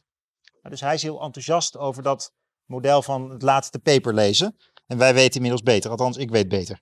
Dus 0.62 0.80
hij 0.80 0.94
is 0.94 1.02
heel 1.02 1.20
enthousiast 1.20 1.76
over 1.76 2.02
dat 2.02 2.32
model 2.64 3.02
van 3.02 3.30
het 3.30 3.42
laatste 3.42 3.78
paper 3.78 4.14
lezen. 4.14 4.56
En 4.86 4.98
wij 4.98 5.14
weten 5.14 5.34
inmiddels 5.34 5.62
beter, 5.62 5.90
althans 5.90 6.16
ik 6.16 6.30
weet 6.30 6.48
beter. 6.48 6.80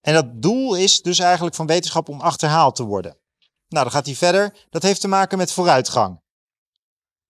En 0.00 0.14
dat 0.14 0.42
doel 0.42 0.74
is 0.74 1.02
dus 1.02 1.18
eigenlijk 1.18 1.56
van 1.56 1.66
wetenschap 1.66 2.08
om 2.08 2.20
achterhaald 2.20 2.76
te 2.76 2.84
worden. 2.84 3.18
Nou, 3.68 3.84
dan 3.84 3.92
gaat 3.92 4.06
hij 4.06 4.14
verder. 4.14 4.66
Dat 4.70 4.82
heeft 4.82 5.00
te 5.00 5.08
maken 5.08 5.38
met 5.38 5.52
vooruitgang. 5.52 6.20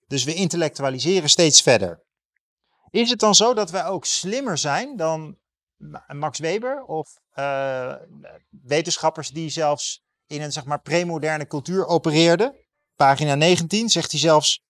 Dus 0.06 0.24
we 0.24 0.34
intellectualiseren 0.34 1.28
steeds 1.28 1.62
verder. 1.62 2.04
Is 2.90 3.10
het 3.10 3.18
dan 3.18 3.34
zo 3.34 3.54
dat 3.54 3.70
wij 3.70 3.86
ook 3.86 4.04
slimmer 4.04 4.58
zijn 4.58 4.96
dan 4.96 5.38
Max 6.06 6.38
Weber 6.38 6.84
of 6.84 7.18
uh, 7.34 7.94
wetenschappers 8.62 9.30
die 9.30 9.50
zelfs 9.50 10.02
in 10.26 10.42
een 10.42 10.52
zeg 10.52 10.64
maar 10.64 10.80
premoderne 10.80 11.46
cultuur 11.46 11.86
opereerden? 11.86 12.54
Pagina 12.96 13.34
19 13.34 13.88
zegt 13.88 14.10
hij 14.10 14.20
zelfs. 14.20 14.66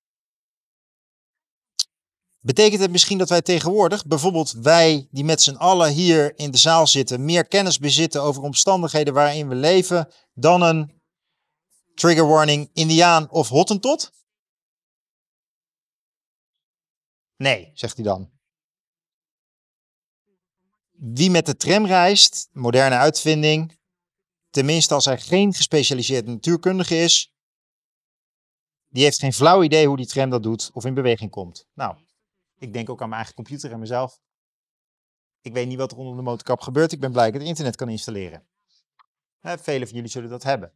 Betekent 2.40 2.80
het 2.80 2.90
misschien 2.90 3.18
dat 3.18 3.28
wij 3.28 3.42
tegenwoordig, 3.42 4.06
bijvoorbeeld 4.06 4.52
wij 4.52 5.08
die 5.10 5.24
met 5.24 5.42
z'n 5.42 5.54
allen 5.54 5.92
hier 5.92 6.38
in 6.38 6.50
de 6.50 6.58
zaal 6.58 6.86
zitten, 6.86 7.24
meer 7.24 7.48
kennis 7.48 7.78
bezitten 7.78 8.22
over 8.22 8.42
omstandigheden 8.42 9.14
waarin 9.14 9.48
we 9.48 9.54
leven 9.54 10.12
dan 10.32 10.62
een 10.62 11.00
trigger 11.94 12.26
warning 12.26 12.70
Indiaan 12.72 13.30
of 13.30 13.48
Hottentot? 13.48 14.12
Nee, 17.36 17.70
zegt 17.74 17.96
hij 17.96 18.04
dan. 18.04 18.37
Wie 21.00 21.30
met 21.30 21.46
de 21.46 21.56
tram 21.56 21.86
reist, 21.86 22.48
moderne 22.52 22.96
uitvinding, 22.96 23.78
tenminste 24.50 24.94
als 24.94 25.04
hij 25.04 25.18
geen 25.18 25.54
gespecialiseerd 25.54 26.26
natuurkundige 26.26 26.96
is, 26.96 27.32
die 28.88 29.02
heeft 29.02 29.18
geen 29.18 29.32
flauw 29.32 29.62
idee 29.62 29.86
hoe 29.86 29.96
die 29.96 30.06
tram 30.06 30.30
dat 30.30 30.42
doet 30.42 30.70
of 30.72 30.84
in 30.84 30.94
beweging 30.94 31.30
komt. 31.30 31.68
Nou, 31.74 31.96
ik 32.58 32.72
denk 32.72 32.90
ook 32.90 33.00
aan 33.00 33.08
mijn 33.08 33.20
eigen 33.20 33.34
computer 33.34 33.72
en 33.72 33.78
mezelf. 33.78 34.20
Ik 35.40 35.52
weet 35.52 35.66
niet 35.66 35.78
wat 35.78 35.92
er 35.92 35.98
onder 35.98 36.16
de 36.16 36.22
motorkap 36.22 36.60
gebeurt. 36.60 36.92
Ik 36.92 37.00
ben 37.00 37.12
blij 37.12 37.30
dat 37.30 37.40
het 37.40 37.48
internet 37.48 37.76
kan 37.76 37.88
installeren. 37.88 38.48
Velen 39.40 39.86
van 39.86 39.96
jullie 39.96 40.10
zullen 40.10 40.30
dat 40.30 40.42
hebben. 40.42 40.72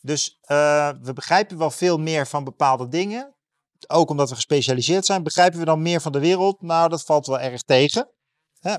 Dus 0.00 0.38
uh, 0.42 0.92
we 1.00 1.12
begrijpen 1.12 1.58
wel 1.58 1.70
veel 1.70 1.98
meer 1.98 2.26
van 2.26 2.44
bepaalde 2.44 2.88
dingen 2.88 3.34
ook 3.86 4.10
omdat 4.10 4.28
we 4.28 4.34
gespecialiseerd 4.34 5.04
zijn, 5.04 5.22
begrijpen 5.22 5.58
we 5.58 5.64
dan 5.64 5.82
meer 5.82 6.00
van 6.00 6.12
de 6.12 6.18
wereld? 6.18 6.62
Nou, 6.62 6.88
dat 6.88 7.04
valt 7.04 7.26
wel 7.26 7.40
erg 7.40 7.62
tegen. 7.62 8.10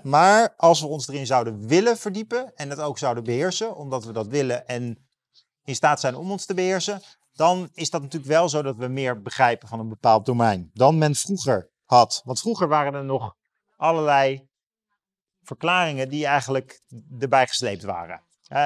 Maar 0.03 0.53
als 0.57 0.81
we 0.81 0.87
ons 0.87 1.07
erin 1.07 1.25
zouden 1.25 1.67
willen 1.67 1.97
verdiepen 1.97 2.55
en 2.55 2.69
het 2.69 2.79
ook 2.79 2.97
zouden 2.97 3.23
beheersen, 3.23 3.75
omdat 3.75 4.05
we 4.05 4.11
dat 4.11 4.27
willen 4.27 4.67
en 4.67 5.07
in 5.63 5.75
staat 5.75 5.99
zijn 5.99 6.15
om 6.15 6.31
ons 6.31 6.45
te 6.45 6.53
beheersen, 6.53 7.01
dan 7.33 7.69
is 7.73 7.89
dat 7.89 8.01
natuurlijk 8.01 8.31
wel 8.31 8.49
zo 8.49 8.61
dat 8.61 8.75
we 8.75 8.87
meer 8.87 9.21
begrijpen 9.21 9.67
van 9.67 9.79
een 9.79 9.89
bepaald 9.89 10.25
domein 10.25 10.71
dan 10.73 10.97
men 10.97 11.15
vroeger 11.15 11.69
had. 11.85 12.21
Want 12.23 12.39
vroeger 12.39 12.67
waren 12.67 12.93
er 12.93 13.03
nog 13.03 13.35
allerlei 13.77 14.47
verklaringen 15.43 16.09
die 16.09 16.25
eigenlijk 16.25 16.81
erbij 17.19 17.47
gesleept 17.47 17.83
waren. 17.83 18.21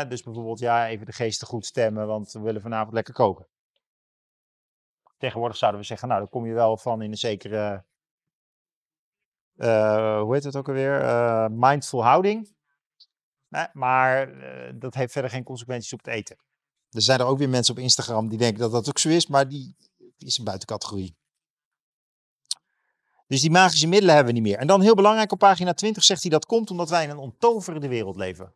dus 0.10 0.24
bijvoorbeeld, 0.24 0.60
ja, 0.60 0.88
even 0.88 1.06
de 1.06 1.12
geesten 1.12 1.48
goed 1.48 1.66
stemmen, 1.66 2.08
want 2.08 2.32
we 2.32 2.40
willen 2.40 2.62
vanavond 2.62 2.94
lekker 2.94 3.14
koken. 3.14 3.48
Tegenwoordig 5.18 5.58
zouden 5.58 5.82
we 5.82 5.88
zeggen, 5.88 6.08
nou, 6.08 6.20
daar 6.20 6.30
kom 6.30 6.46
je 6.46 6.54
wel 6.54 6.78
van 6.78 7.02
in 7.02 7.12
een 7.12 7.18
zekere, 7.18 7.84
uh, 9.60 10.22
hoe 10.22 10.34
heet 10.34 10.44
het 10.44 10.56
ook 10.56 10.68
alweer, 10.68 11.02
uh, 11.02 11.46
mindful 11.50 12.04
houding. 12.04 12.58
Nee, 13.48 13.68
maar 13.74 14.30
dat 14.80 14.94
heeft 14.94 15.12
verder 15.12 15.32
geen 15.32 15.44
consequenties 15.44 15.94
op 15.94 16.00
het 16.00 16.14
eten. 16.14 16.38
Er 16.90 17.02
zijn 17.02 17.20
er 17.20 17.26
ook 17.26 17.38
weer 17.38 17.50
mensen 17.50 17.74
op 17.76 17.80
Instagram 17.80 18.30
die 18.30 18.38
denken 18.38 18.60
dat 18.60 18.72
dat 18.72 18.90
ook 18.90 19.00
zo 19.00 19.10
is, 19.10 19.28
maar 19.28 19.48
die, 19.48 19.76
die 19.98 20.28
is 20.28 20.38
een 20.38 20.44
buitencategorie. 20.44 21.18
Dus 23.28 23.42
die 23.42 23.52
magische 23.52 23.88
middelen 23.88 24.16
hebben 24.16 24.34
we 24.34 24.40
niet 24.40 24.50
meer. 24.50 24.60
En 24.60 24.68
dan 24.68 24.82
heel 24.82 24.96
belangrijk, 24.96 25.32
op 25.32 25.40
pagina 25.40 25.74
20 25.74 26.04
zegt 26.04 26.22
hij 26.22 26.32
dat 26.32 26.46
komt 26.46 26.72
omdat 26.72 26.90
wij 26.90 27.04
in 27.04 27.10
een 27.10 27.18
ontoverende 27.18 27.88
wereld 27.88 28.16
leven. 28.16 28.54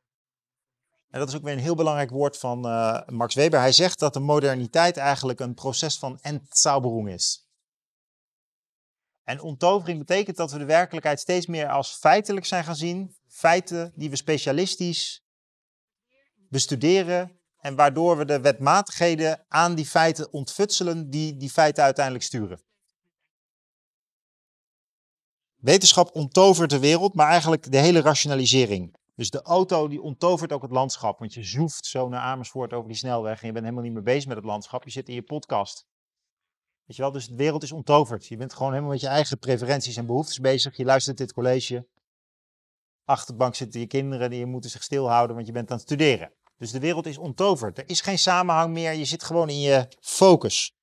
En 1.10 1.20
dat 1.20 1.28
is 1.28 1.36
ook 1.36 1.44
weer 1.44 1.54
een 1.54 1.60
heel 1.60 1.76
belangrijk 1.76 2.10
woord 2.10 2.38
van 2.38 2.66
uh, 2.66 3.00
Max 3.08 3.36
Weber. 3.36 3.60
Hij 3.60 3.72
zegt 3.72 4.00
dat 4.00 4.14
de 4.14 4.20
moderniteit 4.20 4.98
eigenlijk 4.98 5.40
een 5.40 5.54
proces 5.54 5.98
van 5.98 6.20
Entzauberung 6.22 7.10
is. 7.10 7.48
En 9.24 9.42
onttovering 9.42 10.00
betekent 10.00 10.38
dat 10.38 10.52
we 10.52 10.58
de 10.58 10.66
werkelijkheid 10.66 11.20
steeds 11.20 11.46
meer 11.46 11.70
als 11.70 11.92
feitelijk 11.96 12.46
zijn 12.46 12.64
gaan 12.64 12.76
zien. 12.76 13.16
Feiten 13.28 13.92
die 13.96 14.10
we 14.10 14.16
specialistisch 14.16 15.24
bestuderen. 16.50 17.40
En 17.60 17.76
waardoor 17.76 18.18
we 18.18 18.26
de 18.26 18.42
wetmatigheden 18.42 19.46
aan 19.48 19.76
die 19.76 19.86
feiten 19.86 20.34
ontfutselen 20.34 21.10
die 21.10 21.38
die 21.38 21.50
feiten 21.50 21.84
uiteindelijk 21.84 22.26
sturen. 22.26 22.62
Wetenschap 25.56 26.16
onttovert 26.16 26.70
de 26.70 26.80
wereld, 26.80 27.14
maar 27.14 27.30
eigenlijk 27.30 27.72
de 27.72 27.78
hele 27.78 28.02
rationalisering. 28.02 28.96
Dus 29.16 29.30
de 29.30 29.42
auto 29.42 29.88
die 29.88 30.02
onttovert 30.02 30.52
ook 30.52 30.62
het 30.62 30.72
landschap. 30.72 31.20
Want 31.20 31.34
je 31.34 31.44
zoeft 31.44 31.86
zo 31.86 32.10
naar 32.10 32.22
Amersfoort 32.22 32.74
over 32.74 32.88
die 32.88 32.98
snelweg 32.98 33.42
en 33.42 33.48
je 33.48 33.54
bent 33.54 33.66
helemaal 33.66 33.86
niet 33.86 33.94
meer 33.94 34.04
bezig 34.04 34.28
met 34.28 34.38
het 34.38 34.46
landschap. 34.46 34.84
Je 34.84 34.90
zit 34.90 35.08
in 35.08 35.14
je 35.14 35.22
podcast. 35.22 35.88
Weet 36.86 36.96
je 36.96 37.02
wel, 37.02 37.12
dus 37.12 37.28
de 37.28 37.36
wereld 37.36 37.64
is 37.64 37.72
onttoverd. 37.72 38.28
Je 38.28 38.38
bent 38.38 38.54
gewoon 38.54 38.72
helemaal 38.72 38.92
met 38.92 39.02
je 39.02 39.08
eigen 39.08 39.40
preferenties 39.40 39.96
en 39.96 40.06
behoeftes 40.06 40.40
bezig. 40.40 40.78
Je 40.78 40.86
luistert 40.86 41.18
dit 41.18 41.34
college. 41.34 41.88
Achterbank 43.06 43.56
zitten 43.56 43.80
je 43.80 43.88
kinderen 43.88 44.30
die 44.30 44.46
moeten 44.46 44.70
zich 44.70 44.84
stilhouden, 44.84 45.36
want 45.36 45.48
je 45.48 45.54
bent 45.54 45.70
aan 45.70 45.78
het 45.78 45.86
studeren. 45.86 46.34
Dus 46.58 46.72
de 46.72 46.80
wereld 46.80 47.06
is 47.06 47.18
ontoverd. 47.18 47.78
Er 47.78 47.90
is 47.90 48.02
geen 48.02 48.20
samenhang 48.20 48.74
meer. 48.74 48.94
Je 48.94 49.06
zit 49.06 49.24
gewoon 49.24 49.50
in 49.50 49.60
je 49.60 49.88
focus. 50.00 50.74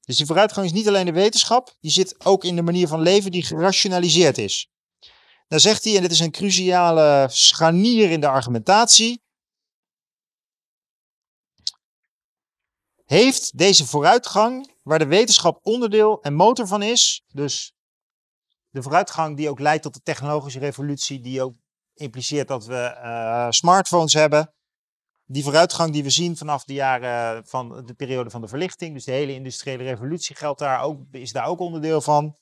Dus 0.00 0.16
die 0.16 0.26
vooruitgang 0.26 0.66
is 0.66 0.72
niet 0.72 0.88
alleen 0.88 1.06
de 1.06 1.12
wetenschap, 1.12 1.76
die 1.80 1.90
zit 1.90 2.24
ook 2.24 2.44
in 2.44 2.56
de 2.56 2.62
manier 2.62 2.88
van 2.88 3.00
leven 3.00 3.30
die 3.30 3.44
gerationaliseerd 3.44 4.38
is. 4.38 4.70
Dan 5.48 5.60
zegt 5.60 5.84
hij, 5.84 5.96
en 5.96 6.02
dit 6.02 6.10
is 6.10 6.20
een 6.20 6.30
cruciale 6.30 7.26
scharnier 7.30 8.10
in 8.10 8.20
de 8.20 8.28
argumentatie. 8.28 9.22
Heeft 13.04 13.58
deze 13.58 13.86
vooruitgang, 13.86 14.71
waar 14.82 14.98
de 14.98 15.06
wetenschap 15.06 15.58
onderdeel 15.62 16.22
en 16.22 16.34
motor 16.34 16.66
van 16.66 16.82
is, 16.82 17.24
dus 17.28 17.74
de 18.68 18.82
vooruitgang 18.82 19.36
die 19.36 19.48
ook 19.48 19.58
leidt 19.58 19.82
tot 19.82 19.94
de 19.94 20.02
technologische 20.02 20.58
revolutie, 20.58 21.20
die 21.20 21.42
ook 21.42 21.54
impliceert 21.94 22.48
dat 22.48 22.66
we 22.66 23.00
uh, 23.04 23.46
smartphones 23.50 24.12
hebben, 24.12 24.54
die 25.24 25.42
vooruitgang 25.42 25.92
die 25.92 26.02
we 26.02 26.10
zien 26.10 26.36
vanaf 26.36 26.64
de 26.64 26.72
jaren 26.72 27.46
van 27.46 27.84
de 27.86 27.94
periode 27.94 28.30
van 28.30 28.40
de 28.40 28.48
verlichting, 28.48 28.94
dus 28.94 29.04
de 29.04 29.12
hele 29.12 29.34
industriële 29.34 29.82
revolutie 29.82 30.36
geldt 30.36 30.58
daar 30.58 30.82
ook, 30.82 31.00
is 31.10 31.32
daar 31.32 31.46
ook 31.46 31.58
onderdeel 31.58 32.00
van. 32.00 32.36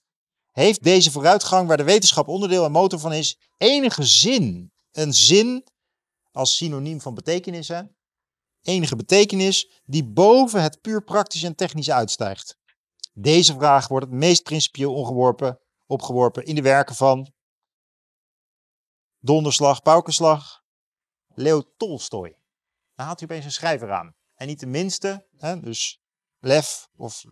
Heeft 0.50 0.82
deze 0.82 1.10
vooruitgang, 1.10 1.68
waar 1.68 1.76
de 1.76 1.84
wetenschap 1.84 2.28
onderdeel 2.28 2.64
en 2.64 2.72
motor 2.72 2.98
van 2.98 3.12
is, 3.12 3.38
enige 3.56 4.02
zin? 4.02 4.72
Een 4.90 5.14
zin 5.14 5.66
als 6.32 6.56
synoniem 6.56 7.00
van 7.00 7.14
betekenis, 7.14 7.72
enige 8.62 8.96
betekenis 8.96 9.80
die 9.84 10.04
boven 10.04 10.62
het 10.62 10.80
puur 10.80 11.04
praktisch 11.04 11.42
en 11.42 11.54
technisch 11.54 11.90
uitstijgt. 11.90 12.58
Deze 13.12 13.54
vraag 13.54 13.88
wordt 13.88 14.06
het 14.06 14.14
meest 14.14 14.42
principieel 14.42 14.94
opgeworpen 15.86 16.44
in 16.44 16.54
de 16.54 16.62
werken 16.62 16.94
van 16.94 17.32
Donderslag, 19.18 19.82
Paukenslag, 19.82 20.62
Leo 21.34 21.62
Tolstoy 21.76 22.40
dan 23.00 23.08
haalt 23.08 23.20
hij 23.20 23.28
opeens 23.28 23.44
een 23.44 23.60
schrijver 23.60 23.92
aan. 23.92 24.14
En 24.34 24.46
niet 24.46 24.60
de 24.60 24.66
minste, 24.66 25.26
hè, 25.36 25.60
dus 25.60 26.00
Lev, 26.38 26.84
of 26.96 27.24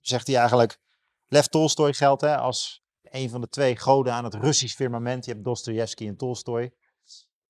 zegt 0.00 0.26
hij 0.26 0.36
eigenlijk, 0.36 0.78
Lev 1.26 1.44
Tolstoy 1.44 1.92
geldt 1.92 2.20
hè, 2.20 2.36
als 2.36 2.82
een 3.02 3.30
van 3.30 3.40
de 3.40 3.48
twee 3.48 3.76
goden 3.76 4.12
aan 4.12 4.24
het 4.24 4.34
Russisch 4.34 4.74
firmament. 4.74 5.24
Je 5.24 5.32
hebt 5.32 5.44
Dostoevsky 5.44 6.06
en 6.06 6.16
Tolstoy. 6.16 6.72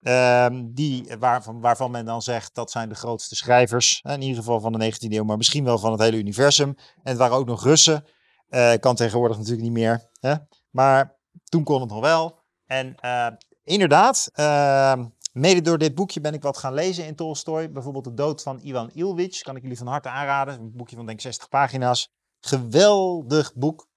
Um, 0.02 0.74
die, 0.74 1.16
waarvan, 1.18 1.60
waarvan 1.60 1.90
men 1.90 2.04
dan 2.04 2.22
zegt 2.22 2.54
dat 2.54 2.70
zijn 2.70 2.88
de 2.88 2.94
grootste 2.94 3.36
schrijvers, 3.36 4.00
in 4.02 4.22
ieder 4.22 4.36
geval 4.36 4.60
van 4.60 4.72
de 4.72 4.92
19e 4.92 5.12
eeuw, 5.12 5.24
maar 5.24 5.36
misschien 5.36 5.64
wel 5.64 5.78
van 5.78 5.92
het 5.92 6.00
hele 6.00 6.16
universum. 6.16 6.68
En 6.68 7.10
het 7.10 7.16
waren 7.16 7.36
ook 7.36 7.46
nog 7.46 7.64
Russen. 7.64 8.04
Uh, 8.48 8.72
kan 8.74 8.94
tegenwoordig 8.94 9.36
natuurlijk 9.36 9.62
niet 9.62 9.72
meer. 9.72 10.08
Hè? 10.20 10.34
Maar 10.70 11.18
toen 11.44 11.64
kon 11.64 11.80
het 11.80 11.90
nog 11.90 12.00
wel. 12.00 12.38
En 12.66 12.94
uh, 13.04 13.26
inderdaad, 13.64 14.30
uh, 14.34 14.94
Mede 15.32 15.60
door 15.60 15.78
dit 15.78 15.94
boekje 15.94 16.20
ben 16.20 16.34
ik 16.34 16.42
wat 16.42 16.58
gaan 16.58 16.74
lezen 16.74 17.06
in 17.06 17.14
Tolstoy. 17.14 17.70
Bijvoorbeeld 17.70 18.04
De 18.04 18.14
Dood 18.14 18.42
van 18.42 18.60
Ivan 18.62 18.90
Illich. 18.90 19.40
Kan 19.40 19.56
ik 19.56 19.62
jullie 19.62 19.78
van 19.78 19.86
harte 19.86 20.08
aanraden. 20.08 20.54
Een 20.54 20.72
boekje 20.76 20.96
van 20.96 21.06
denk 21.06 21.18
ik 21.18 21.24
60 21.24 21.48
pagina's. 21.48 22.12
Geweldig 22.40 23.54
boek 23.54 23.88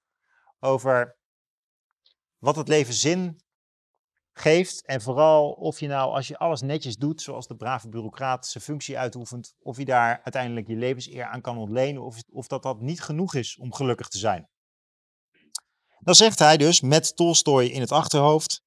over 0.60 1.16
wat 2.38 2.56
het 2.56 2.68
leven 2.68 2.94
zin 2.94 3.40
geeft. 4.34 4.84
En 4.84 5.00
vooral 5.00 5.50
of 5.50 5.80
je 5.80 5.86
nou, 5.86 6.12
als 6.12 6.28
je 6.28 6.38
alles 6.38 6.60
netjes 6.60 6.96
doet, 6.96 7.22
zoals 7.22 7.46
de 7.46 7.56
brave 7.56 7.88
bureaucraat 7.88 8.46
zijn 8.46 8.64
functie 8.64 8.98
uitoefent, 8.98 9.54
of 9.60 9.76
je 9.76 9.84
daar 9.84 10.20
uiteindelijk 10.22 10.66
je 10.66 10.76
levenseer 10.76 11.24
aan 11.24 11.40
kan 11.40 11.58
ontlenen, 11.58 12.02
of, 12.02 12.22
of 12.32 12.46
dat 12.46 12.62
dat 12.62 12.80
niet 12.80 13.00
genoeg 13.00 13.34
is 13.34 13.58
om 13.58 13.72
gelukkig 13.72 14.08
te 14.08 14.18
zijn. 14.18 14.48
Dan 15.98 16.14
zegt 16.14 16.38
hij 16.38 16.56
dus, 16.56 16.80
met 16.80 17.16
Tolstoy 17.16 17.64
in 17.64 17.80
het 17.80 17.92
achterhoofd, 17.92 18.62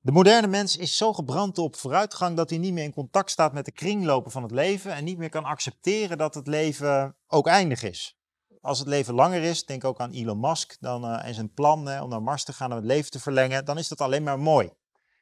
de 0.00 0.12
moderne 0.14 0.46
mens 0.46 0.76
is 0.76 0.96
zo 0.96 1.12
gebrand 1.12 1.58
op 1.58 1.76
vooruitgang 1.76 2.36
dat 2.36 2.50
hij 2.50 2.58
niet 2.58 2.72
meer 2.72 2.84
in 2.84 2.92
contact 2.92 3.30
staat 3.30 3.52
met 3.52 3.64
de 3.64 3.72
kringlopen 3.72 4.30
van 4.30 4.42
het 4.42 4.50
leven 4.50 4.92
en 4.92 5.04
niet 5.04 5.18
meer 5.18 5.28
kan 5.28 5.44
accepteren 5.44 6.18
dat 6.18 6.34
het 6.34 6.46
leven 6.46 7.16
ook 7.26 7.46
eindig 7.46 7.82
is. 7.82 8.17
Als 8.60 8.78
het 8.78 8.88
leven 8.88 9.14
langer 9.14 9.42
is, 9.42 9.64
denk 9.64 9.84
ook 9.84 10.00
aan 10.00 10.10
Elon 10.10 10.40
Musk 10.40 10.76
dan, 10.80 11.04
uh, 11.04 11.26
en 11.26 11.34
zijn 11.34 11.54
plan 11.54 12.00
om 12.00 12.08
naar 12.08 12.22
Mars 12.22 12.44
te 12.44 12.52
gaan 12.52 12.70
om 12.70 12.76
het 12.76 12.86
leven 12.86 13.10
te 13.10 13.20
verlengen, 13.20 13.64
dan 13.64 13.78
is 13.78 13.88
dat 13.88 14.00
alleen 14.00 14.22
maar 14.22 14.38
mooi. 14.38 14.66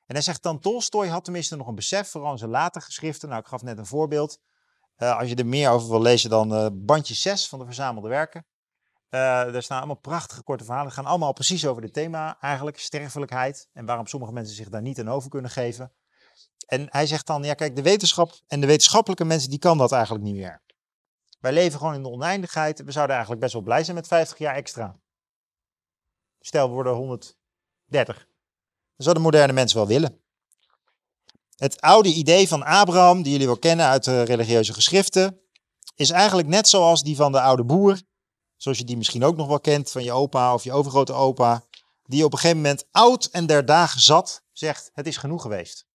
En 0.06 0.14
hij 0.14 0.22
zegt 0.22 0.42
dan, 0.42 0.58
Tolstoy 0.58 1.08
had 1.08 1.24
tenminste 1.24 1.56
nog 1.56 1.66
een 1.66 1.74
besef, 1.74 2.08
vooral 2.08 2.32
in 2.32 2.38
zijn 2.38 2.50
later 2.50 2.82
geschriften. 2.82 3.28
Nou, 3.28 3.40
ik 3.40 3.46
gaf 3.46 3.62
net 3.62 3.78
een 3.78 3.86
voorbeeld. 3.86 4.38
Uh, 4.98 5.18
als 5.18 5.28
je 5.28 5.34
er 5.34 5.46
meer 5.46 5.70
over 5.70 5.88
wil 5.88 6.02
lezen, 6.02 6.30
dan 6.30 6.52
uh, 6.52 6.66
bandje 6.72 7.14
6 7.14 7.48
van 7.48 7.58
de 7.58 7.64
verzamelde 7.64 8.08
werken. 8.08 8.46
Er 9.08 9.62
staan 9.62 9.78
allemaal 9.78 9.96
prachtige 9.96 10.42
korte 10.42 10.64
verhalen. 10.64 10.88
Het 10.88 10.96
gaan 10.96 11.06
allemaal 11.06 11.32
precies 11.32 11.66
over 11.66 11.82
dit 11.82 11.92
thema 11.92 12.36
eigenlijk, 12.40 12.78
sterfelijkheid. 12.78 13.68
En 13.72 13.86
waarom 13.86 14.06
sommige 14.06 14.32
mensen 14.32 14.56
zich 14.56 14.68
daar 14.68 14.82
niet 14.82 14.98
aan 14.98 15.08
over 15.08 15.30
kunnen 15.30 15.50
geven. 15.50 15.92
En 16.66 16.86
hij 16.90 17.06
zegt 17.06 17.26
dan, 17.26 17.42
ja 17.42 17.54
kijk, 17.54 17.76
de 17.76 17.82
wetenschap 17.82 18.32
en 18.46 18.60
de 18.60 18.66
wetenschappelijke 18.66 19.24
mensen, 19.24 19.50
die 19.50 19.58
kan 19.58 19.78
dat 19.78 19.92
eigenlijk 19.92 20.24
niet 20.24 20.34
meer. 20.34 20.62
Wij 21.38 21.52
leven 21.52 21.78
gewoon 21.78 21.94
in 21.94 22.02
de 22.02 22.08
oneindigheid. 22.08 22.84
We 22.84 22.92
zouden 22.92 23.14
eigenlijk 23.14 23.40
best 23.44 23.54
wel 23.54 23.62
blij 23.62 23.84
zijn 23.84 23.96
met 23.96 24.06
50 24.06 24.38
jaar 24.38 24.54
extra. 24.54 24.98
Stel, 26.40 26.68
we 26.68 26.74
worden 26.74 26.92
130. 26.92 27.36
Dat 27.86 28.26
zou 28.96 29.14
de 29.14 29.22
moderne 29.22 29.52
mens 29.52 29.72
wel 29.72 29.86
willen. 29.86 30.20
Het 31.56 31.80
oude 31.80 32.08
idee 32.08 32.48
van 32.48 32.62
Abraham, 32.62 33.22
die 33.22 33.32
jullie 33.32 33.46
wel 33.46 33.58
kennen 33.58 33.86
uit 33.86 34.04
de 34.04 34.22
religieuze 34.22 34.72
geschriften, 34.72 35.40
is 35.94 36.10
eigenlijk 36.10 36.48
net 36.48 36.68
zoals 36.68 37.02
die 37.02 37.16
van 37.16 37.32
de 37.32 37.40
oude 37.40 37.64
boer 37.64 38.00
zoals 38.56 38.78
je 38.78 38.84
die 38.84 38.96
misschien 38.96 39.24
ook 39.24 39.36
nog 39.36 39.46
wel 39.46 39.60
kent 39.60 39.90
van 39.90 40.04
je 40.04 40.12
opa 40.12 40.54
of 40.54 40.64
je 40.64 40.72
overgrote 40.72 41.12
opa, 41.12 41.64
die 42.02 42.24
op 42.24 42.32
een 42.32 42.38
gegeven 42.38 42.62
moment 42.62 42.86
oud 42.90 43.24
en 43.24 43.46
der 43.46 43.64
dagen 43.64 44.00
zat, 44.00 44.42
zegt 44.52 44.90
het 44.92 45.06
is 45.06 45.16
genoeg 45.16 45.42
geweest. 45.42 45.86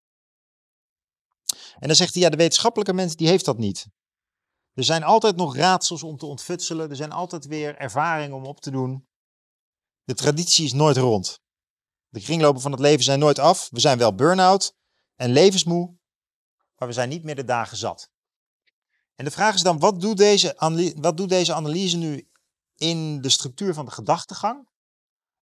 En 1.79 1.87
dan 1.87 1.95
zegt 1.95 2.13
hij, 2.13 2.23
ja, 2.23 2.29
de 2.29 2.37
wetenschappelijke 2.37 2.93
mens 2.93 3.15
die 3.15 3.27
heeft 3.27 3.45
dat 3.45 3.57
niet. 3.57 3.87
Er 4.73 4.83
zijn 4.83 5.03
altijd 5.03 5.35
nog 5.35 5.55
raadsels 5.55 6.03
om 6.03 6.17
te 6.17 6.25
ontfutselen, 6.25 6.89
er 6.89 6.95
zijn 6.95 7.11
altijd 7.11 7.45
weer 7.45 7.77
ervaringen 7.77 8.35
om 8.35 8.45
op 8.45 8.61
te 8.61 8.71
doen. 8.71 9.07
De 10.03 10.13
traditie 10.13 10.65
is 10.65 10.73
nooit 10.73 10.97
rond. 10.97 11.39
De 12.07 12.21
kringlopen 12.21 12.61
van 12.61 12.71
het 12.71 12.79
leven 12.79 13.03
zijn 13.03 13.19
nooit 13.19 13.39
af. 13.39 13.69
We 13.69 13.79
zijn 13.79 13.97
wel 13.97 14.15
burn-out 14.15 14.75
en 15.15 15.31
levensmoe, 15.31 15.97
maar 16.75 16.87
we 16.87 16.93
zijn 16.93 17.09
niet 17.09 17.23
meer 17.23 17.35
de 17.35 17.43
dagen 17.43 17.77
zat. 17.77 18.11
En 19.15 19.25
de 19.25 19.31
vraag 19.31 19.55
is 19.55 19.61
dan, 19.61 19.79
wat 19.79 20.01
doet 20.01 20.17
deze, 20.17 20.55
wat 20.95 21.17
doet 21.17 21.29
deze 21.29 21.53
analyse 21.53 21.97
nu 21.97 22.29
in 22.75 23.21
de 23.21 23.29
structuur 23.29 23.73
van 23.73 23.85
de 23.85 23.91
gedachtegang. 23.91 24.69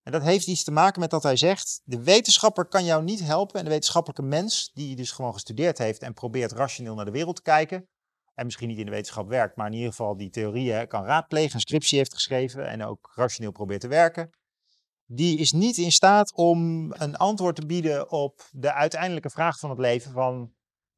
En 0.03 0.11
dat 0.11 0.21
heeft 0.21 0.47
iets 0.47 0.63
te 0.63 0.71
maken 0.71 0.99
met 0.99 1.09
dat 1.09 1.23
hij 1.23 1.35
zegt, 1.35 1.81
de 1.83 2.03
wetenschapper 2.03 2.67
kan 2.67 2.85
jou 2.85 3.03
niet 3.03 3.19
helpen 3.19 3.59
en 3.59 3.63
de 3.63 3.71
wetenschappelijke 3.71 4.21
mens, 4.21 4.71
die 4.73 4.95
dus 4.95 5.11
gewoon 5.11 5.33
gestudeerd 5.33 5.77
heeft 5.77 6.01
en 6.01 6.13
probeert 6.13 6.51
rationeel 6.51 6.95
naar 6.95 7.05
de 7.05 7.11
wereld 7.11 7.35
te 7.35 7.41
kijken, 7.41 7.89
en 8.39 8.45
misschien 8.45 8.67
niet 8.67 8.77
in 8.77 8.85
de 8.85 8.91
wetenschap 8.91 9.27
werkt, 9.27 9.55
maar 9.55 9.67
in 9.67 9.73
ieder 9.73 9.89
geval 9.89 10.17
die 10.17 10.29
theorieën 10.29 10.87
kan 10.87 11.05
raadplegen, 11.05 11.55
een 11.55 11.59
scriptie 11.59 11.97
heeft 11.97 12.13
geschreven 12.13 12.67
en 12.67 12.83
ook 12.83 13.11
rationeel 13.15 13.51
probeert 13.51 13.81
te 13.81 13.87
werken, 13.87 14.29
die 15.05 15.37
is 15.37 15.51
niet 15.51 15.77
in 15.77 15.91
staat 15.91 16.33
om 16.33 16.91
een 16.93 17.15
antwoord 17.15 17.55
te 17.55 17.65
bieden 17.65 18.11
op 18.11 18.47
de 18.51 18.73
uiteindelijke 18.73 19.29
vraag 19.29 19.59
van 19.59 19.69
het 19.69 19.79
leven 19.79 20.11
van 20.11 20.53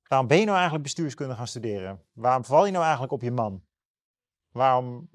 waarom 0.08 0.28
ben 0.28 0.38
je 0.38 0.44
nou 0.44 0.56
eigenlijk 0.56 0.84
bestuurskunde 0.84 1.36
gaan 1.36 1.48
studeren? 1.48 2.06
Waarom 2.14 2.46
val 2.46 2.66
je 2.66 2.72
nou 2.72 2.84
eigenlijk 2.84 3.14
op 3.14 3.22
je 3.22 3.32
man? 3.32 3.64
Waarom 4.50 5.10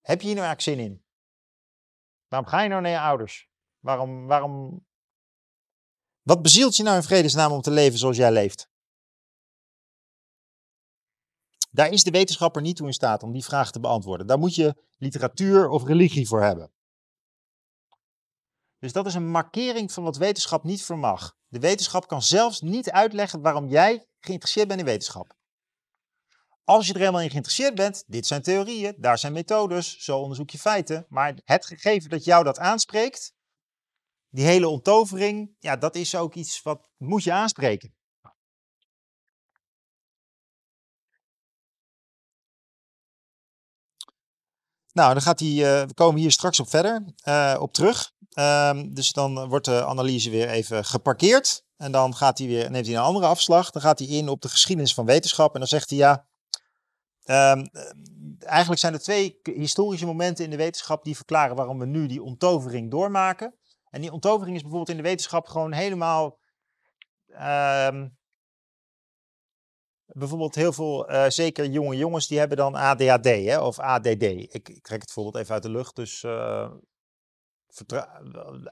heb 0.00 0.20
je 0.20 0.26
hier 0.26 0.36
nou 0.36 0.46
eigenlijk 0.46 0.60
zin 0.60 0.90
in? 0.90 1.04
Waarom 2.28 2.48
ga 2.48 2.62
je 2.62 2.68
nou 2.68 2.82
naar 2.82 2.90
je 2.90 3.00
ouders? 3.00 3.48
Waarom, 3.78 4.26
waarom... 4.26 4.84
Wat 6.22 6.42
bezielt 6.42 6.76
je 6.76 6.82
nou 6.82 6.96
in 6.96 7.02
vredesnaam 7.02 7.52
om 7.52 7.60
te 7.60 7.70
leven 7.70 7.98
zoals 7.98 8.16
jij 8.16 8.32
leeft? 8.32 8.68
Daar 11.74 11.90
is 11.90 12.04
de 12.04 12.10
wetenschapper 12.10 12.62
niet 12.62 12.76
toe 12.76 12.86
in 12.86 12.92
staat 12.92 13.22
om 13.22 13.32
die 13.32 13.44
vraag 13.44 13.70
te 13.70 13.80
beantwoorden. 13.80 14.26
Daar 14.26 14.38
moet 14.38 14.54
je 14.54 14.74
literatuur 14.96 15.68
of 15.68 15.84
religie 15.84 16.28
voor 16.28 16.42
hebben. 16.42 16.72
Dus 18.78 18.92
dat 18.92 19.06
is 19.06 19.14
een 19.14 19.30
markering 19.30 19.92
van 19.92 20.04
wat 20.04 20.16
wetenschap 20.16 20.64
niet 20.64 20.82
vermag. 20.82 21.36
De 21.48 21.58
wetenschap 21.58 22.08
kan 22.08 22.22
zelfs 22.22 22.60
niet 22.60 22.90
uitleggen 22.90 23.40
waarom 23.40 23.68
jij 23.68 24.06
geïnteresseerd 24.20 24.68
bent 24.68 24.80
in 24.80 24.86
wetenschap. 24.86 25.36
Als 26.64 26.86
je 26.86 26.92
er 26.92 26.98
helemaal 26.98 27.20
in 27.20 27.30
geïnteresseerd 27.30 27.74
bent, 27.74 28.04
dit 28.06 28.26
zijn 28.26 28.42
theorieën, 28.42 28.94
daar 28.98 29.18
zijn 29.18 29.32
methodes, 29.32 29.98
zo 29.98 30.18
onderzoek 30.18 30.50
je 30.50 30.58
feiten. 30.58 31.06
Maar 31.08 31.40
het 31.44 31.66
gegeven 31.66 32.10
dat 32.10 32.24
jou 32.24 32.44
dat 32.44 32.58
aanspreekt, 32.58 33.32
die 34.28 34.44
hele 34.44 34.68
onttovering, 34.68 35.56
ja, 35.58 35.76
dat 35.76 35.94
is 35.94 36.14
ook 36.14 36.34
iets 36.34 36.62
wat 36.62 36.88
moet 36.96 37.24
je 37.24 37.32
aanspreken. 37.32 37.94
Nou, 44.94 45.12
dan 45.12 45.22
gaat 45.22 45.40
hij, 45.40 45.48
uh, 45.48 45.62
we 45.62 45.94
komen 45.94 46.20
hier 46.20 46.30
straks 46.30 46.60
op 46.60 46.68
verder, 46.68 47.04
uh, 47.28 47.56
op 47.60 47.72
terug. 47.72 48.12
Uh, 48.38 48.80
dus 48.86 49.12
dan 49.12 49.48
wordt 49.48 49.64
de 49.64 49.84
analyse 49.84 50.30
weer 50.30 50.48
even 50.48 50.84
geparkeerd. 50.84 51.64
En 51.76 51.92
dan 51.92 52.14
gaat 52.14 52.38
hij 52.38 52.46
weer, 52.46 52.70
neemt 52.70 52.86
hij 52.86 52.94
een 52.94 53.02
andere 53.02 53.26
afslag. 53.26 53.70
Dan 53.70 53.82
gaat 53.82 53.98
hij 53.98 54.08
in 54.08 54.28
op 54.28 54.40
de 54.40 54.48
geschiedenis 54.48 54.94
van 54.94 55.04
wetenschap. 55.04 55.52
En 55.52 55.58
dan 55.58 55.68
zegt 55.68 55.90
hij 55.90 55.98
ja, 55.98 56.26
Um, 57.26 57.70
eigenlijk 58.38 58.80
zijn 58.80 58.92
er 58.92 59.00
twee 59.00 59.40
historische 59.42 60.06
momenten 60.06 60.44
in 60.44 60.50
de 60.50 60.56
wetenschap 60.56 61.04
die 61.04 61.16
verklaren 61.16 61.56
waarom 61.56 61.78
we 61.78 61.86
nu 61.86 62.06
die 62.06 62.22
onttovering 62.22 62.90
doormaken. 62.90 63.54
En 63.90 64.00
die 64.00 64.12
onttovering 64.12 64.56
is 64.56 64.62
bijvoorbeeld 64.62 64.90
in 64.90 65.02
de 65.02 65.08
wetenschap 65.08 65.46
gewoon 65.46 65.72
helemaal 65.72 66.38
um, 67.28 68.16
bijvoorbeeld 70.14 70.54
heel 70.54 70.72
veel, 70.72 71.10
uh, 71.10 71.28
zeker 71.28 71.66
jonge 71.66 71.96
jongens, 71.96 72.26
die 72.26 72.38
hebben 72.38 72.56
dan 72.56 72.74
ADHD 72.74 73.24
hè, 73.24 73.60
of 73.60 73.78
ADD. 73.78 74.22
Ik, 74.22 74.68
ik 74.68 74.82
trek 74.82 75.00
het 75.00 75.12
voorbeeld 75.12 75.36
even 75.36 75.54
uit 75.54 75.62
de 75.62 75.70
lucht, 75.70 75.96
dus 75.96 76.22
uh, 76.22 76.70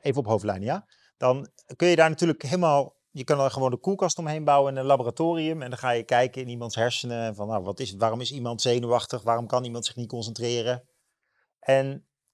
even 0.00 0.20
op 0.20 0.26
hoofdlijn, 0.26 0.62
ja. 0.62 0.86
Dan 1.16 1.48
kun 1.76 1.88
je 1.88 1.96
daar 1.96 2.08
natuurlijk 2.08 2.42
helemaal, 2.42 2.96
je 3.10 3.24
kan 3.24 3.40
er 3.40 3.50
gewoon 3.50 3.70
de 3.70 3.76
koelkast 3.76 4.18
omheen 4.18 4.44
bouwen 4.44 4.72
in 4.72 4.78
een 4.78 4.86
laboratorium. 4.86 5.62
En 5.62 5.70
dan 5.70 5.78
ga 5.78 5.90
je 5.90 6.02
kijken 6.02 6.42
in 6.42 6.48
iemands 6.48 6.74
hersenen 6.74 7.34
van, 7.34 7.48
nou, 7.48 7.62
wat 7.62 7.80
is 7.80 7.90
het, 7.90 8.00
waarom 8.00 8.20
is 8.20 8.32
iemand 8.32 8.62
zenuwachtig? 8.62 9.22
Waarom 9.22 9.46
kan 9.46 9.64
iemand 9.64 9.86
zich 9.86 9.96
niet 9.96 10.08
concentreren? 10.08 10.88
En 11.58 11.86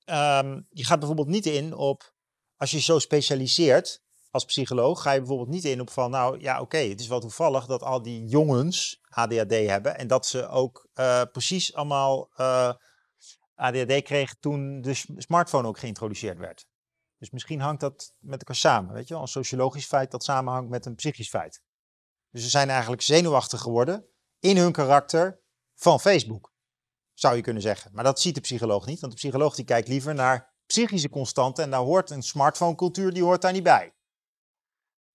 um, 0.05 0.67
je 0.71 0.85
gaat 0.85 0.99
bijvoorbeeld 0.99 1.29
niet 1.29 1.47
in 1.47 1.75
op, 1.75 2.15
als 2.57 2.71
je 2.71 2.81
zo 2.81 2.99
specialiseert, 2.99 4.03
als 4.31 4.45
psycholoog 4.45 5.03
ga 5.03 5.13
je 5.13 5.19
bijvoorbeeld 5.19 5.49
niet 5.49 5.65
in 5.65 5.81
op 5.81 5.91
van, 5.91 6.11
nou 6.11 6.41
ja, 6.41 6.61
oké, 6.61 6.79
het 6.79 7.01
is 7.01 7.09
wel 7.09 7.21
toevallig 7.21 7.67
dat 7.67 7.83
al 7.83 8.03
die 8.03 8.27
jongens 8.27 9.01
ADHD 9.09 9.51
hebben 9.51 9.99
en 9.99 10.07
dat 10.07 10.27
ze 10.27 10.49
ook 10.49 10.89
uh, 10.95 11.23
precies 11.33 11.75
allemaal 11.75 12.29
eh, 12.37 12.73
ADHD 13.55 14.03
kregen 14.03 14.37
toen 14.41 14.81
de 14.81 14.95
smartphone 15.17 15.69
ook 15.69 15.79
geïntroduceerd 15.79 16.39
werd. 16.39 16.67
Dus 17.19 17.31
misschien 17.31 17.61
hangt 17.61 17.81
dat 17.81 18.15
met 18.19 18.39
elkaar 18.39 18.57
samen, 18.57 18.95
weet 18.95 19.09
je 19.09 19.15
wel, 19.15 19.23
een 19.23 19.29
sociologisch 19.29 19.87
feit 19.87 20.11
dat 20.11 20.25
samenhangt 20.25 20.71
met 20.71 20.87
een 20.87 20.95
psychisch 20.95 21.29
feit. 21.29 21.63
Dus 22.31 22.43
ze 22.43 22.49
zijn 22.49 22.71
eigenlijk 22.71 23.03
zenuwachtig 23.03 23.61
geworden 23.61 24.07
in 24.39 24.57
hun 24.57 24.73
karakter 24.73 25.41
van 25.75 26.01
Facebook, 26.01 26.53
zou 27.13 27.37
je 27.37 27.43
kunnen 27.43 27.63
zeggen. 27.63 27.91
Maar 27.95 28.05
dat 28.05 28.21
ziet 28.21 28.35
de 28.35 28.41
psycholoog 28.41 28.87
niet, 28.87 29.01
want 29.01 29.13
de 29.13 29.19
psycholoog 29.19 29.55
die 29.55 29.65
kijkt 29.65 29.89
liever 29.89 30.15
naar 30.15 30.55
psychische 30.67 31.09
constanten 31.09 31.65
en 31.65 31.71
daar 31.71 31.81
hoort 31.81 32.11
een 32.11 32.23
smartphone 32.23 32.75
cultuur, 32.75 33.13
die 33.13 33.23
hoort 33.23 33.43
daar 33.43 33.53
niet 33.53 33.63
bij. 33.63 33.93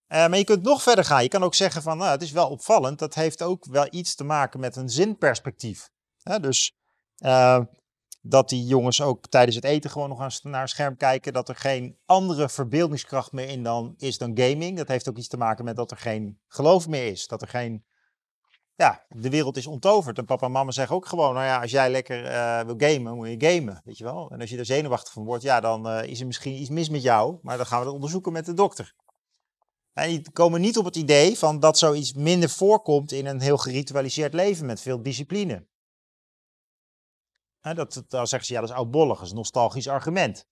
Uh, 0.08 0.28
maar 0.28 0.38
je 0.38 0.44
kunt 0.44 0.62
nog 0.62 0.82
verder 0.82 1.04
gaan. 1.04 1.22
Je 1.22 1.28
kan 1.28 1.42
ook 1.42 1.54
zeggen 1.54 1.82
van, 1.82 1.98
nou, 1.98 2.10
het 2.10 2.22
is 2.22 2.32
wel 2.32 2.48
opvallend. 2.48 2.98
Dat 2.98 3.14
heeft 3.14 3.42
ook 3.42 3.64
wel 3.64 3.86
iets 3.90 4.14
te 4.14 4.24
maken 4.24 4.60
met 4.60 4.76
een 4.76 4.88
zinperspectief. 4.88 5.90
dus 6.40 6.76
uh, 7.18 7.60
dat 8.22 8.48
die 8.48 8.64
jongens 8.64 9.02
ook 9.02 9.26
tijdens 9.26 9.56
het 9.56 9.64
eten 9.64 9.90
gewoon 9.90 10.08
nog 10.08 10.42
naar 10.42 10.62
een 10.62 10.68
scherm 10.68 10.96
kijken. 10.96 11.32
Dat 11.32 11.48
er 11.48 11.56
geen 11.56 11.98
andere 12.06 12.48
verbeeldingskracht 12.48 13.32
meer 13.32 13.48
in 13.48 13.62
dan, 13.62 13.94
is 13.96 14.18
dan 14.18 14.38
gaming. 14.38 14.76
Dat 14.76 14.88
heeft 14.88 15.08
ook 15.08 15.16
iets 15.16 15.28
te 15.28 15.36
maken 15.36 15.64
met 15.64 15.76
dat 15.76 15.90
er 15.90 15.96
geen 15.96 16.40
geloof 16.48 16.88
meer 16.88 17.06
is. 17.06 17.26
Dat 17.26 17.42
er 17.42 17.48
geen, 17.48 17.84
ja, 18.74 19.04
de 19.08 19.30
wereld 19.30 19.56
is 19.56 19.66
onttoverd. 19.66 20.18
En 20.18 20.24
papa 20.24 20.46
en 20.46 20.52
mama 20.52 20.70
zeggen 20.70 20.96
ook 20.96 21.06
gewoon, 21.06 21.34
nou 21.34 21.46
ja, 21.46 21.60
als 21.60 21.70
jij 21.70 21.90
lekker 21.90 22.24
uh, 22.24 22.60
wil 22.60 22.74
gamen, 22.78 23.14
moet 23.14 23.28
je 23.28 23.52
gamen, 23.52 23.80
weet 23.84 23.98
je 23.98 24.04
wel. 24.04 24.30
En 24.30 24.40
als 24.40 24.50
je 24.50 24.58
er 24.58 24.66
zenuwachtig 24.66 25.12
van 25.12 25.24
wordt, 25.24 25.42
ja, 25.42 25.60
dan 25.60 25.90
is 25.90 26.20
er 26.20 26.26
misschien 26.26 26.60
iets 26.60 26.70
mis 26.70 26.88
met 26.88 27.02
jou. 27.02 27.38
Maar 27.42 27.56
dan 27.56 27.66
gaan 27.66 27.78
we 27.78 27.84
dat 27.84 27.94
onderzoeken 27.94 28.32
met 28.32 28.46
de 28.46 28.54
dokter. 28.54 28.94
En 29.94 30.08
die 30.08 30.30
komen 30.30 30.60
niet 30.60 30.78
op 30.78 30.84
het 30.84 30.96
idee 30.96 31.38
van 31.38 31.60
dat 31.60 31.78
zoiets 31.78 32.12
minder 32.12 32.50
voorkomt 32.50 33.12
in 33.12 33.26
een 33.26 33.40
heel 33.40 33.58
geritualiseerd 33.58 34.34
leven 34.34 34.66
met 34.66 34.80
veel 34.80 35.02
discipline. 35.02 35.66
En 37.60 37.74
dat, 37.74 38.04
dan 38.08 38.26
zeggen 38.26 38.48
ze, 38.48 38.54
ja, 38.54 38.60
dat 38.60 38.68
is 38.68 38.76
oudbollig, 38.76 39.16
dat 39.16 39.24
is 39.24 39.30
een 39.30 39.36
nostalgisch 39.36 39.88
argument. 39.88 40.46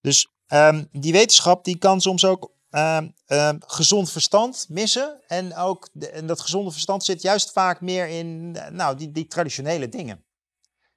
Dus 0.00 0.28
um, 0.46 0.88
die 0.92 1.12
wetenschap 1.12 1.64
die 1.64 1.78
kan 1.78 2.00
soms 2.00 2.24
ook 2.24 2.52
um, 2.70 3.14
um, 3.26 3.58
gezond 3.66 4.10
verstand 4.10 4.66
missen. 4.68 5.20
En 5.26 5.56
ook 5.56 5.88
en 5.98 6.26
dat 6.26 6.40
gezonde 6.40 6.70
verstand 6.70 7.04
zit 7.04 7.22
juist 7.22 7.52
vaak 7.52 7.80
meer 7.80 8.08
in 8.08 8.50
nou, 8.50 8.96
die, 8.96 9.10
die 9.10 9.26
traditionele 9.26 9.88
dingen. 9.88 10.24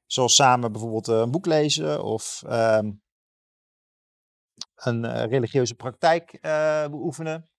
Zoals 0.05 0.35
samen 0.35 0.71
bijvoorbeeld 0.71 1.07
een 1.07 1.31
boek 1.31 1.45
lezen 1.45 2.03
of 2.03 2.43
een 4.85 5.03
uh, 5.03 5.23
religieuze 5.25 5.75
praktijk 5.75 6.37
uh, 6.41 6.87
beoefenen. 6.87 7.49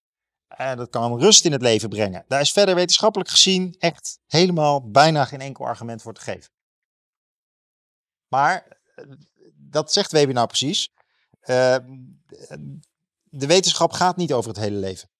En 0.49 0.77
dat 0.77 0.90
kan 0.90 1.20
rust 1.20 1.44
in 1.44 1.53
het 1.53 1.62
leven 1.62 1.89
brengen. 1.89 2.24
Daar 2.28 2.40
is 2.40 2.53
verder 2.53 2.74
wetenschappelijk 2.74 3.31
gezien 3.31 3.74
echt 3.78 4.19
helemaal 4.27 4.90
bijna 4.90 5.24
geen 5.24 5.40
enkel 5.40 5.65
argument 5.65 6.03
voor 6.03 6.15
te 6.15 6.20
geven. 6.20 6.51
Maar 8.28 8.78
eh, 8.94 9.05
dat 9.55 9.93
zegt 9.93 10.12
Weber 10.12 10.35
nou 10.35 10.47
precies. 10.47 10.93
De 13.35 13.47
wetenschap 13.47 13.93
gaat 13.93 14.16
niet 14.16 14.32
over 14.32 14.51
het 14.51 14.59
hele 14.59 14.77
leven. 14.77 15.11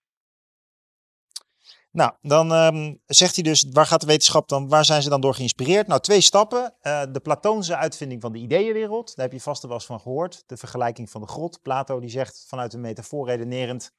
Nou, 1.93 2.13
dan 2.21 2.53
um, 2.53 3.01
zegt 3.07 3.35
hij 3.35 3.45
dus, 3.45 3.67
waar 3.71 3.87
gaat 3.87 4.01
de 4.01 4.07
wetenschap 4.07 4.49
dan, 4.49 4.69
waar 4.69 4.85
zijn 4.85 5.03
ze 5.03 5.09
dan 5.09 5.21
door 5.21 5.35
geïnspireerd? 5.35 5.87
Nou, 5.87 6.01
twee 6.01 6.21
stappen. 6.21 6.75
Uh, 6.83 7.03
de 7.13 7.21
Platoonse 7.21 7.77
uitvinding 7.77 8.21
van 8.21 8.33
de 8.33 8.39
ideeënwereld, 8.39 9.17
daar 9.17 9.25
heb 9.25 9.35
je 9.35 9.41
vast 9.41 9.63
wel 9.63 9.73
eens 9.73 9.87
van 9.87 10.01
gehoord. 10.01 10.43
De 10.47 10.57
vergelijking 10.57 11.11
van 11.11 11.21
de 11.21 11.27
grot. 11.27 11.63
Plato 11.63 12.01
die 12.01 12.11
zegt 12.11 12.45
vanuit 12.49 12.73
een 12.73 12.81
metafoor 12.81 13.27
redenerend, 13.27 13.93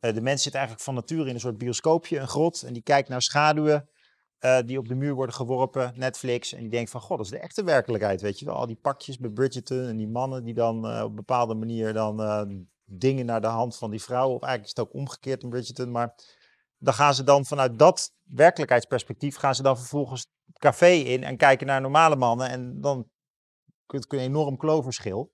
uh, 0.00 0.14
de 0.14 0.20
mens 0.20 0.42
zit 0.42 0.54
eigenlijk 0.54 0.84
van 0.84 0.94
nature 0.94 1.28
in 1.28 1.34
een 1.34 1.40
soort 1.40 1.58
bioscoopje, 1.58 2.18
een 2.18 2.28
grot, 2.28 2.62
en 2.62 2.72
die 2.72 2.82
kijkt 2.82 3.08
naar 3.08 3.22
schaduwen 3.22 3.88
uh, 4.40 4.58
die 4.66 4.78
op 4.78 4.88
de 4.88 4.94
muur 4.94 5.14
worden 5.14 5.34
geworpen, 5.34 5.92
Netflix, 5.96 6.52
en 6.52 6.60
die 6.60 6.70
denkt 6.70 6.90
van, 6.90 7.00
god, 7.00 7.16
dat 7.16 7.26
is 7.26 7.32
de 7.32 7.38
echte 7.38 7.64
werkelijkheid, 7.64 8.20
weet 8.20 8.38
je 8.38 8.44
wel. 8.44 8.54
Al 8.54 8.66
die 8.66 8.78
pakjes 8.82 9.18
met 9.18 9.34
Bridgerton 9.34 9.86
en 9.86 9.96
die 9.96 10.08
mannen 10.08 10.44
die 10.44 10.54
dan 10.54 11.02
op 11.02 11.16
bepaalde 11.16 11.54
manier 11.54 11.92
dan 11.92 12.68
dingen 12.84 13.26
naar 13.26 13.40
de 13.40 13.46
hand 13.46 13.76
van 13.76 13.90
die 13.90 14.02
vrouw, 14.02 14.28
of 14.28 14.42
eigenlijk 14.42 14.64
is 14.64 14.68
het 14.68 14.78
ook 14.78 14.94
omgekeerd 14.94 15.42
in 15.42 15.48
Bridgerton, 15.48 15.90
maar 15.90 16.14
dan 16.80 16.94
gaan 16.94 17.14
ze 17.14 17.24
dan 17.24 17.44
vanuit 17.44 17.78
dat 17.78 18.12
werkelijkheidsperspectief, 18.24 19.36
gaan 19.36 19.54
ze 19.54 19.62
dan 19.62 19.78
vervolgens 19.78 20.26
het 20.46 20.58
café 20.58 20.90
in 20.90 21.24
en 21.24 21.36
kijken 21.36 21.66
naar 21.66 21.80
normale 21.80 22.16
mannen. 22.16 22.48
En 22.48 22.80
dan 22.80 23.10
kun 23.86 24.00
je 24.08 24.16
een 24.16 24.20
enorm 24.20 24.56
kloverschil. 24.56 25.32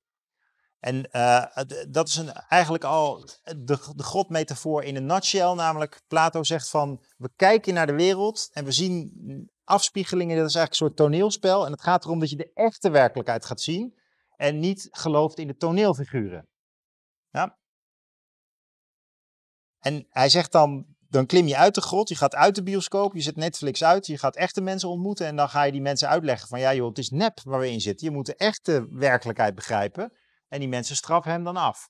En 0.78 1.08
uh, 1.12 1.46
dat 1.88 2.08
is 2.08 2.16
een, 2.16 2.32
eigenlijk 2.32 2.84
al 2.84 3.24
de, 3.42 3.78
de 3.94 4.02
godmetafoor 4.02 4.82
in 4.82 4.96
een 4.96 5.06
nutshell. 5.06 5.54
Namelijk, 5.54 6.02
Plato 6.06 6.42
zegt 6.42 6.70
van, 6.70 7.04
we 7.16 7.30
kijken 7.36 7.74
naar 7.74 7.86
de 7.86 7.94
wereld 7.94 8.48
en 8.52 8.64
we 8.64 8.72
zien 8.72 9.50
afspiegelingen. 9.64 10.36
Dat 10.36 10.48
is 10.48 10.54
eigenlijk 10.54 10.70
een 10.70 10.86
soort 10.86 11.10
toneelspel. 11.10 11.66
En 11.66 11.72
het 11.72 11.82
gaat 11.82 12.04
erom 12.04 12.20
dat 12.20 12.30
je 12.30 12.36
de 12.36 12.52
echte 12.54 12.90
werkelijkheid 12.90 13.44
gaat 13.44 13.60
zien. 13.60 13.98
En 14.36 14.58
niet 14.58 14.88
gelooft 14.90 15.38
in 15.38 15.46
de 15.46 15.56
toneelfiguren. 15.56 16.48
Ja? 17.30 17.58
En 19.78 20.06
hij 20.08 20.28
zegt 20.28 20.52
dan, 20.52 20.95
dan 21.08 21.26
klim 21.26 21.46
je 21.46 21.56
uit 21.56 21.74
de 21.74 21.80
grot, 21.80 22.08
je 22.08 22.16
gaat 22.16 22.34
uit 22.34 22.54
de 22.54 22.62
bioscoop, 22.62 23.14
je 23.14 23.20
zet 23.20 23.36
Netflix 23.36 23.84
uit, 23.84 24.06
je 24.06 24.18
gaat 24.18 24.36
echte 24.36 24.60
mensen 24.60 24.88
ontmoeten 24.88 25.26
en 25.26 25.36
dan 25.36 25.48
ga 25.48 25.62
je 25.62 25.72
die 25.72 25.80
mensen 25.80 26.08
uitleggen 26.08 26.48
van 26.48 26.60
ja 26.60 26.74
joh, 26.74 26.88
het 26.88 26.98
is 26.98 27.10
nep 27.10 27.40
waar 27.44 27.60
we 27.60 27.70
in 27.70 27.80
zitten. 27.80 28.06
Je 28.06 28.12
moet 28.12 28.26
de 28.26 28.36
echte 28.36 28.86
werkelijkheid 28.90 29.54
begrijpen 29.54 30.12
en 30.48 30.58
die 30.58 30.68
mensen 30.68 30.96
straffen 30.96 31.32
hem 31.32 31.44
dan 31.44 31.56
af. 31.56 31.88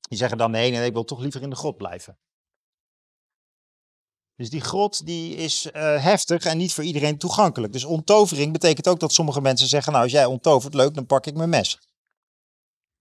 Die 0.00 0.18
zeggen 0.18 0.38
dan 0.38 0.50
nee, 0.50 0.70
nee, 0.70 0.86
ik 0.86 0.92
wil 0.92 1.04
toch 1.04 1.20
liever 1.20 1.42
in 1.42 1.50
de 1.50 1.56
grot 1.56 1.76
blijven. 1.76 2.18
Dus 4.36 4.50
die 4.50 4.60
grot 4.60 5.06
die 5.06 5.34
is 5.34 5.66
uh, 5.66 5.72
heftig 6.02 6.44
en 6.44 6.58
niet 6.58 6.72
voor 6.72 6.84
iedereen 6.84 7.18
toegankelijk. 7.18 7.72
Dus 7.72 7.84
onttovering 7.84 8.52
betekent 8.52 8.88
ook 8.88 9.00
dat 9.00 9.12
sommige 9.12 9.40
mensen 9.40 9.68
zeggen, 9.68 9.92
nou 9.92 10.04
als 10.04 10.12
jij 10.12 10.24
onttovert, 10.24 10.74
leuk, 10.74 10.94
dan 10.94 11.06
pak 11.06 11.26
ik 11.26 11.34
mijn 11.34 11.48
mes. 11.48 11.78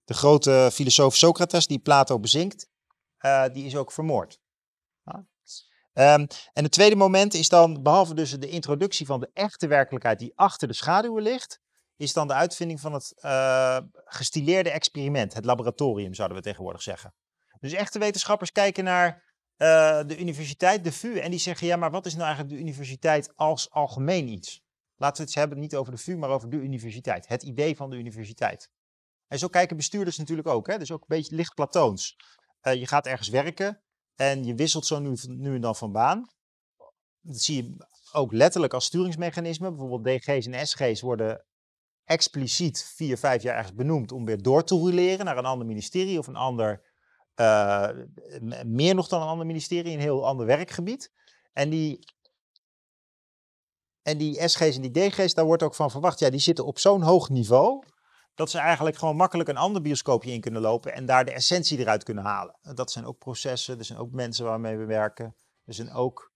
De 0.03 0.13
grote 0.13 0.69
filosoof 0.73 1.15
Socrates, 1.15 1.67
die 1.67 1.79
Plato 1.79 2.19
bezinkt, 2.19 2.67
uh, 3.19 3.45
die 3.53 3.65
is 3.65 3.75
ook 3.75 3.91
vermoord. 3.91 4.40
Um, 5.93 6.27
en 6.53 6.63
het 6.63 6.71
tweede 6.71 6.95
moment 6.95 7.33
is 7.33 7.49
dan, 7.49 7.83
behalve 7.83 8.13
dus 8.13 8.31
de 8.31 8.49
introductie 8.49 9.05
van 9.05 9.19
de 9.19 9.29
echte 9.33 9.67
werkelijkheid 9.67 10.19
die 10.19 10.31
achter 10.35 10.67
de 10.67 10.73
schaduwen 10.73 11.23
ligt, 11.23 11.59
is 11.95 12.13
dan 12.13 12.27
de 12.27 12.33
uitvinding 12.33 12.79
van 12.79 12.93
het 12.93 13.13
uh, 13.17 13.77
gestileerde 13.93 14.69
experiment, 14.69 15.33
het 15.33 15.45
laboratorium 15.45 16.13
zouden 16.13 16.37
we 16.37 16.43
tegenwoordig 16.43 16.81
zeggen. 16.81 17.13
Dus 17.59 17.73
echte 17.73 17.99
wetenschappers 17.99 18.51
kijken 18.51 18.83
naar 18.83 19.23
uh, 19.57 19.99
de 20.05 20.17
universiteit, 20.17 20.83
de 20.83 20.91
VU, 20.91 21.17
en 21.17 21.31
die 21.31 21.39
zeggen, 21.39 21.67
ja, 21.67 21.75
maar 21.75 21.91
wat 21.91 22.05
is 22.05 22.13
nou 22.13 22.25
eigenlijk 22.25 22.55
de 22.55 22.61
universiteit 22.61 23.31
als 23.35 23.69
algemeen 23.69 24.27
iets? 24.27 24.61
Laten 24.95 25.17
we 25.17 25.29
het 25.29 25.39
hebben 25.39 25.59
niet 25.59 25.75
over 25.75 25.91
de 25.91 25.97
VU, 25.97 26.17
maar 26.17 26.29
over 26.29 26.49
de 26.49 26.57
universiteit, 26.57 27.27
het 27.27 27.43
idee 27.43 27.75
van 27.75 27.89
de 27.89 27.95
universiteit. 27.95 28.69
En 29.27 29.39
zo 29.39 29.47
kijken 29.47 29.77
bestuurders 29.77 30.17
natuurlijk 30.17 30.47
ook, 30.47 30.67
hè? 30.67 30.77
dus 30.77 30.91
ook 30.91 31.01
een 31.01 31.17
beetje 31.17 31.35
licht 31.35 31.53
platoons. 31.53 32.15
Uh, 32.61 32.73
je 32.73 32.87
gaat 32.87 33.05
ergens 33.05 33.29
werken, 33.29 33.81
en 34.21 34.43
je 34.43 34.55
wisselt 34.55 34.85
zo 34.85 34.99
nu, 34.99 35.17
nu 35.27 35.55
en 35.55 35.61
dan 35.61 35.75
van 35.75 35.91
baan. 35.91 36.29
Dat 37.21 37.41
zie 37.41 37.63
je 37.63 37.85
ook 38.11 38.31
letterlijk 38.31 38.73
als 38.73 38.85
sturingsmechanisme. 38.85 39.69
Bijvoorbeeld 39.69 40.03
DG's 40.03 40.45
en 40.45 40.67
SG's 40.67 41.01
worden 41.01 41.45
expliciet 42.03 42.91
vier, 42.95 43.17
vijf 43.17 43.43
jaar 43.43 43.55
ergens 43.55 43.75
benoemd 43.75 44.11
om 44.11 44.25
weer 44.25 44.41
door 44.41 44.63
te 44.63 44.75
roleren 44.75 45.25
naar 45.25 45.37
een 45.37 45.45
ander 45.45 45.67
ministerie 45.67 46.19
of 46.19 46.27
een 46.27 46.35
ander, 46.35 46.81
uh, 47.35 47.89
meer 48.65 48.95
nog 48.95 49.07
dan 49.07 49.21
een 49.21 49.27
ander 49.27 49.45
ministerie, 49.45 49.93
een 49.93 49.99
heel 49.99 50.25
ander 50.25 50.45
werkgebied. 50.45 51.11
En 51.53 51.69
die, 51.69 51.99
en 54.01 54.17
die 54.17 54.47
SG's 54.47 54.75
en 54.75 54.81
die 54.81 54.91
DG's, 54.91 55.33
daar 55.33 55.45
wordt 55.45 55.63
ook 55.63 55.75
van 55.75 55.91
verwacht, 55.91 56.19
ja, 56.19 56.29
die 56.29 56.39
zitten 56.39 56.65
op 56.65 56.79
zo'n 56.79 57.01
hoog 57.01 57.29
niveau 57.29 57.83
dat 58.41 58.49
ze 58.49 58.59
eigenlijk 58.59 58.97
gewoon 58.97 59.15
makkelijk 59.15 59.49
een 59.49 59.57
ander 59.57 59.81
bioscoopje 59.81 60.31
in 60.31 60.41
kunnen 60.41 60.61
lopen 60.61 60.93
en 60.93 61.05
daar 61.05 61.25
de 61.25 61.31
essentie 61.31 61.77
eruit 61.77 62.03
kunnen 62.03 62.23
halen. 62.23 62.59
Dat 62.61 62.91
zijn 62.91 63.05
ook 63.05 63.17
processen, 63.17 63.77
er 63.77 63.85
zijn 63.85 63.99
ook 63.99 64.11
mensen 64.11 64.45
waarmee 64.45 64.77
we 64.77 64.85
werken, 64.85 65.35
er 65.65 65.73
zijn 65.73 65.91
ook 65.91 66.31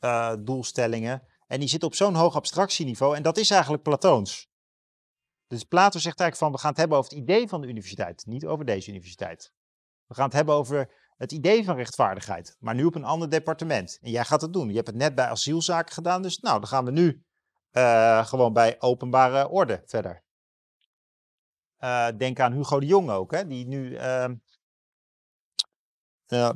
uh, 0.00 0.34
doelstellingen. 0.40 1.22
En 1.46 1.60
die 1.60 1.68
zitten 1.68 1.88
op 1.88 1.94
zo'n 1.94 2.14
hoog 2.14 2.36
abstractieniveau 2.36 3.16
en 3.16 3.22
dat 3.22 3.36
is 3.36 3.50
eigenlijk 3.50 3.82
Platoons. 3.82 4.48
Dus 5.46 5.64
Plato 5.64 5.98
zegt 5.98 6.20
eigenlijk 6.20 6.36
van 6.36 6.52
we 6.52 6.58
gaan 6.58 6.70
het 6.70 6.78
hebben 6.78 6.98
over 6.98 7.10
het 7.10 7.20
idee 7.20 7.48
van 7.48 7.60
de 7.60 7.66
universiteit, 7.66 8.26
niet 8.26 8.46
over 8.46 8.64
deze 8.64 8.90
universiteit. 8.90 9.52
We 10.06 10.14
gaan 10.14 10.24
het 10.24 10.34
hebben 10.34 10.54
over 10.54 10.92
het 11.16 11.32
idee 11.32 11.64
van 11.64 11.76
rechtvaardigheid, 11.76 12.56
maar 12.58 12.74
nu 12.74 12.84
op 12.84 12.94
een 12.94 13.04
ander 13.04 13.30
departement. 13.30 13.98
En 14.02 14.10
jij 14.10 14.24
gaat 14.24 14.40
het 14.40 14.52
doen. 14.52 14.68
Je 14.68 14.74
hebt 14.74 14.86
het 14.86 14.96
net 14.96 15.14
bij 15.14 15.26
asielzaken 15.26 15.94
gedaan, 15.94 16.22
dus 16.22 16.38
nou, 16.38 16.58
dan 16.58 16.68
gaan 16.68 16.84
we 16.84 16.90
nu 16.90 17.24
uh, 17.72 18.26
gewoon 18.26 18.52
bij 18.52 18.80
openbare 18.80 19.48
orde 19.48 19.82
verder. 19.86 20.23
Uh, 21.84 22.06
denk 22.16 22.40
aan 22.40 22.52
Hugo 22.52 22.80
de 22.80 22.86
Jong 22.86 23.10
ook, 23.10 23.32
hè, 23.32 23.46
die 23.46 23.66
nu 23.66 23.90
uh, 23.90 24.30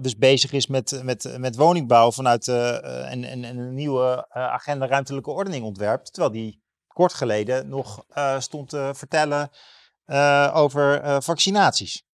dus 0.01 0.17
bezig 0.17 0.53
is 0.53 0.67
met, 0.67 1.01
met, 1.03 1.39
met 1.39 1.57
woningbouw 1.57 2.13
vanuit 2.13 2.49
en, 2.49 3.25
en, 3.25 3.45
en, 3.45 3.45
een 3.45 3.75
nieuwe 3.75 4.31
agenda 4.31 4.87
ruimtelijke 4.87 5.31
ordening 5.31 5.65
ontwerpt. 5.65 6.13
Terwijl 6.13 6.33
die 6.33 6.63
kort 6.87 7.13
geleden 7.13 7.69
nog 7.69 8.05
stond 8.39 8.69
te 8.69 8.91
vertellen 8.95 9.51
over 10.53 11.23
vaccinaties. 11.23 12.07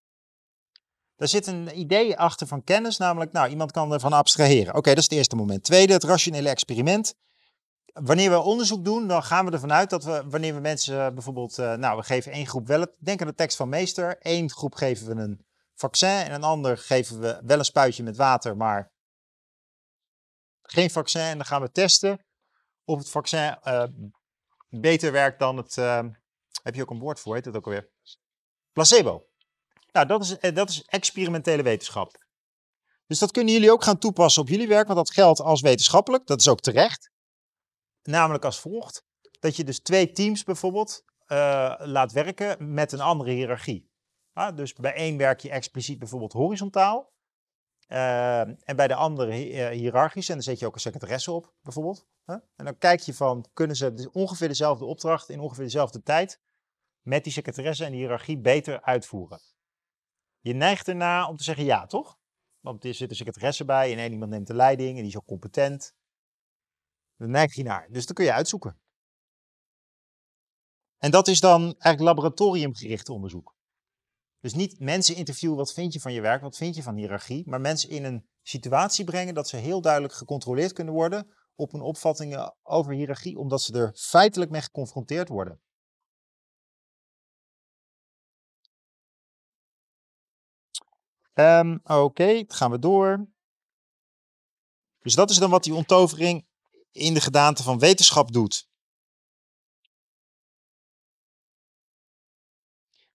Daar 1.17 1.29
zit 1.29 1.47
een 1.47 1.79
idee 1.79 2.19
achter 2.19 2.47
van 2.47 2.65
kennis, 2.65 2.97
namelijk, 2.97 3.33
nou, 3.33 3.49
iemand 3.49 3.71
kan 3.71 3.93
ervan 3.93 4.13
abstraheren. 4.13 4.75
Oké, 4.75 4.89
dat 4.89 4.99
is 4.99 5.05
het 5.05 5.13
eerste 5.13 5.37
moment. 5.37 5.63
Tweede, 5.65 5.93
het 5.93 6.05
rationele 6.05 6.49
experiment. 6.49 7.15
Wanneer 7.95 8.31
we 8.31 8.41
onderzoek 8.41 8.85
doen, 8.85 9.09
dan 9.09 9.23
gaan 9.23 9.45
we 9.45 9.51
ervan 9.51 9.73
uit 9.73 9.91
dat 9.91 10.05
we, 10.05 10.25
wanneer 10.29 10.55
we 10.55 10.61
mensen 10.61 11.15
bijvoorbeeld, 11.15 11.59
uh, 11.59 11.75
nou, 11.75 11.97
we 11.97 12.03
geven 12.03 12.33
één 12.33 12.47
groep 12.47 12.67
wel, 12.67 12.87
denk 12.99 13.21
aan 13.21 13.27
de 13.27 13.35
tekst 13.35 13.57
van 13.57 13.69
meester, 13.69 14.19
één 14.19 14.51
groep 14.51 14.75
geven 14.75 15.07
we 15.07 15.23
een 15.23 15.45
vaccin 15.75 16.09
en 16.09 16.33
een 16.33 16.43
ander 16.43 16.79
geven 16.79 17.21
we 17.21 17.41
wel 17.45 17.59
een 17.59 17.65
spuitje 17.65 18.03
met 18.03 18.17
water, 18.17 18.57
maar 18.57 18.93
geen 20.63 20.91
vaccin. 20.91 21.21
En 21.21 21.37
dan 21.37 21.47
gaan 21.47 21.61
we 21.61 21.71
testen 21.71 22.25
of 22.85 22.99
het 22.99 23.11
vaccin 23.11 23.59
uh, 23.65 23.85
beter 24.69 25.13
werkt 25.13 25.39
dan 25.39 25.57
het, 25.57 25.75
heb 26.63 26.75
je 26.75 26.83
ook 26.83 26.91
een 26.91 26.99
woord 26.99 27.21
voor, 27.21 27.35
heet 27.35 27.45
het 27.45 27.57
ook 27.57 27.65
alweer? 27.65 27.91
Placebo. 28.73 29.27
Nou, 29.93 30.07
dat 30.07 30.23
is, 30.23 30.55
dat 30.55 30.69
is 30.69 30.83
experimentele 30.83 31.63
wetenschap. 31.63 32.25
Dus 33.07 33.19
dat 33.19 33.31
kunnen 33.31 33.53
jullie 33.53 33.73
ook 33.73 33.85
gaan 33.85 33.99
toepassen 33.99 34.43
op 34.43 34.49
jullie 34.49 34.69
werk, 34.69 34.87
want 34.87 34.99
dat 34.99 35.11
geldt 35.11 35.41
als 35.41 35.61
wetenschappelijk. 35.61 36.27
Dat 36.27 36.41
is 36.41 36.49
ook 36.49 36.61
terecht. 36.61 37.13
Namelijk 38.09 38.45
als 38.45 38.61
volgt: 38.61 39.05
dat 39.41 39.57
je 39.57 39.65
dus 39.65 39.81
twee 39.81 40.13
teams 40.13 40.45
bijvoorbeeld 40.45 41.05
uh, 41.29 41.75
laat 41.79 42.13
werken 42.13 42.75
met 42.75 42.93
een 42.93 43.01
andere 43.01 43.31
hiërarchie. 43.31 43.93
Ah, 44.33 44.57
dus 44.57 44.73
bij 44.73 44.95
één 44.95 45.17
werk 45.17 45.41
je 45.41 45.51
expliciet 45.51 45.99
bijvoorbeeld 45.99 46.33
horizontaal. 46.33 47.13
Uh, 47.89 48.41
en 48.41 48.77
bij 48.77 48.89
de 48.89 48.95
andere 48.95 49.51
uh, 49.51 49.69
hiërarchisch. 49.69 50.29
En 50.29 50.35
dan 50.35 50.43
zet 50.43 50.59
je 50.59 50.67
ook 50.67 50.75
een 50.75 50.81
secretaresse 50.81 51.33
op, 51.33 51.55
bijvoorbeeld. 51.63 52.07
En 52.27 52.65
dan 52.65 52.79
kijk 52.79 53.01
je 53.01 53.15
van, 53.15 53.47
kunnen 53.53 53.77
ze 53.77 54.09
ongeveer 54.13 54.49
dezelfde 54.49 54.85
opdracht 54.85 55.29
in 55.29 55.41
ongeveer 55.41 55.65
dezelfde 55.65 56.03
tijd 56.03 56.41
met 57.03 57.25
die 57.25 57.33
secretaresse 57.33 57.85
en 57.85 57.91
die 57.91 58.01
hiërarchie 58.01 58.39
beter 58.39 58.83
uitvoeren? 58.83 59.41
Je 60.41 60.53
neigt 60.53 60.89
erna 60.89 61.29
om 61.29 61.37
te 61.37 61.45
zeggen 61.45 61.65
ja, 61.65 61.87
toch? 61.87 62.19
Want 62.61 62.85
er 62.85 62.95
zit 62.95 63.11
een 63.11 63.17
secretaresse 63.17 63.65
bij 63.65 63.93
en 63.93 63.99
één 63.99 64.13
iemand 64.13 64.31
neemt 64.31 64.47
de 64.47 64.55
leiding 64.55 64.91
en 64.91 65.03
die 65.03 65.11
is 65.11 65.17
ook 65.17 65.27
competent. 65.27 65.95
Dan 67.25 67.33
neig 67.33 67.57
naar. 67.57 67.89
Dus 67.91 68.07
dat 68.07 68.17
kun 68.17 68.25
je 68.25 68.33
uitzoeken. 68.33 68.79
En 70.99 71.11
dat 71.11 71.29
is 71.29 71.41
dan 71.41 71.61
eigenlijk 71.61 72.01
laboratoriumgericht 72.01 73.09
onderzoek. 73.09 73.55
Dus 74.41 74.55
niet 74.55 74.81
mensen 74.81 75.17
interviewen, 75.17 75.57
wat 75.57 75.73
vind 75.73 75.93
je 75.93 76.01
van 76.01 76.13
je 76.13 76.21
werk, 76.21 76.43
wat 76.43 76.57
vind 76.57 76.75
je 76.75 76.83
van 76.83 76.97
hiërarchie, 76.97 77.49
maar 77.49 77.61
mensen 77.61 77.91
in 77.91 78.05
een 78.05 78.29
situatie 78.43 79.05
brengen 79.05 79.35
dat 79.35 79.49
ze 79.49 79.57
heel 79.57 79.81
duidelijk 79.81 80.15
gecontroleerd 80.15 80.73
kunnen 80.73 80.95
worden 80.95 81.35
op 81.55 81.73
hun 81.73 81.81
opvattingen 81.81 82.57
over 82.63 82.93
hiërarchie, 82.93 83.39
omdat 83.39 83.63
ze 83.63 83.79
er 83.79 83.95
feitelijk 83.95 84.51
mee 84.51 84.61
geconfronteerd 84.61 85.29
worden. 85.29 85.61
Um, 91.35 91.81
Oké, 91.83 91.93
okay, 91.93 92.45
gaan 92.47 92.71
we 92.71 92.79
door. 92.79 93.27
Dus 94.99 95.15
dat 95.15 95.31
is 95.31 95.37
dan 95.37 95.51
wat 95.51 95.65
die 95.65 95.75
onttovering 95.75 96.47
in 96.95 97.15
de 97.15 97.21
gedaante 97.21 97.63
van 97.63 97.79
wetenschap 97.79 98.33
doet. 98.33 98.67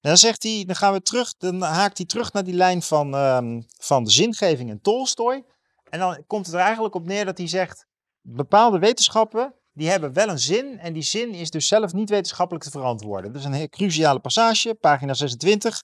Dan 0.01 0.17
zegt 0.17 0.43
hij, 0.43 0.63
dan 0.65 0.75
gaan 0.75 0.93
we 0.93 1.01
terug, 1.01 1.33
dan 1.37 1.61
haakt 1.61 1.97
hij 1.97 2.05
terug 2.07 2.33
naar 2.33 2.43
die 2.43 2.53
lijn 2.53 2.81
van, 2.81 3.13
um, 3.13 3.65
van 3.77 4.03
de 4.03 4.11
zingeving 4.11 4.69
en 4.69 4.81
Tolstoy. 4.81 5.45
En 5.89 5.99
dan 5.99 6.23
komt 6.27 6.45
het 6.45 6.55
er 6.55 6.61
eigenlijk 6.61 6.95
op 6.95 7.05
neer 7.05 7.25
dat 7.25 7.37
hij 7.37 7.47
zegt, 7.47 7.85
bepaalde 8.21 8.79
wetenschappen, 8.79 9.53
die 9.73 9.89
hebben 9.89 10.13
wel 10.13 10.29
een 10.29 10.39
zin 10.39 10.79
en 10.79 10.93
die 10.93 11.01
zin 11.01 11.33
is 11.33 11.49
dus 11.49 11.67
zelf 11.67 11.93
niet 11.93 12.09
wetenschappelijk 12.09 12.65
te 12.65 12.71
verantwoorden. 12.71 13.31
Dat 13.31 13.41
is 13.41 13.47
een 13.47 13.53
heel 13.53 13.69
cruciale 13.69 14.19
passage, 14.19 14.73
pagina 14.73 15.13
26. 15.13 15.83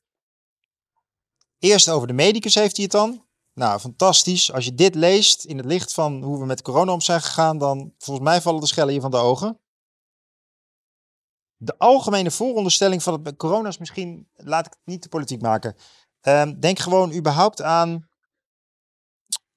Eerst 1.59 1.89
over 1.89 2.07
de 2.07 2.13
medicus 2.13 2.55
heeft 2.55 2.75
hij 2.75 2.83
het 2.83 2.93
dan. 2.93 3.24
Nou, 3.55 3.79
fantastisch. 3.79 4.51
Als 4.51 4.65
je 4.65 4.73
dit 4.73 4.95
leest 4.95 5.45
in 5.45 5.57
het 5.57 5.65
licht 5.65 5.93
van 5.93 6.23
hoe 6.23 6.39
we 6.39 6.45
met 6.45 6.61
corona 6.61 6.91
om 6.91 7.01
zijn 7.01 7.21
gegaan, 7.21 7.57
dan 7.57 7.93
volgens 7.97 8.27
mij 8.27 8.41
vallen 8.41 8.61
de 8.61 8.67
schellen 8.67 8.91
hier 8.91 9.01
van 9.01 9.11
de 9.11 9.17
ogen. 9.17 9.59
De 11.57 11.77
algemene 11.77 12.31
vooronderstelling 12.31 13.03
van 13.03 13.23
het 13.23 13.37
corona 13.37 13.67
is 13.67 13.77
misschien, 13.77 14.29
laat 14.33 14.65
ik 14.65 14.71
het 14.71 14.85
niet 14.85 15.01
te 15.01 15.09
politiek 15.09 15.41
maken. 15.41 15.75
Um, 16.21 16.59
denk 16.59 16.79
gewoon 16.79 17.13
überhaupt 17.13 17.61
aan 17.61 18.09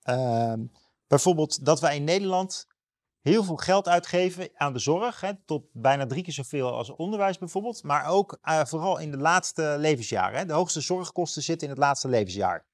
um, 0.04 0.72
bijvoorbeeld 1.06 1.64
dat 1.64 1.80
wij 1.80 1.96
in 1.96 2.04
Nederland 2.04 2.66
heel 3.20 3.44
veel 3.44 3.56
geld 3.56 3.88
uitgeven 3.88 4.50
aan 4.54 4.72
de 4.72 4.78
zorg. 4.78 5.20
Hè, 5.20 5.44
tot 5.44 5.64
bijna 5.72 6.06
drie 6.06 6.22
keer 6.22 6.32
zoveel 6.32 6.72
als 6.72 6.90
onderwijs 6.90 7.38
bijvoorbeeld. 7.38 7.82
Maar 7.82 8.06
ook 8.06 8.38
uh, 8.42 8.64
vooral 8.64 8.98
in 8.98 9.10
de 9.10 9.18
laatste 9.18 9.76
levensjaren. 9.78 10.38
Hè. 10.38 10.44
De 10.44 10.52
hoogste 10.52 10.80
zorgkosten 10.80 11.42
zitten 11.42 11.68
in 11.68 11.74
het 11.74 11.82
laatste 11.82 12.08
levensjaar. 12.08 12.67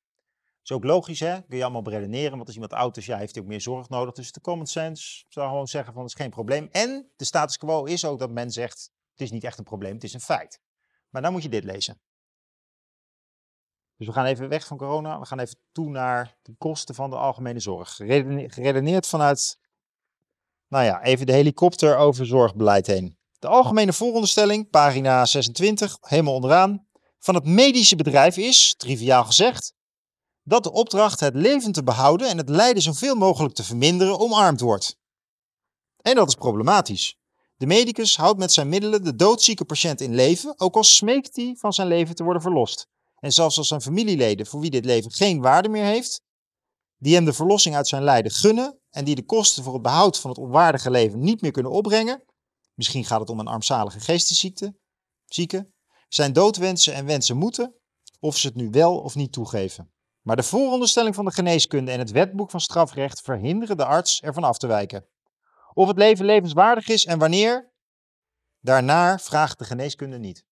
Is 0.65 0.73
ook 0.73 0.85
logisch, 0.85 1.21
hè? 1.21 1.43
Kun 1.43 1.57
je 1.57 1.63
allemaal 1.63 1.83
beredeneren. 1.83 2.31
Want 2.31 2.47
als 2.47 2.55
iemand 2.55 2.73
oud 2.73 2.97
is, 2.97 3.07
ja, 3.07 3.19
heeft 3.19 3.35
hij 3.35 3.43
ook 3.43 3.49
meer 3.49 3.61
zorg 3.61 3.89
nodig. 3.89 4.15
Dus 4.15 4.33
de 4.33 4.41
common 4.41 4.67
sense 4.67 5.25
zou 5.29 5.49
gewoon 5.49 5.67
zeggen 5.67 5.93
van, 5.93 6.03
dat 6.03 6.11
is 6.11 6.17
geen 6.17 6.31
probleem. 6.31 6.69
En 6.71 7.11
de 7.17 7.25
status 7.25 7.57
quo 7.57 7.85
is 7.85 8.05
ook 8.05 8.19
dat 8.19 8.31
men 8.31 8.51
zegt, 8.51 8.91
het 9.11 9.21
is 9.21 9.31
niet 9.31 9.45
echt 9.45 9.59
een 9.59 9.65
probleem, 9.65 9.95
het 9.95 10.05
is 10.05 10.15
een 10.15 10.21
feit. 10.21 10.61
Maar 11.11 11.23
dan 11.23 11.33
moet 11.33 11.43
je 11.43 11.49
dit 11.49 11.65
lezen. 11.65 12.01
Dus 13.97 14.07
we 14.07 14.13
gaan 14.13 14.25
even 14.25 14.49
weg 14.49 14.67
van 14.67 14.77
corona. 14.77 15.19
We 15.19 15.27
gaan 15.27 15.39
even 15.39 15.59
toe 15.73 15.91
naar 15.91 16.39
de 16.43 16.55
kosten 16.59 16.95
van 16.95 17.11
de 17.11 17.17
algemene 17.17 17.61
zorg. 17.61 17.95
Geredeneerd 18.47 19.07
vanuit 19.07 19.59
nou 20.69 20.85
ja, 20.85 21.03
even 21.03 21.27
de 21.27 21.33
helikopter 21.33 21.97
over 21.97 22.27
zorgbeleid 22.27 22.87
heen. 22.87 23.19
De 23.39 23.49
algemene 23.49 23.93
vooronderstelling, 23.93 24.71
pagina 24.71 25.25
26, 25.25 25.97
helemaal 26.01 26.35
onderaan, 26.35 26.87
van 27.19 27.35
het 27.35 27.45
medische 27.45 27.97
bedrijf 27.97 28.37
is, 28.37 28.75
triviaal 28.77 29.25
gezegd, 29.25 29.75
dat 30.45 30.63
de 30.63 30.73
opdracht 30.73 31.21
het 31.21 31.35
leven 31.35 31.73
te 31.73 31.83
behouden 31.83 32.29
en 32.29 32.37
het 32.37 32.49
lijden 32.49 32.83
zoveel 32.83 33.15
mogelijk 33.15 33.55
te 33.55 33.65
verminderen 33.65 34.19
omarmd 34.19 34.61
wordt. 34.61 34.99
En 36.01 36.15
dat 36.15 36.29
is 36.29 36.35
problematisch. 36.35 37.17
De 37.57 37.67
medicus 37.67 38.17
houdt 38.17 38.39
met 38.39 38.53
zijn 38.53 38.69
middelen 38.69 39.05
de 39.05 39.17
doodzieke 39.17 39.65
patiënt 39.65 40.01
in 40.01 40.15
leven, 40.15 40.61
ook 40.61 40.75
al 40.77 40.85
smeekt 40.85 41.37
hij 41.37 41.55
van 41.59 41.73
zijn 41.73 41.89
leven 41.89 42.15
te 42.15 42.25
worden 42.25 42.43
verlost. 42.43 42.87
En 43.19 43.33
zelfs 43.33 43.59
als 43.59 43.69
zijn 43.69 43.81
familieleden, 43.81 44.47
voor 44.47 44.61
wie 44.61 44.71
dit 44.71 44.85
leven 44.85 45.13
geen 45.13 45.41
waarde 45.41 45.69
meer 45.69 45.85
heeft, 45.85 46.23
die 46.99 47.15
hem 47.15 47.25
de 47.25 47.33
verlossing 47.33 47.77
uit 47.77 47.89
zijn 47.89 48.03
lijden 48.03 48.33
gunnen 48.33 48.79
en 48.91 49.05
die 49.05 49.15
de 49.15 49.25
kosten 49.25 49.63
voor 49.63 49.73
het 49.73 49.83
behoud 49.83 50.19
van 50.19 50.31
het 50.31 50.39
onwaardige 50.39 50.91
leven 50.91 51.21
niet 51.21 51.41
meer 51.41 51.51
kunnen 51.51 51.73
opbrengen, 51.73 52.25
misschien 52.75 53.05
gaat 53.05 53.21
het 53.21 53.31
om 53.31 53.41
een 53.41 53.47
armzalige 53.47 54.01
geestesziekte, 54.01 54.75
zieke, 55.25 55.71
zijn 56.09 56.33
doodwensen 56.33 56.95
en 56.95 57.07
wensen 57.07 57.37
moeten, 57.37 57.75
of 58.21 58.37
ze 58.37 58.47
het 58.47 58.57
nu 58.57 58.71
wel 58.71 58.99
of 59.01 59.15
niet 59.15 59.33
toegeven. 59.33 59.94
Maar 60.25 60.37
de 60.37 60.43
vooronderstelling 60.43 61.15
van 61.15 61.25
de 61.25 61.31
geneeskunde 61.31 61.91
en 61.91 61.99
het 61.99 62.11
wetboek 62.11 62.51
van 62.51 62.61
strafrecht 62.61 63.21
verhinderen 63.21 63.77
de 63.77 63.85
arts 63.85 64.23
ervan 64.23 64.45
af 64.45 64.59
te 64.59 64.67
wijken. 64.67 65.07
Of 65.73 65.89
het 65.89 65.97
leven 65.97 66.25
levenswaardig 66.25 66.89
is 66.89 67.05
en 67.05 67.19
wanneer, 67.19 67.73
daarnaar 68.61 69.21
vraagt 69.21 69.59
de 69.59 69.65
geneeskunde 69.65 70.19
niet. 70.19 70.45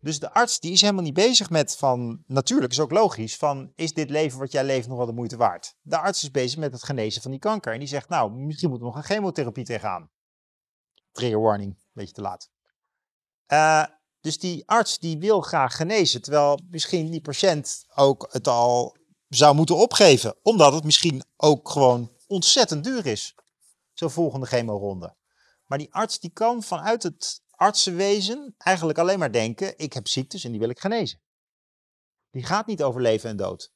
Dus 0.00 0.18
de 0.18 0.32
arts 0.32 0.60
die 0.60 0.72
is 0.72 0.80
helemaal 0.80 1.02
niet 1.02 1.14
bezig 1.14 1.50
met 1.50 1.76
van, 1.76 2.22
natuurlijk 2.26 2.72
is 2.72 2.80
ook 2.80 2.90
logisch, 2.90 3.36
van 3.36 3.72
is 3.74 3.94
dit 3.94 4.10
leven 4.10 4.38
wat 4.38 4.52
jij 4.52 4.64
leeft 4.64 4.88
nog 4.88 4.96
wel 4.96 5.06
de 5.06 5.12
moeite 5.12 5.36
waard? 5.36 5.76
De 5.80 5.98
arts 5.98 6.22
is 6.22 6.30
bezig 6.30 6.58
met 6.58 6.72
het 6.72 6.84
genezen 6.84 7.22
van 7.22 7.30
die 7.30 7.40
kanker 7.40 7.72
en 7.72 7.78
die 7.78 7.88
zegt 7.88 8.08
nou, 8.08 8.32
misschien 8.32 8.68
moeten 8.68 8.88
we 8.88 8.94
nog 8.94 9.02
een 9.02 9.14
chemotherapie 9.14 9.64
tegenaan. 9.64 10.10
Trigger 11.12 11.40
warning, 11.40 11.78
beetje 11.92 12.14
te 12.14 12.20
laat. 12.20 12.50
Uh, 13.52 13.95
dus 14.26 14.38
die 14.38 14.68
arts 14.68 14.98
die 14.98 15.18
wil 15.18 15.40
graag 15.40 15.76
genezen, 15.76 16.22
terwijl 16.22 16.60
misschien 16.70 17.10
die 17.10 17.20
patiënt 17.20 17.86
ook 17.94 18.28
het 18.30 18.48
al 18.48 18.96
zou 19.28 19.54
moeten 19.54 19.76
opgeven, 19.76 20.36
omdat 20.42 20.72
het 20.72 20.84
misschien 20.84 21.22
ook 21.36 21.68
gewoon 21.68 22.12
ontzettend 22.26 22.84
duur 22.84 23.06
is, 23.06 23.34
zo'n 23.92 24.10
volgende 24.10 24.46
chemoronde. 24.46 25.16
Maar 25.66 25.78
die 25.78 25.94
arts 25.94 26.18
die 26.20 26.30
kan 26.30 26.62
vanuit 26.62 27.02
het 27.02 27.40
artsenwezen 27.50 28.54
eigenlijk 28.58 28.98
alleen 28.98 29.18
maar 29.18 29.32
denken, 29.32 29.78
ik 29.78 29.92
heb 29.92 30.08
ziektes 30.08 30.44
en 30.44 30.50
die 30.50 30.60
wil 30.60 30.70
ik 30.70 30.80
genezen. 30.80 31.20
Die 32.30 32.44
gaat 32.44 32.66
niet 32.66 32.82
over 32.82 33.00
leven 33.00 33.30
en 33.30 33.36
dood. 33.36 33.72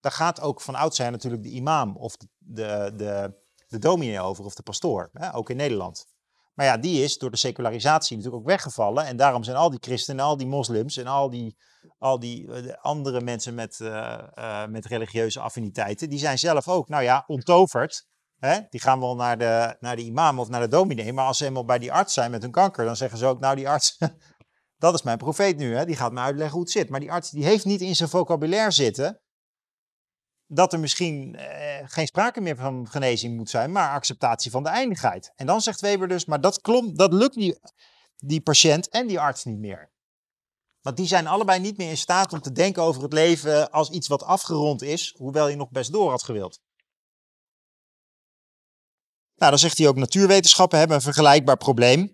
Daar 0.00 0.12
gaat 0.12 0.40
ook 0.40 0.60
van 0.60 0.74
oud 0.74 0.94
zijn 0.94 1.12
natuurlijk 1.12 1.42
de 1.42 1.50
imam 1.50 1.96
of 1.96 2.16
de, 2.16 2.28
de, 2.38 2.92
de, 2.96 3.34
de 3.68 3.78
dominee 3.78 4.20
over 4.20 4.44
of 4.44 4.54
de 4.54 4.62
pastoor, 4.62 5.10
hè, 5.12 5.34
ook 5.34 5.50
in 5.50 5.56
Nederland. 5.56 6.06
Maar 6.54 6.66
ja, 6.66 6.76
die 6.76 7.02
is 7.02 7.18
door 7.18 7.30
de 7.30 7.36
secularisatie 7.36 8.16
natuurlijk 8.16 8.42
ook 8.42 8.48
weggevallen. 8.48 9.06
En 9.06 9.16
daarom 9.16 9.44
zijn 9.44 9.56
al 9.56 9.70
die 9.70 9.78
christenen, 9.82 10.24
al 10.24 10.36
die 10.36 10.46
moslims 10.46 10.96
en 10.96 11.06
al 11.06 11.30
die, 11.30 11.56
al 11.98 12.18
die 12.18 12.52
eh, 12.52 12.74
andere 12.80 13.20
mensen 13.20 13.54
met, 13.54 13.80
eh, 13.80 14.18
eh, 14.34 14.68
met 14.68 14.86
religieuze 14.86 15.40
affiniteiten, 15.40 16.08
die 16.08 16.18
zijn 16.18 16.38
zelf 16.38 16.68
ook, 16.68 16.88
nou 16.88 17.02
ja, 17.02 17.24
ontoverd. 17.26 18.06
Hè? 18.38 18.60
Die 18.70 18.80
gaan 18.80 19.00
wel 19.00 19.14
naar 19.14 19.38
de, 19.38 19.76
naar 19.80 19.96
de 19.96 20.02
imam 20.02 20.38
of 20.38 20.48
naar 20.48 20.60
de 20.60 20.68
dominee. 20.68 21.12
Maar 21.12 21.26
als 21.26 21.38
ze 21.38 21.44
eenmaal 21.44 21.64
bij 21.64 21.78
die 21.78 21.92
arts 21.92 22.14
zijn 22.14 22.30
met 22.30 22.42
hun 22.42 22.50
kanker, 22.50 22.84
dan 22.84 22.96
zeggen 22.96 23.18
ze 23.18 23.26
ook, 23.26 23.40
nou 23.40 23.56
die 23.56 23.68
arts, 23.68 23.98
dat 24.78 24.94
is 24.94 25.02
mijn 25.02 25.18
profeet 25.18 25.56
nu. 25.56 25.76
Hè? 25.76 25.84
Die 25.84 25.96
gaat 25.96 26.12
me 26.12 26.20
uitleggen 26.20 26.54
hoe 26.54 26.62
het 26.62 26.72
zit. 26.72 26.88
Maar 26.88 27.00
die 27.00 27.12
arts 27.12 27.30
die 27.30 27.44
heeft 27.44 27.64
niet 27.64 27.80
in 27.80 27.96
zijn 27.96 28.08
vocabulaire 28.08 28.70
zitten 28.70 29.20
dat 30.54 30.72
er 30.72 30.80
misschien 30.80 31.34
eh, 31.34 31.88
geen 31.88 32.06
sprake 32.06 32.40
meer 32.40 32.56
van 32.56 32.88
genezing 32.90 33.36
moet 33.36 33.50
zijn, 33.50 33.72
maar 33.72 33.90
acceptatie 33.90 34.50
van 34.50 34.62
de 34.62 34.68
eindigheid. 34.68 35.32
En 35.34 35.46
dan 35.46 35.60
zegt 35.60 35.80
Weber 35.80 36.08
dus, 36.08 36.24
maar 36.24 36.40
dat, 36.40 36.60
dat 36.94 37.12
lukt 37.12 37.34
die, 37.34 37.58
die 38.16 38.40
patiënt 38.40 38.88
en 38.88 39.06
die 39.06 39.20
arts 39.20 39.44
niet 39.44 39.58
meer. 39.58 39.90
Want 40.80 40.96
die 40.96 41.06
zijn 41.06 41.26
allebei 41.26 41.60
niet 41.60 41.76
meer 41.76 41.88
in 41.88 41.96
staat 41.96 42.32
om 42.32 42.40
te 42.40 42.52
denken 42.52 42.82
over 42.82 43.02
het 43.02 43.12
leven 43.12 43.70
als 43.70 43.90
iets 43.90 44.08
wat 44.08 44.22
afgerond 44.22 44.82
is, 44.82 45.14
hoewel 45.16 45.48
je 45.48 45.56
nog 45.56 45.70
best 45.70 45.92
door 45.92 46.10
had 46.10 46.22
gewild. 46.22 46.60
Nou, 49.36 49.50
dan 49.50 49.58
zegt 49.58 49.78
hij 49.78 49.88
ook 49.88 49.96
natuurwetenschappen 49.96 50.78
hebben 50.78 50.96
een 50.96 51.02
vergelijkbaar 51.02 51.56
probleem. 51.56 52.12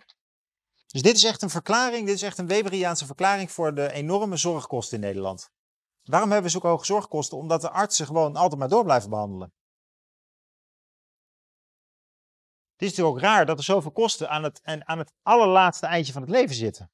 Dus 0.87 1.03
dit 1.03 1.17
is 1.17 1.25
echt 1.25 1.43
een 1.43 1.51
verklaring, 1.51 2.07
dit 2.07 2.15
is 2.15 2.23
echt 2.23 2.39
een 2.39 2.47
Weberiaanse 2.47 3.07
verklaring 3.07 3.51
voor 3.53 3.75
de 3.75 3.93
enorme 3.93 4.37
zorgkosten 4.37 4.95
in 4.95 5.05
Nederland. 5.05 5.51
Waarom 6.09 6.31
hebben 6.31 6.47
we 6.47 6.53
zulke 6.53 6.67
hoge 6.67 6.85
zorgkosten? 6.85 7.39
Omdat 7.39 7.61
de 7.61 7.71
artsen 7.71 8.07
gewoon 8.07 8.37
altijd 8.37 8.61
maar 8.61 8.69
door 8.69 8.85
blijven 8.85 9.11
behandelen. 9.11 9.53
Het 12.73 12.83
is 12.83 12.89
natuurlijk 12.89 13.17
ook 13.17 13.23
raar 13.23 13.47
dat 13.47 13.59
er 13.59 13.65
zoveel 13.65 13.91
kosten 13.91 14.31
aan 14.31 14.43
het, 14.43 14.61
aan 14.63 14.99
het 14.99 15.13
allerlaatste 15.23 15.87
eindje 15.87 16.13
van 16.13 16.23
het 16.23 16.31
leven 16.31 16.55
zitten. 16.55 16.91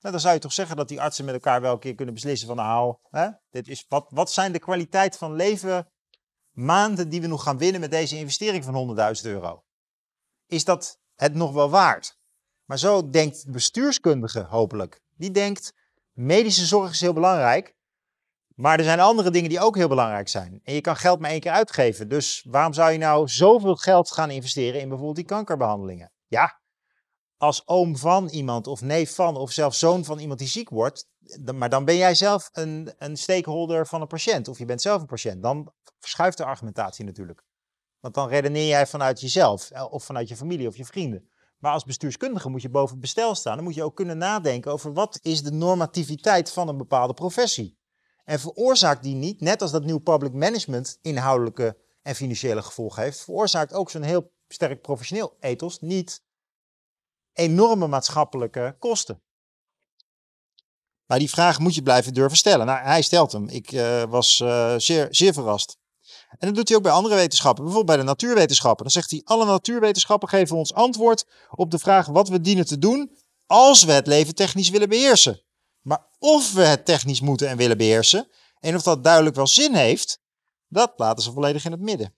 Nou, 0.00 0.12
dan 0.12 0.20
zou 0.20 0.34
je 0.34 0.40
toch 0.40 0.52
zeggen 0.52 0.76
dat 0.76 0.88
die 0.88 1.00
artsen 1.00 1.24
met 1.24 1.34
elkaar 1.34 1.60
wel 1.60 1.72
een 1.72 1.78
keer 1.78 1.94
kunnen 1.94 2.14
beslissen 2.14 2.48
van 2.48 2.56
nou, 2.56 2.96
hè, 3.10 3.28
dit 3.50 3.68
is, 3.68 3.84
wat, 3.88 4.06
wat 4.10 4.32
zijn 4.32 4.52
de 4.52 4.58
kwaliteit 4.58 5.16
van 5.16 5.34
leven 5.34 5.90
maanden 6.50 7.08
die 7.08 7.20
we 7.20 7.26
nog 7.26 7.42
gaan 7.42 7.58
winnen 7.58 7.80
met 7.80 7.90
deze 7.90 8.16
investering 8.16 8.64
van 8.64 8.96
100.000 9.16 9.22
euro? 9.22 9.64
Is 10.46 10.64
dat 10.64 11.00
het 11.14 11.34
nog 11.34 11.52
wel 11.52 11.70
waard? 11.70 12.18
Maar 12.64 12.78
zo 12.78 13.10
denkt 13.10 13.44
de 13.44 13.50
bestuurskundige 13.50 14.40
hopelijk. 14.40 15.00
Die 15.16 15.30
denkt, 15.30 15.72
medische 16.12 16.66
zorg 16.66 16.90
is 16.90 17.00
heel 17.00 17.12
belangrijk, 17.12 17.76
maar 18.58 18.78
er 18.78 18.84
zijn 18.84 19.00
andere 19.00 19.30
dingen 19.30 19.48
die 19.48 19.60
ook 19.60 19.76
heel 19.76 19.88
belangrijk 19.88 20.28
zijn. 20.28 20.60
En 20.64 20.74
je 20.74 20.80
kan 20.80 20.96
geld 20.96 21.20
maar 21.20 21.30
één 21.30 21.40
keer 21.40 21.52
uitgeven. 21.52 22.08
Dus 22.08 22.44
waarom 22.48 22.72
zou 22.72 22.92
je 22.92 22.98
nou 22.98 23.28
zoveel 23.28 23.76
geld 23.76 24.10
gaan 24.10 24.30
investeren 24.30 24.80
in 24.80 24.88
bijvoorbeeld 24.88 25.16
die 25.16 25.24
kankerbehandelingen? 25.24 26.12
Ja, 26.26 26.60
als 27.36 27.62
oom 27.66 27.96
van 27.96 28.28
iemand 28.28 28.66
of 28.66 28.80
neef 28.80 29.14
van 29.14 29.36
of 29.36 29.52
zelfs 29.52 29.78
zoon 29.78 30.04
van 30.04 30.18
iemand 30.18 30.38
die 30.38 30.48
ziek 30.48 30.68
wordt, 30.68 31.08
maar 31.54 31.68
dan 31.68 31.84
ben 31.84 31.96
jij 31.96 32.14
zelf 32.14 32.48
een, 32.52 32.94
een 32.98 33.16
stakeholder 33.16 33.86
van 33.86 34.00
een 34.00 34.06
patiënt 34.06 34.48
of 34.48 34.58
je 34.58 34.64
bent 34.64 34.82
zelf 34.82 35.00
een 35.00 35.06
patiënt. 35.06 35.42
Dan 35.42 35.72
verschuift 35.98 36.36
de 36.36 36.44
argumentatie 36.44 37.04
natuurlijk. 37.04 37.44
Want 38.00 38.14
dan 38.14 38.28
redeneer 38.28 38.66
jij 38.66 38.86
vanuit 38.86 39.20
jezelf 39.20 39.70
eh, 39.70 39.92
of 39.92 40.04
vanuit 40.04 40.28
je 40.28 40.36
familie 40.36 40.68
of 40.68 40.76
je 40.76 40.84
vrienden. 40.84 41.28
Maar 41.58 41.72
als 41.72 41.84
bestuurskundige 41.84 42.48
moet 42.48 42.62
je 42.62 42.70
boven 42.70 42.92
het 42.92 43.00
bestel 43.00 43.34
staan. 43.34 43.54
Dan 43.54 43.64
moet 43.64 43.74
je 43.74 43.84
ook 43.84 43.96
kunnen 43.96 44.18
nadenken 44.18 44.72
over 44.72 44.92
wat 44.92 45.18
is 45.22 45.42
de 45.42 45.52
normativiteit 45.52 46.52
van 46.52 46.68
een 46.68 46.76
bepaalde 46.76 47.14
professie. 47.14 47.77
En 48.28 48.40
veroorzaakt 48.40 49.02
die 49.02 49.14
niet, 49.14 49.40
net 49.40 49.62
als 49.62 49.70
dat 49.70 49.84
nieuw 49.84 49.98
public 49.98 50.32
management 50.32 50.98
inhoudelijke 51.02 51.76
en 52.02 52.14
financiële 52.14 52.62
gevolgen 52.62 53.02
heeft, 53.02 53.20
veroorzaakt 53.20 53.72
ook 53.72 53.90
zo'n 53.90 54.02
heel 54.02 54.32
sterk 54.48 54.82
professioneel 54.82 55.36
ethos 55.40 55.80
niet 55.80 56.22
enorme 57.32 57.86
maatschappelijke 57.86 58.76
kosten. 58.78 59.22
Maar 61.06 61.18
die 61.18 61.30
vraag 61.30 61.58
moet 61.58 61.74
je 61.74 61.82
blijven 61.82 62.14
durven 62.14 62.36
stellen. 62.36 62.66
Nou, 62.66 62.78
hij 62.78 63.02
stelt 63.02 63.32
hem. 63.32 63.48
Ik 63.48 63.72
uh, 63.72 64.02
was 64.02 64.40
uh, 64.40 64.74
zeer, 64.76 65.06
zeer 65.10 65.32
verrast. 65.32 65.78
En 66.28 66.46
dat 66.46 66.54
doet 66.54 66.68
hij 66.68 66.76
ook 66.76 66.82
bij 66.82 66.92
andere 66.92 67.14
wetenschappen, 67.14 67.64
bijvoorbeeld 67.64 67.96
bij 67.96 68.06
de 68.06 68.10
natuurwetenschappen. 68.10 68.82
Dan 68.82 68.92
zegt 68.92 69.10
hij: 69.10 69.20
alle 69.24 69.44
natuurwetenschappen 69.44 70.28
geven 70.28 70.56
ons 70.56 70.74
antwoord 70.74 71.26
op 71.50 71.70
de 71.70 71.78
vraag 71.78 72.06
wat 72.06 72.28
we 72.28 72.40
dienen 72.40 72.66
te 72.66 72.78
doen 72.78 73.16
als 73.46 73.84
we 73.84 73.92
het 73.92 74.06
leven 74.06 74.34
technisch 74.34 74.70
willen 74.70 74.88
beheersen. 74.88 75.42
Maar 75.80 76.06
of 76.18 76.52
we 76.52 76.62
het 76.62 76.84
technisch 76.84 77.20
moeten 77.20 77.48
en 77.48 77.56
willen 77.56 77.76
beheersen 77.76 78.28
en 78.60 78.74
of 78.74 78.82
dat 78.82 79.04
duidelijk 79.04 79.36
wel 79.36 79.46
zin 79.46 79.74
heeft, 79.74 80.20
dat 80.68 80.92
laten 80.96 81.22
ze 81.22 81.32
volledig 81.32 81.64
in 81.64 81.72
het 81.72 81.80
midden. 81.80 82.14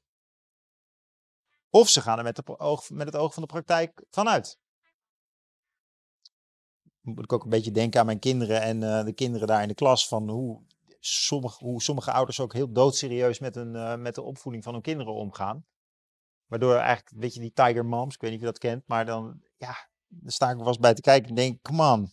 Of 1.71 1.89
ze 1.89 2.01
gaan 2.01 2.19
er 2.19 2.25
met, 2.25 2.59
oog, 2.59 2.91
met 2.91 3.07
het 3.07 3.17
oog 3.17 3.35
van 3.35 3.43
de 3.43 3.49
praktijk 3.49 4.05
vanuit. 4.11 4.59
Moet 7.01 7.25
ik 7.25 7.33
ook 7.33 7.45
een 7.45 7.51
beetje 7.51 7.71
denken 7.71 8.01
aan 8.01 8.07
mijn 8.07 8.19
kinderen 8.19 8.63
en 8.63 8.83
uh, 8.83 9.05
de 9.05 9.13
kinderen 9.13 9.47
daar 9.47 9.63
in 9.63 9.69
de 9.69 9.75
klas. 9.75 10.09
Van 10.09 10.29
hoe 10.29 10.63
sommige, 11.01 11.65
hoe 11.65 11.83
sommige 11.83 12.13
ouders 12.13 12.41
ook 12.41 12.53
heel 12.53 12.73
doodserieus 12.73 13.39
met, 13.39 13.57
uh, 13.57 13.97
met 13.97 14.15
de 14.15 14.23
opvoeding 14.23 14.65
van 14.65 14.73
hun 14.73 14.83
kinderen 14.83 15.13
omgaan. 15.13 15.67
Waardoor 16.47 16.75
eigenlijk, 16.75 17.21
weet 17.21 17.35
je, 17.35 17.41
die 17.41 17.53
Tiger 17.53 17.85
Moms, 17.85 18.15
ik 18.15 18.21
weet 18.21 18.31
niet 18.31 18.41
of 18.41 18.47
je 18.47 18.53
dat 18.53 18.61
kent, 18.61 18.83
maar 18.87 19.07
dan, 19.07 19.43
ja, 19.57 19.89
sta 20.25 20.51
ik 20.51 20.61
er 20.61 20.67
eens 20.67 20.79
bij 20.79 20.95
te 20.95 21.01
kijken 21.01 21.29
en 21.29 21.35
denk, 21.35 21.63
come 21.63 21.93
on, 21.93 22.13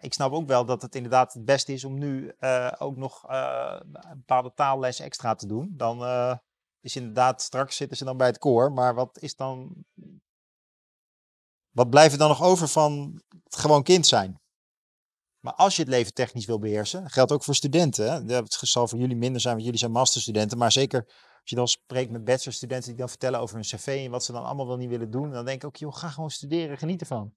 ik 0.00 0.14
snap 0.14 0.32
ook 0.32 0.46
wel 0.46 0.64
dat 0.64 0.82
het 0.82 0.94
inderdaad 0.94 1.32
het 1.32 1.44
beste 1.44 1.72
is 1.72 1.84
om 1.84 1.98
nu 1.98 2.34
uh, 2.40 2.72
ook 2.78 2.96
nog 2.96 3.30
uh, 3.30 3.80
een 3.80 4.18
bepaalde 4.18 4.52
taalles 4.54 5.00
extra 5.00 5.34
te 5.34 5.46
doen. 5.46 5.74
Dan 5.76 6.02
is 6.80 6.96
inderdaad, 6.96 7.42
straks 7.42 7.76
zitten 7.76 7.96
ze 7.96 8.04
dan 8.04 8.16
bij 8.16 8.26
het 8.26 8.38
koor. 8.38 8.72
Maar 8.72 8.94
wat 8.94 9.18
is 9.20 9.36
dan. 9.36 9.84
Wat 11.70 11.90
blijft 11.90 12.12
er 12.12 12.18
dan 12.18 12.28
nog 12.28 12.42
over 12.42 12.68
van 12.68 13.22
gewoon 13.44 13.82
kind 13.82 14.06
zijn? 14.06 14.40
Maar 15.40 15.54
als 15.54 15.76
je 15.76 15.82
het 15.82 15.90
leven 15.90 16.14
technisch 16.14 16.46
wil 16.46 16.58
beheersen, 16.58 17.10
geldt 17.10 17.32
ook 17.32 17.44
voor 17.44 17.54
studenten. 17.54 18.12
Hè? 18.12 18.36
Het 18.36 18.52
zal 18.52 18.88
voor 18.88 18.98
jullie 18.98 19.16
minder 19.16 19.40
zijn, 19.40 19.54
want 19.54 19.64
jullie 19.64 19.80
zijn 19.80 19.92
masterstudenten. 19.92 20.58
Maar 20.58 20.72
zeker 20.72 21.04
als 21.40 21.50
je 21.50 21.56
dan 21.56 21.68
spreekt 21.68 22.10
met 22.10 22.24
bachelorstudenten 22.24 22.88
die 22.88 22.98
dan 22.98 23.08
vertellen 23.08 23.40
over 23.40 23.54
hun 23.54 23.64
cv 23.64 24.02
en 24.04 24.10
wat 24.10 24.24
ze 24.24 24.32
dan 24.32 24.44
allemaal 24.44 24.66
wel 24.66 24.76
niet 24.76 24.88
willen 24.88 25.10
doen. 25.10 25.30
Dan 25.30 25.44
denk 25.44 25.62
ik 25.62 25.68
ook, 25.68 25.76
joh, 25.76 25.94
ga 25.94 26.08
gewoon 26.08 26.30
studeren, 26.30 26.78
geniet 26.78 27.00
ervan. 27.00 27.34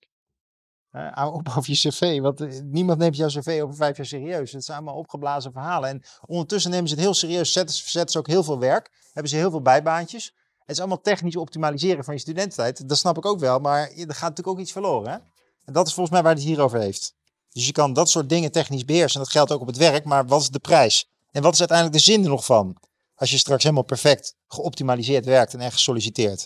Hou 0.93 1.33
op 1.33 1.47
over 1.57 1.71
je 1.71 1.89
cv, 1.89 2.19
want 2.19 2.41
eh, 2.41 2.59
niemand 2.63 2.99
neemt 2.99 3.15
jouw 3.15 3.27
cv 3.27 3.59
over 3.63 3.75
vijf 3.75 3.97
jaar 3.97 4.05
serieus. 4.05 4.51
Het 4.51 4.63
zijn 4.63 4.77
allemaal 4.77 4.95
opgeblazen 4.95 5.51
verhalen. 5.51 5.89
En 5.89 6.03
ondertussen 6.25 6.71
nemen 6.71 6.87
ze 6.87 6.93
het 6.93 7.03
heel 7.03 7.13
serieus, 7.13 7.53
zetten, 7.53 7.75
zetten 7.75 8.11
ze 8.11 8.17
ook 8.17 8.27
heel 8.27 8.43
veel 8.43 8.59
werk, 8.59 8.91
hebben 9.13 9.31
ze 9.31 9.37
heel 9.37 9.49
veel 9.49 9.61
bijbaantjes. 9.61 10.33
Het 10.59 10.75
is 10.75 10.79
allemaal 10.79 11.01
technisch 11.01 11.35
optimaliseren 11.35 12.03
van 12.03 12.13
je 12.13 12.19
studententijd. 12.19 12.89
Dat 12.89 12.97
snap 12.97 13.17
ik 13.17 13.25
ook 13.25 13.39
wel, 13.39 13.59
maar 13.59 13.81
er 13.81 13.95
gaat 13.95 14.07
natuurlijk 14.07 14.47
ook 14.47 14.59
iets 14.59 14.71
verloren. 14.71 15.11
Hè? 15.11 15.17
En 15.65 15.73
dat 15.73 15.87
is 15.87 15.93
volgens 15.93 16.15
mij 16.15 16.23
waar 16.23 16.33
het 16.33 16.43
hier 16.43 16.61
over 16.61 16.79
heeft. 16.79 17.15
Dus 17.49 17.65
je 17.65 17.71
kan 17.71 17.93
dat 17.93 18.09
soort 18.09 18.29
dingen 18.29 18.51
technisch 18.51 18.85
beheersen. 18.85 19.19
En 19.19 19.23
dat 19.23 19.31
geldt 19.31 19.51
ook 19.51 19.61
op 19.61 19.67
het 19.67 19.77
werk, 19.77 20.05
maar 20.05 20.25
wat 20.25 20.41
is 20.41 20.49
de 20.49 20.59
prijs? 20.59 21.09
En 21.31 21.41
wat 21.41 21.53
is 21.53 21.59
uiteindelijk 21.59 21.97
de 21.97 22.11
zin 22.11 22.23
er 22.23 22.29
nog 22.29 22.45
van? 22.45 22.77
Als 23.15 23.31
je 23.31 23.37
straks 23.37 23.63
helemaal 23.63 23.83
perfect 23.83 24.35
geoptimaliseerd 24.47 25.25
werkt 25.25 25.53
en 25.53 25.59
echt 25.59 25.73
gesolliciteerd. 25.73 26.45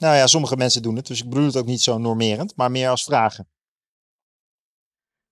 Nou 0.00 0.16
ja, 0.16 0.26
sommige 0.26 0.56
mensen 0.56 0.82
doen 0.82 0.96
het, 0.96 1.06
dus 1.06 1.22
ik 1.22 1.28
bedoel 1.28 1.44
het 1.44 1.56
ook 1.56 1.66
niet 1.66 1.82
zo 1.82 1.98
normerend, 1.98 2.56
maar 2.56 2.70
meer 2.70 2.88
als 2.88 3.04
vragen. 3.04 3.48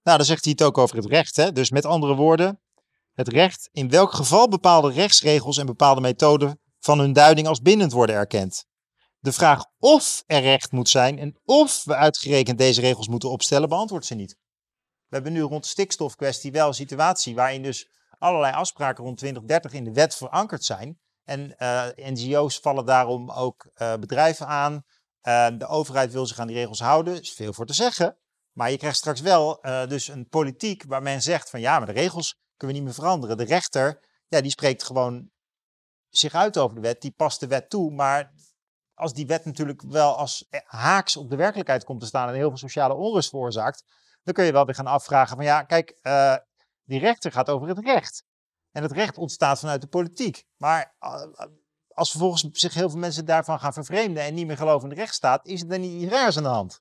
Nou, 0.03 0.16
dan 0.16 0.27
zegt 0.27 0.45
hij 0.45 0.53
het 0.53 0.62
ook 0.62 0.78
over 0.78 0.97
het 0.97 1.07
recht. 1.07 1.36
Hè? 1.36 1.53
Dus 1.53 1.70
met 1.70 1.85
andere 1.85 2.15
woorden, 2.15 2.61
het 3.12 3.28
recht 3.28 3.69
in 3.73 3.90
welk 3.90 4.12
geval 4.12 4.49
bepaalde 4.49 4.93
rechtsregels 4.93 5.59
en 5.59 5.66
bepaalde 5.66 6.01
methoden 6.01 6.61
van 6.78 6.99
hun 6.99 7.12
duiding 7.12 7.47
als 7.47 7.61
bindend 7.61 7.93
worden 7.93 8.16
erkend. 8.16 8.66
De 9.19 9.32
vraag 9.32 9.65
of 9.78 10.23
er 10.27 10.40
recht 10.40 10.73
moet 10.73 10.89
zijn 10.89 11.19
en 11.19 11.39
of 11.45 11.85
we 11.85 11.95
uitgerekend 11.95 12.59
deze 12.59 12.81
regels 12.81 13.09
moeten 13.09 13.31
opstellen, 13.31 13.69
beantwoordt 13.69 14.07
ze 14.07 14.15
niet. 14.15 14.36
We 15.07 15.15
hebben 15.15 15.32
nu 15.32 15.40
rond 15.40 15.62
de 15.62 15.69
stikstofkwestie 15.69 16.53
wel 16.53 16.69
een 16.69 16.74
situatie 16.74 17.35
waarin 17.35 17.62
dus 17.62 17.89
allerlei 18.19 18.55
afspraken 18.55 19.05
rond 19.05 19.19
2030 19.19 19.73
in 19.73 19.85
de 19.85 19.93
wet 19.93 20.15
verankerd 20.15 20.65
zijn. 20.65 20.99
En 21.29 21.55
uh, 21.59 21.87
NGO's 21.97 22.59
vallen 22.59 22.85
daarom 22.85 23.31
ook 23.31 23.71
uh, 23.75 23.95
bedrijven 23.95 24.47
aan. 24.47 24.85
Uh, 25.23 25.49
de 25.59 25.67
overheid 25.67 26.13
wil 26.13 26.27
zich 26.27 26.39
aan 26.39 26.47
die 26.47 26.57
regels 26.57 26.81
houden. 26.81 27.21
Is 27.21 27.33
veel 27.33 27.53
voor 27.53 27.67
te 27.67 27.75
zeggen. 27.75 28.19
Maar 28.53 28.71
je 28.71 28.77
krijgt 28.77 28.97
straks 28.97 29.21
wel 29.21 29.61
dus 29.89 30.09
een 30.09 30.29
politiek 30.29 30.85
waar 30.87 31.03
men 31.03 31.23
zegt 31.23 31.51
van 31.51 31.61
ja, 31.61 31.79
maar 31.79 31.87
de 31.87 31.93
regels 31.93 32.39
kunnen 32.57 32.77
we 32.77 32.83
niet 32.83 32.91
meer 32.91 33.03
veranderen. 33.03 33.37
De 33.37 33.45
rechter, 33.45 34.01
ja, 34.29 34.41
die 34.41 34.51
spreekt 34.51 34.85
gewoon 34.85 35.31
zich 36.09 36.35
uit 36.35 36.59
over 36.59 36.75
de 36.75 36.83
wet. 36.83 37.01
Die 37.01 37.11
past 37.11 37.41
de 37.41 37.47
wet 37.47 37.71
toe. 37.71 37.91
Maar 37.91 38.33
als 38.95 39.13
die 39.13 39.27
wet 39.27 39.45
natuurlijk 39.45 39.83
wel 39.83 40.17
als 40.17 40.49
haaks 40.65 41.17
op 41.17 41.31
de 41.31 41.37
werkelijkheid 41.37 41.85
komt 41.85 42.01
te 42.01 42.07
staan 42.07 42.29
en 42.29 42.35
heel 42.35 42.49
veel 42.49 42.59
sociale 42.59 42.95
onrust 42.95 43.29
veroorzaakt, 43.29 43.85
dan 44.23 44.35
kun 44.35 44.45
je 44.45 44.53
wel 44.53 44.65
weer 44.67 44.75
gaan 44.75 44.87
afvragen 44.87 45.37
van 45.37 45.45
ja, 45.45 45.63
kijk, 45.63 45.99
die 46.85 46.99
rechter 47.01 47.33
gaat 47.33 47.51
over 47.51 47.69
het 47.69 47.79
recht. 47.79 48.25
En 48.73 48.82
het 48.82 48.93
recht 48.93 49.19
ontstaat 49.19 49.59
vanuit 49.59 49.81
de 49.81 49.86
politiek. 49.86 50.45
Maar 50.57 50.95
eh, 50.99 51.23
als 51.89 52.11
vervolgens 52.11 52.49
zich 52.53 52.74
heel 52.74 52.90
veel 52.90 52.99
mensen 52.99 53.24
daarvan 53.24 53.61
gaan 53.61 53.73
vervreemden 53.73 54.23
en 54.23 54.35
niet 54.35 54.47
meer 54.47 54.57
geloven 54.57 54.89
in 54.89 54.95
de 54.95 55.01
rechtsstaat, 55.01 55.47
is 55.47 55.61
er 55.61 55.69
dan 55.69 55.81
niet 55.81 56.03
iets 56.03 56.12
raars 56.12 56.36
aan 56.36 56.43
de 56.43 56.49
hand. 56.49 56.81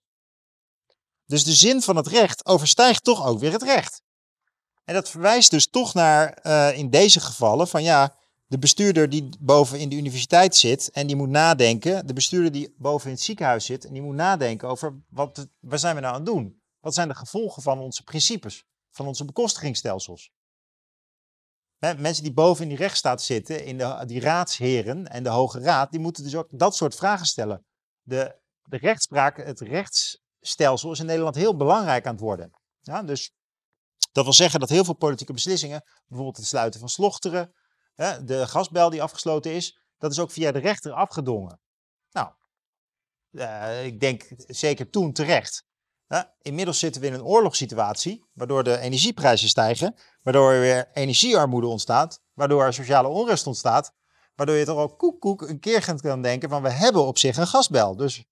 Dus 1.26 1.44
de 1.44 1.54
zin 1.54 1.82
van 1.82 1.96
het 1.96 2.08
recht 2.08 2.46
overstijgt 2.46 3.04
toch 3.04 3.26
ook 3.26 3.40
weer 3.40 3.52
het 3.52 3.64
recht. 3.64 4.02
En 4.84 4.94
dat 4.94 5.10
verwijst 5.10 5.52
dus 5.52 5.68
toch 5.68 5.94
naar, 5.94 6.40
uh, 6.44 6.78
in 6.78 6.90
deze 6.90 7.20
gevallen, 7.20 7.68
van 7.68 7.84
ja, 7.84 8.16
de 8.48 8.60
bestuurder 8.60 9.10
die 9.10 9.30
boven 9.40 9.80
in 9.80 9.90
de 9.90 9.96
universiteit 9.96 10.56
zit 10.56 10.92
en 10.92 11.08
die 11.08 11.16
moet 11.16 11.30
nadenken, 11.30 12.08
de 12.08 12.14
bestuurder 12.14 12.52
die 12.52 12.76
boven 12.78 13.08
in 13.10 13.16
het 13.16 13.24
ziekenhuis 13.24 13.66
zit 13.66 13.86
en 13.86 13.94
die 13.94 14.02
moet 14.02 14.16
nadenken 14.16 14.68
over 14.68 14.96
wat, 15.10 15.48
waar 15.60 15.80
zijn 15.80 15.96
we 15.96 16.02
nou 16.02 16.14
aan 16.14 16.20
het 16.20 16.30
doen? 16.30 16.62
Wat 16.80 16.94
zijn 16.94 17.08
de 17.08 17.16
gevolgen 17.16 17.62
van 17.62 17.80
onze 17.80 18.04
principes, 18.04 18.66
van 18.92 19.08
onze 19.08 19.26
bekostigingsstelsels? 19.26 20.32
Mensen 21.80 22.24
die 22.24 22.34
boven 22.34 22.64
in 22.64 22.70
die 22.70 22.78
rechtsstaat 22.78 23.22
zitten, 23.22 23.66
in 23.66 23.78
de, 23.78 24.04
die 24.06 24.20
raadsheren 24.20 25.08
en 25.08 25.24
de 25.24 25.30
Hoge 25.30 25.60
Raad, 25.60 25.92
die 25.92 26.00
moeten 26.00 26.24
dus 26.24 26.36
ook 26.36 26.48
dat 26.52 26.76
soort 26.76 26.96
vragen 26.96 27.26
stellen. 27.26 27.66
De, 28.02 28.40
de 28.64 28.78
rechtspraak, 28.78 29.38
het 29.38 29.60
rechtsstelsel 29.60 30.92
is 30.92 31.00
in 31.00 31.06
Nederland 31.06 31.36
heel 31.36 31.56
belangrijk 31.56 32.06
aan 32.06 32.12
het 32.12 32.22
worden. 32.22 32.52
Ja, 32.82 33.04
dus 33.04 33.32
dat 34.12 34.24
wil 34.24 34.34
zeggen 34.34 34.60
dat 34.60 34.70
heel 34.70 34.84
veel 34.84 34.94
politieke 34.94 35.34
beslissingen, 35.34 35.84
bijvoorbeeld 36.06 36.38
het 36.38 36.46
sluiten 36.46 36.80
van 36.80 36.90
slochteren, 36.90 37.54
de 38.24 38.48
gasbel 38.48 38.90
die 38.90 39.02
afgesloten 39.02 39.52
is, 39.52 39.80
dat 39.98 40.12
is 40.12 40.20
ook 40.20 40.32
via 40.32 40.52
de 40.52 40.60
rechter 40.60 40.92
afgedwongen. 40.92 41.60
Nou, 42.12 42.32
uh, 43.32 43.86
ik 43.86 44.00
denk 44.00 44.28
zeker 44.48 44.90
toen 44.90 45.14
terecht. 45.14 45.66
inmiddels 46.42 46.80
zitten 46.80 47.02
we 47.02 47.08
in 47.08 47.14
een 47.14 47.24
oorlogssituatie, 47.24 48.26
waardoor 48.34 48.64
de 48.64 48.78
energieprijzen 48.78 49.50
stijgen, 49.50 49.96
waardoor 50.28 50.52
er 50.52 50.60
weer 50.60 50.90
energiearmoede 50.94 51.68
ontstaat, 51.68 52.22
waardoor 52.34 52.64
er 52.64 52.74
sociale 52.74 53.08
onrust 53.08 53.48
ontstaat, 53.48 53.94
waardoor 54.36 54.56
je 54.56 54.66
toch 54.66 54.78
ook 54.78 54.98
koek, 54.98 55.20
koek 55.20 55.42
een 55.42 55.60
keer 55.60 56.00
kan 56.02 56.22
denken 56.22 56.50
van 56.50 56.62
we 56.62 56.70
hebben 56.70 57.06
op 57.06 57.18
zich 57.18 57.38
een 57.38 57.48
gasbel. 57.48 57.96
Dus 57.96 58.24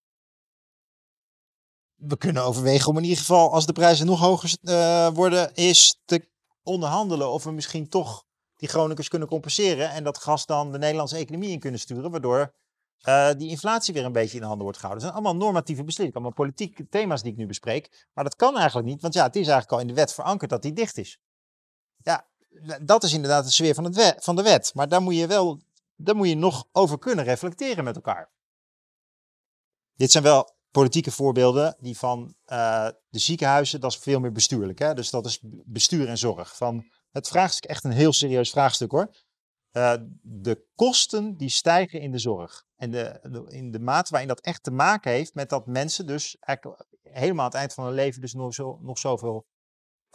we 1.96 2.18
kunnen 2.18 2.44
overwegen 2.44 2.90
om 2.90 2.98
in 2.98 3.04
ieder 3.04 3.18
geval, 3.18 3.52
als 3.52 3.66
de 3.66 3.74
prijzen 3.74 4.06
nog 4.06 4.20
hoger 4.20 4.58
uh, 4.62 5.08
worden, 5.08 5.54
is 5.54 6.02
te 6.06 6.28
onderhandelen 6.64 7.30
of 7.30 7.44
we 7.44 7.52
misschien 7.52 7.90
toch 7.90 8.24
die 8.56 8.70
Groningers 8.70 9.08
kunnen 9.08 9.28
compenseren 9.28 9.90
en 9.90 10.04
dat 10.04 10.18
gas 10.18 10.46
dan 10.46 10.72
de 10.72 10.78
Nederlandse 10.78 11.18
economie 11.18 11.50
in 11.50 11.60
kunnen 11.60 11.80
sturen, 11.80 12.12
waardoor 12.12 12.54
uh, 13.08 13.30
die 13.38 13.50
inflatie 13.50 13.94
weer 13.94 14.06
een 14.06 14.12
beetje 14.12 14.36
in 14.36 14.42
de 14.42 14.48
handen 14.48 14.64
wordt 14.64 14.80
gehouden. 14.80 15.06
Dat 15.06 15.14
zijn 15.14 15.26
allemaal 15.26 15.46
normatieve 15.46 15.84
beslissingen, 15.84 16.14
allemaal 16.14 16.46
politieke 16.46 16.88
thema's 16.90 17.22
die 17.22 17.32
ik 17.32 17.38
nu 17.38 17.46
bespreek. 17.46 18.08
Maar 18.14 18.24
dat 18.24 18.36
kan 18.36 18.58
eigenlijk 18.58 18.88
niet, 18.88 19.02
want 19.02 19.14
ja, 19.14 19.24
het 19.24 19.36
is 19.36 19.48
eigenlijk 19.48 19.72
al 19.72 19.80
in 19.80 19.88
de 19.88 19.94
wet 19.94 20.14
verankerd 20.14 20.50
dat 20.50 20.62
die 20.62 20.74
dicht 20.74 20.98
is. 20.98 21.20
Ja, 22.06 22.28
dat 22.82 23.04
is 23.04 23.14
inderdaad 23.14 23.46
de 23.46 23.52
sfeer 23.52 23.74
van, 23.74 23.84
het 23.84 24.16
van 24.20 24.36
de 24.36 24.44
wet. 24.44 24.72
Maar 24.74 24.90
daar 24.90 25.02
moet 25.02 25.16
je 25.16 25.28
wel, 25.28 25.62
daar 25.96 26.16
moet 26.16 26.28
je 26.28 26.36
nog 26.36 26.68
over 26.72 27.00
kunnen 27.00 27.26
reflecteren 27.26 27.84
met 27.84 27.96
elkaar. 27.96 28.32
Dit 29.96 30.12
zijn 30.12 30.24
wel 30.24 30.56
politieke 30.72 31.12
voorbeelden, 31.12 31.76
die 31.80 31.98
van 31.98 32.36
uh, 32.48 32.88
de 33.10 33.20
ziekenhuizen, 33.20 33.80
dat 33.80 33.92
is 33.92 33.98
veel 33.98 34.20
meer 34.20 34.32
bestuurlijk. 34.32 34.80
Hè? 34.80 34.94
Dus 34.94 35.10
dat 35.10 35.26
is 35.26 35.40
bestuur 35.66 36.08
en 36.08 36.18
zorg. 36.18 36.58
Van 36.58 36.86
het 37.12 37.28
vraagstuk 37.28 37.70
echt 37.70 37.84
een 37.84 37.92
heel 37.92 38.14
serieus 38.14 38.50
vraagstuk 38.50 38.92
hoor. 38.92 39.16
Uh, 39.72 39.94
de 40.22 40.66
kosten 40.76 41.38
die 41.38 41.50
stijgen 41.50 42.02
in 42.02 42.12
de 42.12 42.18
zorg. 42.18 42.66
En 42.76 42.92
de, 42.92 43.20
in 43.48 43.72
de 43.72 43.80
mate 43.80 44.12
waarin 44.12 44.28
dat 44.28 44.42
echt 44.42 44.64
te 44.64 44.72
maken 44.72 45.12
heeft 45.12 45.34
met 45.34 45.50
dat 45.50 45.68
mensen 45.68 46.06
dus 46.06 46.38
helemaal 47.02 47.46
aan 47.46 47.52
het 47.52 47.60
eind 47.60 47.74
van 47.74 47.86
hun 47.86 47.94
leven 47.94 48.22
dus 48.22 48.34
nog, 48.34 48.54
zo, 48.54 48.80
nog 48.82 48.98
zoveel 48.98 49.46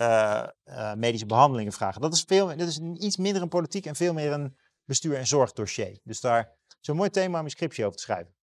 uh, 0.00 0.46
uh, 0.64 0.94
medische 0.94 1.26
behandelingen 1.26 1.72
vragen. 1.72 2.00
Dat 2.00 2.14
is, 2.14 2.22
veel, 2.22 2.46
dat 2.46 2.68
is 2.68 2.78
iets 2.78 3.16
minder 3.16 3.42
een 3.42 3.48
politiek 3.48 3.86
en 3.86 3.96
veel 3.96 4.12
meer 4.12 4.32
een 4.32 4.56
bestuur- 4.84 5.16
en 5.16 5.26
zorgdossier. 5.26 6.00
Dus 6.02 6.20
daar 6.20 6.58
een 6.80 6.96
mooi 6.96 7.10
thema 7.10 7.38
om 7.38 7.44
een 7.44 7.50
scriptie 7.50 7.84
over 7.84 7.96
te 7.96 8.02
schrijven. 8.02 8.34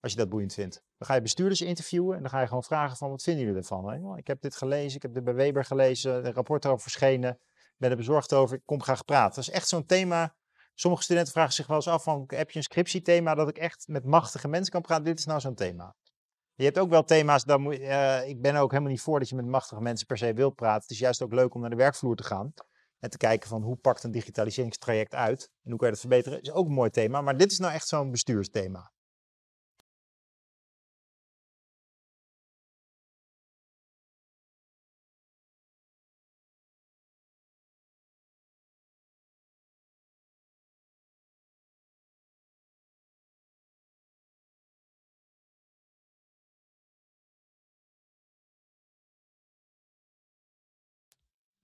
Als 0.00 0.12
je 0.12 0.18
dat 0.18 0.28
boeiend 0.28 0.54
vindt. 0.54 0.82
Dan 0.98 1.08
ga 1.08 1.14
je 1.14 1.20
bestuurders 1.20 1.60
interviewen 1.60 2.16
en 2.16 2.22
dan 2.22 2.30
ga 2.30 2.40
je 2.40 2.46
gewoon 2.46 2.62
vragen 2.62 2.96
van 2.96 3.10
wat 3.10 3.22
vinden 3.22 3.44
jullie 3.44 3.58
ervan? 3.58 4.16
Ik 4.16 4.26
heb 4.26 4.40
dit 4.40 4.56
gelezen, 4.56 4.96
ik 4.96 5.02
heb 5.02 5.14
dit 5.14 5.24
bij 5.24 5.34
Weber 5.34 5.64
gelezen, 5.64 6.26
een 6.26 6.32
rapport 6.32 6.64
erover 6.64 6.82
verschenen, 6.82 7.38
ben 7.76 7.90
er 7.90 7.96
bezorgd 7.96 8.32
over, 8.32 8.56
ik 8.56 8.62
kom 8.64 8.82
graag 8.82 9.04
praten. 9.04 9.34
Dat 9.34 9.44
is 9.44 9.50
echt 9.50 9.68
zo'n 9.68 9.86
thema. 9.86 10.34
Sommige 10.74 11.02
studenten 11.02 11.32
vragen 11.32 11.52
zich 11.52 11.66
wel 11.66 11.76
eens 11.76 11.88
af 11.88 12.02
van, 12.02 12.24
heb 12.26 12.50
je 12.50 12.56
een 12.56 12.64
scriptiethema 12.64 13.34
dat 13.34 13.48
ik 13.48 13.58
echt 13.58 13.88
met 13.88 14.04
machtige 14.04 14.48
mensen 14.48 14.72
kan 14.72 14.82
praten? 14.82 15.04
Dit 15.04 15.18
is 15.18 15.24
nou 15.24 15.40
zo'n 15.40 15.54
thema. 15.54 15.96
Je 16.56 16.64
hebt 16.64 16.78
ook 16.78 16.90
wel 16.90 17.04
thema's, 17.04 17.44
dan 17.44 17.60
moet, 17.60 17.78
uh, 17.78 18.28
ik 18.28 18.40
ben 18.40 18.56
ook 18.56 18.70
helemaal 18.70 18.92
niet 18.92 19.00
voor 19.00 19.18
dat 19.18 19.28
je 19.28 19.36
met 19.36 19.46
machtige 19.46 19.80
mensen 19.80 20.06
per 20.06 20.18
se 20.18 20.32
wilt 20.32 20.54
praten. 20.54 20.82
Het 20.82 20.90
is 20.90 20.98
juist 20.98 21.22
ook 21.22 21.32
leuk 21.32 21.54
om 21.54 21.60
naar 21.60 21.70
de 21.70 21.76
werkvloer 21.76 22.16
te 22.16 22.22
gaan. 22.22 22.52
En 22.98 23.10
te 23.10 23.16
kijken 23.16 23.48
van 23.48 23.62
hoe 23.62 23.76
pakt 23.76 24.02
een 24.02 24.10
digitaliseringstraject 24.10 25.14
uit 25.14 25.50
en 25.62 25.70
hoe 25.70 25.78
kan 25.78 25.88
je 25.88 25.92
dat 25.92 26.02
verbeteren. 26.02 26.40
is 26.40 26.52
ook 26.52 26.66
een 26.66 26.72
mooi 26.72 26.90
thema, 26.90 27.20
maar 27.20 27.36
dit 27.36 27.52
is 27.52 27.58
nou 27.58 27.72
echt 27.72 27.88
zo'n 27.88 28.10
bestuursthema. 28.10 28.92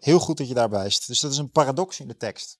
Heel 0.03 0.19
goed 0.19 0.37
dat 0.37 0.49
je 0.49 0.55
daar 0.55 0.70
wijst. 0.70 1.07
Dus 1.07 1.20
dat 1.20 1.31
is 1.31 1.39
een 1.39 1.51
paradox 1.51 2.01
in 2.01 2.09
de 2.09 2.16
tekst. 2.16 2.59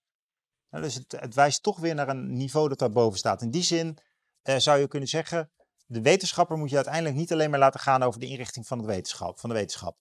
dus 0.71 0.95
het, 0.95 1.13
het, 1.13 1.35
wijst 1.35 1.63
toch 1.63 1.79
weer 1.79 1.95
naar 1.95 2.09
een 2.09 2.37
niveau 2.37 2.69
dat 2.69 2.79
daarboven 2.79 3.19
staat. 3.19 3.43
In 3.43 3.51
die 3.51 3.63
zin 3.63 3.99
eh, 4.43 4.57
zou 4.57 4.79
je 4.79 4.89
kunnen 4.89 5.09
zeggen, 5.09 5.51
de 5.87 6.03
wetenschapper 6.03 6.57
moet 6.57 6.71
je 6.71 6.77
uiteindelijk 6.77 7.15
niet 7.15 7.33
alleen 7.33 7.51
maar 7.51 7.59
laten 7.59 7.81
gaan 7.81 8.03
over 8.03 8.21
de 8.21 8.27
inrichting 8.27 8.67
van, 8.67 8.79
het 8.79 8.87
wetenschap, 8.87 9.39
van 9.39 9.49
de 9.49 9.55
wetenschap. 9.55 9.97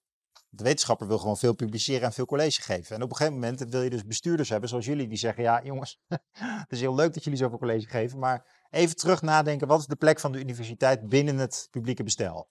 De 0.49 0.63
wetenschapper 0.63 1.07
wil 1.07 1.18
gewoon 1.18 1.38
veel 1.38 1.53
publiceren 1.53 2.01
en 2.01 2.13
veel 2.13 2.26
college 2.26 2.61
geven. 2.61 2.95
En 2.95 3.01
op 3.01 3.09
een 3.09 3.15
gegeven 3.15 3.39
moment 3.39 3.59
wil 3.59 3.81
je 3.81 3.89
dus 3.89 4.05
bestuurders 4.05 4.49
hebben 4.49 4.69
zoals 4.69 4.85
jullie 4.85 5.07
die 5.07 5.18
zeggen, 5.18 5.43
ja 5.43 5.63
jongens, 5.63 5.99
het 6.63 6.72
is 6.72 6.80
heel 6.80 6.95
leuk 6.95 7.13
dat 7.13 7.23
jullie 7.23 7.39
zoveel 7.39 7.57
college 7.57 7.88
geven, 7.88 8.19
maar 8.19 8.65
even 8.69 8.95
terug 8.95 9.22
nadenken, 9.22 9.68
wat 9.68 9.80
is 9.80 9.85
de 9.85 9.95
plek 9.95 10.19
van 10.19 10.31
de 10.31 10.39
universiteit 10.39 11.07
binnen 11.07 11.38
het 11.38 11.68
publieke 11.72 12.03
bestel? 12.03 12.49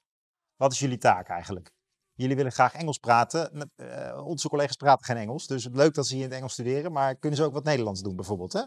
Wat 0.57 0.73
is 0.73 0.79
jullie 0.79 0.99
taak 0.99 1.29
eigenlijk? 1.29 1.73
Jullie 2.21 2.37
willen 2.37 2.53
graag 2.53 2.75
Engels 2.75 2.99
praten. 2.99 3.71
Uh, 3.77 4.27
onze 4.27 4.49
collega's 4.49 4.77
praten 4.77 5.05
geen 5.05 5.17
Engels. 5.17 5.47
Dus 5.47 5.69
leuk 5.73 5.95
dat 5.95 6.07
ze 6.07 6.15
hier 6.15 6.23
in 6.23 6.29
het 6.29 6.39
Engels 6.39 6.53
studeren. 6.53 6.93
Maar 6.93 7.17
kunnen 7.17 7.39
ze 7.39 7.45
ook 7.45 7.53
wat 7.53 7.65
Nederlands 7.65 8.03
doen 8.03 8.17
bijvoorbeeld. 8.17 8.53
Hè? 8.53 8.63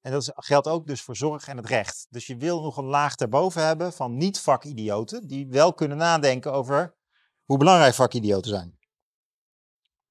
En 0.00 0.12
dat 0.12 0.32
geldt 0.34 0.68
ook 0.68 0.86
dus 0.86 1.02
voor 1.02 1.16
zorg 1.16 1.48
en 1.48 1.56
het 1.56 1.66
recht. 1.66 2.06
Dus 2.10 2.26
je 2.26 2.36
wil 2.36 2.62
nog 2.62 2.76
een 2.76 2.84
laag 2.84 3.14
daarboven 3.14 3.66
hebben 3.66 3.92
van 3.92 4.16
niet-vakidioten. 4.16 5.26
Die 5.26 5.48
wel 5.48 5.74
kunnen 5.74 5.96
nadenken 5.96 6.52
over 6.52 6.96
hoe 7.44 7.58
belangrijk 7.58 7.94
vakidioten 7.94 8.50
zijn. 8.50 8.78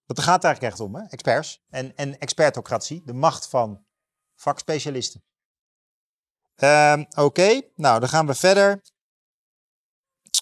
Dat 0.06 0.20
gaat 0.20 0.44
eigenlijk 0.44 0.74
echt 0.74 0.84
om, 0.84 0.96
hè? 0.96 1.04
experts. 1.08 1.64
En, 1.70 1.96
en 1.96 2.20
expertocratie, 2.20 3.02
de 3.06 3.14
macht 3.14 3.48
van 3.48 3.86
vakspecialisten. 4.36 5.24
Uh, 6.64 7.02
Oké, 7.10 7.62
nou 7.76 8.00
dan 8.00 8.10
gaan 8.10 8.26
we 8.26 8.36
verder. 8.36 8.82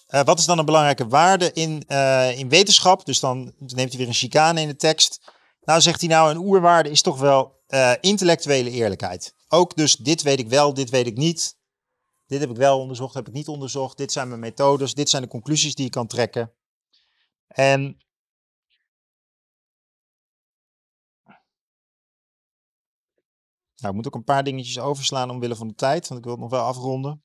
Uh, 0.08 0.22
wat 0.22 0.38
is 0.38 0.44
dan 0.44 0.58
een 0.58 0.64
belangrijke 0.64 1.08
waarde 1.08 1.52
in, 1.52 1.82
uh, 1.88 2.38
in 2.38 2.48
wetenschap? 2.48 3.04
Dus 3.04 3.20
dan 3.20 3.54
neemt 3.58 3.88
hij 3.88 3.98
weer 3.98 4.06
een 4.06 4.14
chicane 4.14 4.60
in 4.60 4.68
de 4.68 4.76
tekst. 4.76 5.32
Nou 5.60 5.80
zegt 5.80 6.00
hij 6.00 6.08
nou, 6.08 6.30
een 6.30 6.36
oerwaarde 6.36 6.90
is 6.90 7.02
toch 7.02 7.18
wel 7.18 7.62
uh, 7.68 7.92
intellectuele 8.00 8.70
eerlijkheid. 8.70 9.34
Ook 9.48 9.76
dus 9.76 9.96
dit 9.96 10.22
weet 10.22 10.38
ik 10.38 10.48
wel, 10.48 10.74
dit 10.74 10.90
weet 10.90 11.06
ik 11.06 11.16
niet. 11.16 11.56
Dit 12.26 12.40
heb 12.40 12.50
ik 12.50 12.56
wel 12.56 12.80
onderzocht, 12.80 13.14
heb 13.14 13.28
ik 13.28 13.34
niet 13.34 13.48
onderzocht. 13.48 13.96
Dit 13.96 14.12
zijn 14.12 14.28
mijn 14.28 14.40
methodes, 14.40 14.94
dit 14.94 15.10
zijn 15.10 15.22
de 15.22 15.28
conclusies 15.28 15.74
die 15.74 15.86
ik 15.86 15.92
kan 15.92 16.06
trekken. 16.06 16.52
En 17.46 17.96
Nou, 23.78 23.90
ik 23.90 23.96
moet 23.96 24.06
ook 24.06 24.14
een 24.14 24.24
paar 24.24 24.44
dingetjes 24.44 24.78
overslaan 24.78 25.30
omwille 25.30 25.56
van 25.56 25.68
de 25.68 25.74
tijd, 25.74 26.08
want 26.08 26.20
ik 26.20 26.26
wil 26.26 26.34
het 26.34 26.42
nog 26.42 26.50
wel 26.50 26.64
afronden. 26.64 27.22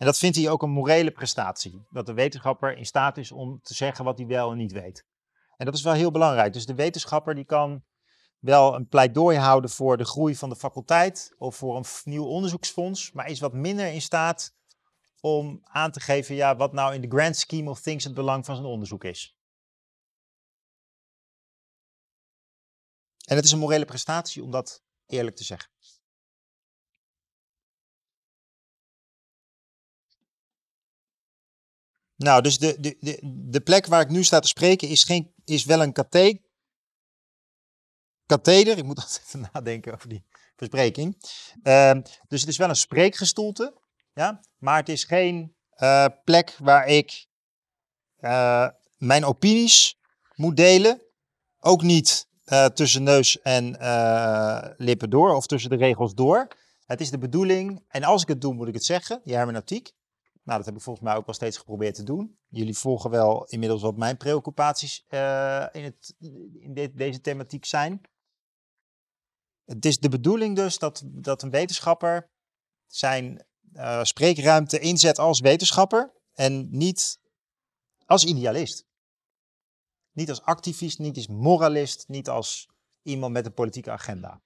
En 0.00 0.06
dat 0.06 0.18
vindt 0.18 0.36
hij 0.36 0.48
ook 0.48 0.62
een 0.62 0.70
morele 0.70 1.10
prestatie. 1.10 1.86
Dat 1.90 2.06
de 2.06 2.12
wetenschapper 2.12 2.76
in 2.76 2.86
staat 2.86 3.16
is 3.16 3.32
om 3.32 3.60
te 3.62 3.74
zeggen 3.74 4.04
wat 4.04 4.18
hij 4.18 4.26
wel 4.26 4.50
en 4.50 4.56
niet 4.56 4.72
weet. 4.72 5.04
En 5.56 5.64
dat 5.64 5.74
is 5.74 5.82
wel 5.82 5.92
heel 5.92 6.10
belangrijk. 6.10 6.52
Dus 6.52 6.66
de 6.66 6.74
wetenschapper 6.74 7.34
die 7.34 7.44
kan 7.44 7.84
wel 8.38 8.74
een 8.74 8.88
pleidooi 8.88 9.38
houden 9.38 9.70
voor 9.70 9.96
de 9.96 10.04
groei 10.04 10.36
van 10.36 10.48
de 10.48 10.56
faculteit 10.56 11.34
of 11.38 11.56
voor 11.56 11.76
een 11.76 11.84
nieuw 12.04 12.24
onderzoeksfonds, 12.24 13.12
maar 13.12 13.28
is 13.28 13.40
wat 13.40 13.52
minder 13.52 13.86
in 13.86 14.00
staat 14.00 14.54
om 15.20 15.60
aan 15.62 15.90
te 15.90 16.00
geven 16.00 16.34
ja, 16.34 16.56
wat 16.56 16.72
nou 16.72 16.94
in 16.94 17.00
de 17.00 17.08
grand 17.08 17.36
scheme 17.36 17.70
of 17.70 17.80
things 17.80 18.04
het 18.04 18.14
belang 18.14 18.44
van 18.44 18.54
zijn 18.54 18.66
onderzoek 18.66 19.04
is. 19.04 19.36
En 23.24 23.36
het 23.36 23.44
is 23.44 23.52
een 23.52 23.58
morele 23.58 23.84
prestatie 23.84 24.42
om 24.42 24.50
dat 24.50 24.82
eerlijk 25.06 25.36
te 25.36 25.44
zeggen. 25.44 25.70
Nou, 32.20 32.42
dus 32.42 32.58
de, 32.58 32.76
de, 32.80 32.96
de, 33.00 33.18
de 33.48 33.60
plek 33.60 33.86
waar 33.86 34.00
ik 34.00 34.08
nu 34.08 34.24
sta 34.24 34.38
te 34.38 34.48
spreken 34.48 34.88
is, 34.88 35.04
geen, 35.04 35.32
is 35.44 35.64
wel 35.64 35.82
een 35.82 35.92
katheder. 35.92 36.40
Katheder, 38.26 38.78
ik 38.78 38.84
moet 38.84 38.98
altijd 39.04 39.52
nadenken 39.52 39.94
over 39.94 40.08
die 40.08 40.24
verspreking. 40.56 41.14
Uh, 41.62 41.92
dus 42.28 42.40
het 42.40 42.50
is 42.50 42.56
wel 42.56 42.68
een 42.68 42.76
spreekgestoelte, 42.76 43.80
ja, 44.14 44.40
maar 44.58 44.76
het 44.76 44.88
is 44.88 45.04
geen 45.04 45.54
uh, 45.76 46.06
plek 46.24 46.56
waar 46.58 46.86
ik 46.86 47.26
uh, 48.20 48.68
mijn 48.98 49.24
opinies 49.24 49.98
moet 50.34 50.56
delen. 50.56 51.02
Ook 51.58 51.82
niet 51.82 52.28
eh, 52.50 52.64
tussen 52.64 53.02
neus 53.02 53.40
en 53.40 53.80
eh, 53.80 54.70
lippen 54.76 55.10
door, 55.10 55.34
of 55.34 55.46
tussen 55.46 55.70
de 55.70 55.76
regels 55.76 56.14
door. 56.14 56.48
Het 56.86 57.00
is 57.00 57.10
de 57.10 57.18
bedoeling, 57.18 57.84
en 57.88 58.04
als 58.04 58.22
ik 58.22 58.28
het 58.28 58.40
doe, 58.40 58.54
moet 58.54 58.68
ik 58.68 58.74
het 58.74 58.84
zeggen, 58.84 59.20
die 59.24 59.34
hermeneutiek. 59.34 59.92
Nou, 60.42 60.58
dat 60.58 60.66
heb 60.66 60.76
ik 60.76 60.82
volgens 60.82 61.04
mij 61.04 61.16
ook 61.16 61.26
wel 61.26 61.34
steeds 61.34 61.58
geprobeerd 61.58 61.94
te 61.94 62.02
doen. 62.02 62.38
Jullie 62.48 62.78
volgen 62.78 63.10
wel 63.10 63.44
inmiddels 63.44 63.82
wat 63.82 63.96
mijn 63.96 64.16
preoccupaties 64.16 65.04
uh, 65.08 65.66
in, 65.72 65.84
het, 65.84 66.14
in 66.60 66.74
de, 66.74 66.92
deze 66.94 67.20
thematiek 67.20 67.64
zijn. 67.64 68.00
Het 69.64 69.84
is 69.84 69.98
de 69.98 70.08
bedoeling 70.08 70.56
dus 70.56 70.78
dat, 70.78 71.02
dat 71.06 71.42
een 71.42 71.50
wetenschapper 71.50 72.30
zijn 72.86 73.46
uh, 73.72 74.04
spreekruimte 74.04 74.78
inzet 74.78 75.18
als 75.18 75.40
wetenschapper 75.40 76.12
en 76.32 76.68
niet 76.70 77.20
als 78.06 78.24
idealist. 78.24 78.88
Niet 80.12 80.28
als 80.28 80.42
activist, 80.42 80.98
niet 80.98 81.16
als 81.16 81.28
moralist, 81.28 82.08
niet 82.08 82.28
als 82.28 82.68
iemand 83.02 83.32
met 83.32 83.46
een 83.46 83.54
politieke 83.54 83.90
agenda. 83.90 84.42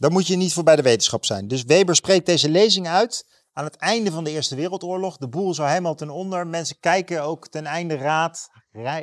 Dan 0.00 0.12
moet 0.12 0.26
je 0.26 0.36
niet 0.36 0.52
voor 0.52 0.62
bij 0.62 0.76
de 0.76 0.82
wetenschap 0.82 1.24
zijn. 1.24 1.48
Dus 1.48 1.62
Weber 1.62 1.96
spreekt 1.96 2.26
deze 2.26 2.48
lezing 2.48 2.88
uit 2.88 3.26
aan 3.52 3.64
het 3.64 3.76
einde 3.76 4.10
van 4.10 4.24
de 4.24 4.30
Eerste 4.30 4.54
Wereldoorlog. 4.54 5.16
De 5.16 5.28
boel 5.28 5.54
zou 5.54 5.68
helemaal 5.68 5.94
ten 5.94 6.10
onder. 6.10 6.46
Mensen 6.46 6.78
kijken 6.78 7.22
ook 7.22 7.48
ten 7.48 7.66
einde 7.66 7.96
raad. 7.96 8.50
Uh, 8.72 8.96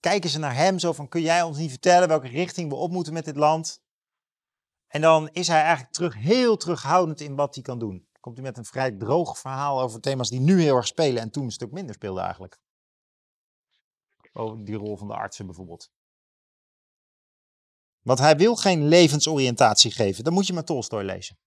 kijken 0.00 0.30
ze 0.30 0.38
naar 0.38 0.54
hem 0.54 0.78
zo 0.78 0.92
van, 0.92 1.08
kun 1.08 1.20
jij 1.20 1.42
ons 1.42 1.58
niet 1.58 1.70
vertellen 1.70 2.08
welke 2.08 2.28
richting 2.28 2.68
we 2.68 2.74
op 2.74 2.90
moeten 2.90 3.12
met 3.12 3.24
dit 3.24 3.36
land? 3.36 3.82
En 4.86 5.00
dan 5.00 5.28
is 5.32 5.48
hij 5.48 5.62
eigenlijk 5.62 5.92
terug, 5.92 6.14
heel 6.14 6.56
terughoudend 6.56 7.20
in 7.20 7.34
wat 7.34 7.54
hij 7.54 7.64
kan 7.64 7.78
doen. 7.78 8.08
Komt 8.20 8.36
hij 8.36 8.46
met 8.46 8.56
een 8.58 8.64
vrij 8.64 8.92
droog 8.92 9.38
verhaal 9.38 9.80
over 9.80 10.00
thema's 10.00 10.30
die 10.30 10.40
nu 10.40 10.60
heel 10.60 10.76
erg 10.76 10.86
spelen 10.86 11.22
en 11.22 11.30
toen 11.30 11.44
een 11.44 11.50
stuk 11.50 11.72
minder 11.72 11.94
speelden 11.94 12.22
eigenlijk. 12.22 12.58
Over 14.32 14.64
die 14.64 14.76
rol 14.76 14.96
van 14.96 15.08
de 15.08 15.14
artsen 15.14 15.46
bijvoorbeeld. 15.46 15.90
Want 18.04 18.18
hij 18.18 18.36
wil 18.36 18.56
geen 18.56 18.88
levensoriëntatie 18.88 19.90
geven. 19.90 20.24
Dan 20.24 20.32
moet 20.32 20.46
je 20.46 20.52
maar 20.52 20.64
Tolstoy 20.64 21.02
lezen. 21.02 21.38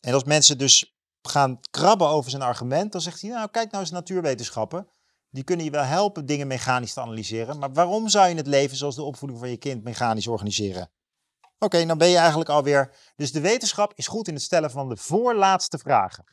En 0.00 0.14
als 0.14 0.24
mensen 0.24 0.58
dus 0.58 0.96
gaan 1.22 1.60
krabben 1.70 2.08
over 2.08 2.30
zijn 2.30 2.42
argument, 2.42 2.92
dan 2.92 3.00
zegt 3.00 3.20
hij, 3.20 3.30
nou 3.30 3.48
kijk 3.50 3.70
nou 3.70 3.82
eens 3.82 3.92
natuurwetenschappen. 3.92 4.88
Die 5.30 5.44
kunnen 5.44 5.64
je 5.64 5.70
wel 5.70 5.82
helpen 5.82 6.26
dingen 6.26 6.46
mechanisch 6.46 6.92
te 6.92 7.00
analyseren. 7.00 7.58
Maar 7.58 7.72
waarom 7.72 8.08
zou 8.08 8.28
je 8.28 8.34
het 8.34 8.46
leven 8.46 8.76
zoals 8.76 8.94
de 8.94 9.02
opvoeding 9.02 9.40
van 9.40 9.50
je 9.50 9.56
kind 9.56 9.84
mechanisch 9.84 10.26
organiseren? 10.26 10.90
Oké, 11.58 11.86
dan 11.86 11.98
ben 11.98 12.08
je 12.08 12.16
eigenlijk 12.16 12.50
alweer. 12.50 12.96
Dus 13.16 13.32
de 13.32 13.40
wetenschap 13.40 13.92
is 13.94 14.06
goed 14.06 14.28
in 14.28 14.34
het 14.34 14.42
stellen 14.42 14.70
van 14.70 14.88
de 14.88 14.96
voorlaatste 14.96 15.78
vragen. 15.78 16.24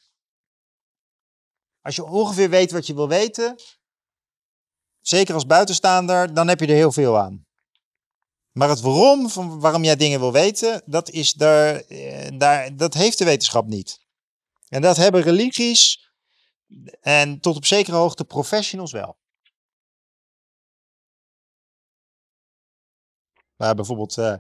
Als 1.82 1.96
je 1.96 2.06
ongeveer 2.06 2.50
weet 2.50 2.72
wat 2.72 2.88
je 2.88 2.94
wil 2.94 3.08
weten, 3.08 3.56
zeker 5.00 5.34
als 5.34 5.46
buitenstaander, 5.46 6.34
dan 6.34 6.48
heb 6.48 6.60
je 6.60 6.68
er 6.68 6.74
heel 6.74 6.92
veel 6.92 7.20
aan. 7.20 7.46
Maar 8.52 8.70
het 8.70 8.82
waarom, 8.82 9.30
van 9.30 9.60
waarom 9.60 9.84
jij 9.84 9.96
dingen 9.96 10.20
wil 10.20 10.32
weten, 10.32 10.82
dat, 10.86 11.10
is 11.10 11.34
daar, 11.34 11.76
eh, 11.76 12.38
daar, 12.38 12.76
dat 12.76 12.94
heeft 12.94 13.18
de 13.18 13.26
wetenschap 13.26 13.68
niet. 13.68 14.06
En 14.68 14.82
dat 14.82 14.98
hebben 14.98 15.22
religies 15.22 16.12
en 17.02 17.40
tot 17.40 17.56
op 17.56 17.66
zekere 17.66 17.96
hoogte 17.96 18.26
professionals 18.26 18.92
wel. 18.92 19.20
Waar 23.56 23.76
bijvoorbeeld 23.76 24.18
uh, 24.18 24.36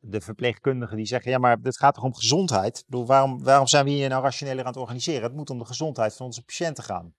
de 0.00 0.20
verpleegkundigen 0.20 0.96
die 0.96 1.06
zeggen, 1.06 1.30
ja 1.30 1.38
maar 1.38 1.58
het 1.62 1.78
gaat 1.78 1.94
toch 1.94 2.04
om 2.04 2.14
gezondheid? 2.14 2.84
Waarom, 2.86 3.42
waarom 3.42 3.66
zijn 3.66 3.84
we 3.84 3.90
hier 3.90 4.08
nou 4.08 4.22
rationeler 4.22 4.64
aan 4.64 4.72
het 4.72 4.80
organiseren? 4.80 5.22
Het 5.22 5.34
moet 5.34 5.50
om 5.50 5.58
de 5.58 5.64
gezondheid 5.64 6.16
van 6.16 6.26
onze 6.26 6.42
patiënten 6.42 6.84
gaan. 6.84 7.14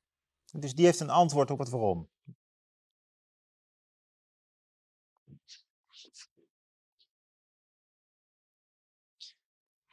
Dus 0.51 0.73
die 0.73 0.85
heeft 0.85 0.99
een 0.99 1.09
antwoord 1.09 1.51
op 1.51 1.59
het 1.59 1.69
waarom. 1.69 2.09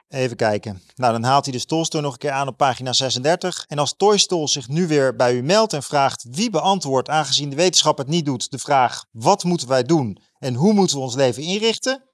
Even 0.08 0.36
kijken. 0.36 0.82
Nou, 0.94 1.12
dan 1.12 1.22
haalt 1.22 1.44
hij 1.44 1.54
de 1.58 1.64
Tolstoy 1.64 2.00
nog 2.00 2.12
een 2.12 2.18
keer 2.18 2.30
aan 2.30 2.48
op 2.48 2.56
pagina 2.56 2.92
36. 2.92 3.64
En 3.68 3.78
als 3.78 3.94
Toystol 3.96 4.48
zich 4.48 4.68
nu 4.68 4.86
weer 4.86 5.16
bij 5.16 5.34
u 5.34 5.42
meldt 5.42 5.72
en 5.72 5.82
vraagt 5.82 6.26
wie 6.30 6.50
beantwoordt, 6.50 7.08
aangezien 7.08 7.50
de 7.50 7.56
wetenschap 7.56 7.98
het 7.98 8.08
niet 8.08 8.24
doet, 8.24 8.50
de 8.50 8.58
vraag 8.58 9.04
wat 9.10 9.44
moeten 9.44 9.68
wij 9.68 9.82
doen 9.82 10.18
en 10.38 10.54
hoe 10.54 10.72
moeten 10.72 10.96
we 10.96 11.02
ons 11.02 11.14
leven 11.14 11.42
inrichten? 11.42 12.04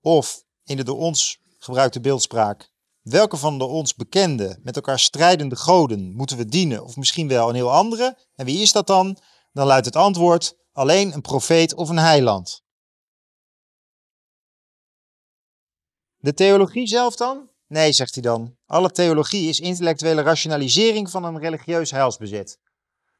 Of 0.00 0.44
in 0.64 0.76
de 0.76 0.84
door 0.84 0.98
ons 0.98 1.38
gebruikte 1.58 2.00
beeldspraak, 2.00 2.72
welke 3.02 3.36
van 3.36 3.58
de 3.58 3.64
ons 3.64 3.94
bekende, 3.94 4.58
met 4.62 4.76
elkaar 4.76 4.98
strijdende 4.98 5.56
goden 5.56 6.14
moeten 6.14 6.36
we 6.36 6.46
dienen 6.46 6.84
of 6.84 6.96
misschien 6.96 7.28
wel 7.28 7.48
een 7.48 7.54
heel 7.54 7.72
andere? 7.72 8.18
En 8.34 8.44
wie 8.44 8.62
is 8.62 8.72
dat 8.72 8.86
dan? 8.86 9.18
Dan 9.52 9.66
luidt 9.66 9.86
het 9.86 9.96
antwoord 9.96 10.56
alleen 10.72 11.12
een 11.12 11.20
profeet 11.20 11.74
of 11.74 11.88
een 11.88 11.98
heiland. 11.98 12.63
De 16.24 16.34
theologie 16.34 16.86
zelf 16.86 17.16
dan? 17.16 17.50
Nee, 17.66 17.92
zegt 17.92 18.14
hij 18.14 18.22
dan. 18.22 18.56
Alle 18.66 18.90
theologie 18.90 19.48
is 19.48 19.60
intellectuele 19.60 20.22
rationalisering 20.22 21.10
van 21.10 21.24
een 21.24 21.38
religieus 21.38 21.90
heilsbezit. 21.90 22.58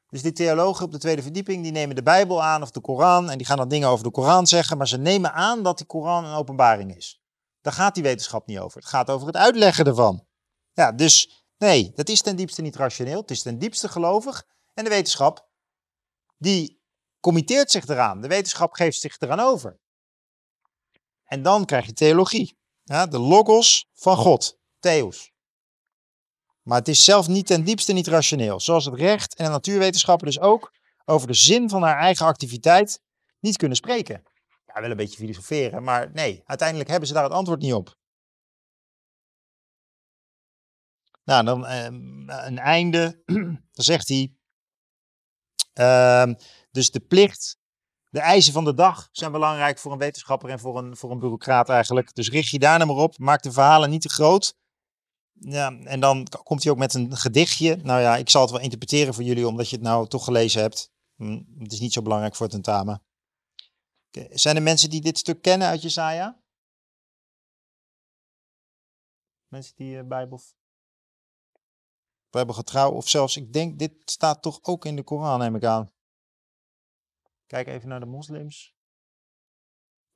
Dus 0.09 0.21
die 0.21 0.31
theologen 0.31 0.85
op 0.85 0.91
de 0.91 0.97
tweede 0.97 1.21
verdieping, 1.21 1.63
die 1.63 1.71
nemen 1.71 1.95
de 1.95 2.03
Bijbel 2.03 2.43
aan 2.43 2.61
of 2.61 2.71
de 2.71 2.81
Koran 2.81 3.29
en 3.29 3.37
die 3.37 3.47
gaan 3.47 3.57
dan 3.57 3.67
dingen 3.67 3.87
over 3.89 4.03
de 4.03 4.11
Koran 4.11 4.47
zeggen, 4.47 4.77
maar 4.77 4.87
ze 4.87 4.97
nemen 4.97 5.33
aan 5.33 5.63
dat 5.63 5.77
die 5.77 5.85
Koran 5.85 6.25
een 6.25 6.35
openbaring 6.35 6.95
is. 6.95 7.21
Daar 7.61 7.73
gaat 7.73 7.93
die 7.93 8.03
wetenschap 8.03 8.47
niet 8.47 8.59
over. 8.59 8.79
Het 8.79 8.89
gaat 8.89 9.09
over 9.09 9.27
het 9.27 9.35
uitleggen 9.35 9.85
ervan. 9.85 10.25
Ja, 10.73 10.91
dus 10.91 11.45
nee, 11.57 11.91
dat 11.95 12.09
is 12.09 12.21
ten 12.21 12.35
diepste 12.35 12.61
niet 12.61 12.75
rationeel. 12.75 13.21
Het 13.21 13.31
is 13.31 13.41
ten 13.41 13.59
diepste 13.59 13.89
gelovig. 13.89 14.45
En 14.73 14.83
de 14.83 14.89
wetenschap, 14.89 15.47
die 16.37 16.81
committeert 17.19 17.71
zich 17.71 17.87
eraan. 17.87 18.21
De 18.21 18.27
wetenschap 18.27 18.73
geeft 18.73 18.99
zich 18.99 19.19
eraan 19.19 19.39
over. 19.39 19.79
En 21.23 21.41
dan 21.41 21.65
krijg 21.65 21.85
je 21.85 21.93
theologie. 21.93 22.63
Ja, 22.87 23.05
de 23.05 23.19
logos 23.19 23.89
van 23.93 24.17
God, 24.17 24.59
theos. 24.79 25.31
Maar 26.61 26.77
het 26.77 26.87
is 26.87 27.03
zelf 27.03 27.27
niet 27.27 27.47
ten 27.47 27.63
diepste 27.63 27.93
niet 27.93 28.07
rationeel. 28.07 28.59
Zoals 28.59 28.85
het 28.85 28.95
recht 28.95 29.35
en 29.35 29.45
de 29.45 29.51
natuurwetenschappen 29.51 30.27
dus 30.27 30.39
ook 30.39 30.73
over 31.05 31.27
de 31.27 31.33
zin 31.33 31.69
van 31.69 31.81
haar 31.81 31.97
eigen 31.97 32.25
activiteit 32.25 33.01
niet 33.39 33.57
kunnen 33.57 33.77
spreken. 33.77 34.23
Ja, 34.65 34.81
wel 34.81 34.89
een 34.89 34.97
beetje 34.97 35.17
filosoferen, 35.17 35.83
maar 35.83 36.11
nee, 36.13 36.41
uiteindelijk 36.45 36.89
hebben 36.89 37.07
ze 37.07 37.13
daar 37.13 37.23
het 37.23 37.33
antwoord 37.33 37.61
niet 37.61 37.73
op. 37.73 37.95
Nou, 41.23 41.45
dan 41.45 41.65
eh, 41.65 41.83
een 42.45 42.59
einde. 42.59 43.21
dan 43.75 43.83
zegt 43.83 44.07
hij. 44.07 44.33
Uh, 45.79 46.33
dus 46.71 46.91
de 46.91 46.99
plicht 46.99 47.57
de 48.15 48.21
eisen 48.21 48.53
van 48.53 48.63
de 48.63 48.73
dag 48.73 49.09
zijn 49.11 49.31
belangrijk 49.31 49.79
voor 49.79 49.91
een 49.91 49.97
wetenschapper 49.97 50.49
en 50.49 50.59
voor 50.59 50.77
een, 50.77 50.97
voor 50.97 51.11
een 51.11 51.19
bureaucraat 51.19 51.69
eigenlijk. 51.69 52.13
Dus 52.13 52.29
richt 52.29 52.49
je 52.49 52.59
daar 52.59 52.77
nou 52.77 52.93
maar 52.93 53.03
op. 53.03 53.17
Maak 53.17 53.41
de 53.41 53.51
verhalen 53.51 53.89
niet 53.89 54.01
te 54.01 54.09
groot. 54.09 54.57
Ja, 55.31 55.79
en 55.79 55.99
dan 55.99 56.27
komt 56.43 56.63
hij 56.63 56.71
ook 56.71 56.77
met 56.77 56.93
een 56.93 57.17
gedichtje. 57.17 57.75
Nou 57.75 58.01
ja, 58.01 58.17
ik 58.17 58.29
zal 58.29 58.41
het 58.41 58.51
wel 58.51 58.59
interpreteren 58.59 59.13
voor 59.13 59.23
jullie, 59.23 59.47
omdat 59.47 59.69
je 59.69 59.75
het 59.75 59.85
nou 59.85 60.07
toch 60.07 60.23
gelezen 60.23 60.61
hebt. 60.61 60.91
Hm, 61.15 61.41
het 61.59 61.71
is 61.71 61.79
niet 61.79 61.93
zo 61.93 62.01
belangrijk 62.01 62.35
voor 62.35 62.45
het 62.45 62.55
tentamen. 62.55 63.03
Zijn 64.29 64.55
er 64.55 64.61
mensen 64.61 64.89
die 64.89 65.01
dit 65.01 65.17
stuk 65.17 65.41
kennen 65.41 65.67
uit 65.67 65.81
Jesaja? 65.81 66.41
Mensen 69.47 69.73
die 69.75 69.95
uh, 69.95 70.07
Bijbel, 70.07 70.41
Bijbel 72.29 72.53
getrouw, 72.53 72.91
of 72.91 73.09
zelfs, 73.09 73.37
ik 73.37 73.53
denk, 73.53 73.79
dit 73.79 73.93
staat 74.05 74.41
toch 74.41 74.59
ook 74.61 74.85
in 74.85 74.95
de 74.95 75.03
Koran, 75.03 75.39
neem 75.39 75.55
ik 75.55 75.63
aan. 75.63 75.94
Kijk 77.55 77.67
even 77.67 77.89
naar 77.89 77.99
de 77.99 78.05
moslims. 78.05 78.75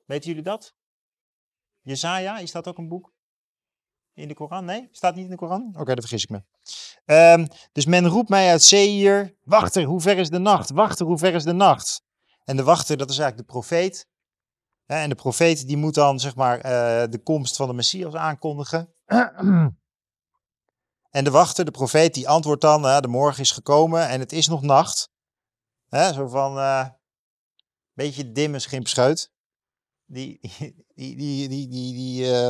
Weten 0.05 0.29
jullie 0.29 0.43
dat? 0.43 0.75
Jezaja, 1.81 2.37
is 2.37 2.51
dat 2.51 2.67
ook 2.67 2.77
een 2.77 2.87
boek? 2.87 3.13
In 4.13 4.27
de 4.27 4.33
Koran? 4.33 4.65
Nee? 4.65 4.87
Staat 4.91 5.15
niet 5.15 5.23
in 5.23 5.29
de 5.29 5.35
Koran? 5.35 5.73
Oké, 5.73 5.93
dan 5.93 5.99
vergis 5.99 6.23
ik 6.23 6.29
me. 6.29 6.43
Um, 7.33 7.47
dus 7.71 7.85
men 7.85 8.07
roept 8.07 8.29
mij 8.29 8.49
uit 8.49 8.69
hier, 8.69 9.37
wachter, 9.43 9.83
hoe 9.83 10.01
ver 10.01 10.17
is 10.17 10.29
de 10.29 10.37
nacht? 10.37 10.69
Wachter, 10.69 11.05
hoe 11.05 11.17
ver 11.17 11.33
is 11.33 11.43
de 11.43 11.53
nacht? 11.53 12.03
En 12.43 12.55
de 12.55 12.63
wachter, 12.63 12.97
dat 12.97 13.09
is 13.09 13.17
eigenlijk 13.17 13.47
de 13.47 13.53
profeet. 13.53 14.07
En 14.85 15.09
de 15.09 15.15
profeet 15.15 15.67
die 15.67 15.77
moet 15.77 15.93
dan 15.93 16.19
zeg 16.19 16.35
maar 16.35 16.57
uh, 16.57 16.63
de 17.09 17.21
komst 17.23 17.55
van 17.55 17.67
de 17.67 17.73
Messias 17.73 18.13
aankondigen. 18.13 18.93
En 21.09 21.23
de 21.23 21.31
wachter, 21.31 21.65
de 21.65 21.71
profeet, 21.71 22.13
die 22.13 22.29
antwoordt 22.29 22.61
dan, 22.61 23.01
de 23.01 23.07
morgen 23.07 23.41
is 23.41 23.51
gekomen 23.51 24.07
en 24.07 24.19
het 24.19 24.31
is 24.31 24.47
nog 24.47 24.61
nacht. 24.61 25.09
Zo 25.89 26.27
van, 26.27 26.57
uh, 26.57 26.87
beetje 28.05 28.31
dimme 28.31 28.59
schimpscheut. 28.59 29.31
Die, 30.11 30.39
die, 30.95 31.15
die, 31.15 31.47
die, 31.49 31.67
die, 31.67 31.93
die, 31.93 32.25
uh, 32.25 32.49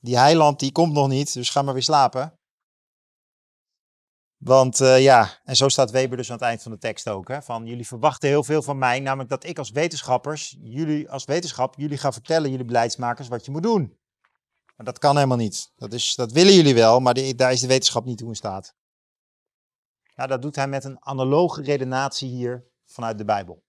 die 0.00 0.18
heiland 0.18 0.58
die 0.58 0.72
komt 0.72 0.92
nog 0.92 1.08
niet, 1.08 1.32
dus 1.32 1.50
ga 1.50 1.62
maar 1.62 1.74
weer 1.74 1.82
slapen. 1.82 2.38
Want 4.36 4.80
uh, 4.80 5.02
ja, 5.02 5.40
en 5.44 5.56
zo 5.56 5.68
staat 5.68 5.90
Weber 5.90 6.16
dus 6.16 6.30
aan 6.30 6.36
het 6.36 6.44
eind 6.44 6.62
van 6.62 6.72
de 6.72 6.78
tekst 6.78 7.08
ook. 7.08 7.28
Hè, 7.28 7.42
van 7.42 7.66
jullie 7.66 7.86
verwachten 7.86 8.28
heel 8.28 8.44
veel 8.44 8.62
van 8.62 8.78
mij, 8.78 9.00
namelijk 9.00 9.30
dat 9.30 9.44
ik 9.44 9.58
als 9.58 9.70
wetenschappers, 9.70 10.56
jullie 10.60 11.10
als 11.10 11.24
wetenschap, 11.24 11.74
jullie 11.76 11.98
ga 11.98 12.12
vertellen, 12.12 12.50
jullie 12.50 12.64
beleidsmakers, 12.66 13.28
wat 13.28 13.44
je 13.44 13.50
moet 13.50 13.62
doen. 13.62 13.98
Maar 14.76 14.86
dat 14.86 14.98
kan 14.98 15.14
helemaal 15.14 15.36
niet. 15.36 15.72
Dat, 15.76 15.92
is, 15.92 16.14
dat 16.14 16.32
willen 16.32 16.54
jullie 16.54 16.74
wel, 16.74 17.00
maar 17.00 17.14
daar 17.36 17.52
is 17.52 17.60
de 17.60 17.66
wetenschap 17.66 18.04
niet 18.04 18.18
toe 18.18 18.28
in 18.28 18.34
staat. 18.34 18.74
Ja, 20.14 20.26
dat 20.26 20.42
doet 20.42 20.56
hij 20.56 20.68
met 20.68 20.84
een 20.84 21.04
analoge 21.04 21.62
redenatie 21.62 22.28
hier 22.28 22.66
vanuit 22.84 23.18
de 23.18 23.24
Bijbel. 23.24 23.64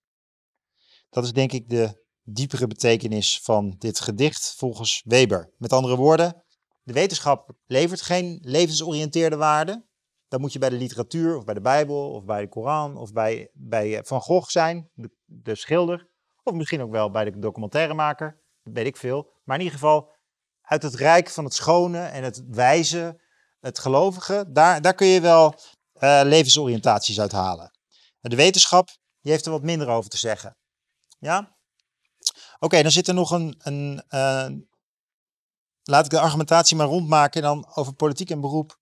Dat 1.14 1.24
is 1.24 1.32
denk 1.32 1.52
ik 1.52 1.68
de 1.68 2.02
diepere 2.22 2.66
betekenis 2.66 3.40
van 3.42 3.74
dit 3.78 4.00
gedicht 4.00 4.54
volgens 4.56 5.02
Weber. 5.04 5.52
Met 5.56 5.72
andere 5.72 5.96
woorden, 5.96 6.44
de 6.82 6.92
wetenschap 6.92 7.50
levert 7.66 8.02
geen 8.02 8.38
levensoriënteerde 8.42 9.36
waarden. 9.36 9.88
Dan 10.28 10.40
moet 10.40 10.52
je 10.52 10.58
bij 10.58 10.68
de 10.68 10.76
literatuur 10.76 11.36
of 11.36 11.44
bij 11.44 11.54
de 11.54 11.60
Bijbel 11.60 12.10
of 12.10 12.24
bij 12.24 12.40
de 12.40 12.48
Koran 12.48 12.96
of 12.96 13.12
bij, 13.12 13.50
bij 13.52 14.04
Van 14.04 14.20
Gogh 14.20 14.50
zijn, 14.50 14.90
de, 14.94 15.10
de 15.24 15.54
schilder. 15.54 16.08
Of 16.42 16.54
misschien 16.54 16.82
ook 16.82 16.90
wel 16.90 17.10
bij 17.10 17.24
de 17.24 17.38
documentairemaker, 17.38 18.40
dat 18.62 18.74
weet 18.74 18.86
ik 18.86 18.96
veel. 18.96 19.32
Maar 19.44 19.56
in 19.56 19.64
ieder 19.64 19.78
geval 19.78 20.12
uit 20.60 20.82
het 20.82 20.94
rijk 20.94 21.30
van 21.30 21.44
het 21.44 21.54
schone 21.54 22.00
en 22.00 22.24
het 22.24 22.42
wijze, 22.46 23.20
het 23.60 23.78
gelovige, 23.78 24.46
daar, 24.48 24.80
daar 24.80 24.94
kun 24.94 25.06
je 25.06 25.20
wel 25.20 25.54
uh, 26.00 26.20
levensoriëntaties 26.24 27.20
uit 27.20 27.32
halen. 27.32 27.78
De 28.20 28.36
wetenschap, 28.36 28.88
die 29.20 29.32
heeft 29.32 29.46
er 29.46 29.52
wat 29.52 29.62
minder 29.62 29.88
over 29.88 30.10
te 30.10 30.18
zeggen. 30.18 30.56
Ja? 31.24 31.56
Oké, 32.58 32.82
dan 32.82 32.90
zit 32.90 33.08
er 33.08 33.14
nog 33.14 33.30
een, 33.30 33.54
een 33.58 34.02
uh, 34.08 34.48
laat 35.82 36.04
ik 36.04 36.10
de 36.10 36.20
argumentatie 36.20 36.76
maar 36.76 36.86
rondmaken 36.86 37.42
en 37.42 37.48
dan 37.48 37.70
over 37.74 37.94
politiek 37.94 38.30
en 38.30 38.40
beroep 38.40 38.80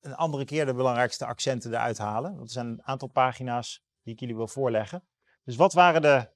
een 0.00 0.14
andere 0.14 0.44
keer 0.44 0.66
de 0.66 0.74
belangrijkste 0.74 1.26
accenten 1.26 1.72
eruit 1.72 1.98
halen. 1.98 2.36
Dat 2.36 2.50
zijn 2.50 2.66
een 2.66 2.82
aantal 2.84 3.08
pagina's 3.08 3.82
die 4.02 4.12
ik 4.12 4.20
jullie 4.20 4.36
wil 4.36 4.48
voorleggen. 4.48 5.08
Dus 5.44 5.56
wat 5.56 5.72
waren 5.72 6.02
de, 6.02 6.30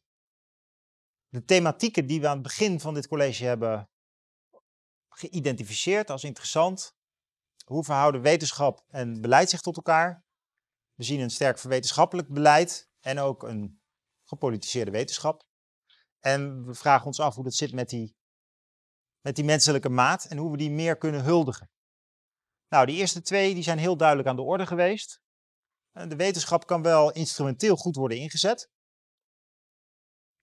de 1.29 1.45
thematieken 1.45 2.07
die 2.07 2.21
we 2.21 2.27
aan 2.27 2.35
het 2.35 2.43
begin 2.43 2.81
van 2.81 2.95
dit 2.95 3.09
college 3.09 3.45
hebben 3.45 3.89
geïdentificeerd 5.09 6.11
als 6.11 6.25
interessant? 6.25 6.97
Hoe 7.65 7.85
verhouden 7.85 8.21
wetenschap 8.21 8.85
en 8.89 9.21
beleid 9.21 9.51
zich 9.51 9.61
tot 9.61 9.77
elkaar? 9.77 10.25
We 10.95 11.05
zien 11.05 11.21
een 11.21 11.31
sterk 11.31 11.59
verwetenschappelijk 11.59 12.29
beleid 12.29 12.91
en 13.01 13.19
ook 13.19 13.43
een 13.43 13.83
gepolitiseerde 14.25 14.91
wetenschap. 14.91 15.45
En 16.21 16.67
we 16.67 16.75
vragen 16.75 17.07
ons 17.07 17.21
af 17.21 17.35
hoe 17.35 17.45
dat 17.45 17.55
zit 17.55 17.73
met 17.73 17.89
die, 17.89 18.17
met 19.21 19.37
die 19.37 19.45
menselijke 19.45 19.89
maat 19.89 20.25
en 20.25 20.37
hoe 20.37 20.51
we 20.51 20.57
die 20.57 20.71
meer 20.71 20.97
kunnen 20.97 21.23
huldigen. 21.23 21.71
Nou, 22.69 22.87
die 22.87 22.97
eerste 22.97 23.23
twee 23.23 23.55
die 23.55 23.63
zijn 23.63 23.79
heel 23.79 23.97
duidelijk 23.97 24.29
aan 24.29 24.37
de 24.37 24.43
orde 24.43 24.67
geweest. 24.67 25.23
De 25.91 26.17
wetenschap 26.17 26.67
kan 26.67 26.83
wel 26.83 27.13
instrumenteel 27.13 27.77
goed 27.77 27.97
worden 27.97 28.19
ingezet. 28.19 28.71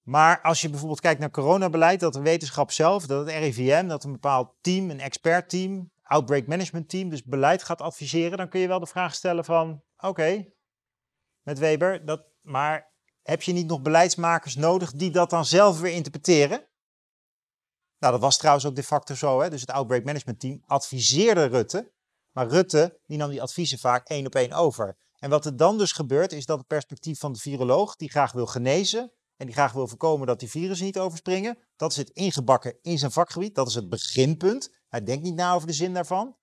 Maar 0.01 0.41
als 0.41 0.61
je 0.61 0.69
bijvoorbeeld 0.69 0.99
kijkt 1.01 1.19
naar 1.19 1.31
coronabeleid, 1.31 1.99
dat 1.99 2.13
de 2.13 2.21
wetenschap 2.21 2.71
zelf, 2.71 3.05
dat 3.05 3.25
het 3.25 3.35
RIVM, 3.35 3.87
dat 3.87 4.03
een 4.03 4.11
bepaald 4.11 4.55
team, 4.61 4.89
een 4.89 4.99
expertteam, 4.99 5.91
outbreak 6.01 6.47
management 6.47 6.89
team, 6.89 7.09
dus 7.09 7.23
beleid 7.23 7.63
gaat 7.63 7.81
adviseren, 7.81 8.37
dan 8.37 8.49
kun 8.49 8.59
je 8.59 8.67
wel 8.67 8.79
de 8.79 8.85
vraag 8.85 9.15
stellen 9.15 9.45
van, 9.45 9.83
oké, 9.97 10.51
met 11.41 11.59
Weber, 11.59 12.05
dat, 12.05 12.25
maar 12.41 12.90
heb 13.22 13.41
je 13.41 13.53
niet 13.53 13.68
nog 13.68 13.81
beleidsmakers 13.81 14.56
nodig 14.56 14.91
die 14.91 15.11
dat 15.11 15.30
dan 15.30 15.45
zelf 15.45 15.80
weer 15.80 15.93
interpreteren? 15.93 16.65
Nou, 17.99 18.14
dat 18.14 18.22
was 18.22 18.38
trouwens 18.38 18.65
ook 18.65 18.76
de 18.76 18.84
facto 18.84 19.15
zo. 19.15 19.41
Hè? 19.41 19.49
Dus 19.49 19.61
het 19.61 19.72
Outbreak 19.72 20.03
Management 20.03 20.39
Team 20.39 20.64
adviseerde 20.65 21.45
Rutte. 21.45 21.91
Maar 22.31 22.48
Rutte 22.48 22.99
die 23.06 23.18
nam 23.18 23.30
die 23.30 23.41
adviezen 23.41 23.80
vaak 23.80 24.07
één 24.07 24.26
op 24.26 24.35
één 24.35 24.52
over. 24.52 24.98
En 25.18 25.30
wat 25.30 25.45
er 25.45 25.57
dan 25.57 25.77
dus 25.77 25.91
gebeurt, 25.91 26.34
is 26.34 26.45
dat 26.45 26.57
het 26.57 26.68
perspectief 26.68 27.19
van 27.19 27.34
de 27.34 27.39
viroloog, 27.39 27.95
die 27.95 28.10
graag 28.10 28.31
wil 28.31 28.45
genezen 28.45 29.11
en 29.38 29.45
die 29.45 29.56
graag 29.56 29.72
wil 29.72 29.88
voorkomen 29.88 30.27
dat 30.27 30.39
die 30.39 30.49
virussen 30.49 30.85
niet 30.85 30.99
overspringen, 30.99 31.57
dat 31.76 31.93
zit 31.93 32.10
ingebakken 32.10 32.77
in 32.81 32.99
zijn 32.99 33.11
vakgebied. 33.11 33.56
Dat 33.56 33.68
is 33.68 33.76
het 33.76 33.89
beginpunt. 33.89 34.73
Hij 34.88 35.03
denkt 35.03 35.23
niet 35.23 35.35
na 35.35 35.53
over 35.53 35.68
de 35.68 35.73
zin 35.73 35.93
daarvan. 35.93 36.35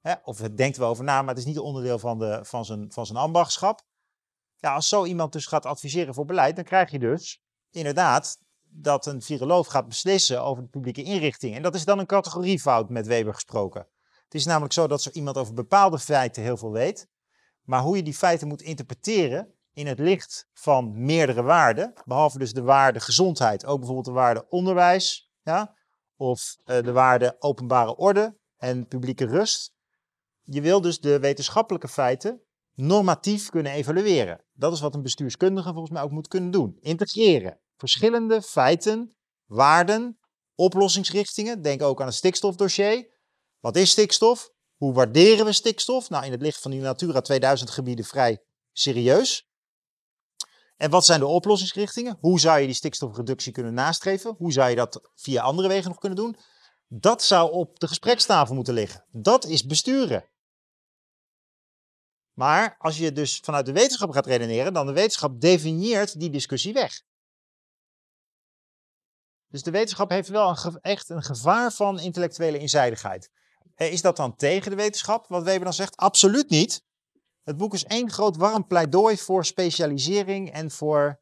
Hè? 0.00 0.14
Of 0.24 0.38
het 0.38 0.56
denkt 0.56 0.76
wel 0.76 0.88
over 0.88 1.04
na, 1.04 1.20
maar 1.20 1.34
het 1.34 1.38
is 1.38 1.44
niet 1.44 1.58
onderdeel 1.58 1.98
van, 1.98 2.18
de, 2.18 2.40
van, 2.42 2.64
zijn, 2.64 2.92
van 2.92 3.06
zijn 3.06 3.18
ambachtschap. 3.18 3.82
Als 4.70 4.88
zo 4.88 5.04
iemand 5.04 5.32
dus 5.32 5.46
gaat 5.46 5.66
adviseren 5.66 6.14
voor 6.14 6.24
beleid, 6.24 6.56
dan 6.56 6.64
krijg 6.64 6.90
je 6.90 6.98
dus 6.98 7.42
inderdaad 7.70 8.38
dat 8.62 9.06
een 9.06 9.22
viroloog 9.22 9.70
gaat 9.70 9.88
beslissen 9.88 10.42
over 10.42 10.62
de 10.62 10.68
publieke 10.68 11.02
inrichting. 11.02 11.56
En 11.56 11.62
dat 11.62 11.74
is 11.74 11.84
dan 11.84 11.98
een 11.98 12.06
categoriefout 12.06 12.88
met 12.88 13.06
Weber 13.06 13.34
gesproken. 13.34 13.86
Het 14.24 14.34
is 14.34 14.44
namelijk 14.44 14.72
zo 14.72 14.86
dat 14.86 15.02
zo 15.02 15.10
iemand 15.10 15.36
over 15.36 15.54
bepaalde 15.54 15.98
feiten 15.98 16.42
heel 16.42 16.56
veel 16.56 16.72
weet, 16.72 17.08
maar 17.62 17.80
hoe 17.80 17.96
je 17.96 18.02
die 18.02 18.14
feiten 18.14 18.48
moet 18.48 18.62
interpreteren 18.62 19.54
in 19.72 19.86
het 19.86 19.98
licht 19.98 20.48
van 20.52 21.04
meerdere 21.04 21.42
waarden, 21.42 21.92
behalve 22.04 22.38
dus 22.38 22.52
de 22.52 22.62
waarde 22.62 23.00
gezondheid, 23.00 23.66
ook 23.66 23.76
bijvoorbeeld 23.76 24.06
de 24.06 24.12
waarde 24.12 24.48
onderwijs, 24.48 25.32
ja, 25.42 25.74
of 26.16 26.56
uh, 26.64 26.82
de 26.82 26.92
waarde 26.92 27.36
openbare 27.38 27.96
orde 27.96 28.36
en 28.56 28.86
publieke 28.86 29.26
rust. 29.26 29.74
Je 30.42 30.60
wil 30.60 30.80
dus 30.80 31.00
de 31.00 31.18
wetenschappelijke 31.18 31.88
feiten 31.88 32.42
normatief 32.74 33.50
kunnen 33.50 33.72
evalueren. 33.72 34.43
Dat 34.56 34.72
is 34.72 34.80
wat 34.80 34.94
een 34.94 35.02
bestuurskundige 35.02 35.70
volgens 35.70 35.90
mij 35.90 36.02
ook 36.02 36.10
moet 36.10 36.28
kunnen 36.28 36.50
doen. 36.50 36.76
Integreren. 36.80 37.60
Verschillende 37.76 38.42
feiten, 38.42 39.16
waarden, 39.44 40.18
oplossingsrichtingen. 40.54 41.62
Denk 41.62 41.82
ook 41.82 42.00
aan 42.00 42.06
het 42.06 42.14
stikstofdossier. 42.14 43.12
Wat 43.60 43.76
is 43.76 43.90
stikstof? 43.90 44.50
Hoe 44.76 44.92
waarderen 44.92 45.44
we 45.44 45.52
stikstof? 45.52 46.10
Nou, 46.10 46.24
in 46.24 46.32
het 46.32 46.42
licht 46.42 46.60
van 46.60 46.70
die 46.70 46.80
Natura 46.80 47.20
2000 47.20 47.70
gebieden 47.70 48.04
vrij 48.04 48.42
serieus. 48.72 49.48
En 50.76 50.90
wat 50.90 51.04
zijn 51.04 51.20
de 51.20 51.26
oplossingsrichtingen? 51.26 52.16
Hoe 52.20 52.40
zou 52.40 52.58
je 52.58 52.66
die 52.66 52.74
stikstofreductie 52.74 53.52
kunnen 53.52 53.74
nastreven? 53.74 54.34
Hoe 54.38 54.52
zou 54.52 54.70
je 54.70 54.76
dat 54.76 55.10
via 55.14 55.42
andere 55.42 55.68
wegen 55.68 55.88
nog 55.88 55.98
kunnen 55.98 56.18
doen? 56.18 56.36
Dat 56.88 57.22
zou 57.22 57.52
op 57.52 57.78
de 57.78 57.88
gesprekstafel 57.88 58.54
moeten 58.54 58.74
liggen. 58.74 59.04
Dat 59.10 59.44
is 59.44 59.64
besturen. 59.64 60.24
Maar 62.34 62.74
als 62.78 62.98
je 62.98 63.12
dus 63.12 63.40
vanuit 63.44 63.66
de 63.66 63.72
wetenschap 63.72 64.10
gaat 64.10 64.26
redeneren, 64.26 64.72
dan 64.72 64.86
de 64.86 64.92
wetenschap 64.92 65.40
definieert 65.40 66.20
die 66.20 66.30
discussie 66.30 66.72
weg. 66.72 67.02
Dus 69.48 69.62
de 69.62 69.70
wetenschap 69.70 70.10
heeft 70.10 70.28
wel 70.28 70.56
echt 70.80 71.08
een 71.08 71.22
gevaar 71.22 71.72
van 71.72 72.00
intellectuele 72.00 72.58
eenzijdigheid. 72.58 73.30
Eh, 73.74 73.92
is 73.92 74.02
dat 74.02 74.16
dan 74.16 74.36
tegen 74.36 74.70
de 74.70 74.76
wetenschap, 74.76 75.26
wat 75.28 75.42
Weber 75.42 75.64
dan 75.64 75.72
zegt? 75.72 75.96
Absoluut 75.96 76.50
niet. 76.50 76.84
Het 77.42 77.56
boek 77.56 77.74
is 77.74 77.84
één 77.84 78.10
groot 78.10 78.36
warm 78.36 78.66
pleidooi 78.66 79.16
voor 79.16 79.44
specialisering 79.44 80.52
en 80.52 80.70
voor 80.70 81.20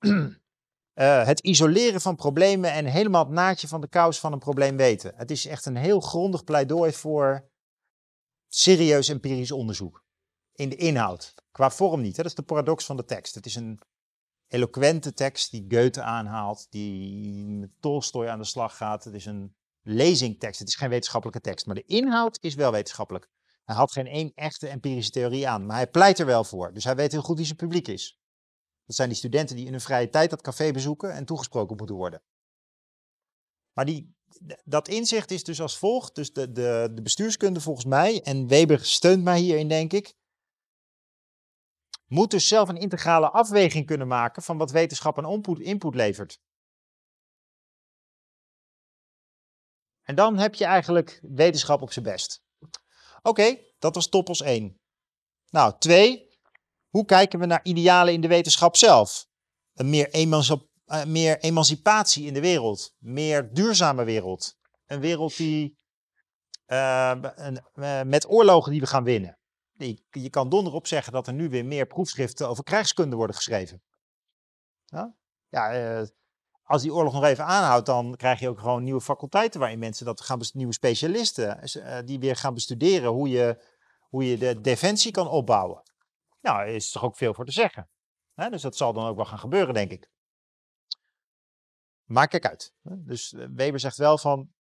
uh, 0.00 0.26
het 1.26 1.40
isoleren 1.40 2.00
van 2.00 2.16
problemen 2.16 2.72
en 2.72 2.84
helemaal 2.84 3.24
het 3.24 3.32
naadje 3.32 3.68
van 3.68 3.80
de 3.80 3.88
kous 3.88 4.20
van 4.20 4.32
een 4.32 4.38
probleem 4.38 4.76
weten. 4.76 5.12
Het 5.16 5.30
is 5.30 5.46
echt 5.46 5.66
een 5.66 5.76
heel 5.76 6.00
grondig 6.00 6.44
pleidooi 6.44 6.92
voor 6.92 7.48
serieus 8.54 9.08
empirisch 9.08 9.52
onderzoek. 9.52 10.04
In 10.52 10.68
de 10.68 10.76
inhoud. 10.76 11.34
Qua 11.50 11.70
vorm 11.70 12.00
niet. 12.00 12.16
Hè? 12.16 12.22
Dat 12.22 12.30
is 12.30 12.36
de 12.36 12.42
paradox 12.42 12.84
van 12.84 12.96
de 12.96 13.04
tekst. 13.04 13.34
Het 13.34 13.46
is 13.46 13.54
een 13.54 13.80
eloquente 14.48 15.12
tekst 15.12 15.50
die 15.50 15.64
Goethe 15.68 16.02
aanhaalt, 16.02 16.66
die 16.70 17.44
met 17.44 17.70
Tolstoy 17.80 18.26
aan 18.26 18.38
de 18.38 18.44
slag 18.44 18.76
gaat. 18.76 19.04
Het 19.04 19.14
is 19.14 19.26
een 19.26 19.56
lezingtekst. 19.82 20.58
Het 20.58 20.68
is 20.68 20.74
geen 20.74 20.88
wetenschappelijke 20.88 21.40
tekst. 21.40 21.66
Maar 21.66 21.74
de 21.74 21.84
inhoud 21.84 22.38
is 22.40 22.54
wel 22.54 22.72
wetenschappelijk. 22.72 23.28
Hij 23.64 23.76
had 23.76 23.92
geen 23.92 24.06
één 24.06 24.32
echte 24.34 24.68
empirische 24.68 25.10
theorie 25.10 25.48
aan. 25.48 25.66
Maar 25.66 25.76
hij 25.76 25.90
pleit 25.90 26.18
er 26.18 26.26
wel 26.26 26.44
voor. 26.44 26.72
Dus 26.72 26.84
hij 26.84 26.96
weet 26.96 27.12
heel 27.12 27.22
goed 27.22 27.36
wie 27.36 27.46
zijn 27.46 27.58
publiek 27.58 27.88
is. 27.88 28.20
Dat 28.86 28.96
zijn 28.96 29.08
die 29.08 29.18
studenten 29.18 29.56
die 29.56 29.66
in 29.66 29.72
hun 29.72 29.80
vrije 29.80 30.08
tijd 30.08 30.30
dat 30.30 30.42
café 30.42 30.72
bezoeken 30.72 31.12
en 31.12 31.24
toegesproken 31.24 31.76
moeten 31.76 31.96
worden. 31.96 32.22
Maar 33.72 33.84
die, 33.84 34.14
dat 34.64 34.88
inzicht 34.88 35.30
is 35.30 35.44
dus 35.44 35.60
als 35.60 35.78
volgt. 35.78 36.14
Dus 36.14 36.32
de, 36.32 36.52
de, 36.52 36.90
de 36.94 37.02
bestuurskunde 37.02 37.60
volgens 37.60 37.86
mij, 37.86 38.22
en 38.22 38.46
Weber 38.46 38.84
steunt 38.84 39.22
mij 39.22 39.40
hierin 39.40 39.68
denk 39.68 39.92
ik, 39.92 40.14
moet 42.06 42.30
dus 42.30 42.48
zelf 42.48 42.68
een 42.68 42.76
integrale 42.76 43.30
afweging 43.30 43.86
kunnen 43.86 44.08
maken 44.08 44.42
van 44.42 44.58
wat 44.58 44.70
wetenschap 44.70 45.18
en 45.18 45.24
input, 45.24 45.58
input 45.58 45.94
levert. 45.94 46.40
En 50.02 50.14
dan 50.14 50.38
heb 50.38 50.54
je 50.54 50.64
eigenlijk 50.64 51.20
wetenschap 51.22 51.82
op 51.82 51.92
zijn 51.92 52.04
best. 52.04 52.42
Oké, 53.22 53.58
dat 53.78 53.94
was 53.94 54.08
topos 54.08 54.42
1. 54.42 54.80
Nou, 55.50 55.74
2. 55.78 56.32
Hoe 56.88 57.04
kijken 57.04 57.38
we 57.38 57.46
naar 57.46 57.64
idealen 57.64 58.12
in 58.12 58.20
de 58.20 58.28
wetenschap 58.28 58.76
zelf? 58.76 59.28
Een 59.74 59.90
meer 59.90 60.10
emancip 60.10 60.68
uh, 60.86 61.04
meer 61.04 61.38
emancipatie 61.38 62.26
in 62.26 62.34
de 62.34 62.40
wereld. 62.40 62.94
Meer 62.98 63.52
duurzame 63.52 64.04
wereld. 64.04 64.56
Een 64.86 65.00
wereld 65.00 65.36
die 65.36 65.78
uh, 66.66 67.12
een, 67.34 67.60
uh, 67.74 68.02
met 68.02 68.28
oorlogen 68.28 68.70
die 68.72 68.80
we 68.80 68.86
gaan 68.86 69.04
winnen. 69.04 69.38
Je, 69.72 70.02
je 70.10 70.30
kan 70.30 70.48
donderop 70.48 70.86
zeggen 70.86 71.12
dat 71.12 71.26
er 71.26 71.32
nu 71.32 71.48
weer 71.48 71.64
meer 71.64 71.86
proefschriften 71.86 72.48
over 72.48 72.64
krijgskunde 72.64 73.16
worden 73.16 73.36
geschreven. 73.36 73.82
Ja, 75.48 76.06
als 76.62 76.82
die 76.82 76.94
oorlog 76.94 77.12
nog 77.12 77.24
even 77.24 77.44
aanhoudt, 77.44 77.86
dan 77.86 78.16
krijg 78.16 78.40
je 78.40 78.48
ook 78.48 78.58
gewoon 78.58 78.82
nieuwe 78.82 79.00
faculteiten 79.00 79.60
waarin 79.60 79.78
mensen 79.78 80.06
dat 80.06 80.20
gaan, 80.20 80.40
nieuwe 80.52 80.72
specialisten, 80.72 81.60
die 82.04 82.18
weer 82.18 82.36
gaan 82.36 82.54
bestuderen 82.54 83.10
hoe 83.10 83.28
je, 83.28 83.64
hoe 84.08 84.30
je 84.30 84.38
de 84.38 84.60
defensie 84.60 85.12
kan 85.12 85.28
opbouwen. 85.28 85.82
Nou, 86.40 86.68
is 86.68 86.90
toch 86.90 87.04
ook 87.04 87.16
veel 87.16 87.34
voor 87.34 87.44
te 87.44 87.52
zeggen. 87.52 87.88
dus 88.34 88.62
dat 88.62 88.76
zal 88.76 88.92
dan 88.92 89.06
ook 89.06 89.16
wel 89.16 89.24
gaan 89.24 89.38
gebeuren, 89.38 89.74
denk 89.74 89.90
ik. 89.90 90.10
Maar 92.04 92.28
kijk 92.28 92.46
uit. 92.46 92.72
Dus 92.82 93.32
eh, 93.32 93.46
Weber 93.52 93.80
zegt 93.80 93.96
wel 93.96 94.18
van, 94.18 94.52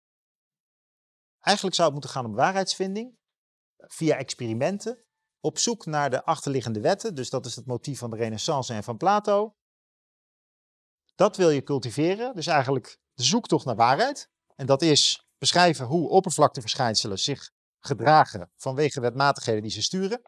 eigenlijk 1.40 1.76
zou 1.76 1.86
het 1.86 1.96
moeten 1.98 2.16
gaan 2.16 2.30
om 2.30 2.34
waarheidsvinding, 2.34 3.18
via 3.76 4.16
experimenten. 4.16 5.04
op 5.40 5.58
zoek 5.58 5.86
naar 5.86 6.10
de 6.10 6.24
achterliggende 6.24 6.80
wetten. 6.80 7.14
Dus 7.14 7.30
dat 7.30 7.46
is 7.46 7.56
het 7.56 7.66
motief 7.66 7.98
van 7.98 8.10
de 8.10 8.16
Renaissance 8.16 8.74
en 8.74 8.82
van 8.82 8.96
Plato. 8.96 9.54
Dat 11.14 11.36
wil 11.36 11.50
je 11.50 11.62
cultiveren. 11.62 12.34
Dus 12.34 12.46
eigenlijk 12.46 12.98
de 13.12 13.22
zoektocht 13.22 13.64
naar 13.64 13.76
waarheid. 13.76 14.30
En 14.54 14.66
dat 14.66 14.82
is 14.82 15.26
beschrijven 15.38 15.86
hoe 15.86 16.08
oppervlakteverschijnselen 16.08 17.18
zich 17.18 17.50
gedragen 17.78 18.50
vanwege 18.56 19.00
wetmatigheden 19.00 19.62
die 19.62 19.70
ze 19.70 19.82
sturen. 19.82 20.22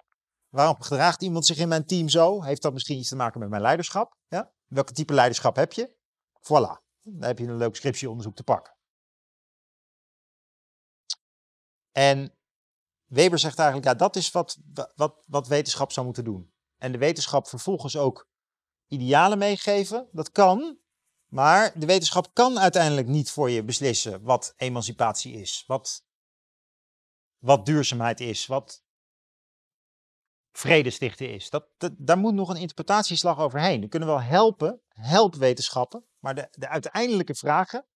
Waarom 0.49 0.82
gedraagt 0.82 1.23
iemand 1.23 1.47
zich 1.47 1.59
in 1.59 1.69
mijn 1.69 1.86
team 1.86 2.09
zo? 2.09 2.43
Heeft 2.43 2.62
dat 2.62 2.73
misschien 2.73 2.99
iets 2.99 3.09
te 3.09 3.16
maken 3.16 3.41
met 3.41 3.49
mijn 3.49 3.62
leiderschap? 3.62 4.16
Ja? 4.28 4.53
Welke 4.65 4.93
type 4.93 5.15
leiderschap 5.15 5.57
heb 5.57 5.73
je? 5.73 5.97
Voilà, 6.41 6.84
dan 7.05 7.28
heb 7.28 7.39
je 7.39 7.47
een 7.47 7.56
leuk 7.56 7.76
scriptieonderzoek 7.76 8.36
te 8.36 8.44
pakken. 8.44 8.74
En 11.93 12.35
Weber 13.05 13.39
zegt 13.39 13.59
eigenlijk, 13.59 13.89
ja, 13.89 13.94
dat 13.94 14.16
is 14.16 14.31
wat, 14.31 14.59
wat, 14.94 15.24
wat 15.26 15.47
wetenschap 15.48 15.93
zou 15.93 16.06
moeten 16.06 16.24
doen. 16.24 16.52
En 16.76 16.93
de 16.93 16.98
wetenschap 16.98 17.47
vervolgens 17.47 17.97
ook 17.97 18.28
idealen 18.86 19.39
meegeven, 19.39 20.09
dat 20.12 20.31
kan. 20.31 20.78
Maar 21.26 21.78
de 21.78 21.86
wetenschap 21.86 22.35
kan 22.35 22.59
uiteindelijk 22.59 23.06
niet 23.06 23.31
voor 23.31 23.51
je 23.51 23.64
beslissen 23.64 24.22
wat 24.22 24.55
emancipatie 24.56 25.35
is, 25.35 25.64
wat, 25.66 26.05
wat 27.39 27.66
duurzaamheid 27.66 28.20
is, 28.20 28.47
wat 28.47 28.85
vredestichten 30.52 31.32
is. 31.32 31.51
Dat, 31.51 31.68
daar 31.97 32.18
moet 32.18 32.35
nog 32.35 32.48
een 32.48 32.56
interpretatieslag 32.56 33.39
overheen. 33.39 33.81
We 33.81 33.89
kunnen 33.89 34.09
wel 34.09 34.20
helpen, 34.20 34.81
help 34.89 35.35
wetenschappen, 35.35 36.05
maar 36.24 36.34
de, 36.34 36.48
de 36.51 36.68
uiteindelijke 36.68 37.34
vragen, 37.34 37.86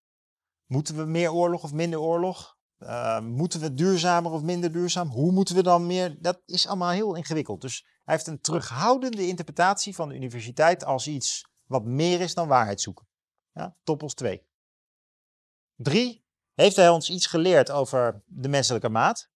moeten 0.67 0.97
we 0.97 1.05
meer 1.05 1.33
oorlog 1.33 1.63
of 1.63 1.73
minder 1.73 2.01
oorlog? 2.01 2.57
Uh, 2.79 3.21
moeten 3.21 3.61
we 3.61 3.75
duurzamer 3.75 4.33
of 4.33 4.43
minder 4.43 4.73
duurzaam? 4.73 5.09
Hoe 5.09 5.33
moeten 5.33 5.55
we 5.55 5.63
dan 5.63 5.87
meer? 5.87 6.23
Dat 6.23 6.43
is 6.45 6.67
allemaal 6.67 6.91
heel 6.91 7.15
ingewikkeld. 7.15 7.61
Dus 7.61 7.87
hij 8.05 8.15
heeft 8.15 8.27
een 8.27 8.41
terughoudende 8.41 9.27
interpretatie 9.27 9.95
van 9.95 10.09
de 10.09 10.15
universiteit 10.15 10.85
als 10.85 11.07
iets 11.07 11.49
wat 11.67 11.85
meer 11.85 12.21
is 12.21 12.35
dan 12.35 12.49
waarheid 12.49 12.81
zoeken. 12.81 13.09
Ja, 13.53 13.77
toppels 13.83 14.15
2. 14.15 14.47
3. 15.75 16.25
Heeft 16.55 16.77
hij 16.77 16.89
ons 16.89 17.11
iets 17.11 17.27
geleerd 17.27 17.71
over 17.71 18.23
de 18.25 18.49
menselijke 18.49 18.89
maat? 18.89 19.31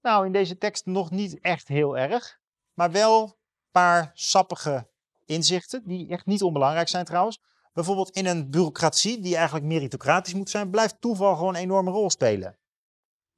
Nou, 0.00 0.26
in 0.26 0.32
deze 0.32 0.58
tekst 0.58 0.86
nog 0.86 1.10
niet 1.10 1.40
echt 1.40 1.68
heel 1.68 1.98
erg, 1.98 2.40
maar 2.72 2.90
wel 2.90 3.22
een 3.22 3.34
paar 3.70 4.10
sappige 4.14 4.88
inzichten, 5.28 5.82
die 5.86 6.08
echt 6.08 6.26
niet 6.26 6.42
onbelangrijk 6.42 6.88
zijn 6.88 7.04
trouwens. 7.04 7.40
Bijvoorbeeld 7.72 8.10
in 8.10 8.26
een 8.26 8.50
bureaucratie 8.50 9.20
die 9.20 9.36
eigenlijk 9.36 9.66
meritocratisch 9.66 10.34
moet 10.34 10.50
zijn, 10.50 10.70
blijft 10.70 11.00
toeval 11.00 11.36
gewoon 11.36 11.54
een 11.54 11.60
enorme 11.60 11.90
rol 11.90 12.10
spelen. 12.10 12.58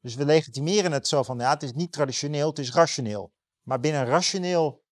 Dus 0.01 0.15
we 0.15 0.25
legitimeren 0.25 0.93
het 0.93 1.09
zo 1.09 1.23
van, 1.23 1.39
ja, 1.39 1.51
het 1.51 1.63
is 1.63 1.73
niet 1.73 1.93
traditioneel, 1.93 2.49
het 2.49 2.59
is 2.59 2.73
rationeel. 2.73 3.33
Maar 3.63 3.81
binnen 3.81 4.01
een 4.01 4.07
rationeel 4.07 4.85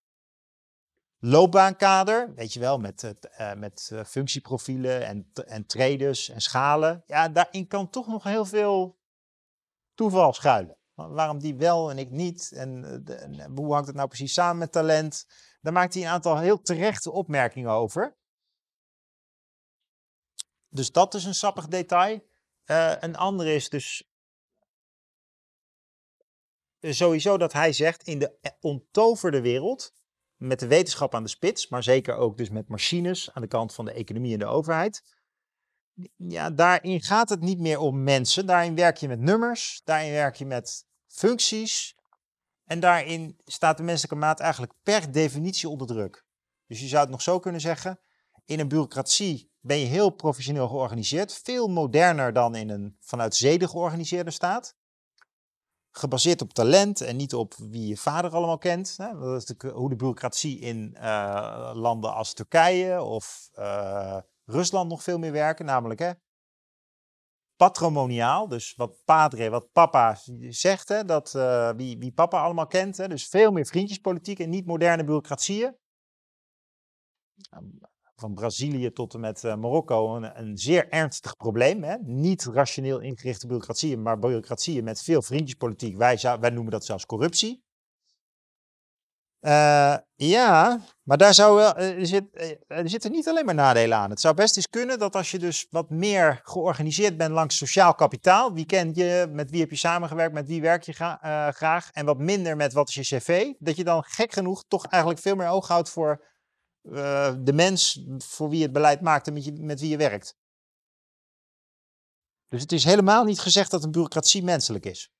loopbaankader, 1.19 2.35
weet 2.35 2.53
je 2.53 2.61
wel, 2.61 2.79
met, 2.79 3.03
uh, 3.41 3.53
met 3.53 3.91
uh, 3.93 4.05
functieprofielen 4.05 5.07
en, 5.07 5.31
en 5.47 5.66
traders 5.66 6.29
en 6.29 6.41
schalen, 6.41 7.03
ja, 7.07 7.29
daarin 7.29 7.66
kan 7.66 7.91
toch 7.91 8.07
nog 8.07 8.25
heel 8.25 8.45
veel 8.45 8.99
toeval 9.95 10.33
schuilen. 10.33 10.77
Waarom 10.95 11.39
die 11.39 11.57
wel 11.57 11.91
en 11.91 11.99
ik 11.99 12.11
niet? 12.11 12.53
En, 12.53 13.03
eh, 13.07 13.23
en, 13.23 13.57
hoe 13.57 13.73
hangt 13.73 13.87
het 13.87 13.97
nou 13.97 14.09
precies 14.09 14.33
samen 14.33 14.59
met 14.59 14.73
talent? 14.73 15.27
Daar 15.61 15.73
maakt 15.73 15.95
hij 15.95 16.03
een 16.03 16.09
aantal 16.09 16.39
heel 16.39 16.61
terechte 16.61 17.11
opmerkingen 17.11 17.71
over. 17.71 18.17
Dus 20.69 20.93
dat 20.93 21.15
is 21.15 21.25
een 21.25 21.35
sappig 21.35 21.69
detail. 21.69 22.27
Uh, 22.67 22.95
een 23.01 23.17
andere 23.17 23.55
is 23.55 23.69
dus 23.69 24.09
sowieso 26.81 27.39
dat 27.39 27.53
hij 27.53 27.73
zegt 27.73 28.03
in 28.03 28.19
de 28.19 28.57
onttoverde 28.61 29.41
wereld, 29.41 29.93
met 30.37 30.61
de 30.61 30.67
wetenschap 30.67 31.15
aan 31.15 31.23
de 31.23 31.29
spits, 31.29 31.69
maar 31.69 31.83
zeker 31.83 32.15
ook 32.15 32.37
dus 32.37 32.51
met 32.51 32.69
machines 32.69 33.35
aan 33.35 33.43
de 33.43 33.49
kant 33.49 33.75
van 33.75 33.85
de 33.85 33.93
economie 33.93 34.33
en 34.33 34.39
de 34.39 34.47
overheid. 34.47 35.17
Ja, 36.17 36.51
daarin 36.51 37.03
gaat 37.03 37.29
het 37.29 37.41
niet 37.41 37.59
meer 37.59 37.79
om 37.79 38.03
mensen. 38.03 38.47
Daarin 38.47 38.75
werk 38.75 38.97
je 38.97 39.09
met 39.09 39.21
nummers, 39.21 39.81
daarin 39.85 40.13
werk 40.13 40.37
je 40.37 40.47
met 40.47 40.87
functies. 41.07 41.98
En 42.69 42.81
daarin 42.81 43.40
staat 43.45 43.77
de 43.77 43.82
menselijke 43.82 44.16
maat 44.16 44.40
eigenlijk 44.40 44.73
per 44.82 45.12
definitie 45.12 45.69
onder 45.69 45.86
druk. 45.86 46.24
Dus 46.66 46.81
je 46.81 46.86
zou 46.86 47.03
het 47.03 47.11
nog 47.11 47.23
zo 47.23 47.39
kunnen 47.39 47.61
zeggen: 47.61 48.01
in 48.45 48.61
een 48.61 48.69
bureaucratie 48.69 49.53
ben 49.61 49.78
je 49.78 49.86
heel 49.86 50.11
professioneel 50.11 50.69
georganiseerd, 50.69 51.40
veel 51.43 51.69
moderner 51.69 52.32
dan 52.32 52.55
in 52.55 52.69
een 52.69 52.97
vanuit 53.01 53.35
zeden 53.35 53.69
georganiseerde 53.69 54.31
staat. 54.31 54.77
Gebaseerd 55.90 56.43
op 56.43 56.53
talent 56.53 57.01
en 57.01 57.16
niet 57.16 57.35
op 57.35 57.55
wie 57.55 57.86
je 57.86 57.97
vader 57.97 58.31
allemaal 58.31 58.59
kent. 58.59 58.97
Dat 58.97 59.51
is 59.51 59.70
hoe 59.73 59.89
de 59.89 59.97
bureaucratie 59.97 60.59
in 60.59 60.97
uh, 60.99 61.70
landen 61.74 62.15
als 62.15 62.32
Turkije 62.32 63.03
of 63.03 63.51
uh, 63.55 64.19
Rusland 64.45 64.89
nog 64.89 65.03
veel 65.03 65.19
meer 65.19 65.32
werken. 65.32 65.65
Namelijk 65.65 66.01
hè, 66.01 66.12
patrimoniaal, 67.59 68.49
dus 68.49 68.75
wat 68.77 69.05
padre, 69.05 69.51
wat 69.51 69.73
papa 69.73 70.19
zegt, 70.49 70.89
hè, 70.89 71.05
dat, 71.05 71.35
uh, 71.37 71.71
wie, 71.77 71.99
wie 71.99 72.13
papa 72.13 72.43
allemaal 72.43 72.67
kent. 72.67 72.97
Hè, 72.97 73.09
dus 73.09 73.29
veel 73.29 73.53
meer 73.53 73.67
vriendjespolitiek 73.67 74.39
en 74.39 74.51
niet 74.51 74.67
moderne 74.67 75.05
bureaucratieën 75.05 75.77
van 78.21 78.35
Brazilië 78.35 78.93
tot 78.93 79.15
en 79.15 79.21
met 79.21 79.43
uh, 79.43 79.57
Marokko 79.57 80.17
een, 80.17 80.39
een, 80.41 80.59
zeer 80.59 80.89
ernstig 80.89 81.37
probleem. 81.37 81.83
Hè? 81.83 81.97
Niet 82.03 82.45
rationeel 82.45 83.01
ingerichte 83.01 83.47
bureaucratieën, 83.47 84.03
maar 84.03 84.19
bureaucratieën 84.19 84.85
met 84.85 85.03
veel 85.03 85.23
vriendjespolitiek. 85.23 85.97
Wij, 85.97 86.19
wij 86.41 86.51
noemen 86.51 86.73
dat 86.73 86.85
zelfs 86.85 87.07
corruptie. 87.07 87.67
Uh, 89.40 89.97
ja, 90.15 90.81
maar 91.02 91.16
daar 91.16 91.35
zou 91.35 91.56
wel, 91.56 91.77
er, 91.77 92.06
zit, 92.06 92.24
er 92.66 92.89
zitten 92.89 93.10
niet 93.10 93.28
alleen 93.28 93.44
maar 93.44 93.55
nadelen 93.55 93.98
aan. 93.98 94.10
Het 94.10 94.20
zou 94.20 94.35
best 94.35 94.56
eens 94.56 94.69
kunnen 94.69 94.98
dat 94.98 95.16
als 95.16 95.31
je 95.31 95.39
dus 95.39 95.66
wat 95.70 95.90
meer 95.90 96.40
georganiseerd 96.43 97.16
bent 97.16 97.32
langs 97.32 97.56
sociaal 97.56 97.94
kapitaal, 97.94 98.52
wie 98.52 98.66
kent 98.66 98.97
je, 98.97 99.28
met 99.32 99.51
wie 99.51 99.60
heb 99.60 99.70
je 99.70 99.77
samengewerkt, 99.77 100.35
met 100.35 100.47
wie 100.47 100.60
werk 100.60 100.82
je 100.82 100.93
gra 100.93 101.52
graag, 101.52 101.90
en 101.90 102.05
wat 102.05 102.19
minder 102.19 102.56
met 102.56 102.73
wat 102.73 102.89
is 102.89 102.94
je 102.94 103.19
cv, 103.19 103.52
dat 103.59 103.77
je 103.77 103.85
dan 103.85 104.05
gek 104.05 104.32
genoeg 104.32 104.65
toch 104.69 104.86
eigenlijk 104.86 105.23
veel 105.23 105.36
meer 105.36 105.48
oog 105.48 105.69
houdt 105.69 105.90
voor 105.90 106.27
de 107.39 107.52
mens 107.55 108.05
voor 108.19 108.48
wie 108.48 108.62
het 108.62 108.73
beleid 108.73 109.01
maakt 109.01 109.27
en 109.27 109.65
met 109.65 109.81
wie 109.81 109.90
je 109.90 109.97
werkt. 109.97 110.36
Dus 112.48 112.60
het 112.60 112.73
is 112.73 112.85
helemaal 112.85 113.24
niet 113.24 113.40
gezegd 113.40 113.70
dat 113.70 113.85
een 113.85 113.90
bureaucratie 113.90 114.43
menselijk 114.43 114.86
is. 114.86 115.12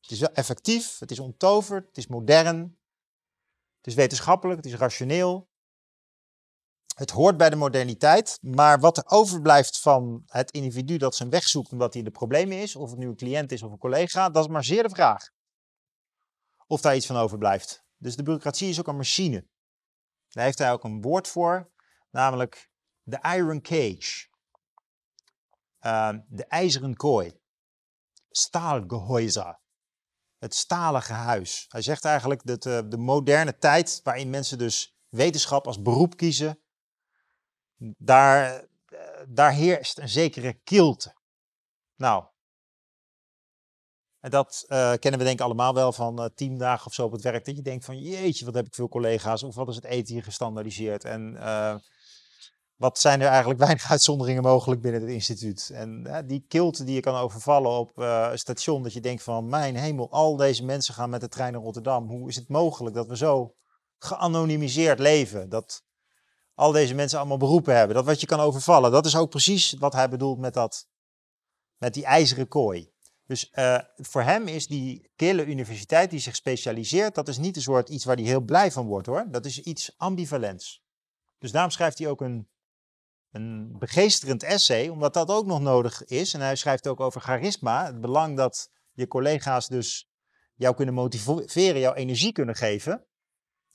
Het 0.00 0.10
is 0.10 0.20
wel 0.20 0.32
effectief, 0.32 0.98
het 0.98 1.10
is 1.10 1.18
onttoverd, 1.18 1.86
het 1.86 1.96
is 1.96 2.06
modern, 2.06 2.78
het 3.84 3.92
is 3.92 3.98
wetenschappelijk, 3.98 4.64
het 4.64 4.72
is 4.72 4.78
rationeel. 4.78 5.48
Het 6.94 7.10
hoort 7.10 7.36
bij 7.36 7.50
de 7.50 7.56
moderniteit, 7.56 8.38
maar 8.40 8.80
wat 8.80 8.96
er 8.96 9.04
overblijft 9.06 9.80
van 9.80 10.22
het 10.26 10.50
individu 10.50 10.96
dat 10.96 11.14
zijn 11.14 11.30
weg 11.30 11.42
zoekt 11.42 11.72
omdat 11.72 11.92
hij 11.92 12.02
in 12.02 12.08
de 12.08 12.18
problemen 12.18 12.58
is, 12.58 12.76
of 12.76 12.90
het 12.90 12.98
nu 12.98 13.06
een 13.06 13.16
cliënt 13.16 13.52
is 13.52 13.62
of 13.62 13.72
een 13.72 13.78
collega, 13.78 14.30
dat 14.30 14.44
is 14.44 14.50
maar 14.50 14.64
zeer 14.64 14.82
de 14.82 14.88
vraag. 14.88 15.30
Of 16.66 16.80
daar 16.80 16.96
iets 16.96 17.06
van 17.06 17.16
overblijft. 17.16 17.84
Dus 17.96 18.16
de 18.16 18.22
bureaucratie 18.22 18.68
is 18.68 18.80
ook 18.80 18.86
een 18.86 18.96
machine. 18.96 19.46
Daar 20.28 20.44
heeft 20.44 20.58
hij 20.58 20.72
ook 20.72 20.84
een 20.84 21.00
woord 21.00 21.28
voor, 21.28 21.70
namelijk 22.10 22.70
de 23.02 23.18
iron 23.36 23.60
cage. 23.60 24.28
Uh, 25.80 26.12
de 26.28 26.44
ijzeren 26.44 26.96
kooi. 26.96 27.40
Staalgehäuser. 28.30 29.63
Het 30.44 30.54
stalige 30.54 31.12
huis. 31.12 31.64
Hij 31.68 31.82
zegt 31.82 32.04
eigenlijk 32.04 32.46
dat 32.46 32.64
uh, 32.64 32.78
de 32.88 32.96
moderne 32.96 33.58
tijd 33.58 34.00
waarin 34.02 34.30
mensen 34.30 34.58
dus 34.58 34.96
wetenschap 35.08 35.66
als 35.66 35.82
beroep 35.82 36.16
kiezen, 36.16 36.58
daar, 37.98 38.64
uh, 38.88 38.98
daar 39.28 39.52
heerst 39.52 39.98
een 39.98 40.08
zekere 40.08 40.52
kilte. 40.52 41.14
Nou, 41.96 42.24
en 44.20 44.30
dat 44.30 44.64
uh, 44.68 44.92
kennen 44.92 45.20
we 45.20 45.26
denk 45.26 45.38
ik 45.38 45.44
allemaal 45.44 45.74
wel 45.74 45.92
van 45.92 46.20
uh, 46.20 46.26
teamdagen 46.34 46.86
of 46.86 46.94
zo 46.94 47.04
op 47.04 47.12
het 47.12 47.22
werk. 47.22 47.44
Dat 47.44 47.56
je 47.56 47.62
denkt 47.62 47.84
van 47.84 47.98
jeetje, 47.98 48.44
wat 48.44 48.54
heb 48.54 48.66
ik 48.66 48.74
veel 48.74 48.88
collega's. 48.88 49.42
Of 49.42 49.54
wat 49.54 49.68
is 49.68 49.74
het 49.74 49.84
eten 49.84 50.14
hier 50.14 50.22
gestandaardiseerd. 50.22 51.04
En 51.04 51.36
wat 52.76 52.98
zijn 52.98 53.20
er 53.20 53.28
eigenlijk 53.28 53.60
weinig 53.66 53.90
uitzonderingen 53.90 54.42
mogelijk 54.42 54.80
binnen 54.80 55.00
het 55.00 55.10
instituut. 55.10 55.70
En 55.72 56.22
die 56.26 56.44
kilte 56.48 56.84
die 56.84 56.94
je 56.94 57.00
kan 57.00 57.14
overvallen 57.14 57.70
op 57.70 57.98
een 57.98 58.38
station. 58.38 58.82
Dat 58.82 58.92
je 58.92 59.00
denkt 59.00 59.22
van 59.22 59.48
mijn 59.48 59.76
hemel, 59.76 60.10
al 60.10 60.36
deze 60.36 60.64
mensen 60.64 60.94
gaan 60.94 61.10
met 61.10 61.20
de 61.20 61.28
trein 61.28 61.52
naar 61.52 61.62
Rotterdam. 61.62 62.08
Hoe 62.08 62.28
is 62.28 62.36
het 62.36 62.48
mogelijk 62.48 62.94
dat 62.94 63.06
we 63.06 63.16
zo 63.16 63.54
geanonimiseerd 63.98 64.98
leven? 64.98 65.48
Dat 65.48 65.82
al 66.54 66.72
deze 66.72 66.94
mensen 66.94 67.18
allemaal 67.18 67.36
beroepen 67.36 67.76
hebben. 67.76 67.96
Dat 67.96 68.04
wat 68.04 68.20
je 68.20 68.26
kan 68.26 68.40
overvallen. 68.40 68.92
Dat 68.92 69.06
is 69.06 69.16
ook 69.16 69.30
precies 69.30 69.72
wat 69.72 69.92
hij 69.92 70.08
bedoelt 70.08 70.38
met, 70.38 70.54
dat, 70.54 70.88
met 71.76 71.94
die 71.94 72.04
ijzeren 72.04 72.48
kooi. 72.48 72.92
Dus 73.26 73.50
uh, 73.54 73.78
voor 73.96 74.22
hem 74.22 74.48
is 74.48 74.66
die 74.66 75.10
kille 75.16 75.44
universiteit 75.44 76.10
die 76.10 76.20
zich 76.20 76.36
specialiseert, 76.36 77.14
dat 77.14 77.28
is 77.28 77.38
niet 77.38 77.56
een 77.56 77.62
soort 77.62 77.88
iets 77.88 78.04
waar 78.04 78.16
hij 78.16 78.24
heel 78.24 78.40
blij 78.40 78.72
van 78.72 78.86
wordt 78.86 79.06
hoor. 79.06 79.26
Dat 79.30 79.44
is 79.44 79.60
iets 79.60 79.94
ambivalents. 79.96 80.82
Dus 81.38 81.52
daarom 81.52 81.70
schrijft 81.70 81.98
hij 81.98 82.08
ook 82.08 82.20
een, 82.20 82.48
een 83.34 83.78
begeesterend 83.78 84.42
essay, 84.42 84.88
omdat 84.88 85.14
dat 85.14 85.28
ook 85.28 85.46
nog 85.46 85.60
nodig 85.60 86.04
is. 86.04 86.34
En 86.34 86.40
hij 86.40 86.56
schrijft 86.56 86.88
ook 86.88 87.00
over 87.00 87.20
charisma, 87.20 87.86
het 87.86 88.00
belang 88.00 88.36
dat 88.36 88.70
je 88.92 89.06
collega's 89.06 89.68
dus 89.68 90.08
jou 90.54 90.74
kunnen 90.74 90.94
motiveren, 90.94 91.80
jouw 91.80 91.94
energie 91.94 92.32
kunnen 92.32 92.54
geven. 92.54 93.06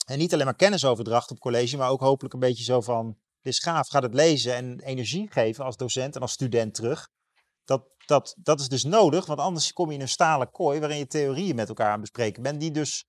En 0.06 0.18
niet 0.18 0.34
alleen 0.34 0.46
maar 0.46 0.56
kennisoverdracht 0.56 1.32
op 1.32 1.40
college, 1.40 1.78
maar 1.78 1.90
ook 1.90 2.00
hopelijk 2.00 2.34
een 2.34 2.40
beetje 2.40 2.64
zo 2.64 2.82
van, 2.82 3.18
dit 3.42 3.54
is 3.54 3.60
gaaf, 3.60 3.88
gaat 3.88 4.04
het 4.04 4.14
lezen 4.14 4.56
en 4.56 4.80
energie 4.80 5.32
geven 5.32 5.66
als 5.66 5.78
docent 5.78 6.16
en 6.16 6.22
als 6.22 6.32
student 6.32 6.74
terug. 6.74 7.10
Dat, 7.66 7.84
dat, 8.06 8.36
dat 8.38 8.60
is 8.60 8.68
dus 8.68 8.84
nodig, 8.84 9.26
want 9.26 9.40
anders 9.40 9.74
kom 9.74 9.88
je 9.90 9.96
in 9.96 10.02
een 10.02 10.08
stalen 10.08 10.52
kooi 10.52 10.80
waarin 10.80 10.98
je 10.98 11.08
theorieën 11.08 11.56
met 11.56 11.68
elkaar 11.68 11.92
aan 11.92 12.02
bespreken 12.02 12.44
bent, 12.44 12.60
die 12.60 12.72
dus 12.72 13.08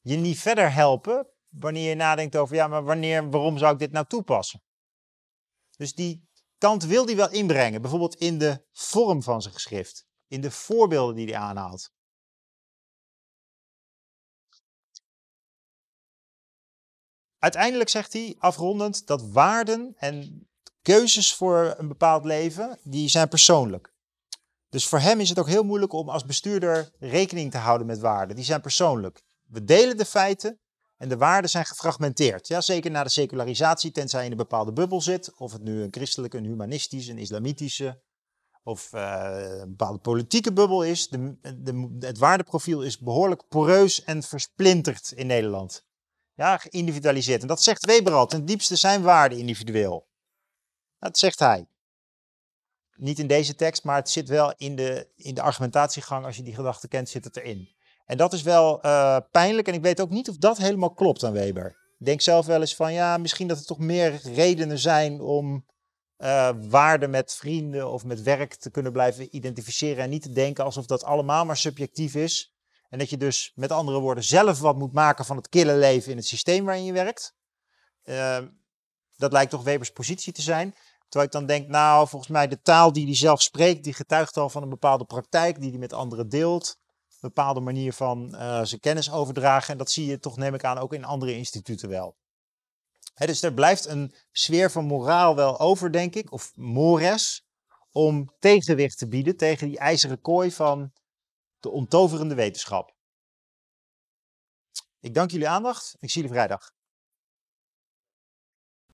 je 0.00 0.16
niet 0.16 0.38
verder 0.38 0.72
helpen 0.72 1.26
wanneer 1.48 1.88
je 1.88 1.94
nadenkt 1.94 2.36
over, 2.36 2.56
ja, 2.56 2.66
maar 2.66 2.84
wanneer, 2.84 3.30
waarom 3.30 3.58
zou 3.58 3.72
ik 3.72 3.78
dit 3.78 3.92
nou 3.92 4.06
toepassen? 4.06 4.64
Dus 5.76 5.94
die 5.94 6.28
kant 6.58 6.84
wil 6.84 7.06
hij 7.06 7.16
wel 7.16 7.30
inbrengen, 7.30 7.80
bijvoorbeeld 7.80 8.14
in 8.14 8.38
de 8.38 8.64
vorm 8.72 9.22
van 9.22 9.42
zijn 9.42 9.54
geschrift, 9.54 10.06
in 10.26 10.40
de 10.40 10.50
voorbeelden 10.50 11.14
die 11.16 11.26
hij 11.26 11.36
aanhaalt. 11.36 11.94
Uiteindelijk 17.38 17.90
zegt 17.90 18.12
hij, 18.12 18.36
afrondend, 18.38 19.06
dat 19.06 19.28
waarden 19.28 19.94
en 19.96 20.48
keuzes 20.82 21.34
voor 21.34 21.74
een 21.78 21.88
bepaald 21.88 22.24
leven, 22.24 22.78
die 22.82 23.08
zijn 23.08 23.28
persoonlijk. 23.28 23.94
Dus 24.68 24.86
voor 24.86 24.98
hem 24.98 25.20
is 25.20 25.28
het 25.28 25.38
ook 25.38 25.48
heel 25.48 25.64
moeilijk 25.64 25.92
om 25.92 26.08
als 26.08 26.24
bestuurder 26.24 26.90
rekening 26.98 27.50
te 27.50 27.58
houden 27.58 27.86
met 27.86 27.98
waarden. 27.98 28.36
Die 28.36 28.44
zijn 28.44 28.60
persoonlijk. 28.60 29.22
We 29.44 29.64
delen 29.64 29.96
de 29.96 30.04
feiten 30.04 30.60
en 30.96 31.08
de 31.08 31.16
waarden 31.16 31.50
zijn 31.50 31.64
gefragmenteerd. 31.64 32.46
Ja, 32.48 32.60
zeker 32.60 32.90
na 32.90 33.02
de 33.02 33.08
secularisatie, 33.08 33.90
tenzij 33.90 34.20
je 34.20 34.26
in 34.26 34.30
een 34.30 34.36
bepaalde 34.36 34.72
bubbel 34.72 35.00
zit. 35.00 35.34
Of 35.34 35.52
het 35.52 35.62
nu 35.62 35.82
een 35.82 35.92
christelijke, 35.92 36.36
een 36.36 36.44
humanistische, 36.44 37.10
een 37.10 37.18
islamitische 37.18 38.02
of 38.62 38.92
uh, 38.92 39.58
een 39.60 39.68
bepaalde 39.68 39.98
politieke 39.98 40.52
bubbel 40.52 40.84
is. 40.84 41.08
De, 41.08 41.96
het 41.98 42.18
waardeprofiel 42.18 42.82
is 42.82 42.98
behoorlijk 42.98 43.48
poreus 43.48 44.04
en 44.04 44.22
versplinterd 44.22 45.12
in 45.12 45.26
Nederland. 45.26 45.86
Ja, 46.34 46.56
geïndividualiseerd. 46.56 47.42
En 47.42 47.48
dat 47.48 47.62
zegt 47.62 47.86
Weber 47.86 48.12
al. 48.12 48.26
Ten 48.26 48.44
diepste 48.44 48.76
zijn 48.76 49.02
waarden 49.02 49.38
individueel. 49.38 50.08
Dat 50.98 51.18
zegt 51.18 51.38
hij. 51.38 51.66
Niet 52.96 53.18
in 53.18 53.26
deze 53.26 53.54
tekst, 53.54 53.84
maar 53.84 53.96
het 53.96 54.10
zit 54.10 54.28
wel 54.28 54.54
in 54.56 54.76
de, 54.76 55.12
in 55.14 55.34
de 55.34 55.42
argumentatiegang. 55.42 56.24
Als 56.24 56.36
je 56.36 56.42
die 56.42 56.54
gedachte 56.54 56.88
kent, 56.88 57.08
zit 57.08 57.24
het 57.24 57.36
erin. 57.36 57.75
En 58.06 58.16
dat 58.16 58.32
is 58.32 58.42
wel 58.42 58.86
uh, 58.86 59.18
pijnlijk. 59.30 59.68
En 59.68 59.74
ik 59.74 59.82
weet 59.82 60.00
ook 60.00 60.10
niet 60.10 60.28
of 60.28 60.36
dat 60.36 60.58
helemaal 60.58 60.94
klopt 60.94 61.24
aan 61.24 61.32
Weber. 61.32 61.66
Ik 61.98 62.06
denk 62.06 62.20
zelf 62.20 62.46
wel 62.46 62.60
eens 62.60 62.74
van 62.74 62.92
ja, 62.92 63.16
misschien 63.16 63.48
dat 63.48 63.58
er 63.58 63.64
toch 63.64 63.78
meer 63.78 64.20
redenen 64.22 64.78
zijn 64.78 65.20
om 65.20 65.66
uh, 66.18 66.50
waarden 66.68 67.10
met 67.10 67.34
vrienden 67.34 67.90
of 67.90 68.04
met 68.04 68.22
werk 68.22 68.54
te 68.54 68.70
kunnen 68.70 68.92
blijven 68.92 69.36
identificeren. 69.36 70.04
En 70.04 70.10
niet 70.10 70.22
te 70.22 70.32
denken 70.32 70.64
alsof 70.64 70.86
dat 70.86 71.04
allemaal 71.04 71.44
maar 71.44 71.56
subjectief 71.56 72.14
is. 72.14 72.54
En 72.88 72.98
dat 72.98 73.10
je 73.10 73.16
dus 73.16 73.52
met 73.54 73.72
andere 73.72 74.00
woorden 74.00 74.24
zelf 74.24 74.60
wat 74.60 74.78
moet 74.78 74.92
maken 74.92 75.24
van 75.24 75.36
het 75.36 75.48
kille 75.48 75.76
leven 75.76 76.10
in 76.10 76.16
het 76.16 76.26
systeem 76.26 76.64
waarin 76.64 76.84
je 76.84 76.92
werkt. 76.92 77.34
Uh, 78.04 78.38
dat 79.16 79.32
lijkt 79.32 79.50
toch 79.50 79.62
Webers 79.62 79.90
positie 79.90 80.32
te 80.32 80.42
zijn. 80.42 80.74
Terwijl 81.08 81.24
ik 81.24 81.32
dan 81.32 81.46
denk, 81.46 81.68
nou, 81.68 82.08
volgens 82.08 82.30
mij 82.30 82.48
de 82.48 82.60
taal 82.60 82.92
die 82.92 83.04
hij 83.04 83.14
zelf 83.14 83.42
spreekt, 83.42 83.84
die 83.84 83.92
getuigt 83.92 84.36
al 84.36 84.48
van 84.48 84.62
een 84.62 84.68
bepaalde 84.68 85.04
praktijk 85.04 85.60
die 85.60 85.70
hij 85.70 85.78
met 85.78 85.92
anderen 85.92 86.28
deelt. 86.28 86.78
Bepaalde 87.20 87.60
manier 87.60 87.92
van 87.92 88.34
uh, 88.34 88.64
zijn 88.64 88.80
kennis 88.80 89.10
overdragen. 89.10 89.72
En 89.72 89.78
dat 89.78 89.90
zie 89.90 90.06
je 90.06 90.18
toch, 90.18 90.36
neem 90.36 90.54
ik 90.54 90.64
aan, 90.64 90.78
ook 90.78 90.92
in 90.92 91.04
andere 91.04 91.34
instituten 91.34 91.88
wel. 91.88 92.16
Dus 93.14 93.42
er 93.42 93.54
blijft 93.54 93.84
een 93.86 94.14
sfeer 94.32 94.70
van 94.70 94.84
moraal 94.84 95.36
wel 95.36 95.60
over, 95.60 95.92
denk 95.92 96.14
ik, 96.14 96.32
of 96.32 96.52
mores, 96.56 97.46
om 97.92 98.34
tegenwicht 98.38 98.98
te 98.98 99.08
bieden 99.08 99.36
tegen 99.36 99.68
die 99.68 99.78
ijzeren 99.78 100.20
kooi 100.20 100.52
van 100.52 100.92
de 101.60 101.70
ontoverende 101.70 102.34
wetenschap. 102.34 102.94
Ik 105.00 105.14
dank 105.14 105.30
jullie 105.30 105.48
aandacht. 105.48 105.96
Ik 105.98 106.10
zie 106.10 106.22
jullie 106.22 106.36
vrijdag. 106.36 106.75